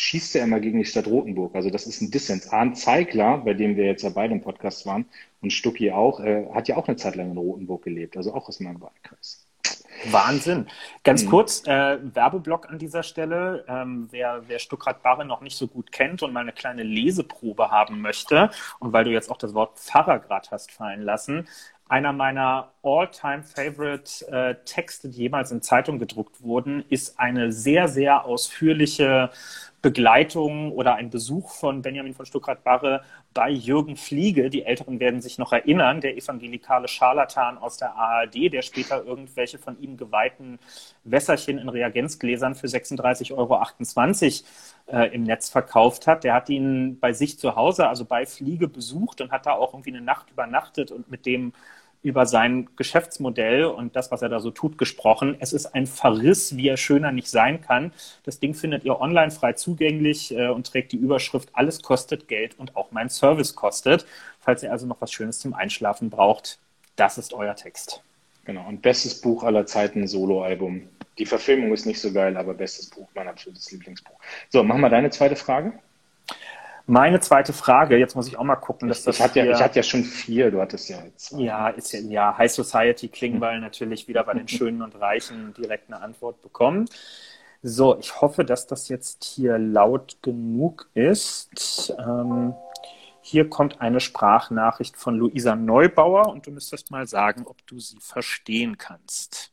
schießt 0.00 0.36
er 0.36 0.44
immer 0.44 0.60
gegen 0.60 0.78
die 0.78 0.84
Stadt 0.84 1.06
Rotenburg. 1.06 1.54
Also 1.54 1.68
das 1.68 1.86
ist 1.86 2.00
ein 2.00 2.10
Dissens. 2.10 2.48
Arndt 2.48 2.78
Zeigler, 2.78 3.38
bei 3.38 3.52
dem 3.52 3.76
wir 3.76 3.84
jetzt 3.84 4.02
ja 4.02 4.08
beide 4.08 4.32
im 4.32 4.40
Podcast 4.40 4.86
waren, 4.86 5.04
und 5.42 5.52
Stucki 5.52 5.92
auch, 5.92 6.20
äh, 6.20 6.46
hat 6.52 6.68
ja 6.68 6.76
auch 6.76 6.88
eine 6.88 6.96
Zeit 6.96 7.16
lang 7.16 7.30
in 7.30 7.36
Rotenburg 7.36 7.82
gelebt, 7.82 8.16
also 8.16 8.34
auch 8.34 8.48
aus 8.48 8.60
meinem 8.60 8.80
Wahlkreis. 8.80 9.46
Wahnsinn. 10.06 10.66
Ganz 11.04 11.22
hm. 11.22 11.28
kurz, 11.30 11.66
äh, 11.66 11.98
Werbeblock 12.14 12.70
an 12.70 12.78
dieser 12.78 13.02
Stelle. 13.02 13.64
Ähm, 13.68 14.08
wer, 14.10 14.42
wer 14.48 14.58
Stuckrad-Barre 14.58 15.26
noch 15.26 15.42
nicht 15.42 15.56
so 15.56 15.66
gut 15.66 15.92
kennt 15.92 16.22
und 16.22 16.32
mal 16.32 16.40
eine 16.40 16.52
kleine 16.52 16.82
Leseprobe 16.82 17.70
haben 17.70 18.00
möchte, 18.00 18.50
und 18.78 18.94
weil 18.94 19.04
du 19.04 19.10
jetzt 19.10 19.30
auch 19.30 19.36
das 19.36 19.52
Wort 19.52 19.78
Pfarrer 19.78 20.18
gerade 20.20 20.48
hast 20.50 20.72
fallen 20.72 21.02
lassen, 21.02 21.46
einer 21.90 22.12
meiner 22.12 22.72
all-time-favorite 22.82 24.28
äh, 24.30 24.54
Texte, 24.64 25.08
die 25.08 25.18
jemals 25.18 25.50
in 25.50 25.60
Zeitung 25.60 25.98
gedruckt 25.98 26.40
wurden, 26.40 26.84
ist 26.88 27.18
eine 27.18 27.50
sehr, 27.50 27.88
sehr 27.88 28.24
ausführliche 28.24 29.30
Begleitung 29.82 30.72
oder 30.72 30.96
ein 30.96 31.08
Besuch 31.08 31.50
von 31.50 31.80
Benjamin 31.80 32.14
von 32.14 32.26
Stuckrad-Barre 32.26 33.02
bei 33.32 33.50
Jürgen 33.50 33.96
Fliege. 33.96 34.50
Die 34.50 34.64
Älteren 34.64 35.00
werden 35.00 35.22
sich 35.22 35.38
noch 35.38 35.52
erinnern, 35.52 36.00
der 36.00 36.16
evangelikale 36.16 36.86
Scharlatan 36.86 37.56
aus 37.56 37.78
der 37.78 37.94
ARD, 37.94 38.52
der 38.52 38.62
später 38.62 39.04
irgendwelche 39.04 39.58
von 39.58 39.80
ihm 39.80 39.96
geweihten 39.96 40.58
Wässerchen 41.04 41.58
in 41.58 41.68
Reagenzgläsern 41.68 42.54
für 42.54 42.66
36,28 42.66 43.32
Euro 43.32 44.98
äh, 44.98 45.14
im 45.14 45.22
Netz 45.22 45.48
verkauft 45.48 46.06
hat. 46.06 46.24
Der 46.24 46.34
hat 46.34 46.50
ihn 46.50 46.98
bei 47.00 47.12
sich 47.12 47.38
zu 47.38 47.56
Hause, 47.56 47.88
also 47.88 48.04
bei 48.04 48.26
Fliege, 48.26 48.68
besucht 48.68 49.20
und 49.20 49.30
hat 49.30 49.46
da 49.46 49.52
auch 49.52 49.72
irgendwie 49.72 49.90
eine 49.90 50.02
Nacht 50.02 50.30
übernachtet 50.30 50.90
und 50.90 51.10
mit 51.10 51.24
dem 51.24 51.52
über 52.02 52.24
sein 52.26 52.68
Geschäftsmodell 52.76 53.64
und 53.64 53.94
das, 53.94 54.10
was 54.10 54.22
er 54.22 54.28
da 54.28 54.40
so 54.40 54.50
tut, 54.50 54.78
gesprochen. 54.78 55.36
Es 55.38 55.52
ist 55.52 55.66
ein 55.66 55.86
Verriss, 55.86 56.56
wie 56.56 56.68
er 56.68 56.76
schöner 56.76 57.12
nicht 57.12 57.28
sein 57.28 57.60
kann. 57.60 57.92
Das 58.24 58.40
Ding 58.40 58.54
findet 58.54 58.84
ihr 58.84 59.00
online 59.00 59.30
frei 59.30 59.52
zugänglich 59.52 60.34
äh, 60.34 60.48
und 60.48 60.66
trägt 60.66 60.92
die 60.92 60.96
Überschrift 60.96 61.50
Alles 61.52 61.82
kostet 61.82 62.28
Geld 62.28 62.58
und 62.58 62.76
auch 62.76 62.90
mein 62.90 63.10
Service 63.10 63.54
kostet. 63.54 64.06
Falls 64.40 64.62
ihr 64.62 64.72
also 64.72 64.86
noch 64.86 65.00
was 65.00 65.12
Schönes 65.12 65.38
zum 65.38 65.52
Einschlafen 65.52 66.08
braucht, 66.08 66.58
das 66.96 67.18
ist 67.18 67.34
euer 67.34 67.54
Text. 67.54 68.02
Genau, 68.44 68.66
und 68.66 68.80
bestes 68.80 69.20
Buch 69.20 69.44
aller 69.44 69.66
Zeiten, 69.66 70.06
Soloalbum. 70.06 70.88
Die 71.18 71.26
Verfilmung 71.26 71.72
ist 71.72 71.84
nicht 71.84 72.00
so 72.00 72.12
geil, 72.12 72.36
aber 72.36 72.54
bestes 72.54 72.88
Buch, 72.88 73.08
mein 73.14 73.28
absolutes 73.28 73.70
Lieblingsbuch. 73.70 74.18
So, 74.48 74.62
machen 74.62 74.80
wir 74.80 74.88
deine 74.88 75.10
zweite 75.10 75.36
Frage. 75.36 75.74
Meine 76.90 77.20
zweite 77.20 77.52
Frage, 77.52 77.96
jetzt 77.98 78.16
muss 78.16 78.26
ich 78.26 78.36
auch 78.36 78.42
mal 78.42 78.56
gucken, 78.56 78.88
dass 78.88 78.98
ich, 78.98 79.04
das. 79.04 79.16
Ich 79.18 79.22
hatte, 79.22 79.38
ja, 79.38 79.52
ich 79.52 79.62
hatte 79.62 79.76
ja 79.76 79.82
schon 79.84 80.02
vier, 80.02 80.50
du 80.50 80.60
hattest 80.60 80.88
ja 80.88 81.00
jetzt. 81.04 81.30
Ja, 81.30 81.68
ist 81.68 81.92
ja, 81.92 82.00
ja 82.00 82.36
High 82.36 82.50
Society 82.50 83.06
Klingbeil 83.06 83.54
hm. 83.54 83.60
natürlich 83.60 84.08
wieder 84.08 84.24
bei 84.24 84.34
den 84.34 84.48
Schönen 84.48 84.82
und 84.82 85.00
Reichen 85.00 85.54
direkt 85.54 85.88
eine 85.88 86.02
Antwort 86.02 86.42
bekommen. 86.42 86.88
So, 87.62 87.96
ich 88.00 88.20
hoffe, 88.20 88.44
dass 88.44 88.66
das 88.66 88.88
jetzt 88.88 89.22
hier 89.22 89.56
laut 89.56 90.20
genug 90.20 90.90
ist. 90.94 91.94
Ähm, 91.96 92.56
hier 93.20 93.48
kommt 93.48 93.80
eine 93.80 94.00
Sprachnachricht 94.00 94.96
von 94.96 95.14
Luisa 95.14 95.54
Neubauer 95.54 96.26
und 96.26 96.48
du 96.48 96.50
müsstest 96.50 96.90
mal 96.90 97.06
sagen, 97.06 97.46
ob 97.46 97.64
du 97.68 97.78
sie 97.78 98.00
verstehen 98.00 98.78
kannst. 98.78 99.52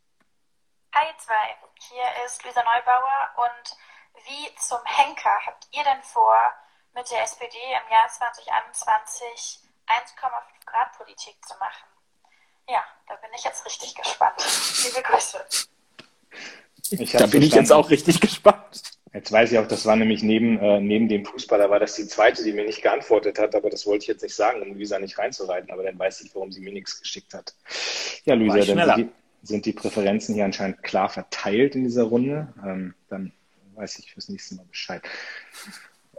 Hi 0.92 1.06
zwei, 1.20 1.56
hier 1.88 2.26
ist 2.26 2.44
Luisa 2.44 2.64
Neubauer 2.64 3.46
und 3.46 3.78
wie 4.26 4.56
zum 4.56 4.80
Henker 4.86 5.30
habt 5.46 5.68
ihr 5.72 5.84
denn 5.84 6.02
vor, 6.02 6.34
mit 6.98 7.12
der 7.12 7.22
SPD 7.24 7.58
im 7.62 7.92
Jahr 7.94 8.10
2021 8.10 9.60
1,5 9.86 10.66
Grad 10.66 10.98
Politik 10.98 11.36
zu 11.46 11.54
machen? 11.60 11.86
Ja, 12.68 12.84
da 13.08 13.16
bin 13.16 13.30
ich 13.38 13.44
jetzt 13.44 13.66
richtig 13.66 13.94
gespannt. 13.94 14.36
Liebe 14.84 15.04
Grüße. 15.04 15.46
da 17.20 17.28
bin 17.28 17.44
ich 17.44 17.54
jetzt 17.54 17.72
auch 17.72 17.90
richtig 17.92 18.20
gespannt. 18.20 18.82
Jetzt 19.14 19.32
weiß 19.32 19.52
ich 19.52 19.60
auch, 19.60 19.68
das 19.68 19.86
war 19.86 19.96
nämlich 19.96 20.22
neben, 20.24 20.60
äh, 20.60 20.80
neben 20.82 21.08
dem 21.08 21.26
Fußballer, 21.26 21.70
war 21.70 21.80
das 21.80 21.96
die 21.96 22.08
zweite, 22.08 22.44
die 22.44 22.52
mir 22.52 22.66
nicht 22.66 22.82
geantwortet 22.82 23.40
hat, 23.40 23.56
aber 23.56 23.70
das 23.70 23.86
wollte 23.86 24.04
ich 24.04 24.08
jetzt 24.08 24.24
nicht 24.24 24.36
sagen, 24.36 24.62
um 24.62 24.74
Luisa 24.74 25.00
nicht 25.00 25.18
reinzureiten, 25.18 25.72
aber 25.72 25.84
dann 25.84 25.98
weiß 25.98 26.22
ich, 26.22 26.36
warum 26.36 26.52
sie 26.52 26.62
mir 26.62 26.74
nichts 26.74 27.00
geschickt 27.00 27.34
hat. 27.34 27.56
Ja, 28.26 28.34
Luisa, 28.34 28.74
dann 28.74 28.86
sind 28.86 28.98
die, 28.98 29.48
sind 29.48 29.66
die, 29.66 29.74
Präferenzen 29.74 30.36
hier 30.36 30.46
anscheinend 30.46 30.84
klar 30.84 31.10
verteilt 31.10 31.76
in 31.76 31.86
dieser 31.86 32.04
Runde. 32.04 32.54
Ähm, 32.64 32.96
dann 33.08 33.32
weiß 33.76 34.00
ich 34.00 34.12
fürs 34.12 34.30
nächste 34.30 34.56
Mal 34.56 34.66
Bescheid. 34.66 35.02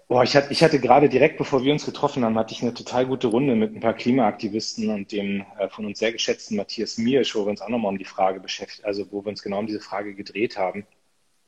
Boah, 0.09 0.23
ich 0.23 0.35
hatte, 0.35 0.51
ich 0.53 0.63
hatte 0.63 0.81
gerade 0.81 1.09
direkt 1.11 1.37
bevor 1.37 1.63
wir 1.65 1.73
uns 1.73 1.85
getroffen 1.85 2.25
haben, 2.25 2.39
hatte 2.39 2.55
ich 2.55 2.63
eine 2.63 2.73
total 2.73 3.07
gute 3.07 3.27
Runde 3.27 3.55
mit 3.55 3.75
ein 3.75 3.81
paar 3.81 3.93
Klimaaktivisten 3.95 4.89
und 4.89 5.13
dem 5.13 5.45
äh, 5.59 5.69
von 5.69 5.85
uns 5.85 5.99
sehr 5.99 6.13
geschätzten 6.13 6.57
Matthias 6.57 6.97
Miersch, 6.97 7.35
wo 7.35 7.45
wir 7.45 7.51
uns 7.51 7.61
auch 7.61 7.69
nochmal 7.69 7.93
um 7.93 7.99
die 7.99 8.05
Frage 8.07 8.41
beschäftigt, 8.41 8.85
also 8.87 9.13
wo 9.13 9.23
wir 9.25 9.29
uns 9.29 9.43
genau 9.43 9.59
um 9.59 9.67
diese 9.67 9.81
Frage 9.81 10.15
gedreht 10.15 10.57
haben 10.59 10.87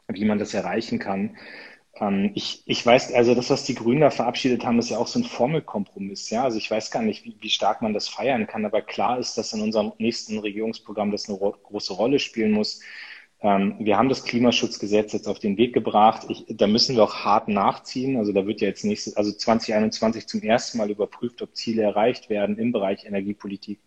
wie 0.08 0.24
man 0.26 0.38
das 0.38 0.54
erreichen 0.54 0.98
kann. 1.00 1.36
Ähm, 2.00 2.32
ich, 2.34 2.62
ich 2.66 2.84
weiß, 2.86 3.14
also 3.14 3.34
das, 3.34 3.50
was 3.50 3.64
die 3.64 3.74
Grünen 3.76 4.02
da 4.02 4.10
verabschiedet 4.10 4.64
haben, 4.64 4.78
ist 4.78 4.90
ja 4.90 4.98
auch 4.98 5.06
so 5.08 5.20
ein 5.20 5.24
Formelkompromiss. 5.24 6.30
Ja, 6.30 6.44
also 6.44 6.58
ich 6.58 6.70
weiß 6.70 6.90
gar 6.90 7.02
nicht, 7.02 7.24
wie, 7.24 7.36
wie 7.40 7.50
stark 7.50 7.82
man 7.82 7.94
das 7.94 8.08
feiern 8.08 8.46
kann, 8.46 8.64
aber 8.66 8.82
klar 8.82 9.18
ist, 9.18 9.38
dass 9.38 9.52
in 9.52 9.62
unserem 9.62 9.92
nächsten 9.98 10.38
Regierungsprogramm 10.38 11.10
das 11.12 11.28
eine 11.28 11.38
große 11.38 11.94
Rolle 11.94 12.18
spielen 12.18 12.52
muss. 12.52 12.80
Ähm, 13.42 13.76
wir 13.78 13.96
haben 13.96 14.10
das 14.10 14.24
Klimaschutzgesetz 14.24 15.14
jetzt 15.14 15.26
auf 15.26 15.38
den 15.38 15.56
Weg 15.56 15.72
gebracht. 15.72 16.26
Ich, 16.28 16.44
da 16.48 16.66
müssen 16.66 16.96
wir 16.96 17.04
auch 17.04 17.24
hart 17.24 17.48
nachziehen. 17.48 18.18
Also 18.18 18.32
da 18.32 18.46
wird 18.46 18.60
ja 18.60 18.68
jetzt 18.68 18.84
nächstes, 18.84 19.16
also 19.16 19.32
2021 19.32 20.26
zum 20.26 20.42
ersten 20.42 20.78
Mal 20.78 20.90
überprüft, 20.90 21.40
ob 21.40 21.56
Ziele 21.56 21.82
erreicht 21.82 22.28
werden 22.28 22.58
im 22.58 22.70
Bereich 22.70 23.06
Energiepolitik, 23.06 23.80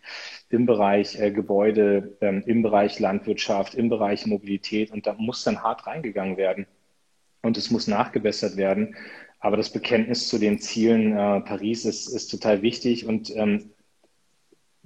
im 0.50 0.66
Bereich 0.66 1.20
äh, 1.20 1.32
Gebäude, 1.32 2.18
ähm, 2.22 2.44
im 2.48 2.64
Bereich 2.64 3.00
Landwirtschaft, 3.00 3.76
im 3.76 3.90
Bereich 3.90 4.26
Mobilität. 4.26 4.92
Und 4.92 5.06
da 5.06 5.14
muss 5.14 5.44
dann 5.44 5.62
hart 5.62 5.86
reingegangen 5.86 6.38
werden. 6.38 6.66
Und 7.44 7.58
es 7.58 7.70
muss 7.70 7.88
nachgebessert 7.88 8.58
werden. 8.58 8.96
Aber 9.40 9.58
das 9.58 9.72
Bekenntnis 9.72 10.30
zu 10.30 10.40
den 10.40 10.60
Zielen 10.60 11.12
äh, 11.12 11.42
Paris 11.42 11.86
ist, 11.86 12.08
ist 12.08 12.30
total 12.32 12.64
wichtig. 12.64 13.06
Und 13.06 13.36
ähm, 13.36 13.72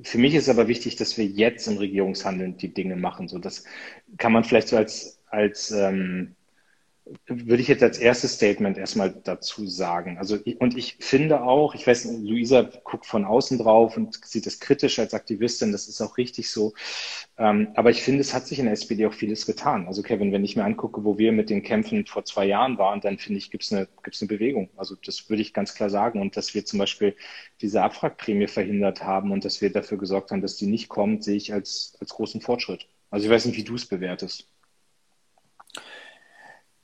für 0.01 0.17
mich 0.17 0.35
ist 0.35 0.49
aber 0.49 0.67
wichtig, 0.67 0.95
dass 0.95 1.17
wir 1.17 1.25
jetzt 1.25 1.67
im 1.67 1.77
Regierungshandeln 1.77 2.57
die 2.57 2.73
Dinge 2.73 2.95
machen. 2.95 3.27
So, 3.27 3.39
das 3.39 3.63
kann 4.17 4.31
man 4.31 4.43
vielleicht 4.43 4.69
so 4.69 4.77
als, 4.77 5.21
als 5.27 5.71
ähm, 5.71 6.36
würde 7.27 7.61
ich 7.61 7.67
jetzt 7.67 7.83
als 7.83 7.97
erstes 7.97 8.33
Statement 8.33 8.77
erstmal 8.77 9.11
dazu 9.11 9.67
sagen. 9.67 10.17
Also, 10.17 10.37
und 10.59 10.77
ich 10.77 10.97
finde 10.99 11.41
auch, 11.41 11.75
ich 11.75 11.85
weiß, 11.85 12.05
Luisa 12.21 12.69
guckt 12.83 13.05
von 13.05 13.25
außen 13.25 13.57
drauf 13.57 13.97
und 13.97 14.19
sieht 14.25 14.45
das 14.45 14.59
kritisch 14.59 14.99
als 14.99 15.13
Aktivistin, 15.13 15.71
das 15.71 15.87
ist 15.87 16.01
auch 16.01 16.17
richtig 16.17 16.49
so. 16.49 16.73
Ähm, 17.37 17.69
aber 17.75 17.89
ich 17.91 18.01
finde, 18.03 18.21
es 18.21 18.33
hat 18.33 18.47
sich 18.47 18.59
in 18.59 18.65
der 18.65 18.73
SPD 18.73 19.05
auch 19.05 19.13
vieles 19.13 19.45
getan. 19.45 19.87
Also, 19.87 20.01
Kevin, 20.01 20.31
wenn 20.31 20.43
ich 20.43 20.55
mir 20.55 20.63
angucke, 20.63 21.03
wo 21.03 21.17
wir 21.17 21.31
mit 21.31 21.49
den 21.49 21.63
Kämpfen 21.63 22.05
vor 22.05 22.25
zwei 22.25 22.45
Jahren 22.45 22.77
waren, 22.77 23.01
dann 23.01 23.17
finde 23.17 23.37
ich, 23.39 23.51
gibt 23.51 23.63
es 23.63 23.71
eine, 23.73 23.87
gibt's 24.03 24.21
eine 24.21 24.29
Bewegung. 24.29 24.69
Also, 24.75 24.95
das 24.95 25.29
würde 25.29 25.41
ich 25.41 25.53
ganz 25.53 25.75
klar 25.75 25.89
sagen. 25.89 26.21
Und 26.21 26.37
dass 26.37 26.53
wir 26.55 26.65
zum 26.65 26.79
Beispiel 26.79 27.15
diese 27.61 27.81
Abwrackprämie 27.83 28.47
verhindert 28.47 29.03
haben 29.03 29.31
und 29.31 29.45
dass 29.45 29.61
wir 29.61 29.71
dafür 29.71 29.97
gesorgt 29.97 30.31
haben, 30.31 30.41
dass 30.41 30.57
die 30.57 30.67
nicht 30.67 30.89
kommt, 30.89 31.23
sehe 31.23 31.37
ich 31.37 31.53
als, 31.53 31.95
als 31.99 32.09
großen 32.09 32.41
Fortschritt. 32.41 32.87
Also, 33.11 33.25
ich 33.25 33.31
weiß 33.31 33.45
nicht, 33.45 33.57
wie 33.57 33.63
du 33.63 33.75
es 33.75 33.85
bewertest. 33.85 34.47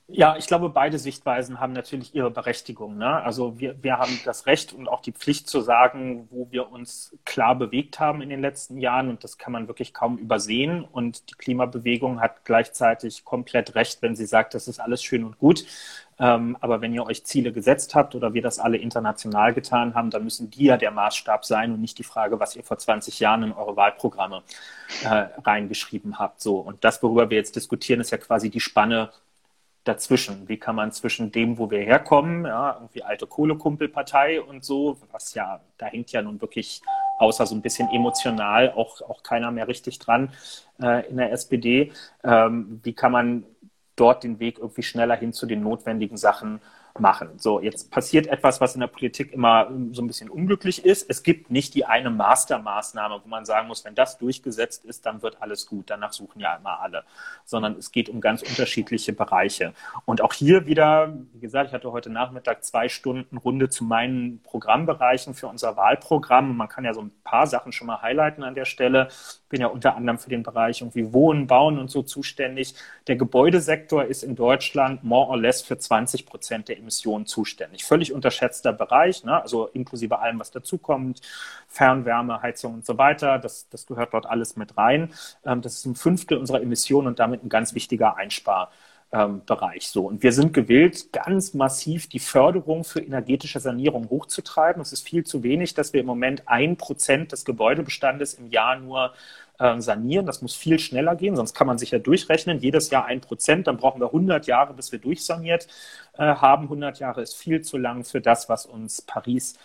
Ja, 0.06 0.36
ich 0.36 0.46
glaube, 0.46 0.68
beide 0.68 0.98
Sichtweisen 0.98 1.60
haben 1.60 1.72
natürlich 1.72 2.14
ihre 2.14 2.30
Berechtigung. 2.30 2.98
Ne? 2.98 3.22
Also 3.22 3.58
wir, 3.58 3.82
wir 3.82 3.96
haben 3.96 4.20
das 4.26 4.44
Recht 4.44 4.74
und 4.74 4.86
auch 4.86 5.00
die 5.00 5.12
Pflicht 5.12 5.48
zu 5.48 5.62
sagen, 5.62 6.28
wo 6.30 6.46
wir 6.50 6.70
uns 6.70 7.16
klar 7.24 7.54
bewegt 7.54 8.00
haben 8.00 8.20
in 8.20 8.28
den 8.28 8.42
letzten 8.42 8.76
Jahren 8.76 9.08
und 9.08 9.24
das 9.24 9.38
kann 9.38 9.54
man 9.54 9.66
wirklich 9.66 9.94
kaum 9.94 10.18
übersehen. 10.18 10.84
Und 10.84 11.30
die 11.30 11.34
Klimabewegung 11.36 12.20
hat 12.20 12.44
gleichzeitig 12.44 13.24
komplett 13.24 13.76
recht, 13.76 14.02
wenn 14.02 14.14
sie 14.14 14.26
sagt, 14.26 14.52
das 14.52 14.68
ist 14.68 14.78
alles 14.78 15.02
schön 15.02 15.24
und 15.24 15.38
gut. 15.38 15.64
Ähm, 16.18 16.56
aber 16.60 16.82
wenn 16.82 16.92
ihr 16.92 17.04
euch 17.06 17.24
Ziele 17.24 17.50
gesetzt 17.50 17.94
habt 17.94 18.14
oder 18.14 18.34
wir 18.34 18.42
das 18.42 18.58
alle 18.58 18.76
international 18.76 19.54
getan 19.54 19.94
haben, 19.94 20.10
dann 20.10 20.22
müssen 20.22 20.50
die 20.50 20.64
ja 20.64 20.76
der 20.76 20.90
Maßstab 20.90 21.46
sein 21.46 21.72
und 21.72 21.80
nicht 21.80 21.98
die 21.98 22.04
Frage, 22.04 22.38
was 22.38 22.54
ihr 22.56 22.62
vor 22.62 22.78
20 22.78 23.20
Jahren 23.20 23.42
in 23.42 23.52
eure 23.52 23.74
Wahlprogramme 23.76 24.42
äh, 25.02 25.26
reingeschrieben 25.42 26.18
habt. 26.18 26.42
So 26.42 26.58
und 26.58 26.84
das, 26.84 27.02
worüber 27.02 27.30
wir 27.30 27.38
jetzt 27.38 27.56
diskutieren, 27.56 28.00
ist 28.00 28.10
ja 28.10 28.18
quasi 28.18 28.50
die 28.50 28.60
Spanne 28.60 29.10
dazwischen? 29.84 30.48
Wie 30.48 30.56
kann 30.56 30.76
man 30.76 30.92
zwischen 30.92 31.30
dem, 31.30 31.58
wo 31.58 31.70
wir 31.70 31.80
herkommen, 31.80 32.46
ja, 32.46 32.74
irgendwie 32.74 33.02
alte 33.02 33.26
Kohlekumpelpartei 33.26 34.40
und 34.40 34.64
so, 34.64 34.98
was 35.12 35.34
ja, 35.34 35.60
da 35.78 35.86
hängt 35.86 36.10
ja 36.12 36.22
nun 36.22 36.40
wirklich 36.40 36.82
außer 37.18 37.46
so 37.46 37.54
ein 37.54 37.62
bisschen 37.62 37.88
emotional 37.90 38.72
auch, 38.72 39.00
auch 39.02 39.22
keiner 39.22 39.50
mehr 39.50 39.68
richtig 39.68 39.98
dran 39.98 40.30
äh, 40.82 41.08
in 41.08 41.16
der 41.16 41.32
SPD. 41.32 41.92
Ähm, 42.24 42.80
wie 42.82 42.92
kann 42.92 43.12
man 43.12 43.44
dort 43.96 44.24
den 44.24 44.40
Weg 44.40 44.58
irgendwie 44.58 44.82
schneller 44.82 45.16
hin 45.16 45.32
zu 45.32 45.46
den 45.46 45.62
notwendigen 45.62 46.16
Sachen 46.16 46.60
machen. 47.00 47.30
So, 47.38 47.60
jetzt 47.60 47.90
passiert 47.90 48.28
etwas, 48.28 48.60
was 48.60 48.74
in 48.74 48.80
der 48.80 48.86
Politik 48.86 49.32
immer 49.32 49.68
so 49.90 50.00
ein 50.00 50.06
bisschen 50.06 50.30
unglücklich 50.30 50.84
ist. 50.84 51.10
Es 51.10 51.24
gibt 51.24 51.50
nicht 51.50 51.74
die 51.74 51.84
eine 51.86 52.10
Mastermaßnahme, 52.10 53.20
wo 53.24 53.28
man 53.28 53.44
sagen 53.44 53.66
muss, 53.66 53.84
wenn 53.84 53.96
das 53.96 54.16
durchgesetzt 54.18 54.84
ist, 54.84 55.04
dann 55.04 55.20
wird 55.22 55.42
alles 55.42 55.66
gut. 55.66 55.90
Danach 55.90 56.12
suchen 56.12 56.40
ja 56.40 56.54
immer 56.54 56.80
alle. 56.80 57.04
Sondern 57.44 57.76
es 57.76 57.90
geht 57.90 58.08
um 58.08 58.20
ganz 58.20 58.42
unterschiedliche 58.42 59.12
Bereiche. 59.12 59.74
Und 60.04 60.20
auch 60.20 60.32
hier 60.32 60.66
wieder, 60.66 61.12
wie 61.32 61.40
gesagt, 61.40 61.68
ich 61.68 61.74
hatte 61.74 61.90
heute 61.90 62.10
Nachmittag 62.10 62.64
zwei 62.64 62.88
Stunden 62.88 63.38
Runde 63.38 63.68
zu 63.68 63.82
meinen 63.84 64.40
Programmbereichen 64.44 65.34
für 65.34 65.48
unser 65.48 65.76
Wahlprogramm. 65.76 66.56
Man 66.56 66.68
kann 66.68 66.84
ja 66.84 66.94
so 66.94 67.02
ein 67.02 67.10
paar 67.24 67.48
Sachen 67.48 67.72
schon 67.72 67.88
mal 67.88 68.02
highlighten 68.02 68.44
an 68.44 68.54
der 68.54 68.66
Stelle. 68.66 69.08
Bin 69.48 69.60
ja 69.60 69.66
unter 69.66 69.96
anderem 69.96 70.18
für 70.18 70.30
den 70.30 70.44
Bereich 70.44 70.80
irgendwie 70.80 71.12
Wohnen, 71.12 71.48
Bauen 71.48 71.78
und 71.78 71.90
so 71.90 72.02
zuständig. 72.02 72.76
Der 73.08 73.16
Gebäudesektor 73.16 74.04
ist 74.04 74.22
in 74.22 74.36
Deutschland 74.36 75.02
more 75.02 75.28
or 75.28 75.36
less 75.36 75.60
für 75.60 75.76
20 75.76 76.24
Prozent 76.26 76.68
der 76.68 76.83
Emissionen 76.84 77.26
zuständig. 77.26 77.84
Völlig 77.84 78.12
unterschätzter 78.12 78.72
Bereich, 78.72 79.24
ne? 79.24 79.40
also 79.40 79.66
inklusive 79.66 80.18
allem, 80.18 80.38
was 80.38 80.50
dazukommt, 80.50 81.20
Fernwärme, 81.66 82.42
Heizung 82.42 82.74
und 82.74 82.86
so 82.86 82.98
weiter. 82.98 83.38
Das, 83.38 83.68
das 83.70 83.86
gehört 83.86 84.12
dort 84.12 84.26
alles 84.26 84.56
mit 84.56 84.76
rein. 84.76 85.12
Ähm, 85.44 85.62
das 85.62 85.74
ist 85.74 85.86
ein 85.86 85.96
Fünftel 85.96 86.38
unserer 86.38 86.62
Emissionen 86.62 87.08
und 87.08 87.18
damit 87.18 87.42
ein 87.42 87.48
ganz 87.48 87.74
wichtiger 87.74 88.16
Einspar. 89.14 89.28
Bereich 89.46 89.88
so. 89.88 90.06
Und 90.06 90.22
wir 90.22 90.32
sind 90.32 90.52
gewillt, 90.52 91.12
ganz 91.12 91.54
massiv 91.54 92.08
die 92.08 92.18
Förderung 92.18 92.84
für 92.84 93.00
energetische 93.00 93.60
Sanierung 93.60 94.10
hochzutreiben. 94.10 94.82
Es 94.82 94.92
ist 94.92 95.06
viel 95.06 95.24
zu 95.24 95.42
wenig, 95.42 95.74
dass 95.74 95.92
wir 95.92 96.00
im 96.00 96.06
Moment 96.06 96.42
ein 96.46 96.76
Prozent 96.76 97.32
des 97.32 97.44
Gebäudebestandes 97.44 98.34
im 98.34 98.48
Jahr 98.50 98.78
nur 98.78 99.12
äh, 99.58 99.80
sanieren. 99.80 100.26
Das 100.26 100.42
muss 100.42 100.54
viel 100.54 100.78
schneller 100.78 101.14
gehen, 101.14 101.36
sonst 101.36 101.54
kann 101.54 101.66
man 101.66 101.78
sich 101.78 101.92
ja 101.92 101.98
durchrechnen. 101.98 102.58
Jedes 102.58 102.90
Jahr 102.90 103.04
ein 103.04 103.20
Prozent, 103.20 103.66
dann 103.66 103.76
brauchen 103.76 104.00
wir 104.00 104.08
100 104.08 104.46
Jahre, 104.46 104.74
bis 104.74 104.92
wir 104.92 104.98
durchsaniert 104.98 105.68
äh, 106.18 106.22
haben. 106.22 106.64
100 106.64 106.98
Jahre 106.98 107.22
ist 107.22 107.36
viel 107.36 107.62
zu 107.62 107.78
lang 107.78 108.04
für 108.04 108.20
das, 108.20 108.48
was 108.48 108.66
uns 108.66 109.02
Paris 109.02 109.58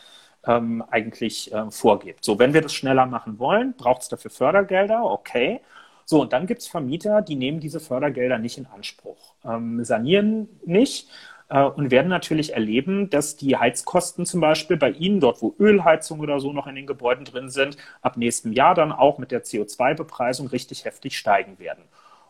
ähm, 0.45 0.83
eigentlich 0.89 1.51
äh, 1.53 1.71
vorgibt. 1.71 2.23
So, 2.23 2.39
wenn 2.39 2.53
wir 2.53 2.61
das 2.61 2.73
schneller 2.73 3.05
machen 3.05 3.39
wollen, 3.39 3.73
braucht 3.75 4.03
es 4.03 4.09
dafür 4.09 4.31
Fördergelder, 4.31 5.03
okay. 5.03 5.61
So, 6.09 6.21
und 6.21 6.33
dann 6.33 6.47
gibt 6.47 6.61
es 6.61 6.67
Vermieter, 6.67 7.21
die 7.21 7.35
nehmen 7.35 7.59
diese 7.59 7.79
Fördergelder 7.79 8.39
nicht 8.39 8.57
in 8.57 8.65
Anspruch, 8.65 9.35
ähm, 9.45 9.85
sanieren 9.85 10.49
nicht 10.65 11.07
äh, 11.49 11.61
und 11.61 11.91
werden 11.91 12.07
natürlich 12.07 12.53
erleben, 12.53 13.11
dass 13.11 13.35
die 13.35 13.55
Heizkosten 13.57 14.25
zum 14.25 14.41
Beispiel 14.41 14.75
bei 14.75 14.89
Ihnen, 14.89 15.19
dort 15.19 15.43
wo 15.43 15.53
Ölheizung 15.59 16.19
oder 16.19 16.39
so 16.39 16.51
noch 16.51 16.65
in 16.65 16.73
den 16.73 16.87
Gebäuden 16.87 17.25
drin 17.25 17.51
sind, 17.51 17.77
ab 18.01 18.17
nächstem 18.17 18.53
Jahr 18.53 18.73
dann 18.73 18.91
auch 18.91 19.19
mit 19.19 19.29
der 19.29 19.43
CO2-Bepreisung 19.43 20.47
richtig 20.47 20.83
heftig 20.83 21.15
steigen 21.15 21.59
werden. 21.59 21.83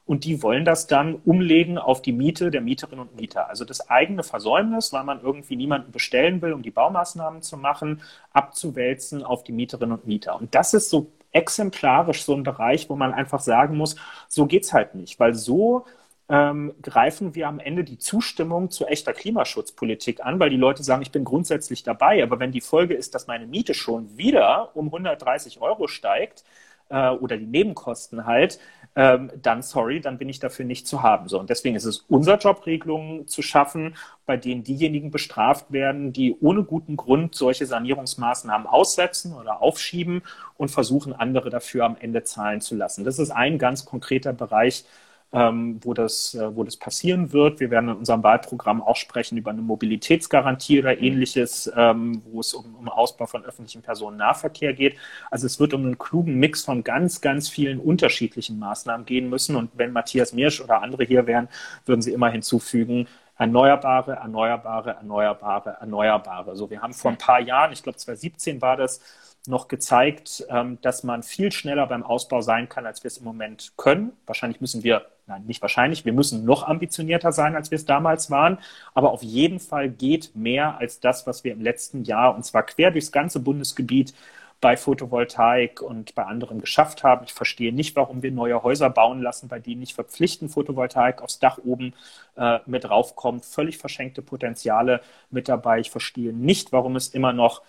Und 0.05 0.25
die 0.25 0.43
wollen 0.43 0.65
das 0.65 0.87
dann 0.87 1.15
umlegen 1.23 1.77
auf 1.77 2.01
die 2.01 2.11
Miete 2.11 2.51
der 2.51 2.59
Mieterinnen 2.59 3.07
und 3.07 3.15
Mieter. 3.15 3.47
Also 3.47 3.63
das 3.63 3.89
eigene 3.89 4.23
Versäumnis, 4.23 4.91
weil 4.91 5.05
man 5.05 5.21
irgendwie 5.21 5.55
niemanden 5.55 5.93
bestellen 5.93 6.41
will, 6.41 6.51
um 6.51 6.63
die 6.63 6.71
Baumaßnahmen 6.71 7.43
zu 7.43 7.55
machen, 7.55 8.01
abzuwälzen 8.33 9.23
auf 9.23 9.45
die 9.45 9.53
Mieterinnen 9.53 9.93
und 9.97 10.05
Mieter. 10.05 10.35
Und 10.37 10.53
das 10.53 10.73
ist 10.73 10.89
so 10.89 11.07
exemplarisch 11.31 12.23
so 12.23 12.35
ein 12.35 12.43
Bereich, 12.43 12.89
wo 12.89 12.95
man 12.95 13.13
einfach 13.13 13.39
sagen 13.39 13.77
muss, 13.77 13.95
so 14.27 14.45
geht's 14.45 14.73
halt 14.73 14.95
nicht, 14.95 15.19
weil 15.19 15.35
so 15.35 15.85
ähm, 16.29 16.73
greifen 16.81 17.33
wir 17.35 17.47
am 17.47 17.59
Ende 17.59 17.83
die 17.83 17.97
Zustimmung 17.97 18.69
zu 18.69 18.85
echter 18.85 19.13
Klimaschutzpolitik 19.13 20.23
an, 20.23 20.39
weil 20.39 20.51
die 20.51 20.57
Leute 20.57 20.83
sagen, 20.83 21.01
ich 21.01 21.11
bin 21.11 21.23
grundsätzlich 21.23 21.83
dabei, 21.83 22.21
aber 22.21 22.39
wenn 22.39 22.51
die 22.51 22.61
Folge 22.61 22.93
ist, 22.93 23.15
dass 23.15 23.27
meine 23.27 23.47
Miete 23.47 23.73
schon 23.73 24.15
wieder 24.17 24.75
um 24.75 24.87
130 24.87 25.59
Euro 25.61 25.87
steigt 25.87 26.43
äh, 26.89 27.09
oder 27.09 27.37
die 27.37 27.47
Nebenkosten 27.47 28.25
halt, 28.25 28.59
ähm, 28.95 29.31
dann 29.41 29.61
sorry, 29.61 30.01
dann 30.01 30.17
bin 30.17 30.29
ich 30.29 30.39
dafür 30.39 30.65
nicht 30.65 30.87
zu 30.87 31.03
haben. 31.03 31.27
So, 31.29 31.39
und 31.39 31.49
deswegen 31.49 31.75
ist 31.75 31.85
es 31.85 32.05
unser 32.09 32.37
Job, 32.37 32.65
Regelungen 32.65 33.27
zu 33.27 33.41
schaffen, 33.41 33.95
bei 34.25 34.35
denen 34.37 34.63
diejenigen 34.63 35.11
bestraft 35.11 35.71
werden, 35.71 36.11
die 36.11 36.35
ohne 36.39 36.63
guten 36.63 36.97
Grund 36.97 37.35
solche 37.35 37.65
Sanierungsmaßnahmen 37.65 38.67
aussetzen 38.67 39.33
oder 39.33 39.61
aufschieben 39.61 40.23
und 40.57 40.69
versuchen, 40.69 41.13
andere 41.13 41.49
dafür 41.49 41.85
am 41.85 41.97
Ende 41.99 42.23
zahlen 42.23 42.61
zu 42.61 42.75
lassen. 42.75 43.03
Das 43.03 43.19
ist 43.19 43.31
ein 43.31 43.57
ganz 43.57 43.85
konkreter 43.85 44.33
Bereich, 44.33 44.85
ähm, 45.31 45.79
wo, 45.83 45.93
das, 45.93 46.33
äh, 46.33 46.55
wo 46.55 46.63
das 46.63 46.77
passieren 46.77 47.33
wird. 47.33 47.59
Wir 47.59 47.69
werden 47.69 47.89
in 47.89 47.95
unserem 47.97 48.23
Wahlprogramm 48.23 48.81
auch 48.81 48.95
sprechen 48.95 49.37
über 49.37 49.51
eine 49.51 49.61
Mobilitätsgarantie 49.61 50.79
oder 50.79 50.99
ähnliches, 50.99 51.71
ähm, 51.75 52.21
wo 52.25 52.39
es 52.39 52.53
um, 52.53 52.75
um 52.75 52.89
Ausbau 52.89 53.27
von 53.27 53.45
öffentlichem 53.45 53.81
Personennahverkehr 53.81 54.73
geht. 54.73 54.97
Also 55.29 55.45
es 55.45 55.59
wird 55.59 55.73
um 55.73 55.85
einen 55.85 55.99
klugen 55.99 56.35
Mix 56.35 56.63
von 56.63 56.83
ganz, 56.83 57.21
ganz 57.21 57.47
vielen 57.49 57.79
unterschiedlichen 57.79 58.57
Maßnahmen 58.57 59.05
gehen 59.05 59.29
müssen. 59.29 59.55
Und 59.55 59.71
wenn 59.75 59.91
Matthias 59.91 60.33
Mirsch 60.33 60.61
oder 60.61 60.81
andere 60.81 61.03
hier 61.03 61.27
wären, 61.27 61.47
würden 61.85 62.01
sie 62.01 62.13
immer 62.13 62.29
hinzufügen, 62.29 63.07
Erneuerbare, 63.37 64.15
erneuerbare, 64.15 64.95
erneuerbare, 64.95 65.77
erneuerbare. 65.79 66.57
So, 66.57 66.69
wir 66.69 66.81
haben 66.81 66.93
vor 66.93 67.11
ein 67.11 67.17
paar 67.17 67.39
Jahren, 67.39 67.71
ich 67.71 67.81
glaube 67.81 67.97
2017 67.97 68.61
war 68.61 68.75
das, 68.75 68.99
noch 69.47 69.67
gezeigt, 69.67 70.45
ähm, 70.49 70.77
dass 70.81 71.03
man 71.03 71.23
viel 71.23 71.51
schneller 71.51 71.87
beim 71.87 72.03
Ausbau 72.03 72.41
sein 72.41 72.67
kann, 72.67 72.85
als 72.85 73.03
wir 73.03 73.07
es 73.07 73.17
im 73.17 73.23
Moment 73.23 73.73
können. 73.77 74.11
Wahrscheinlich 74.25 74.61
müssen 74.61 74.83
wir, 74.83 75.05
nein, 75.29 75.45
nicht 75.45 75.61
wahrscheinlich, 75.61 76.03
wir 76.03 76.13
müssen 76.13 76.43
noch 76.43 76.63
ambitionierter 76.67 77.31
sein, 77.31 77.55
als 77.55 77.71
wir 77.71 77.77
es 77.77 77.85
damals 77.85 78.29
waren. 78.29 78.57
Aber 78.93 79.11
auf 79.11 79.23
jeden 79.23 79.59
Fall 79.59 79.89
geht 79.89 80.35
mehr 80.35 80.77
als 80.77 80.99
das, 80.99 81.25
was 81.25 81.43
wir 81.43 81.53
im 81.53 81.61
letzten 81.61 82.03
Jahr, 82.03 82.35
und 82.35 82.43
zwar 82.43 82.63
quer 82.63 82.91
durchs 82.91 83.11
ganze 83.11 83.39
Bundesgebiet, 83.39 84.13
bei 84.61 84.75
Photovoltaik 84.75 85.81
und 85.81 86.15
bei 86.15 86.25
anderen 86.25 86.59
geschafft 86.59 87.03
haben. 87.03 87.23
Ich 87.25 87.33
verstehe 87.33 87.73
nicht, 87.73 87.95
warum 87.95 88.23
wir 88.23 88.31
neue 88.31 88.61
Häuser 88.61 88.89
bauen 88.89 89.21
lassen, 89.21 89.47
bei 89.47 89.59
denen 89.59 89.79
nicht 89.79 89.93
verpflichtend 89.93 90.51
Photovoltaik 90.51 91.21
aufs 91.21 91.39
Dach 91.39 91.59
oben 91.63 91.93
äh, 92.35 92.59
mit 92.65 92.89
raufkommt. 92.89 93.45
Völlig 93.45 93.77
verschenkte 93.77 94.21
Potenziale 94.21 95.01
mit 95.29 95.47
dabei. 95.47 95.79
Ich 95.79 95.91
verstehe 95.91 96.33
nicht, 96.33 96.73
warum 96.73 96.97
es 96.97 97.07
immer 97.09 97.31
noch 97.31 97.61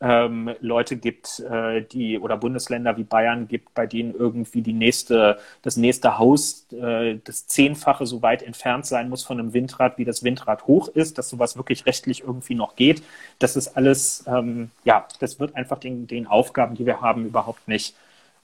ähm, 0.00 0.54
Leute 0.60 0.96
gibt, 0.96 1.40
äh, 1.40 1.82
die 1.82 2.18
oder 2.18 2.36
Bundesländer 2.36 2.96
wie 2.96 3.02
Bayern 3.02 3.48
gibt, 3.48 3.74
bei 3.74 3.86
denen 3.86 4.14
irgendwie 4.14 4.62
die 4.62 4.72
nächste, 4.72 5.38
das 5.62 5.76
nächste 5.76 6.18
Haus 6.18 6.66
äh, 6.72 7.18
das 7.24 7.46
Zehnfache 7.48 8.06
so 8.06 8.22
weit 8.22 8.42
entfernt 8.42 8.86
sein 8.86 9.08
muss 9.08 9.24
von 9.24 9.40
einem 9.40 9.52
Windrad, 9.52 9.98
wie 9.98 10.04
das 10.04 10.22
Windrad 10.22 10.66
hoch 10.66 10.88
ist, 10.88 11.18
dass 11.18 11.28
sowas 11.28 11.56
wirklich 11.56 11.86
rechtlich 11.86 12.22
irgendwie 12.22 12.54
noch 12.54 12.76
geht. 12.76 13.02
Das 13.40 13.56
ist 13.56 13.76
alles, 13.76 14.24
ähm, 14.28 14.70
ja, 14.84 15.06
das 15.18 15.40
wird 15.40 15.56
einfach 15.56 15.78
den, 15.78 16.06
den 16.06 16.26
Aufgaben, 16.26 16.76
die 16.76 16.86
wir 16.86 17.00
haben, 17.00 17.26
überhaupt 17.26 17.66
nicht 17.66 17.96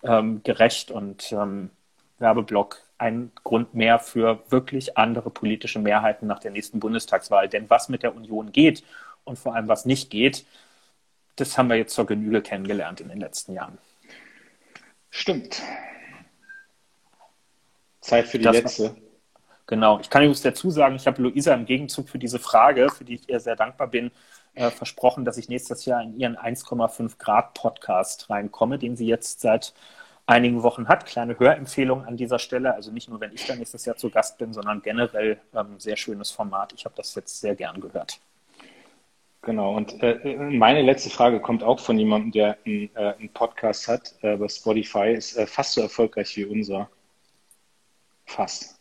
ähm, 0.03 0.43
gerecht 0.43 0.91
und 0.91 1.33
ähm, 1.33 1.71
Werbeblock 2.19 2.81
ein 2.99 3.33
Grund 3.43 3.75
mehr 3.75 3.99
für 3.99 4.41
wirklich 4.51 4.97
andere 4.97 5.31
politische 5.31 5.79
Mehrheiten 5.79 6.27
nach 6.27 6.39
der 6.39 6.51
nächsten 6.53 6.81
Bundestagswahl. 6.81 7.49
Denn 7.49 7.69
was 7.71 7.89
mit 7.89 8.03
der 8.03 8.15
Union 8.15 8.53
geht 8.53 8.83
und 9.25 9.39
vor 9.39 9.55
allem 9.55 9.69
was 9.69 9.85
nicht 9.85 10.11
geht, 10.11 10.45
das 11.37 11.59
haben 11.59 11.69
wir 11.69 11.77
jetzt 11.77 11.95
zur 11.95 12.07
Genüge 12.07 12.43
kennengelernt 12.43 13.01
in 13.01 13.09
den 13.09 13.19
letzten 13.19 13.55
Jahren. 13.55 13.79
Stimmt. 15.11 15.63
Zeit 18.01 18.27
für 18.27 18.39
die 18.39 18.45
das 18.45 18.57
letzte. 18.57 18.85
War, 18.85 18.97
genau. 19.67 20.01
Ich 20.01 20.11
kann 20.11 20.23
übrigens 20.23 20.43
dazu 20.43 20.71
sagen, 20.71 20.97
ich 20.97 21.07
habe 21.07 21.23
Luisa 21.23 21.55
im 21.55 21.67
Gegenzug 21.67 22.09
für 22.09 22.19
diese 22.19 22.39
Frage, 22.39 22.91
für 22.91 23.05
die 23.05 23.15
ich 23.15 23.29
ihr 23.29 23.41
sehr 23.41 23.57
dankbar 23.57 23.89
bin, 23.89 24.11
äh, 24.55 24.71
versprochen, 24.71 25.25
dass 25.25 25.37
ich 25.37 25.49
nächstes 25.49 25.85
Jahr 25.85 26.03
in 26.03 26.19
ihren 26.19 26.37
1,5 26.37 27.19
Grad 27.19 27.55
Podcast 27.55 28.31
reinkomme, 28.31 28.79
den 28.79 28.97
sie 28.97 29.07
jetzt 29.07 29.41
seit 29.41 29.75
einigen 30.27 30.63
Wochen 30.63 30.89
hat. 30.89 31.07
Kleine 31.07 31.39
Hörempfehlung 31.39 32.05
an 32.05 32.17
dieser 32.17 32.39
Stelle. 32.39 32.75
Also 32.75 32.91
nicht 32.91 33.09
nur, 33.09 33.21
wenn 33.21 33.33
ich 33.33 33.47
dann 33.47 33.59
nächstes 33.59 33.85
Jahr 33.85 33.97
zu 33.97 34.11
Gast 34.11 34.39
bin, 34.39 34.53
sondern 34.53 34.83
generell 34.83 35.39
ähm, 35.55 35.79
sehr 35.79 35.97
schönes 35.97 36.31
Format. 36.31 36.73
Ich 36.73 36.85
habe 36.85 36.95
das 36.97 37.15
jetzt 37.15 37.41
sehr 37.41 37.55
gern 37.55 37.81
gehört. 37.81 38.21
Genau, 39.45 39.77
und 39.77 40.03
äh, 40.03 40.37
meine 40.37 40.81
letzte 40.81 41.11
Frage 41.11 41.39
kommt 41.39 41.63
auch 41.63 41.79
von 41.79 41.99
jemandem, 41.99 42.33
der 42.33 42.59
einen, 42.65 42.91
äh, 42.97 43.15
einen 43.19 43.33
Podcast 43.33 43.89
hat 43.89 44.15
äh, 44.23 44.49
Spotify, 44.49 45.13
ist 45.13 45.37
äh, 45.37 45.47
fast 45.47 45.75
so 45.75 45.83
erfolgreich 45.83 46.35
wie 46.37 46.47
unser. 46.47 46.91
Fast. 48.25 48.81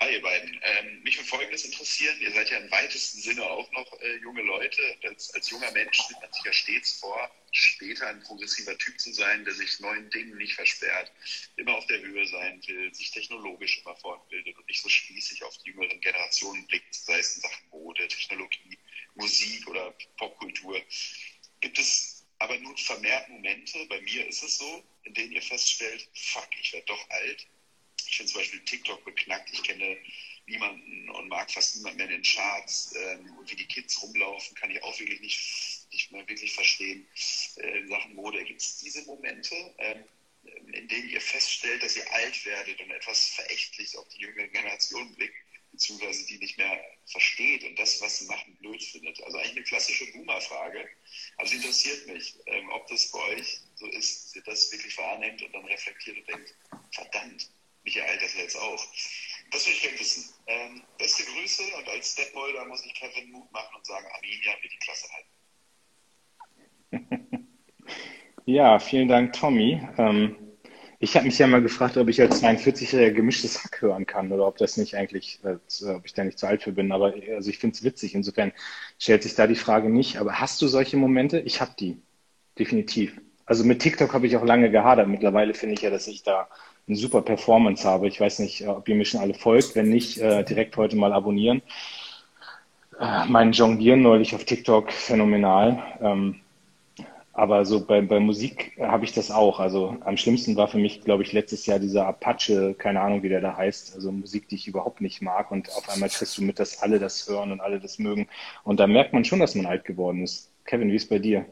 Hi 0.00 0.12
ihr 0.12 0.22
beiden. 0.22 0.60
Ähm, 0.62 1.02
mich 1.02 1.16
würde 1.16 1.28
Folgendes 1.28 1.64
interessieren. 1.64 2.14
Ihr 2.20 2.30
seid 2.32 2.50
ja 2.50 2.58
im 2.58 2.70
weitesten 2.70 3.20
Sinne 3.20 3.42
auch 3.42 3.70
noch 3.72 4.00
äh, 4.00 4.16
junge 4.18 4.42
Leute. 4.42 4.80
Als, 5.08 5.32
als 5.34 5.50
junger 5.50 5.70
Mensch 5.72 5.98
nimmt 6.08 6.20
man 6.20 6.32
sich 6.32 6.44
ja 6.44 6.52
stets 6.52 7.00
vor, 7.00 7.30
später 7.50 8.06
ein 8.08 8.22
progressiver 8.22 8.76
Typ 8.78 9.00
zu 9.00 9.12
sein, 9.12 9.44
der 9.44 9.54
sich 9.54 9.80
neuen 9.80 10.08
Dingen 10.10 10.36
nicht 10.36 10.54
versperrt, 10.54 11.10
immer 11.56 11.76
auf 11.76 11.86
der 11.86 12.00
Höhe 12.00 12.26
sein 12.26 12.60
will, 12.66 12.94
sich 12.94 13.10
technologisch 13.10 13.80
immer 13.82 13.96
fortbildet 13.96 14.56
und 14.56 14.68
nicht 14.68 14.82
so 14.82 14.88
spießig 14.88 15.42
auf 15.42 15.56
die 15.58 15.70
jüngeren 15.70 16.00
Generationen 16.00 16.66
blickt, 16.66 16.94
sei 16.94 17.18
es 17.18 17.36
in 17.36 17.42
Sachen 17.42 17.68
Mode, 17.70 18.06
Technologie, 18.06 18.78
Musik 19.14 19.66
oder 19.68 19.94
Popkultur. 20.16 20.80
Gibt 21.60 21.78
es 21.78 22.24
aber 22.38 22.58
nun 22.58 22.76
vermehrt 22.76 23.28
Momente, 23.28 23.86
bei 23.86 24.00
mir 24.02 24.26
ist 24.26 24.42
es 24.42 24.58
so, 24.58 24.84
in 25.04 25.14
denen 25.14 25.32
ihr 25.32 25.42
feststellt, 25.42 26.08
fuck, 26.14 26.48
ich 26.60 26.72
werde 26.72 26.86
doch 26.86 27.10
alt. 27.10 27.46
Ich 28.06 28.16
finde 28.16 28.32
zum 28.32 28.40
Beispiel 28.40 28.60
TikTok 28.64 29.04
beknackt, 29.04 29.50
ich 29.52 29.62
kenne 29.62 29.96
niemanden 30.46 31.08
und 31.08 31.28
mag 31.28 31.50
fast 31.50 31.76
niemanden 31.76 31.98
mehr 31.98 32.06
in 32.06 32.12
den 32.12 32.22
Charts. 32.22 32.94
Ähm, 32.96 33.36
und 33.38 33.50
wie 33.50 33.56
die 33.56 33.66
Kids 33.66 34.02
rumlaufen, 34.02 34.54
kann 34.56 34.70
ich 34.70 34.82
auch 34.82 34.98
wirklich 34.98 35.20
nicht, 35.20 35.86
nicht 35.90 36.12
mehr 36.12 36.28
wirklich 36.28 36.52
verstehen. 36.52 37.08
Äh, 37.56 37.78
in 37.78 37.88
Sachen 37.88 38.14
Mode 38.14 38.44
gibt 38.44 38.60
es 38.60 38.78
diese 38.78 39.02
Momente, 39.04 39.54
ähm, 39.78 40.04
in 40.72 40.86
denen 40.88 41.08
ihr 41.08 41.20
feststellt, 41.20 41.82
dass 41.82 41.96
ihr 41.96 42.12
alt 42.12 42.44
werdet 42.44 42.78
und 42.80 42.90
etwas 42.90 43.28
verächtlich 43.28 43.96
auf 43.96 44.06
die 44.08 44.20
jüngere 44.20 44.48
Generation 44.48 45.14
blickt 45.14 45.43
beziehungsweise 45.74 46.26
die 46.26 46.38
nicht 46.38 46.56
mehr 46.56 46.80
versteht 47.06 47.64
und 47.64 47.78
das, 47.78 48.00
was 48.00 48.18
sie 48.18 48.24
machen, 48.26 48.56
blöd 48.60 48.82
findet. 48.82 49.22
Also 49.24 49.36
eigentlich 49.38 49.56
eine 49.56 49.64
klassische 49.64 50.10
Boomer-Frage. 50.12 50.88
Aber 51.36 51.46
es 51.46 51.52
interessiert 51.52 52.06
mich, 52.06 52.38
ähm, 52.46 52.70
ob 52.70 52.86
das 52.86 53.10
bei 53.10 53.18
euch 53.34 53.60
so 53.74 53.86
ist, 53.88 54.26
dass 54.26 54.36
ihr 54.36 54.42
das 54.42 54.70
wirklich 54.72 54.96
wahrnehmt 54.96 55.42
und 55.42 55.52
dann 55.52 55.64
reflektiert 55.64 56.18
und 56.18 56.28
denkt, 56.28 56.54
verdammt, 56.92 57.50
mich 57.82 57.96
ereilt 57.96 58.22
das 58.22 58.36
jetzt 58.36 58.56
auch. 58.56 58.86
Das 59.50 59.66
will 59.66 59.74
ich 59.74 59.82
gerne 59.82 59.98
wissen. 59.98 60.32
Ähm, 60.46 60.84
beste 60.96 61.24
Grüße 61.24 61.76
und 61.76 61.88
als 61.88 62.12
Stepmolder 62.12 62.66
muss 62.66 62.86
ich 62.86 62.94
Kevin 62.94 63.32
Mut 63.32 63.50
machen 63.52 63.74
und 63.76 63.84
sagen, 63.84 64.06
Arminia 64.14 64.52
wird 64.62 64.72
die 64.72 64.78
Klasse 64.78 65.08
halten. 65.12 65.30
Ja, 68.46 68.78
vielen 68.78 69.08
Dank, 69.08 69.32
Tommy. 69.32 69.80
Ähm, 69.96 70.43
ich 71.04 71.16
habe 71.16 71.26
mich 71.26 71.38
ja 71.38 71.46
mal 71.46 71.60
gefragt, 71.60 71.98
ob 71.98 72.08
ich 72.08 72.20
als 72.20 72.42
42-Jähriger 72.42 73.10
gemischtes 73.10 73.62
Hack 73.62 73.82
hören 73.82 74.06
kann 74.06 74.32
oder 74.32 74.46
ob 74.46 74.56
das 74.56 74.78
nicht 74.78 74.96
eigentlich, 74.96 75.38
äh, 75.44 75.56
ob 75.86 76.06
ich 76.06 76.14
da 76.14 76.24
nicht 76.24 76.38
zu 76.38 76.46
alt 76.46 76.62
für 76.62 76.72
bin. 76.72 76.92
Aber 76.92 77.12
also 77.36 77.50
ich 77.50 77.58
finde 77.58 77.76
es 77.76 77.84
witzig. 77.84 78.14
Insofern 78.14 78.52
stellt 78.98 79.22
sich 79.22 79.34
da 79.34 79.46
die 79.46 79.54
Frage 79.54 79.90
nicht. 79.90 80.16
Aber 80.16 80.40
hast 80.40 80.62
du 80.62 80.66
solche 80.66 80.96
Momente? 80.96 81.38
Ich 81.40 81.60
habe 81.60 81.72
die. 81.78 82.00
Definitiv. 82.58 83.20
Also 83.44 83.64
mit 83.64 83.80
TikTok 83.80 84.14
habe 84.14 84.26
ich 84.26 84.36
auch 84.36 84.44
lange 84.44 84.70
gehadert. 84.70 85.08
Mittlerweile 85.08 85.52
finde 85.52 85.74
ich 85.74 85.82
ja, 85.82 85.90
dass 85.90 86.06
ich 86.06 86.22
da 86.22 86.48
eine 86.88 86.96
super 86.96 87.20
Performance 87.20 87.86
habe. 87.86 88.08
Ich 88.08 88.20
weiß 88.20 88.38
nicht, 88.38 88.66
ob 88.66 88.88
ihr 88.88 88.94
mir 88.94 89.04
schon 89.04 89.20
alle 89.20 89.34
folgt. 89.34 89.74
Wenn 89.74 89.90
nicht, 89.90 90.18
äh, 90.18 90.42
direkt 90.42 90.76
heute 90.78 90.96
mal 90.96 91.12
abonnieren. 91.12 91.60
Äh, 92.98 93.26
mein 93.26 93.52
Jonglieren 93.52 94.00
neulich 94.00 94.34
auf 94.34 94.44
TikTok 94.44 94.90
phänomenal. 94.90 95.82
Ähm, 96.00 96.40
aber 97.36 97.64
so 97.64 97.84
bei, 97.84 98.00
bei 98.00 98.20
Musik 98.20 98.78
habe 98.80 99.04
ich 99.04 99.12
das 99.12 99.32
auch. 99.32 99.58
Also 99.58 99.96
am 100.04 100.16
schlimmsten 100.16 100.54
war 100.54 100.68
für 100.68 100.78
mich, 100.78 101.02
glaube 101.02 101.24
ich, 101.24 101.32
letztes 101.32 101.66
Jahr 101.66 101.80
dieser 101.80 102.06
Apache, 102.06 102.74
keine 102.74 103.00
Ahnung, 103.00 103.24
wie 103.24 103.28
der 103.28 103.40
da 103.40 103.56
heißt. 103.56 103.96
Also 103.96 104.12
Musik, 104.12 104.48
die 104.48 104.54
ich 104.54 104.68
überhaupt 104.68 105.00
nicht 105.00 105.20
mag. 105.20 105.50
Und 105.50 105.68
auf 105.70 105.88
einmal 105.88 106.08
kriegst 106.08 106.38
du 106.38 106.42
mit, 106.42 106.60
dass 106.60 106.80
alle 106.80 107.00
das 107.00 107.28
hören 107.28 107.50
und 107.50 107.60
alle 107.60 107.80
das 107.80 107.98
mögen. 107.98 108.28
Und 108.62 108.78
da 108.78 108.86
merkt 108.86 109.12
man 109.12 109.24
schon, 109.24 109.40
dass 109.40 109.56
man 109.56 109.66
alt 109.66 109.84
geworden 109.84 110.22
ist. 110.22 110.52
Kevin, 110.64 110.92
wie 110.92 110.96
ist 110.96 111.10
bei 111.10 111.18
dir? 111.18 111.44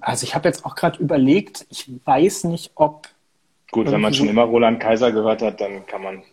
Also 0.00 0.24
ich 0.24 0.34
habe 0.34 0.48
jetzt 0.48 0.66
auch 0.66 0.74
gerade 0.74 1.00
überlegt, 1.00 1.64
ich 1.70 1.88
weiß 2.04 2.44
nicht, 2.44 2.72
ob. 2.74 3.08
Gut, 3.70 3.90
wenn 3.92 4.00
man 4.00 4.12
schon 4.12 4.28
immer 4.28 4.42
Roland 4.42 4.80
Kaiser 4.80 5.12
gehört 5.12 5.40
hat, 5.40 5.60
dann 5.60 5.86
kann 5.86 6.02
man. 6.02 6.24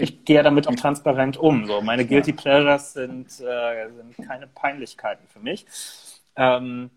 Ich 0.00 0.24
gehe 0.24 0.42
damit 0.42 0.66
auch 0.66 0.74
transparent 0.74 1.36
um. 1.36 1.66
So, 1.66 1.82
meine 1.82 2.04
Guilty 2.04 2.32
Pleasures 2.32 2.94
sind, 2.94 3.26
äh, 3.40 3.88
sind 3.90 4.26
keine 4.26 4.48
Peinlichkeiten 4.48 5.28
für 5.28 5.38
mich. 5.38 5.66
Ähm, 6.36 6.90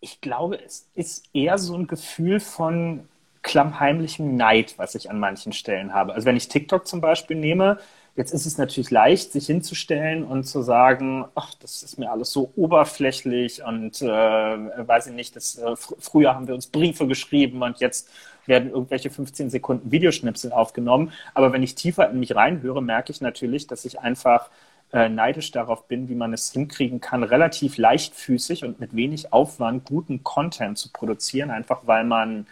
ich 0.00 0.20
glaube, 0.20 0.62
es 0.62 0.88
ist 0.94 1.28
eher 1.34 1.58
so 1.58 1.74
ein 1.74 1.86
Gefühl 1.86 2.40
von 2.40 3.08
klammheimlichem 3.42 4.36
Neid, 4.36 4.74
was 4.78 4.94
ich 4.94 5.10
an 5.10 5.18
manchen 5.18 5.52
Stellen 5.52 5.94
habe. 5.94 6.14
Also 6.14 6.26
wenn 6.26 6.36
ich 6.36 6.48
TikTok 6.48 6.86
zum 6.86 7.00
Beispiel 7.00 7.36
nehme, 7.36 7.78
Jetzt 8.16 8.32
ist 8.32 8.44
es 8.44 8.58
natürlich 8.58 8.90
leicht, 8.90 9.32
sich 9.32 9.46
hinzustellen 9.46 10.24
und 10.24 10.44
zu 10.44 10.62
sagen, 10.62 11.26
ach, 11.34 11.54
das 11.54 11.82
ist 11.82 11.98
mir 11.98 12.10
alles 12.10 12.32
so 12.32 12.52
oberflächlich 12.56 13.62
und 13.64 14.02
äh, 14.02 14.06
weiß 14.06 15.06
ich 15.06 15.12
nicht, 15.14 15.36
das, 15.36 15.56
äh, 15.56 15.76
fr 15.76 15.94
früher 15.98 16.34
haben 16.34 16.48
wir 16.48 16.54
uns 16.54 16.66
Briefe 16.66 17.06
geschrieben 17.06 17.62
und 17.62 17.78
jetzt 17.78 18.10
werden 18.46 18.70
irgendwelche 18.70 19.10
15 19.10 19.48
Sekunden 19.48 19.92
Videoschnipsel 19.92 20.52
aufgenommen. 20.52 21.12
Aber 21.34 21.52
wenn 21.52 21.62
ich 21.62 21.76
tiefer 21.76 22.10
in 22.10 22.18
mich 22.18 22.34
reinhöre, 22.34 22.82
merke 22.82 23.12
ich 23.12 23.20
natürlich, 23.20 23.68
dass 23.68 23.84
ich 23.84 24.00
einfach 24.00 24.50
äh, 24.92 25.08
neidisch 25.08 25.50
darauf 25.50 25.86
bin, 25.86 26.08
wie 26.08 26.14
man 26.14 26.32
es 26.32 26.52
hinkriegen 26.52 27.00
kann, 27.00 27.22
relativ 27.22 27.76
leichtfüßig 27.76 28.64
und 28.64 28.80
mit 28.80 28.94
wenig 28.94 29.32
Aufwand 29.32 29.84
guten 29.84 30.24
Content 30.24 30.78
zu 30.78 30.90
produzieren, 30.92 31.50
einfach 31.50 31.82
weil 31.86 32.04
man 32.04 32.46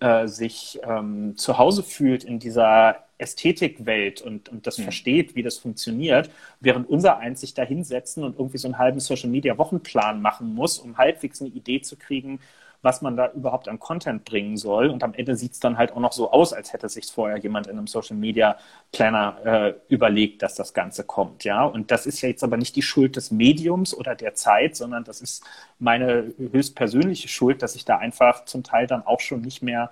äh, 0.00 0.26
sich 0.28 0.80
ähm, 0.82 1.36
zu 1.36 1.58
Hause 1.58 1.82
fühlt 1.82 2.24
in 2.24 2.38
dieser 2.38 3.04
Ästhetikwelt 3.18 4.22
und, 4.22 4.48
und 4.48 4.66
das 4.66 4.78
mhm. 4.78 4.84
versteht, 4.84 5.34
wie 5.34 5.42
das 5.42 5.58
funktioniert, 5.58 6.30
während 6.60 6.88
unser 6.88 7.18
eins 7.18 7.40
sich 7.40 7.54
da 7.54 7.62
hinsetzen 7.62 8.24
und 8.24 8.38
irgendwie 8.38 8.58
so 8.58 8.68
einen 8.68 8.78
halben 8.78 9.00
Social 9.00 9.28
Media 9.28 9.58
Wochenplan 9.58 10.22
machen 10.22 10.54
muss, 10.54 10.78
um 10.78 10.96
halbwegs 10.96 11.40
eine 11.40 11.50
Idee 11.50 11.82
zu 11.82 11.96
kriegen, 11.96 12.40
was 12.82 13.02
man 13.02 13.16
da 13.16 13.30
überhaupt 13.32 13.68
an 13.68 13.78
Content 13.78 14.24
bringen 14.24 14.56
soll. 14.56 14.88
Und 14.88 15.02
am 15.02 15.14
Ende 15.14 15.36
sieht 15.36 15.52
es 15.52 15.60
dann 15.60 15.76
halt 15.76 15.92
auch 15.92 16.00
noch 16.00 16.12
so 16.12 16.30
aus, 16.30 16.52
als 16.52 16.72
hätte 16.72 16.88
sich 16.88 17.06
vorher 17.06 17.38
jemand 17.38 17.66
in 17.66 17.76
einem 17.76 17.86
Social 17.86 18.16
Media 18.16 18.56
Planner 18.92 19.36
äh, 19.44 19.74
überlegt, 19.88 20.42
dass 20.42 20.54
das 20.54 20.72
Ganze 20.72 21.04
kommt. 21.04 21.44
Ja, 21.44 21.64
und 21.64 21.90
das 21.90 22.06
ist 22.06 22.20
ja 22.22 22.28
jetzt 22.28 22.42
aber 22.42 22.56
nicht 22.56 22.76
die 22.76 22.82
Schuld 22.82 23.16
des 23.16 23.30
Mediums 23.30 23.94
oder 23.94 24.14
der 24.14 24.34
Zeit, 24.34 24.76
sondern 24.76 25.04
das 25.04 25.20
ist 25.20 25.44
meine 25.78 26.32
höchstpersönliche 26.38 27.28
Schuld, 27.28 27.62
dass 27.62 27.74
ich 27.74 27.84
da 27.84 27.98
einfach 27.98 28.44
zum 28.46 28.62
Teil 28.62 28.86
dann 28.86 29.06
auch 29.06 29.20
schon 29.20 29.42
nicht 29.42 29.62
mehr 29.62 29.90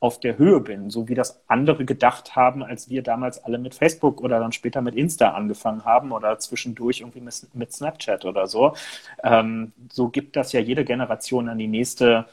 auf 0.00 0.18
der 0.18 0.38
Höhe 0.38 0.60
bin, 0.60 0.90
so 0.90 1.08
wie 1.08 1.14
das 1.14 1.42
andere 1.46 1.84
gedacht 1.84 2.34
haben, 2.34 2.62
als 2.62 2.88
wir 2.88 3.02
damals 3.02 3.44
alle 3.44 3.58
mit 3.58 3.74
Facebook 3.74 4.22
oder 4.22 4.40
dann 4.40 4.52
später 4.52 4.80
mit 4.80 4.94
Insta 4.94 5.32
angefangen 5.32 5.84
haben 5.84 6.12
oder 6.12 6.38
zwischendurch 6.38 7.00
irgendwie 7.00 7.20
mit, 7.52 7.72
Snapchat 7.72 8.24
oder 8.24 8.46
so. 8.46 8.74
Ähm, 9.22 9.72
so 9.92 10.08
gibt 10.08 10.36
das 10.36 10.52
ja 10.52 10.60
jede 10.60 10.84
Generation 10.84 11.48
an 11.50 11.58
die 11.58 11.66
nächste 11.68 12.26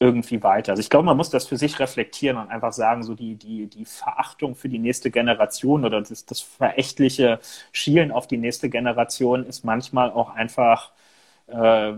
irgendwie 0.00 0.42
weiter. 0.42 0.72
Also 0.72 0.80
ich 0.80 0.90
glaube, 0.90 1.06
man 1.06 1.16
muss 1.16 1.30
das 1.30 1.46
für 1.46 1.56
sich 1.56 1.78
reflektieren 1.78 2.36
und 2.36 2.50
einfach 2.50 2.72
sagen, 2.72 3.04
so 3.04 3.14
die, 3.14 3.36
die, 3.36 3.66
die 3.68 3.84
Verachtung 3.84 4.56
für 4.56 4.68
die 4.68 4.80
nächste 4.80 5.10
Generation 5.12 5.84
oder 5.84 6.00
das, 6.02 6.26
das 6.26 6.40
verächtliche 6.40 7.38
Schielen 7.72 8.10
auf 8.10 8.26
die 8.26 8.38
nächste 8.38 8.68
Generation 8.70 9.46
ist 9.46 9.64
manchmal 9.64 10.10
auch 10.10 10.30
einfach 10.30 10.92
äh, 11.46 11.92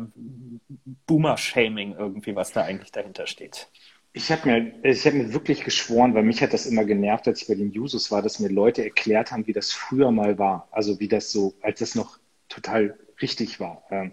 Boomer-Shaming 1.07 1.97
irgendwie, 1.99 2.37
was 2.37 2.53
da 2.53 2.63
eigentlich 2.63 2.93
dahinter 2.93 3.27
steht. 3.27 3.69
Ich 4.17 4.31
habe 4.31 4.49
mir, 4.49 4.85
ich 4.85 5.05
hab 5.07 5.15
mir 5.15 5.33
wirklich 5.35 5.65
geschworen, 5.65 6.15
weil 6.15 6.23
mich 6.23 6.41
hat 6.41 6.53
das 6.53 6.67
immer 6.67 6.85
genervt, 6.85 7.27
als 7.27 7.43
ich 7.43 7.49
bei 7.49 7.55
den 7.57 7.73
Jusos 7.73 8.13
war, 8.13 8.23
dass 8.23 8.39
mir 8.39 8.49
Leute 8.49 8.85
erklärt 8.85 9.33
haben, 9.33 9.47
wie 9.49 9.53
das 9.53 9.73
früher 9.73 10.13
mal 10.13 10.39
war. 10.39 10.69
Also 10.71 11.01
wie 11.01 11.09
das 11.09 11.33
so, 11.33 11.55
als 11.63 11.81
das 11.81 11.95
noch 11.97 12.19
total 12.49 12.97
richtig 13.21 13.59
war. 13.59 13.83
Ähm, 13.91 14.13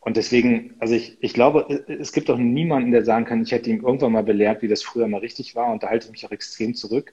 und 0.00 0.16
deswegen, 0.16 0.74
also 0.80 0.94
ich, 0.94 1.18
ich 1.22 1.34
glaube, 1.34 1.66
es 1.86 2.12
gibt 2.12 2.30
auch 2.30 2.38
niemanden, 2.38 2.92
der 2.92 3.04
sagen 3.04 3.26
kann, 3.26 3.42
ich 3.42 3.52
hätte 3.52 3.70
ihm 3.70 3.84
irgendwann 3.84 4.12
mal 4.12 4.22
belehrt, 4.24 4.62
wie 4.62 4.68
das 4.68 4.82
früher 4.82 5.06
mal 5.06 5.18
richtig 5.18 5.54
war. 5.54 5.70
Und 5.70 5.82
da 5.82 5.90
halte 5.90 6.06
ich 6.06 6.12
mich 6.12 6.26
auch 6.26 6.32
extrem 6.32 6.74
zurück. 6.74 7.12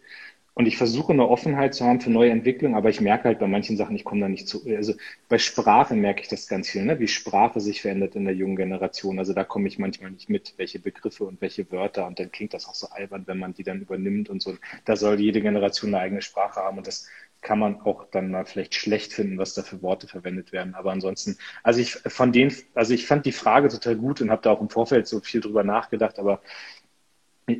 Und 0.53 0.65
ich 0.65 0.77
versuche 0.77 1.13
eine 1.13 1.27
Offenheit 1.27 1.73
zu 1.73 1.85
haben 1.85 2.01
für 2.01 2.09
neue 2.09 2.31
Entwicklungen, 2.31 2.75
aber 2.75 2.89
ich 2.89 3.01
merke 3.01 3.25
halt 3.25 3.39
bei 3.39 3.47
manchen 3.47 3.77
Sachen, 3.77 3.95
ich 3.95 4.03
komme 4.03 4.21
da 4.21 4.29
nicht 4.29 4.47
zu. 4.47 4.65
Also 4.67 4.93
bei 5.29 5.37
Sprache 5.37 5.93
merke 5.95 6.21
ich 6.21 6.27
das 6.27 6.47
ganz 6.47 6.69
viel, 6.69 6.83
ne? 6.83 6.99
wie 6.99 7.07
Sprache 7.07 7.59
sich 7.59 7.81
verändert 7.81 8.15
in 8.15 8.25
der 8.25 8.35
jungen 8.35 8.55
Generation. 8.55 9.19
Also 9.19 9.33
da 9.33 9.43
komme 9.43 9.67
ich 9.67 9.79
manchmal 9.79 10.11
nicht 10.11 10.29
mit, 10.29 10.53
welche 10.57 10.79
Begriffe 10.79 11.23
und 11.23 11.41
welche 11.41 11.71
Wörter. 11.71 12.07
Und 12.07 12.19
dann 12.19 12.31
klingt 12.31 12.53
das 12.53 12.67
auch 12.67 12.75
so 12.75 12.87
albern, 12.89 13.23
wenn 13.25 13.39
man 13.39 13.53
die 13.53 13.63
dann 13.63 13.81
übernimmt 13.81 14.29
und 14.29 14.41
so. 14.41 14.55
Da 14.85 14.95
soll 14.95 15.19
jede 15.19 15.41
Generation 15.41 15.93
eine 15.93 16.03
eigene 16.03 16.21
Sprache 16.21 16.59
haben 16.59 16.77
und 16.77 16.87
das 16.87 17.07
kann 17.41 17.59
man 17.59 17.81
auch 17.81 18.05
dann 18.11 18.31
mal 18.31 18.45
vielleicht 18.45 18.75
schlecht 18.75 19.13
finden, 19.13 19.37
was 19.37 19.53
da 19.53 19.63
für 19.63 19.81
Worte 19.81 20.07
verwendet 20.07 20.51
werden. 20.51 20.75
Aber 20.75 20.91
ansonsten, 20.91 21.37
also 21.63 21.79
ich 21.79 21.93
von 21.93 22.31
denen, 22.31 22.53
also 22.73 22.93
ich 22.93 23.07
fand 23.07 23.25
die 23.25 23.31
Frage 23.31 23.69
total 23.69 23.95
gut 23.95 24.21
und 24.21 24.29
habe 24.29 24.41
da 24.41 24.51
auch 24.51 24.61
im 24.61 24.69
Vorfeld 24.69 25.07
so 25.07 25.21
viel 25.21 25.39
drüber 25.39 25.63
nachgedacht, 25.63 26.19
aber 26.19 26.41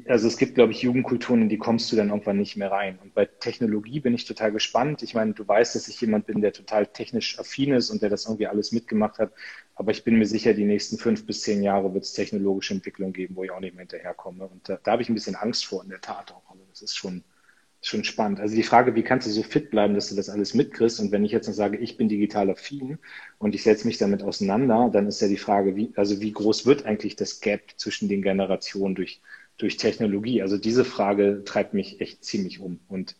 also 0.07 0.27
es 0.27 0.37
gibt, 0.37 0.55
glaube 0.55 0.71
ich, 0.71 0.81
Jugendkulturen, 0.81 1.43
in 1.43 1.49
die 1.49 1.57
kommst 1.57 1.91
du 1.91 1.95
dann 1.95 2.09
irgendwann 2.09 2.37
nicht 2.37 2.57
mehr 2.57 2.71
rein. 2.71 2.99
Und 3.01 3.13
bei 3.13 3.25
Technologie 3.25 3.99
bin 3.99 4.13
ich 4.13 4.25
total 4.25 4.51
gespannt. 4.51 5.03
Ich 5.03 5.13
meine, 5.13 5.33
du 5.33 5.47
weißt, 5.47 5.75
dass 5.75 5.87
ich 5.87 5.99
jemand 6.01 6.25
bin, 6.27 6.41
der 6.41 6.53
total 6.53 6.87
technisch 6.87 7.39
affin 7.39 7.73
ist 7.73 7.89
und 7.89 8.01
der 8.01 8.09
das 8.09 8.25
irgendwie 8.25 8.47
alles 8.47 8.71
mitgemacht 8.71 9.19
hat. 9.19 9.33
Aber 9.75 9.91
ich 9.91 10.03
bin 10.03 10.17
mir 10.17 10.25
sicher, 10.25 10.53
die 10.53 10.65
nächsten 10.65 10.97
fünf 10.97 11.25
bis 11.25 11.41
zehn 11.41 11.63
Jahre 11.63 11.93
wird 11.93 12.03
es 12.03 12.13
technologische 12.13 12.73
Entwicklung 12.73 13.13
geben, 13.13 13.35
wo 13.35 13.43
ich 13.43 13.51
auch 13.51 13.59
nicht 13.59 13.75
mehr 13.75 13.83
hinterherkomme. 13.83 14.47
Und 14.47 14.67
da, 14.67 14.79
da 14.83 14.91
habe 14.91 15.01
ich 15.01 15.09
ein 15.09 15.15
bisschen 15.15 15.35
Angst 15.35 15.65
vor, 15.65 15.83
in 15.83 15.89
der 15.89 16.01
Tat 16.01 16.31
auch. 16.31 16.49
Also 16.49 16.63
das 16.69 16.81
ist 16.81 16.97
schon, 16.97 17.23
schon 17.81 18.03
spannend. 18.03 18.39
Also 18.39 18.55
die 18.55 18.63
Frage, 18.63 18.95
wie 18.95 19.03
kannst 19.03 19.27
du 19.27 19.31
so 19.31 19.43
fit 19.43 19.71
bleiben, 19.71 19.93
dass 19.93 20.09
du 20.09 20.15
das 20.15 20.29
alles 20.29 20.53
mitkriegst? 20.53 20.99
Und 20.99 21.11
wenn 21.11 21.23
ich 21.23 21.31
jetzt 21.31 21.47
noch 21.47 21.53
sage, 21.53 21.77
ich 21.77 21.97
bin 21.97 22.09
digital 22.09 22.49
affin 22.49 22.99
und 23.37 23.55
ich 23.55 23.63
setze 23.63 23.87
mich 23.87 23.97
damit 23.97 24.21
auseinander, 24.23 24.89
dann 24.91 25.07
ist 25.07 25.21
ja 25.21 25.27
die 25.27 25.37
Frage, 25.37 25.75
wie, 25.75 25.91
also 25.95 26.19
wie 26.19 26.31
groß 26.33 26.65
wird 26.65 26.85
eigentlich 26.85 27.15
das 27.15 27.39
Gap 27.39 27.61
zwischen 27.77 28.09
den 28.09 28.21
Generationen 28.21 28.95
durch 28.95 29.21
durch 29.59 29.77
Technologie? 29.77 30.41
Also 30.41 30.57
diese 30.57 30.83
Frage 30.83 31.43
treibt 31.45 31.75
mich 31.75 32.01
echt 32.01 32.23
ziemlich 32.23 32.59
um. 32.59 32.79
Und 32.87 33.15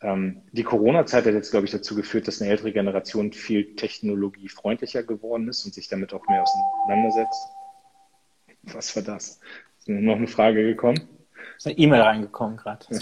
ähm, 0.00 0.42
die 0.50 0.64
Corona-Zeit 0.64 1.26
hat 1.26 1.34
jetzt, 1.34 1.52
glaube 1.52 1.66
ich, 1.66 1.72
dazu 1.72 1.94
geführt, 1.94 2.26
dass 2.26 2.42
eine 2.42 2.50
ältere 2.50 2.72
Generation 2.72 3.32
viel 3.32 3.76
technologiefreundlicher 3.76 5.04
geworden 5.04 5.48
ist 5.48 5.64
und 5.64 5.74
sich 5.74 5.88
damit 5.88 6.12
auch 6.12 6.26
mehr 6.26 6.42
auseinandersetzt. 6.42 7.46
Was 8.64 8.96
war 8.96 9.02
das? 9.02 9.40
Ist 9.78 9.88
noch 9.88 10.16
eine 10.16 10.26
Frage 10.26 10.64
gekommen? 10.64 11.08
Ist 11.56 11.66
eine 11.66 11.78
E-Mail 11.78 12.00
reingekommen 12.00 12.56
gerade. 12.56 12.84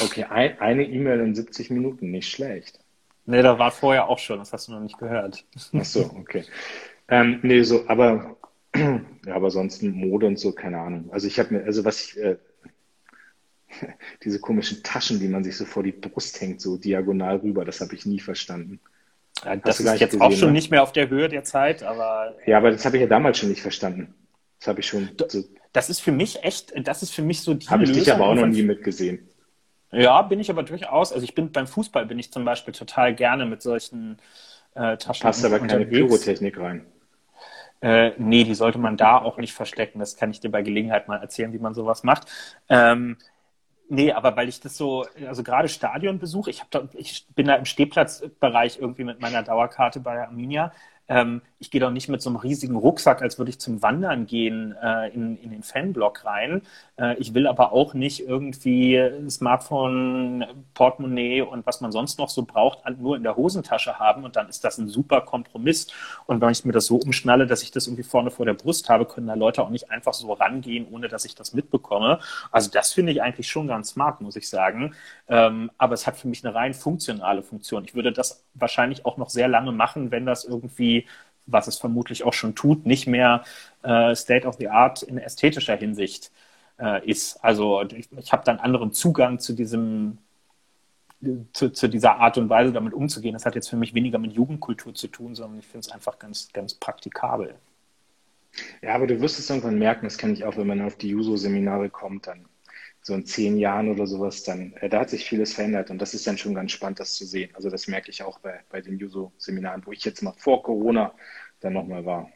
okay, 0.00 0.24
ein, 0.24 0.58
eine 0.58 0.84
E-Mail 0.84 1.20
in 1.20 1.34
70 1.34 1.70
Minuten, 1.70 2.10
nicht 2.10 2.28
schlecht. 2.28 2.80
Nee, 3.26 3.42
da 3.42 3.58
war 3.58 3.70
vorher 3.70 4.08
auch 4.08 4.18
schon, 4.18 4.38
das 4.38 4.52
hast 4.52 4.68
du 4.68 4.72
noch 4.72 4.80
nicht 4.80 4.98
gehört. 4.98 5.44
Ach 5.72 5.84
so, 5.84 6.10
okay. 6.18 6.44
Ähm, 7.08 7.40
nee, 7.42 7.62
so, 7.62 7.86
aber 7.88 8.36
ja, 9.26 9.34
aber 9.34 9.50
sonst 9.50 9.82
Mode 9.82 10.26
und 10.26 10.38
so, 10.38 10.52
keine 10.52 10.78
Ahnung. 10.78 11.10
Also 11.12 11.26
ich 11.26 11.38
habe 11.38 11.54
mir, 11.54 11.64
also 11.64 11.84
was 11.84 12.04
ich, 12.04 12.18
äh, 12.18 12.36
diese 14.24 14.40
komischen 14.40 14.82
Taschen, 14.82 15.20
die 15.20 15.28
man 15.28 15.44
sich 15.44 15.56
so 15.56 15.64
vor 15.64 15.82
die 15.82 15.92
Brust 15.92 16.40
hängt, 16.40 16.60
so 16.60 16.76
diagonal 16.76 17.36
rüber, 17.36 17.64
das 17.64 17.80
habe 17.80 17.94
ich 17.94 18.06
nie 18.06 18.20
verstanden. 18.20 18.80
Ja, 19.44 19.56
das 19.56 19.80
ist 19.80 20.00
jetzt 20.00 20.12
gesehen, 20.12 20.22
auch 20.22 20.32
schon 20.32 20.48
ne? 20.48 20.54
nicht 20.54 20.70
mehr 20.70 20.82
auf 20.82 20.92
der 20.92 21.08
Höhe 21.08 21.28
der 21.28 21.44
Zeit, 21.44 21.82
aber. 21.82 22.34
Ja, 22.46 22.58
aber 22.58 22.70
das 22.70 22.84
habe 22.84 22.96
ich 22.96 23.02
ja 23.02 23.08
damals 23.08 23.38
schon 23.38 23.48
nicht 23.48 23.62
verstanden. 23.62 24.14
Das 24.58 24.68
habe 24.68 24.80
ich 24.80 24.86
schon. 24.86 25.08
So, 25.28 25.44
das 25.72 25.88
ist 25.88 26.00
für 26.00 26.12
mich 26.12 26.42
echt, 26.42 26.72
das 26.86 27.02
ist 27.02 27.12
für 27.12 27.22
mich 27.22 27.40
so 27.40 27.54
die. 27.54 27.66
Habe 27.68 27.84
ich 27.84 27.92
dich 27.92 28.12
aber 28.12 28.26
auch 28.26 28.34
noch 28.34 28.46
nie 28.46 28.62
mitgesehen. 28.62 29.28
Ja, 29.92 30.22
bin 30.22 30.40
ich 30.40 30.50
aber 30.50 30.62
durchaus. 30.62 31.12
Also 31.12 31.24
ich 31.24 31.34
bin 31.34 31.50
beim 31.52 31.66
Fußball 31.66 32.06
bin 32.06 32.18
ich 32.18 32.32
zum 32.32 32.44
Beispiel 32.44 32.74
total 32.74 33.14
gerne 33.14 33.46
mit 33.46 33.62
solchen 33.62 34.18
äh, 34.74 34.96
Taschen. 34.96 35.22
Passt 35.22 35.44
aber 35.44 35.58
keine 35.60 35.86
Pyrotechnik 35.86 36.58
rein. 36.58 36.86
Äh, 37.80 38.12
nee, 38.18 38.44
die 38.44 38.54
sollte 38.54 38.78
man 38.78 38.96
da 38.96 39.18
auch 39.18 39.38
nicht 39.38 39.54
verstecken. 39.54 39.98
Das 40.00 40.16
kann 40.16 40.30
ich 40.30 40.40
dir 40.40 40.50
bei 40.50 40.62
Gelegenheit 40.62 41.08
mal 41.08 41.20
erzählen, 41.20 41.52
wie 41.52 41.58
man 41.58 41.74
sowas 41.74 42.02
macht. 42.02 42.26
Ähm, 42.68 43.16
nee, 43.88 44.12
aber 44.12 44.36
weil 44.36 44.48
ich 44.48 44.60
das 44.60 44.76
so, 44.76 45.06
also 45.26 45.42
gerade 45.42 45.68
Stadionbesuch, 45.68 46.48
ich, 46.48 46.60
hab 46.60 46.70
da, 46.70 46.88
ich 46.94 47.26
bin 47.34 47.46
da 47.46 47.54
im 47.54 47.64
Stehplatzbereich 47.64 48.78
irgendwie 48.78 49.04
mit 49.04 49.20
meiner 49.20 49.42
Dauerkarte 49.42 50.00
bei 50.00 50.22
Arminia 50.22 50.72
ähm, 51.10 51.42
ich 51.58 51.70
gehe 51.70 51.80
doch 51.80 51.90
nicht 51.90 52.08
mit 52.08 52.22
so 52.22 52.30
einem 52.30 52.36
riesigen 52.36 52.76
Rucksack, 52.76 53.20
als 53.20 53.36
würde 53.36 53.50
ich 53.50 53.58
zum 53.58 53.82
Wandern 53.82 54.26
gehen, 54.26 54.76
äh, 54.80 55.08
in, 55.12 55.36
in 55.42 55.50
den 55.50 55.62
Fanblock 55.62 56.24
rein. 56.24 56.62
Äh, 56.96 57.16
ich 57.16 57.34
will 57.34 57.48
aber 57.48 57.72
auch 57.72 57.94
nicht 57.94 58.20
irgendwie 58.20 58.98
Smartphone, 59.28 60.46
Portemonnaie 60.72 61.42
und 61.42 61.66
was 61.66 61.80
man 61.80 61.90
sonst 61.90 62.18
noch 62.18 62.30
so 62.30 62.44
braucht, 62.44 62.78
nur 62.98 63.16
in 63.16 63.24
der 63.24 63.36
Hosentasche 63.36 63.98
haben. 63.98 64.24
Und 64.24 64.36
dann 64.36 64.48
ist 64.48 64.62
das 64.62 64.78
ein 64.78 64.88
super 64.88 65.20
Kompromiss. 65.20 65.88
Und 66.26 66.40
wenn 66.40 66.50
ich 66.50 66.64
mir 66.64 66.72
das 66.72 66.86
so 66.86 66.96
umschnalle, 66.96 67.46
dass 67.46 67.64
ich 67.64 67.72
das 67.72 67.88
irgendwie 67.88 68.04
vorne 68.04 68.30
vor 68.30 68.46
der 68.46 68.54
Brust 68.54 68.88
habe, 68.88 69.04
können 69.04 69.26
da 69.26 69.34
Leute 69.34 69.62
auch 69.62 69.70
nicht 69.70 69.90
einfach 69.90 70.14
so 70.14 70.32
rangehen, 70.32 70.86
ohne 70.90 71.08
dass 71.08 71.24
ich 71.24 71.34
das 71.34 71.52
mitbekomme. 71.52 72.20
Also 72.52 72.70
das 72.70 72.92
finde 72.92 73.10
ich 73.10 73.20
eigentlich 73.20 73.48
schon 73.48 73.66
ganz 73.66 73.90
smart, 73.90 74.20
muss 74.20 74.36
ich 74.36 74.48
sagen. 74.48 74.94
Ähm, 75.28 75.72
aber 75.76 75.94
es 75.94 76.06
hat 76.06 76.16
für 76.16 76.28
mich 76.28 76.44
eine 76.44 76.54
rein 76.54 76.72
funktionale 76.72 77.42
Funktion. 77.42 77.84
Ich 77.84 77.96
würde 77.96 78.12
das 78.12 78.44
wahrscheinlich 78.54 79.04
auch 79.04 79.16
noch 79.16 79.28
sehr 79.28 79.48
lange 79.48 79.72
machen, 79.72 80.12
wenn 80.12 80.24
das 80.24 80.44
irgendwie 80.44 80.99
was 81.46 81.66
es 81.66 81.78
vermutlich 81.78 82.24
auch 82.24 82.32
schon 82.32 82.54
tut, 82.54 82.86
nicht 82.86 83.06
mehr 83.06 83.44
äh, 83.82 84.14
State 84.14 84.46
of 84.46 84.56
the 84.56 84.68
Art 84.68 85.02
in 85.02 85.18
ästhetischer 85.18 85.76
Hinsicht 85.76 86.30
äh, 86.78 87.04
ist. 87.08 87.42
Also 87.42 87.82
ich, 87.82 88.08
ich 88.16 88.32
habe 88.32 88.44
dann 88.44 88.58
anderen 88.58 88.92
Zugang 88.92 89.38
zu 89.38 89.52
diesem 89.52 90.18
zu, 91.52 91.70
zu, 91.70 91.88
dieser 91.88 92.16
Art 92.16 92.38
und 92.38 92.48
Weise 92.48 92.72
damit 92.72 92.94
umzugehen. 92.94 93.34
Das 93.34 93.44
hat 93.44 93.54
jetzt 93.54 93.68
für 93.68 93.76
mich 93.76 93.94
weniger 93.94 94.18
mit 94.18 94.32
Jugendkultur 94.32 94.94
zu 94.94 95.06
tun, 95.06 95.34
sondern 95.34 95.58
ich 95.58 95.66
finde 95.66 95.86
es 95.86 95.92
einfach 95.92 96.18
ganz, 96.18 96.48
ganz 96.52 96.74
praktikabel. 96.74 97.54
Ja, 98.82 98.94
aber 98.94 99.06
du 99.06 99.20
wirst 99.20 99.38
es 99.38 99.48
irgendwann 99.48 99.78
merken, 99.78 100.06
das 100.06 100.18
kenne 100.18 100.32
ich 100.32 100.44
auch, 100.44 100.56
wenn 100.56 100.66
man 100.66 100.80
auf 100.80 100.96
die 100.96 101.08
Juso-Seminare 101.08 101.90
kommt, 101.90 102.26
dann 102.26 102.46
so 103.02 103.14
in 103.14 103.24
zehn 103.24 103.56
Jahren 103.56 103.90
oder 103.90 104.06
sowas, 104.06 104.42
dann, 104.42 104.74
äh, 104.74 104.88
da 104.88 105.00
hat 105.00 105.10
sich 105.10 105.24
vieles 105.24 105.54
verändert 105.54 105.90
und 105.90 105.98
das 105.98 106.14
ist 106.14 106.26
dann 106.26 106.38
schon 106.38 106.54
ganz 106.54 106.72
spannend, 106.72 107.00
das 107.00 107.14
zu 107.14 107.24
sehen. 107.24 107.50
Also 107.54 107.70
das 107.70 107.88
merke 107.88 108.10
ich 108.10 108.22
auch 108.22 108.38
bei, 108.40 108.60
bei 108.70 108.80
den 108.80 108.98
Juso-Seminaren, 108.98 109.84
wo 109.86 109.92
ich 109.92 110.04
jetzt 110.04 110.22
mal 110.22 110.34
vor 110.36 110.62
Corona 110.62 111.14
dann 111.60 111.72
nochmal 111.72 112.04
war. 112.04 112.30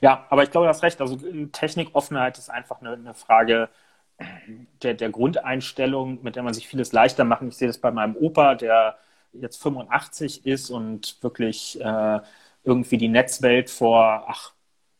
Ja, 0.00 0.26
aber 0.28 0.42
ich 0.42 0.50
glaube, 0.50 0.66
du 0.66 0.68
hast 0.68 0.82
recht. 0.82 1.00
Also 1.00 1.16
Technikoffenheit 1.50 2.36
ist 2.36 2.50
einfach 2.50 2.80
eine, 2.80 2.92
eine 2.92 3.14
Frage 3.14 3.70
der, 4.82 4.94
der 4.94 5.10
Grundeinstellung, 5.10 6.22
mit 6.22 6.36
der 6.36 6.42
man 6.42 6.54
sich 6.54 6.68
vieles 6.68 6.92
leichter 6.92 7.24
macht. 7.24 7.42
Ich 7.42 7.56
sehe 7.56 7.68
das 7.68 7.78
bei 7.78 7.90
meinem 7.90 8.16
Opa, 8.16 8.54
der 8.54 8.98
jetzt 9.32 9.62
85 9.62 10.46
ist 10.46 10.70
und 10.70 11.22
wirklich 11.22 11.80
äh, 11.80 12.20
irgendwie 12.64 12.98
die 12.98 13.08
Netzwelt 13.08 13.70
vor 13.70 14.24
ach, 14.28 14.52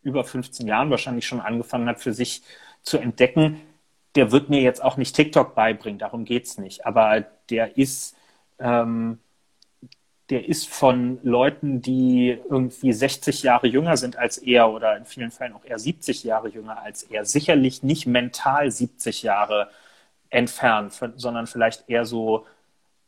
über 0.02 0.24
15 0.24 0.66
Jahren 0.66 0.90
wahrscheinlich 0.90 1.26
schon 1.26 1.40
angefangen 1.40 1.88
hat, 1.88 2.00
für 2.00 2.12
sich 2.12 2.42
zu 2.82 2.98
entdecken. 2.98 3.60
Der 4.14 4.30
wird 4.32 4.51
mir 4.51 4.60
jetzt 4.60 4.82
auch 4.82 4.97
nicht 4.97 5.16
TikTok 5.16 5.55
beibringen, 5.55 5.98
darum 5.98 6.24
geht 6.24 6.44
es 6.47 6.59
nicht. 6.59 6.86
Aber 6.86 7.24
der 7.48 7.76
ist 7.78 8.16
ähm, 8.59 9.18
der 10.32 10.48
ist 10.48 10.66
von 10.68 11.18
Leuten, 11.22 11.82
die 11.82 12.39
irgendwie 12.48 12.93
60 12.94 13.43
Jahre 13.43 13.66
jünger 13.66 13.98
sind 13.98 14.16
als 14.16 14.39
er 14.39 14.70
oder 14.70 14.97
in 14.97 15.05
vielen 15.05 15.30
Fällen 15.30 15.52
auch 15.52 15.64
eher 15.64 15.78
70 15.78 16.24
Jahre 16.24 16.48
jünger 16.48 16.80
als 16.80 17.02
er, 17.02 17.26
sicherlich 17.26 17.82
nicht 17.82 18.06
mental 18.06 18.70
70 18.70 19.22
Jahre 19.22 19.68
entfernt, 20.30 20.94
sondern 21.16 21.47
vielleicht 21.47 21.89
eher 21.89 22.06
so 22.06 22.47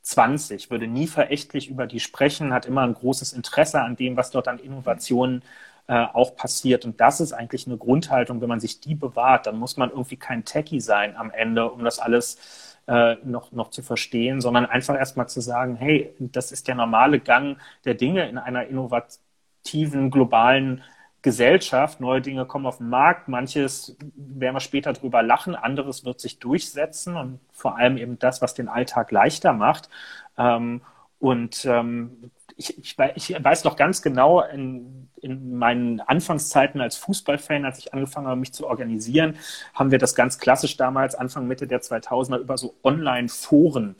20, 0.03 0.71
würde 0.71 0.87
nie 0.87 1.07
verächtlich 1.07 1.71
über 1.71 1.87
die 1.87 2.01
sprechen, 2.01 2.53
hat 2.53 2.67
immer 2.67 2.83
ein 2.83 2.93
großes 2.93 3.33
Interesse 3.33 3.81
an 3.81 3.97
dem, 3.97 4.19
was 4.19 4.31
dort 4.31 4.47
an 4.47 4.59
Innovationen 4.59 5.43
äh, 5.87 6.07
auch 6.13 6.37
passiert. 6.37 6.85
Und 6.85 7.01
das 7.01 7.21
ist 7.21 7.33
eigentlich 7.33 7.67
eine 7.67 7.77
Grundhaltung, 7.77 8.41
wenn 8.41 8.49
man 8.49 8.61
sich 8.61 8.81
die 8.81 8.95
bewahrt, 8.95 9.47
dann 9.47 9.59
muss 9.59 9.77
man 9.77 9.91
irgendwie 9.91 10.17
kein 10.17 10.45
Techie 10.45 10.81
sein 10.81 11.17
am 11.17 11.31
Ende, 11.31 11.71
um 11.71 11.85
das 11.85 11.99
alles 11.99 12.39
äh, 12.87 13.17
noch, 13.25 13.53
noch 13.53 13.71
zu 13.71 13.83
verstehen, 13.83 14.41
sondern 14.41 14.67
einfach 14.67 14.97
erstmal 14.97 15.29
zu 15.29 15.41
sagen, 15.41 15.77
hey, 15.77 16.15
das 16.19 16.53
ist 16.53 16.69
der 16.69 16.75
normale 16.75 17.21
Gang 17.21 17.59
der 17.85 17.95
Dinge 17.95 18.29
in 18.29 18.39
einer 18.39 18.67
innovativen, 18.67 20.11
globalen 20.11 20.83
Gesellschaft. 21.23 22.01
Neue 22.01 22.21
Dinge 22.21 22.45
kommen 22.45 22.67
auf 22.67 22.79
den 22.79 22.91
Markt, 22.91 23.29
manches 23.29 23.97
werden 24.15 24.55
wir 24.55 24.61
später 24.61 24.93
drüber 24.93 25.23
lachen, 25.23 25.55
anderes 25.55 26.05
wird 26.05 26.21
sich 26.21 26.39
durchsetzen 26.39 27.17
und 27.17 27.41
vor 27.53 27.77
allem 27.77 27.97
eben 27.97 28.19
das, 28.19 28.43
was 28.43 28.55
den 28.55 28.69
Alltag 28.69 29.11
leichter 29.11 29.55
macht. 29.55 29.89
Ähm, 30.37 30.83
und 31.19 31.65
ähm, 31.65 32.31
ich, 32.57 32.79
ich, 32.79 32.97
ich, 33.17 33.45
weiß 33.45 33.65
noch 33.65 33.77
ganz 33.77 34.03
genau, 34.03 34.41
in, 34.43 35.09
in 35.21 35.57
meinen 35.57 36.01
Anfangszeiten 36.01 36.81
als 36.81 36.97
Fußballfan, 36.97 37.65
als 37.65 37.79
ich 37.79 37.95
angefangen 37.95 38.27
habe, 38.27 38.41
mich 38.41 38.53
zu 38.53 38.67
organisieren, 38.67 39.37
haben 39.75 39.91
wir 39.91 39.99
das 39.99 40.15
ganz 40.15 40.39
klassisch 40.39 40.77
damals, 40.77 41.15
Anfang, 41.15 41.47
Mitte 41.47 41.67
der 41.67 41.83
2000er, 41.83 42.39
über 42.39 42.57
so 42.57 42.75
Online-Foren 42.83 43.97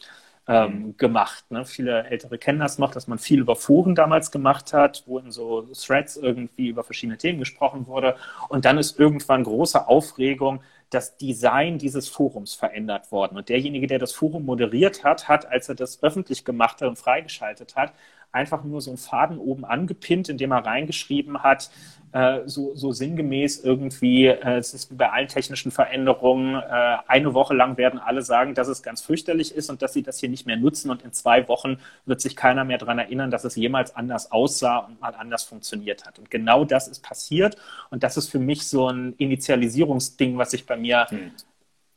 ähm, 0.47 0.87
mhm. 0.87 0.97
gemacht. 0.97 1.51
Ne? 1.51 1.65
Viele 1.65 2.05
Ältere 2.05 2.39
kennen 2.39 2.61
das 2.61 2.79
noch, 2.79 2.91
dass 2.91 3.09
man 3.09 3.19
viel 3.19 3.41
über 3.41 3.57
Foren 3.57 3.95
damals 3.95 4.31
gemacht 4.31 4.73
hat, 4.73 5.03
wo 5.07 5.19
in 5.19 5.31
so 5.31 5.63
Threads 5.73 6.17
irgendwie 6.17 6.69
über 6.69 6.85
verschiedene 6.85 7.19
Themen 7.19 7.39
gesprochen 7.39 7.87
wurde. 7.87 8.17
Und 8.49 8.65
dann 8.65 8.79
ist 8.79 8.99
irgendwann 8.99 9.45
große 9.45 9.89
Aufregung, 9.89 10.63
das 10.91 11.17
Design 11.17 11.79
dieses 11.79 12.09
Forums 12.09 12.55
verändert 12.55 13.11
worden. 13.11 13.37
Und 13.37 13.49
derjenige, 13.49 13.87
der 13.87 13.99
das 13.99 14.13
Forum 14.13 14.45
moderiert 14.45 15.03
hat, 15.03 15.29
hat, 15.29 15.47
als 15.47 15.69
er 15.69 15.75
das 15.75 16.03
öffentlich 16.03 16.45
gemacht 16.45 16.81
hat 16.81 16.89
und 16.89 16.99
freigeschaltet 16.99 17.75
hat, 17.75 17.93
einfach 18.35 18.65
nur 18.65 18.81
so 18.81 18.91
einen 18.91 18.99
Faden 18.99 19.39
oben 19.39 19.65
angepinnt, 19.65 20.29
in 20.29 20.39
dem 20.39 20.53
er 20.53 20.67
reingeschrieben 20.67 21.43
hat, 21.43 21.71
äh, 22.13 22.43
so, 22.47 22.75
so 22.77 22.93
sinngemäß 22.93 23.65
irgendwie, 23.65 24.27
äh, 24.27 24.59
es 24.59 24.73
ist 24.73 24.91
wie 24.91 24.95
bei 24.95 25.11
allen 25.11 25.27
technischen 25.27 25.73
Veränderungen, 25.73 26.55
äh, 26.55 26.97
eine 27.09 27.35
Woche 27.35 27.55
lang 27.55 27.77
werden 27.77 27.99
alle 27.99 28.23
sagen, 28.23 28.55
dass 28.55 28.69
es 28.69 28.83
ganz 28.83 29.01
fürchterlich 29.01 29.55
ist 29.55 29.69
und 29.69 29.83
dass 29.83 29.93
sie 29.93 30.03
das 30.03 30.21
hier 30.21 30.29
nicht 30.29 30.47
mehr 30.47 30.57
nutzen 30.57 30.91
und 30.91 31.03
in 31.03 31.13
zwei 31.13 31.49
Wochen 31.49 31.79
wird 32.07 32.21
sich 32.21 32.37
keiner 32.37 32.65
mehr 32.65 32.79
daran 32.79 32.99
erinnern, 32.99 33.31
dass 33.33 33.45
es 33.45 33.57
jemals 33.57 33.97
anders 33.97 34.31
aussah 34.31 34.79
und 34.79 35.01
mal 35.01 35.15
anders 35.17 35.43
funktioniert 35.43 36.07
hat. 36.07 36.19
Und 36.21 36.31
genau 36.31 36.65
das 36.65 36.87
ist 36.87 37.03
passiert 37.03 37.57
und 37.91 38.05
das 38.05 38.17
ist 38.17 38.31
für 38.31 38.39
mich 38.39 38.67
so 38.67 38.89
ein 38.89 39.15
Initialisierungsding, 39.19 40.39
was 40.39 40.53
sich 40.53 40.67
bei 40.67 40.77
mir 40.77 41.07
hm 41.09 41.33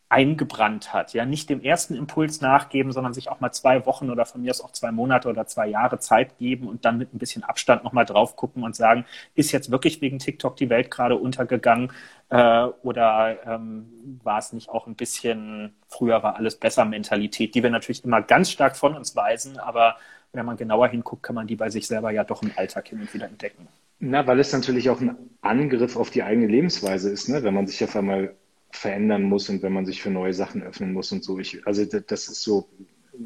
eingebrannt 0.10 0.94
hat. 0.94 1.14
Ja, 1.14 1.26
nicht 1.26 1.50
dem 1.50 1.62
ersten 1.62 1.96
Impuls 1.96 2.40
nachgeben, 2.40 2.94
sondern 2.94 3.14
sich 3.14 3.30
auch 3.30 3.42
mal 3.42 3.52
zwei 3.52 3.86
Wochen 3.86 4.10
oder 4.10 4.26
von 4.26 4.42
mir 4.42 4.52
aus 4.52 4.62
auch 4.62 4.72
zwei 4.72 4.92
Monate 4.92 5.28
oder 5.28 5.48
zwei 5.48 5.68
Jahre 5.68 6.00
Zeit 6.00 6.38
geben 6.38 6.68
und 6.68 6.86
dann 6.86 6.98
mit 6.98 7.14
ein 7.14 7.18
bisschen 7.18 7.44
Abstand 7.44 7.84
nochmal 7.84 8.06
drauf 8.06 8.38
gucken 8.38 8.64
und 8.64 8.76
sagen, 8.76 9.06
ist 9.36 9.52
jetzt 9.52 9.70
wirklich 9.70 10.00
wegen 10.02 10.20
TikTok 10.20 10.56
die 10.56 10.70
Welt 10.70 10.92
gerade 10.92 11.18
untergegangen 11.18 11.92
äh, 12.30 12.64
oder 12.84 13.38
ähm, 13.46 14.20
war 14.24 14.40
es 14.40 14.54
nicht 14.54 14.70
auch 14.70 14.88
ein 14.88 14.96
bisschen, 14.96 15.76
früher 15.90 16.24
war 16.24 16.38
alles 16.38 16.56
besser 16.56 16.86
Mentalität, 16.86 17.54
die 17.54 17.64
wir 17.64 17.70
natürlich 17.70 18.06
immer 18.06 18.22
ganz 18.22 18.50
stark 18.50 18.78
von 18.78 18.96
uns 18.96 19.16
weisen, 19.16 19.60
aber 19.60 19.98
wenn 20.32 20.46
man 20.46 20.56
genauer 20.56 20.88
hinguckt, 20.88 21.24
kann 21.24 21.36
man 21.36 21.48
die 21.48 21.56
bei 21.56 21.70
sich 21.70 21.88
selber 21.88 22.12
ja 22.12 22.24
doch 22.24 22.44
im 22.44 22.52
Alltag 22.56 22.88
hin 22.88 23.02
und 23.02 23.14
wieder 23.14 23.26
entdecken. 23.26 23.68
Na, 24.00 24.26
weil 24.28 24.40
es 24.40 24.54
natürlich 24.54 24.90
auch 24.90 25.02
ein 25.02 25.18
Angriff 25.42 25.98
auf 25.98 26.12
die 26.12 26.24
eigene 26.24 26.48
Lebensweise 26.48 27.10
ist, 27.10 27.28
ne? 27.28 27.44
wenn 27.44 27.54
man 27.54 27.68
sich 27.68 27.84
auf 27.84 27.96
einmal 27.96 28.36
verändern 28.72 29.24
muss 29.24 29.50
und 29.50 29.64
wenn 29.64 29.74
man 29.74 29.86
sich 29.86 30.02
für 30.02 30.10
neue 30.10 30.34
Sachen 30.34 30.62
öffnen 30.62 30.94
muss 30.94 31.12
und 31.12 31.24
so. 31.24 31.40
Ich, 31.40 31.66
also 31.66 31.86
das 31.86 32.28
ist 32.28 32.42
so, 32.42 32.70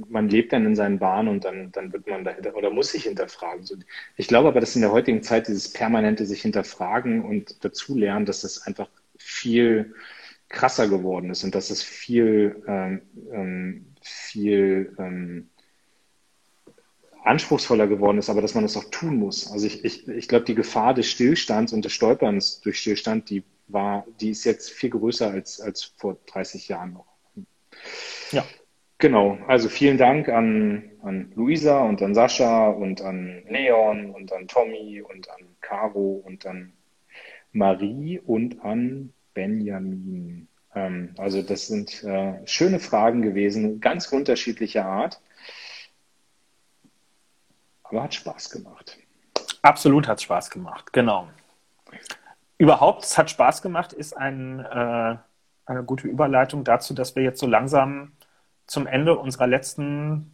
man 0.10 0.30
lebt 0.30 0.54
dann 0.54 0.66
in 0.66 0.76
seinen 0.76 1.00
Bahnen 1.00 1.28
und 1.28 1.46
dann, 1.46 1.72
dann 1.72 1.92
wird 1.92 2.08
man 2.08 2.24
da 2.24 2.36
oder 2.54 2.70
muss 2.70 2.92
sich 2.92 3.04
hinterfragen. 3.04 3.84
Ich 4.18 4.28
glaube 4.28 4.48
aber, 4.48 4.60
dass 4.60 4.76
in 4.76 4.82
der 4.82 4.92
heutigen 4.92 5.24
Zeit 5.24 5.48
dieses 5.48 5.72
permanente 5.74 6.26
sich 6.26 6.42
hinterfragen 6.42 7.24
und 7.24 7.64
dazulernen, 7.64 8.26
dass 8.26 8.42
das 8.42 8.66
einfach 8.66 8.90
viel 9.18 9.94
krasser 10.50 10.88
geworden 10.88 11.30
ist 11.30 11.44
und 11.44 11.56
dass 11.56 11.70
es 11.70 11.82
viel, 11.82 12.62
ähm, 12.68 13.02
ähm, 13.32 13.86
viel 14.02 14.96
ähm, 15.00 15.50
anspruchsvoller 17.24 17.88
geworden 17.88 18.18
ist, 18.18 18.30
aber 18.30 18.42
dass 18.42 18.56
man 18.56 18.64
das 18.64 18.76
auch 18.78 18.90
tun 18.90 19.18
muss. 19.18 19.52
Also 19.52 19.68
ich, 19.68 19.86
ich, 19.86 20.08
ich 20.08 20.28
glaube, 20.28 20.46
die 20.46 20.56
Gefahr 20.56 20.94
des 20.94 21.08
Stillstands 21.08 21.72
und 21.72 21.86
des 21.86 21.94
Stolperns 21.94 22.62
durch 22.62 22.80
Stillstand, 22.80 23.30
die 23.30 23.44
war, 23.74 24.06
die 24.20 24.32
ist 24.32 24.44
jetzt 24.44 24.72
viel 24.72 24.90
größer 24.90 25.32
als, 25.32 25.60
als 25.60 25.84
vor 25.98 26.18
30 26.28 26.68
Jahren 26.68 26.94
noch. 26.94 27.06
Ja. 28.32 28.46
Genau, 28.98 29.40
also 29.48 29.68
vielen 29.68 29.98
Dank 29.98 30.30
an, 30.30 30.92
an 31.02 31.32
Luisa 31.36 31.82
und 31.82 32.04
an 32.04 32.14
Sascha 32.14 32.68
und 32.68 33.02
an 33.02 33.42
Leon 33.50 34.12
und 34.12 34.32
an 34.32 34.48
Tommy 34.48 35.02
und 35.02 35.28
an 35.32 35.48
Caro 35.60 36.22
und 36.24 36.46
an 36.46 36.74
Marie 37.52 38.20
und 38.20 38.64
an 38.64 39.12
Benjamin. 39.34 40.48
Ähm, 40.76 41.16
also 41.18 41.42
das 41.42 41.66
sind 41.66 42.04
äh, 42.04 42.46
schöne 42.46 42.80
Fragen 42.80 43.24
gewesen, 43.24 43.82
ganz 43.82 44.06
unterschiedlicher 44.12 44.86
Art, 44.86 45.20
aber 47.82 48.04
hat 48.04 48.14
Spaß 48.14 48.52
gemacht. 48.52 49.00
Absolut 49.64 50.08
hat 50.08 50.22
Spaß 50.22 50.52
gemacht, 50.52 50.94
genau 50.94 51.28
überhaupt, 52.62 53.04
es 53.04 53.18
hat 53.18 53.32
Spaß 53.32 53.64
gemacht, 53.64 53.92
ist 53.92 54.16
ein, 54.16 54.60
äh, 54.60 55.18
eine 55.66 55.84
gute 55.84 56.08
Überleitung 56.08 56.64
dazu, 56.64 56.94
dass 56.94 57.16
wir 57.16 57.24
jetzt 57.24 57.40
so 57.40 57.48
langsam 57.48 58.12
zum 58.68 58.86
Ende 58.86 59.18
unserer 59.18 59.48
letzten 59.48 60.32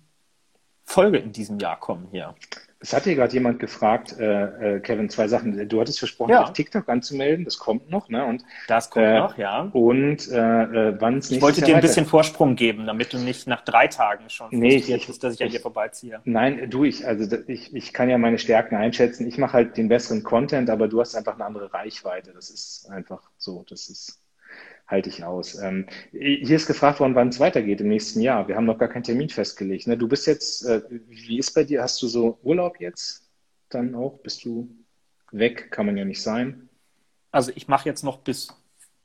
Folge 0.84 1.20
in 1.20 1.32
diesem 1.32 1.58
Jahr 1.58 1.80
kommen 1.80 2.10
hier. 2.12 2.36
Es 2.80 2.94
hat 2.94 3.04
hier 3.04 3.16
gerade 3.16 3.34
jemand 3.34 3.60
gefragt, 3.60 4.16
äh, 4.20 4.76
äh, 4.76 4.80
Kevin, 4.80 5.10
zwei 5.10 5.28
Sachen. 5.28 5.68
Du 5.68 5.80
hattest 5.82 5.99
versprochen, 5.99 6.32
ja. 6.32 6.44
TikTok 6.49 6.88
anzumelden, 6.90 7.45
das 7.45 7.58
kommt 7.58 7.90
noch, 7.90 8.10
ne? 8.10 8.26
Und, 8.26 8.44
das 8.68 8.90
kommt 8.90 9.06
äh, 9.06 9.18
noch, 9.18 9.38
ja. 9.38 9.70
Und 9.74 10.28
äh, 10.30 10.36
äh 10.36 10.95
wann 10.99 11.18
es. 11.18 11.32
Ich 11.32 11.41
wollte 11.41 11.62
dir 11.62 11.76
ein 11.76 11.82
bisschen 11.82 12.06
Vorsprung 12.06 12.56
geben, 12.56 12.86
damit 12.86 13.14
du 13.14 13.18
nicht 13.18 13.48
nach 13.48 13.62
drei 13.62 13.88
Tagen 13.88 14.30
schon 14.30 14.49
nee, 14.52 14.76
ich, 14.76 15.08
bist, 15.08 15.24
dass 15.24 15.34
ich, 15.34 15.41
ich 15.41 15.45
an 15.45 15.52
dir 15.52 15.60
vorbeiziehe. 15.60 16.22
Nein, 16.26 16.70
du, 16.70 16.84
ich, 16.84 17.08
also 17.08 17.38
ich, 17.48 17.76
ich 17.76 17.94
kann 17.94 18.10
ja 18.10 18.18
meine 18.18 18.38
Stärken 18.38 18.76
einschätzen. 18.76 19.28
Ich 19.28 19.38
mache 19.38 19.54
halt 19.54 19.78
den 19.78 19.90
besseren 19.90 20.24
Content, 20.24 20.70
aber 20.70 20.88
du 20.88 20.99
hast 21.02 21.16
einfach 21.16 21.36
eine 21.36 21.45
andere 21.45 21.74
Reichweite. 21.74 22.32
Das 22.34 22.49
ist 22.49 22.90
einfach 22.90 23.22
so. 23.38 23.66
Das 23.68 23.90
ist 23.90 24.20
halte 24.88 25.09
ich 25.09 25.23
aus. 25.23 25.55
Ähm, 25.61 25.88
hier 26.11 26.55
ist 26.55 26.68
gefragt 26.68 26.99
worden, 26.99 27.15
wann 27.15 27.30
es 27.30 27.39
weitergeht 27.39 27.81
im 27.81 27.89
nächsten 27.89 28.22
Jahr. 28.22 28.47
Wir 28.47 28.55
haben 28.55 28.65
noch 28.65 28.77
gar 28.77 28.88
keinen 28.88 29.03
Termin 29.03 29.30
festgelegt. 29.30 29.88
Ne? 29.88 29.97
Du 29.97 30.07
bist 30.07 30.27
jetzt, 30.27 30.65
äh, 30.65 30.81
wie 30.89 31.38
ist 31.38 31.53
bei 31.53 31.64
dir? 31.64 31.84
Hast 31.84 32.01
du 32.01 32.07
so 32.07 32.39
Urlaub 32.41 32.80
jetzt 32.80 33.30
dann 33.69 33.93
auch? 33.95 34.19
Bist 34.19 34.45
du 34.45 34.69
weg? 35.31 35.72
Kann 35.72 35.85
man 35.85 35.97
ja 35.97 36.05
nicht 36.05 36.22
sein. 36.22 36.69
Also 37.31 37.51
ich 37.55 37.68
mache 37.68 37.89
jetzt 37.89 38.03
noch 38.03 38.19
bis 38.19 38.47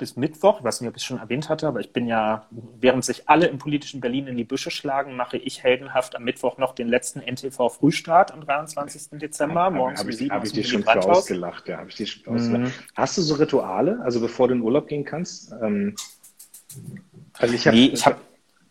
bis 0.03 0.17
Mittwoch, 0.17 0.59
ich 0.59 0.65
weiß 0.65 0.81
nicht, 0.81 0.91
ob 0.91 0.97
ich 0.97 1.03
es 1.03 1.07
schon 1.07 1.21
erwähnt 1.21 1.49
hatte, 1.49 1.69
aber 1.69 1.79
ich 1.79 1.93
bin 1.93 2.09
ja, 2.09 2.49
während 2.51 3.05
sich 3.05 3.29
alle 3.29 3.47
im 3.47 3.59
politischen 3.59 4.01
Berlin 4.01 4.27
in 4.27 4.37
die 4.37 4.43
Büsche 4.43 4.73
schlagen, 4.73 5.15
mache 5.15 5.37
ich 5.37 5.63
heldenhaft 5.63 6.17
am 6.17 6.25
Mittwoch 6.25 6.59
noch 6.59 6.75
den 6.75 6.89
letzten 6.89 7.21
NTV-Frühstart 7.21 8.33
am 8.33 8.41
23. 8.41 9.21
Dezember, 9.21 9.71
morgens 9.71 10.01
hab 10.01 10.07
um 10.07 10.13
sieben. 10.13 10.35
Habe 10.35 10.45
ich 10.45 10.53
dir 10.53 10.65
schon 10.65 10.85
ausgelacht, 10.85 11.69
ja, 11.69 11.79
habe 11.79 11.89
ich 11.89 11.95
dir 11.95 12.07
schon 12.07 12.35
ausgelacht. 12.35 12.63
Mhm. 12.63 12.73
Hast 12.97 13.17
du 13.17 13.23
so 13.23 13.37
Rituale, 13.37 14.01
also 14.03 14.21
bevor 14.21 14.49
du 14.49 14.55
in 14.55 14.63
Urlaub 14.63 14.89
gehen 14.89 15.05
kannst? 15.05 15.53
Ähm, 15.63 15.95
also 17.39 17.55
ich 17.55 17.65
habe, 17.69 17.77
nee, 17.77 17.95
hab, 17.95 18.21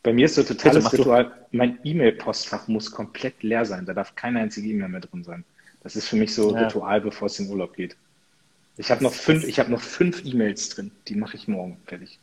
bei 0.03 0.11
mir 0.11 0.25
ist 0.25 0.35
so 0.35 0.43
totales 0.43 0.91
Ritual, 0.91 1.31
mein 1.51 1.79
E-Mail-Postfach 1.81 2.67
muss 2.67 2.91
komplett 2.91 3.41
leer 3.41 3.63
sein, 3.63 3.85
da 3.85 3.93
darf 3.93 4.15
keine 4.15 4.41
einzige 4.41 4.67
E-Mail 4.67 4.89
mehr 4.89 4.99
drin 4.99 5.23
sein. 5.23 5.45
Das 5.81 5.95
ist 5.95 6.09
für 6.09 6.17
mich 6.17 6.35
so 6.35 6.53
ja. 6.53 6.63
Ritual, 6.63 6.99
bevor 6.99 7.27
es 7.27 7.39
in 7.39 7.49
Urlaub 7.49 7.73
geht. 7.73 7.95
Ich 8.81 8.89
habe 8.89 9.03
noch 9.03 9.13
fünf, 9.13 9.43
ich 9.43 9.59
habe 9.59 9.69
noch 9.69 9.81
fünf 9.81 10.25
E-Mails 10.25 10.69
drin. 10.69 10.89
Die 11.07 11.13
mache 11.13 11.37
ich 11.37 11.47
morgen 11.47 11.77
fertig. 11.85 12.17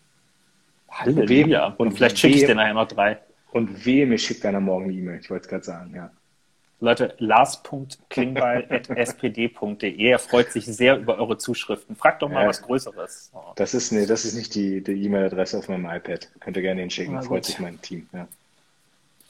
Halleluja. 0.91 1.67
Und, 1.67 1.79
und 1.79 1.93
vielleicht 1.93 2.19
schicke 2.19 2.37
ich 2.37 2.47
dir 2.47 2.57
nachher 2.57 2.75
noch 2.75 2.89
drei. 2.89 3.19
Und 3.53 3.87
wehe, 3.87 4.05
mir 4.07 4.19
schickt 4.19 4.45
einer 4.45 4.59
morgen 4.59 4.87
eine 4.87 4.95
E-Mail. 4.95 5.21
Ich 5.21 5.31
wollte 5.31 5.45
es 5.45 5.49
gerade 5.49 5.63
sagen, 5.63 5.95
ja. 5.95 6.11
Leute, 6.81 7.15
lars.klingbeil.spd.de. 7.19 10.05
Er 10.05 10.19
freut 10.19 10.51
sich 10.51 10.67
sehr 10.67 10.99
über 10.99 11.19
eure 11.19 11.39
Zuschriften. 11.39 11.95
Fragt 11.95 12.23
doch 12.23 12.29
mal 12.29 12.43
ja, 12.43 12.49
was 12.49 12.61
Größeres. 12.63 13.31
Oh. 13.35 13.53
Das 13.55 13.75
ist, 13.75 13.93
nee, 13.93 14.07
das 14.07 14.25
ist 14.25 14.35
nicht 14.35 14.57
die, 14.57 14.83
die 14.83 15.01
E-Mail-Adresse 15.05 15.59
auf 15.59 15.69
meinem 15.69 15.87
iPad. 15.87 16.29
Könnt 16.41 16.57
ihr 16.57 16.63
gerne 16.63 16.81
hinschicken. 16.81 17.15
Na, 17.15 17.23
freut 17.23 17.45
sich 17.45 17.61
mein 17.61 17.81
Team. 17.81 18.09
Ja. 18.13 18.27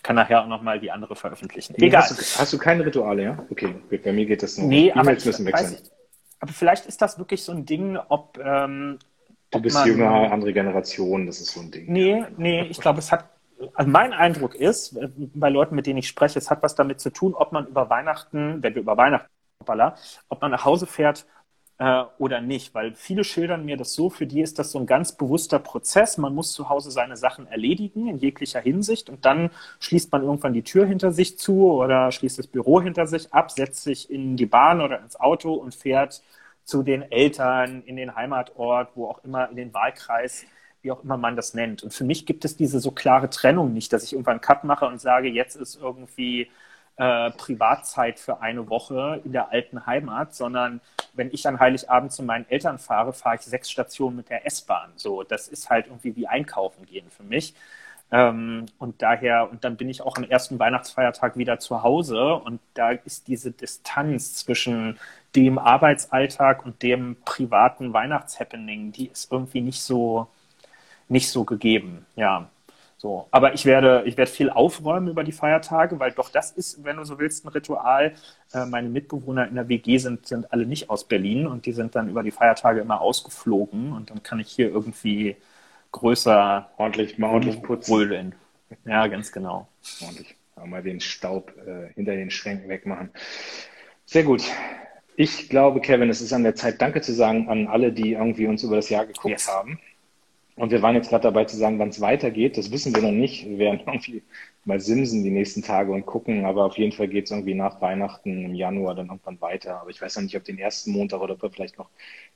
Kann 0.02 0.16
nachher 0.16 0.42
auch 0.42 0.48
nochmal 0.48 0.80
die 0.80 0.90
andere 0.90 1.14
veröffentlichen. 1.14 1.74
Egal. 1.76 2.04
Hast 2.04 2.12
du, 2.12 2.16
hast 2.40 2.54
du 2.54 2.58
keine 2.58 2.86
Rituale, 2.86 3.22
ja? 3.22 3.44
Okay, 3.50 3.74
bei 4.02 4.14
mir 4.14 4.24
geht 4.24 4.42
das 4.42 4.56
nur. 4.56 4.68
Nee, 4.68 4.90
E-Mails 4.96 5.26
müssen 5.26 5.44
weg 5.44 5.58
sein. 5.58 5.76
Aber 6.40 6.52
vielleicht 6.52 6.86
ist 6.86 7.02
das 7.02 7.18
wirklich 7.18 7.42
so 7.42 7.52
ein 7.52 7.66
Ding, 7.66 7.96
ob. 8.08 8.38
Ähm, 8.42 8.98
du 9.50 9.60
bist 9.60 9.76
man, 9.76 9.86
jünger, 9.86 10.32
andere 10.32 10.52
Generation, 10.52 11.26
das 11.26 11.40
ist 11.40 11.52
so 11.52 11.60
ein 11.60 11.70
Ding. 11.70 11.90
Nee, 11.90 12.24
nee, 12.36 12.62
ich 12.62 12.80
glaube, 12.80 12.98
es 12.98 13.10
hat 13.10 13.24
also 13.74 13.90
mein 13.90 14.12
Eindruck 14.12 14.54
ist, 14.54 14.96
äh, 14.96 15.08
bei 15.16 15.48
Leuten, 15.48 15.74
mit 15.74 15.86
denen 15.86 15.98
ich 15.98 16.08
spreche, 16.08 16.38
es 16.38 16.50
hat 16.50 16.62
was 16.62 16.74
damit 16.74 17.00
zu 17.00 17.10
tun, 17.10 17.34
ob 17.34 17.52
man 17.52 17.66
über 17.66 17.90
Weihnachten, 17.90 18.62
wenn 18.62 18.74
wir 18.74 18.82
über 18.82 18.96
Weihnachten, 18.96 19.28
ob 20.28 20.40
man 20.40 20.50
nach 20.50 20.64
Hause 20.64 20.86
fährt 20.86 21.26
äh, 21.78 22.04
oder 22.18 22.40
nicht. 22.40 22.74
Weil 22.74 22.94
viele 22.94 23.24
schildern 23.24 23.64
mir 23.64 23.76
das 23.76 23.94
so, 23.94 24.10
für 24.10 24.26
die 24.26 24.42
ist 24.42 24.58
das 24.58 24.72
so 24.72 24.78
ein 24.78 24.86
ganz 24.86 25.12
bewusster 25.12 25.58
Prozess. 25.58 26.18
Man 26.18 26.34
muss 26.34 26.52
zu 26.52 26.68
Hause 26.68 26.90
seine 26.90 27.16
Sachen 27.16 27.46
erledigen 27.46 28.08
in 28.08 28.18
jeglicher 28.18 28.60
Hinsicht 28.60 29.08
und 29.08 29.24
dann 29.24 29.50
schließt 29.80 30.12
man 30.12 30.22
irgendwann 30.22 30.52
die 30.52 30.62
Tür 30.62 30.86
hinter 30.86 31.12
sich 31.12 31.38
zu 31.38 31.72
oder 31.72 32.12
schließt 32.12 32.38
das 32.38 32.46
Büro 32.46 32.80
hinter 32.80 33.06
sich 33.06 33.32
ab, 33.32 33.50
setzt 33.50 33.82
sich 33.84 34.10
in 34.10 34.36
die 34.36 34.46
Bahn 34.46 34.80
oder 34.80 35.00
ins 35.00 35.18
Auto 35.18 35.54
und 35.54 35.74
fährt 35.74 36.22
zu 36.64 36.82
den 36.82 37.02
Eltern 37.10 37.82
in 37.86 37.96
den 37.96 38.14
Heimatort, 38.14 38.90
wo 38.94 39.06
auch 39.08 39.24
immer 39.24 39.48
in 39.48 39.56
den 39.56 39.72
Wahlkreis 39.72 40.44
wie 40.82 40.92
auch 40.92 41.02
immer 41.02 41.16
man 41.16 41.36
das 41.36 41.54
nennt. 41.54 41.82
Und 41.82 41.92
für 41.92 42.04
mich 42.04 42.24
gibt 42.26 42.44
es 42.44 42.56
diese 42.56 42.80
so 42.80 42.92
klare 42.92 43.30
Trennung 43.30 43.72
nicht, 43.72 43.92
dass 43.92 44.04
ich 44.04 44.12
irgendwann 44.12 44.34
einen 44.34 44.40
Cut 44.40 44.64
mache 44.64 44.86
und 44.86 45.00
sage, 45.00 45.28
jetzt 45.28 45.56
ist 45.56 45.76
irgendwie 45.80 46.48
äh, 46.98 47.30
Privatzeit 47.30 48.18
für 48.18 48.40
eine 48.40 48.68
Woche 48.68 49.20
in 49.24 49.32
der 49.32 49.50
alten 49.50 49.86
Heimat, 49.86 50.34
sondern 50.34 50.80
wenn 51.14 51.30
ich 51.32 51.46
an 51.46 51.60
Heiligabend 51.60 52.12
zu 52.12 52.22
meinen 52.22 52.48
Eltern 52.48 52.78
fahre, 52.78 53.12
fahre 53.12 53.36
ich 53.36 53.42
sechs 53.42 53.70
Stationen 53.70 54.16
mit 54.16 54.30
der 54.30 54.46
S-Bahn. 54.46 54.90
So, 54.96 55.22
das 55.22 55.48
ist 55.48 55.70
halt 55.70 55.86
irgendwie 55.86 56.16
wie 56.16 56.26
einkaufen 56.26 56.86
gehen 56.86 57.08
für 57.10 57.22
mich. 57.22 57.54
Ähm, 58.10 58.66
und 58.78 59.02
daher, 59.02 59.50
und 59.50 59.64
dann 59.64 59.76
bin 59.76 59.88
ich 59.88 60.02
auch 60.02 60.16
am 60.16 60.24
ersten 60.24 60.58
Weihnachtsfeiertag 60.58 61.36
wieder 61.36 61.58
zu 61.58 61.82
Hause 61.82 62.34
und 62.34 62.60
da 62.74 62.90
ist 62.90 63.28
diese 63.28 63.50
Distanz 63.52 64.34
zwischen 64.36 64.98
dem 65.36 65.58
Arbeitsalltag 65.58 66.64
und 66.64 66.82
dem 66.82 67.16
privaten 67.24 67.92
Weihnachtshappening, 67.92 68.92
die 68.92 69.08
ist 69.08 69.30
irgendwie 69.30 69.60
nicht 69.60 69.82
so, 69.82 70.28
nicht 71.08 71.30
so 71.30 71.44
gegeben. 71.44 72.06
Ja. 72.16 72.48
So, 73.00 73.28
aber 73.30 73.54
ich 73.54 73.64
werde, 73.64 74.02
ich 74.06 74.16
werde 74.16 74.30
viel 74.30 74.50
aufräumen 74.50 75.06
über 75.06 75.22
die 75.22 75.30
Feiertage, 75.30 76.00
weil 76.00 76.10
doch 76.10 76.30
das 76.30 76.50
ist, 76.50 76.82
wenn 76.84 76.96
du 76.96 77.04
so 77.04 77.20
willst, 77.20 77.44
ein 77.44 77.48
Ritual. 77.48 78.12
Äh, 78.52 78.66
meine 78.66 78.88
Mitbewohner 78.88 79.46
in 79.46 79.54
der 79.54 79.68
WG 79.68 79.98
sind, 79.98 80.26
sind 80.26 80.52
alle 80.52 80.66
nicht 80.66 80.90
aus 80.90 81.06
Berlin 81.06 81.46
und 81.46 81.64
die 81.64 81.72
sind 81.72 81.94
dann 81.94 82.08
über 82.08 82.24
die 82.24 82.32
Feiertage 82.32 82.80
immer 82.80 83.00
ausgeflogen 83.00 83.92
und 83.92 84.10
dann 84.10 84.24
kann 84.24 84.40
ich 84.40 84.48
hier 84.48 84.68
irgendwie 84.68 85.36
größer 85.92 86.70
ordentlich, 86.76 87.18
mal 87.18 87.30
ordentlich 87.30 87.62
putzen. 87.62 88.34
Ja, 88.84 89.06
ganz 89.06 89.30
genau. 89.30 89.68
Ordentlich. 90.00 90.34
Mal 90.66 90.82
den 90.82 90.98
Staub 90.98 91.52
äh, 91.64 91.92
hinter 91.94 92.16
den 92.16 92.32
Schränken 92.32 92.68
wegmachen. 92.68 93.10
Sehr 94.06 94.24
gut. 94.24 94.42
Ich 95.14 95.48
glaube, 95.48 95.80
Kevin, 95.80 96.10
es 96.10 96.20
ist 96.20 96.32
an 96.32 96.42
der 96.42 96.56
Zeit, 96.56 96.82
Danke 96.82 97.00
zu 97.00 97.12
sagen 97.12 97.48
an 97.48 97.68
alle, 97.68 97.92
die 97.92 98.14
irgendwie 98.14 98.48
uns 98.48 98.64
über 98.64 98.74
das 98.74 98.88
Jahr 98.88 99.06
geguckt 99.06 99.30
yes. 99.30 99.48
haben. 99.48 99.78
Und 100.58 100.72
wir 100.72 100.82
waren 100.82 100.96
jetzt 100.96 101.08
gerade 101.08 101.22
dabei 101.22 101.44
zu 101.44 101.56
sagen, 101.56 101.78
wann 101.78 101.90
es 101.90 102.00
weitergeht. 102.00 102.58
Das 102.58 102.72
wissen 102.72 102.94
wir 102.94 103.02
noch 103.02 103.12
nicht. 103.12 103.48
Wir 103.48 103.58
werden 103.58 103.80
irgendwie 103.86 104.22
mal 104.64 104.80
simsen 104.80 105.22
die 105.22 105.30
nächsten 105.30 105.62
Tage 105.62 105.92
und 105.92 106.04
gucken. 106.04 106.44
Aber 106.44 106.64
auf 106.64 106.76
jeden 106.76 106.92
Fall 106.92 107.06
geht 107.08 107.26
es 107.26 107.30
irgendwie 107.30 107.54
nach 107.54 107.80
Weihnachten 107.80 108.44
im 108.44 108.54
Januar 108.54 108.96
dann 108.96 109.06
irgendwann 109.06 109.40
weiter. 109.40 109.80
Aber 109.80 109.90
ich 109.90 110.02
weiß 110.02 110.16
noch 110.16 110.24
nicht, 110.24 110.36
ob 110.36 110.44
den 110.44 110.58
ersten 110.58 110.90
Montag 110.90 111.20
oder 111.20 111.34
ob 111.34 111.42
wir 111.42 111.50
vielleicht 111.50 111.78
noch 111.78 111.90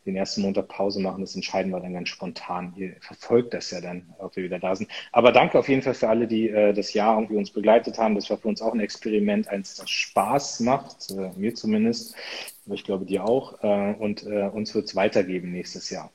den 0.07 0.15
ersten 0.15 0.43
Montag 0.43 0.69
Pause 0.69 1.01
machen. 1.01 1.21
Das 1.21 1.35
entscheiden 1.35 1.73
wir 1.73 1.81
dann 1.81 1.95
ganz 1.95 2.09
spontan. 2.11 2.73
Ihr 2.77 2.95
verfolgt 3.01 3.55
das 3.55 3.71
ja 3.73 3.81
dann, 3.81 4.15
ob 4.19 4.37
wir 4.37 4.45
wieder 4.45 4.61
da 4.61 4.77
sind. 4.77 4.89
Aber 5.11 5.33
danke 5.33 5.59
auf 5.59 5.69
jeden 5.69 5.83
Fall 5.83 5.95
für 5.95 6.09
alle, 6.09 6.29
die 6.29 6.49
äh, 6.49 6.73
das 6.73 6.95
Jahr 6.95 7.17
irgendwie 7.17 7.37
uns 7.37 7.51
begleitet 7.51 7.99
haben. 7.99 8.15
Das 8.15 8.31
war 8.31 8.39
für 8.39 8.49
uns 8.49 8.63
auch 8.63 8.73
ein 8.73 8.81
Experiment, 8.81 9.49
eins, 9.49 9.77
das 9.77 9.91
Spaß 9.91 10.61
macht. 10.61 11.11
Äh, 11.11 11.31
mir 11.37 11.55
zumindest. 11.55 12.15
Aber 12.67 12.75
ich 12.77 12.85
glaube 12.85 13.05
dir 13.05 13.25
auch. 13.25 13.63
Äh, 13.65 13.95
und 13.99 14.25
äh, 14.25 14.49
uns 14.49 14.75
wird 14.75 14.87
es 14.87 14.95
weitergeben 14.95 15.51
nächstes 15.51 15.91
Jahr. 15.91 16.13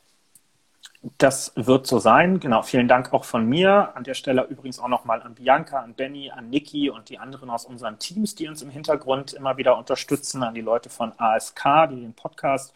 Das 1.17 1.53
wird 1.55 1.87
so 1.87 1.99
sein. 1.99 2.39
Genau. 2.39 2.63
Vielen 2.63 2.87
Dank 2.87 3.13
auch 3.13 3.23
von 3.23 3.45
mir. 3.47 3.95
An 3.95 4.03
der 4.03 4.15
Stelle 4.15 4.43
übrigens 4.49 4.79
auch 4.79 4.87
nochmal 4.87 5.21
an 5.21 5.35
Bianca, 5.35 5.79
an 5.79 5.93
Benny, 5.93 6.31
an 6.31 6.49
Niki 6.49 6.89
und 6.89 7.09
die 7.09 7.19
anderen 7.19 7.49
aus 7.49 7.65
unseren 7.65 7.99
Teams, 7.99 8.35
die 8.35 8.47
uns 8.47 8.61
im 8.61 8.69
Hintergrund 8.69 9.33
immer 9.33 9.57
wieder 9.57 9.77
unterstützen, 9.77 10.43
an 10.43 10.55
die 10.55 10.61
Leute 10.61 10.89
von 10.89 11.13
ASK, 11.17 11.63
die 11.91 12.01
den 12.01 12.13
Podcast 12.13 12.73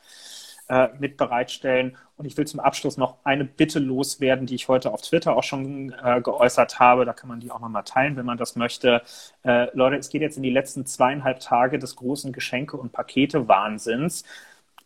äh, 0.70 0.90
mit 1.00 1.18
bereitstellen. 1.18 1.98
Und 2.16 2.26
ich 2.26 2.38
will 2.38 2.46
zum 2.46 2.60
Abschluss 2.60 2.96
noch 2.96 3.18
eine 3.24 3.44
Bitte 3.44 3.80
loswerden, 3.80 4.46
die 4.46 4.56
ich 4.56 4.68
heute 4.68 4.92
auf 4.94 5.02
Twitter 5.02 5.36
auch 5.36 5.44
schon 5.44 5.92
äh, 6.04 6.22
geäußert 6.22 6.80
habe. 6.80 7.06
Da 7.06 7.14
kann 7.14 7.28
man 7.28 7.40
die 7.40 7.52
auch 7.52 7.60
nochmal 7.60 7.84
teilen, 7.84 8.16
wenn 8.16 8.26
man 8.26 8.38
das 8.38 8.56
möchte. 8.56 9.02
Äh, 9.44 9.76
Leute, 9.76 9.98
es 9.98 10.10
geht 10.10 10.22
jetzt 10.22 10.38
in 10.38 10.44
die 10.44 10.52
letzten 10.52 10.86
zweieinhalb 10.86 11.40
Tage 11.40 11.80
des 11.80 11.96
großen 11.96 12.32
Geschenke- 12.32 12.78
und 12.78 12.92
Pakete-Wahnsinns. 12.92 14.24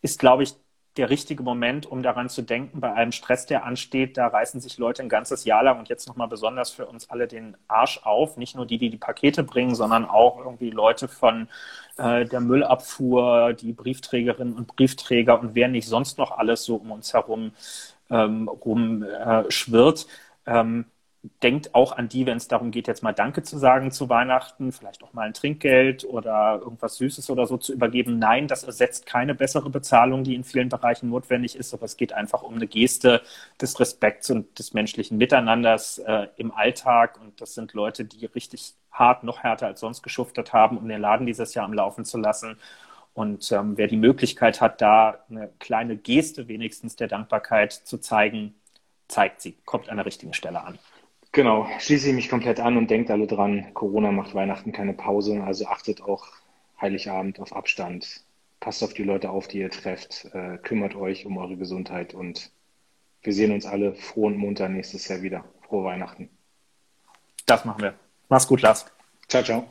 Ist, 0.02 0.18
glaube 0.18 0.42
ich, 0.44 0.54
der 0.96 1.10
richtige 1.10 1.42
Moment, 1.42 1.86
um 1.86 2.02
daran 2.02 2.28
zu 2.28 2.42
denken, 2.42 2.80
bei 2.80 2.92
allem 2.92 3.12
Stress, 3.12 3.46
der 3.46 3.64
ansteht, 3.64 4.16
da 4.16 4.28
reißen 4.28 4.60
sich 4.60 4.78
Leute 4.78 5.02
ein 5.02 5.08
ganzes 5.08 5.44
Jahr 5.44 5.62
lang 5.62 5.78
und 5.78 5.88
jetzt 5.88 6.08
nochmal 6.08 6.28
besonders 6.28 6.70
für 6.70 6.86
uns 6.86 7.10
alle 7.10 7.26
den 7.26 7.56
Arsch 7.68 8.00
auf. 8.04 8.36
Nicht 8.36 8.56
nur 8.56 8.66
die, 8.66 8.78
die 8.78 8.90
die 8.90 8.96
Pakete 8.96 9.42
bringen, 9.42 9.74
sondern 9.74 10.04
auch 10.04 10.38
irgendwie 10.38 10.70
Leute 10.70 11.08
von 11.08 11.48
äh, 11.98 12.24
der 12.24 12.40
Müllabfuhr, 12.40 13.52
die 13.52 13.72
Briefträgerinnen 13.72 14.54
und 14.54 14.68
Briefträger 14.68 15.38
und 15.38 15.54
wer 15.54 15.68
nicht 15.68 15.88
sonst 15.88 16.18
noch 16.18 16.32
alles 16.32 16.64
so 16.64 16.76
um 16.76 16.90
uns 16.90 17.12
herum 17.12 17.52
ähm, 18.10 18.48
rumschwirrt. 18.48 20.06
Äh, 20.46 20.60
ähm, 20.60 20.86
denkt 21.42 21.74
auch 21.74 21.92
an 21.92 22.08
die, 22.08 22.26
wenn 22.26 22.36
es 22.36 22.48
darum 22.48 22.70
geht, 22.70 22.86
jetzt 22.88 23.02
mal 23.02 23.12
Danke 23.12 23.42
zu 23.42 23.58
sagen 23.58 23.90
zu 23.90 24.08
Weihnachten, 24.08 24.72
vielleicht 24.72 25.02
auch 25.02 25.12
mal 25.12 25.22
ein 25.22 25.34
Trinkgeld 25.34 26.04
oder 26.04 26.60
irgendwas 26.62 26.96
Süßes 26.96 27.30
oder 27.30 27.46
so 27.46 27.56
zu 27.56 27.72
übergeben. 27.72 28.18
Nein, 28.18 28.48
das 28.48 28.64
ersetzt 28.64 29.06
keine 29.06 29.34
bessere 29.34 29.70
Bezahlung, 29.70 30.24
die 30.24 30.34
in 30.34 30.44
vielen 30.44 30.68
Bereichen 30.68 31.08
notwendig 31.10 31.56
ist, 31.56 31.74
aber 31.74 31.84
es 31.84 31.96
geht 31.96 32.12
einfach 32.12 32.42
um 32.42 32.54
eine 32.54 32.66
Geste 32.66 33.22
des 33.60 33.78
Respekts 33.80 34.30
und 34.30 34.58
des 34.58 34.74
menschlichen 34.74 35.18
Miteinanders 35.18 35.98
äh, 35.98 36.28
im 36.36 36.52
Alltag. 36.52 37.18
Und 37.20 37.40
das 37.40 37.54
sind 37.54 37.72
Leute, 37.72 38.04
die 38.04 38.26
richtig 38.26 38.74
hart, 38.92 39.24
noch 39.24 39.40
härter 39.42 39.66
als 39.66 39.80
sonst 39.80 40.02
geschuftet 40.02 40.52
haben, 40.52 40.78
um 40.78 40.88
den 40.88 41.00
Laden 41.00 41.26
dieses 41.26 41.54
Jahr 41.54 41.64
am 41.64 41.72
Laufen 41.72 42.04
zu 42.04 42.18
lassen. 42.18 42.58
Und 43.14 43.50
ähm, 43.50 43.76
wer 43.76 43.88
die 43.88 43.96
Möglichkeit 43.96 44.60
hat, 44.60 44.80
da 44.82 45.24
eine 45.30 45.50
kleine 45.58 45.96
Geste 45.96 46.48
wenigstens 46.48 46.96
der 46.96 47.08
Dankbarkeit 47.08 47.72
zu 47.72 47.98
zeigen, 47.98 48.54
zeigt 49.08 49.40
sie, 49.40 49.56
kommt 49.64 49.88
an 49.88 49.96
der 49.96 50.06
richtigen 50.06 50.34
Stelle 50.34 50.62
an. 50.62 50.78
Genau, 51.36 51.68
schließe 51.80 52.08
ich 52.08 52.14
mich 52.14 52.30
komplett 52.30 52.60
an 52.60 52.78
und 52.78 52.88
denkt 52.88 53.10
alle 53.10 53.26
dran, 53.26 53.66
Corona 53.74 54.10
macht 54.10 54.34
Weihnachten 54.34 54.72
keine 54.72 54.94
Pause, 54.94 55.44
also 55.44 55.66
achtet 55.66 56.00
auch 56.00 56.28
Heiligabend 56.80 57.40
auf 57.40 57.54
Abstand, 57.54 58.22
passt 58.58 58.82
auf 58.82 58.94
die 58.94 59.02
Leute 59.02 59.28
auf, 59.28 59.46
die 59.46 59.58
ihr 59.58 59.68
trefft, 59.68 60.30
äh, 60.32 60.56
kümmert 60.56 60.94
euch 60.94 61.26
um 61.26 61.36
eure 61.36 61.58
Gesundheit 61.58 62.14
und 62.14 62.50
wir 63.22 63.34
sehen 63.34 63.52
uns 63.52 63.66
alle 63.66 63.92
froh 63.92 64.28
und 64.28 64.38
munter 64.38 64.70
nächstes 64.70 65.08
Jahr 65.08 65.20
wieder. 65.20 65.44
Frohe 65.68 65.84
Weihnachten. 65.84 66.30
Das 67.44 67.66
machen 67.66 67.82
wir. 67.82 67.92
Mach's 68.30 68.46
gut, 68.46 68.62
Lars. 68.62 68.86
Ciao, 69.28 69.42
ciao. 69.42 69.68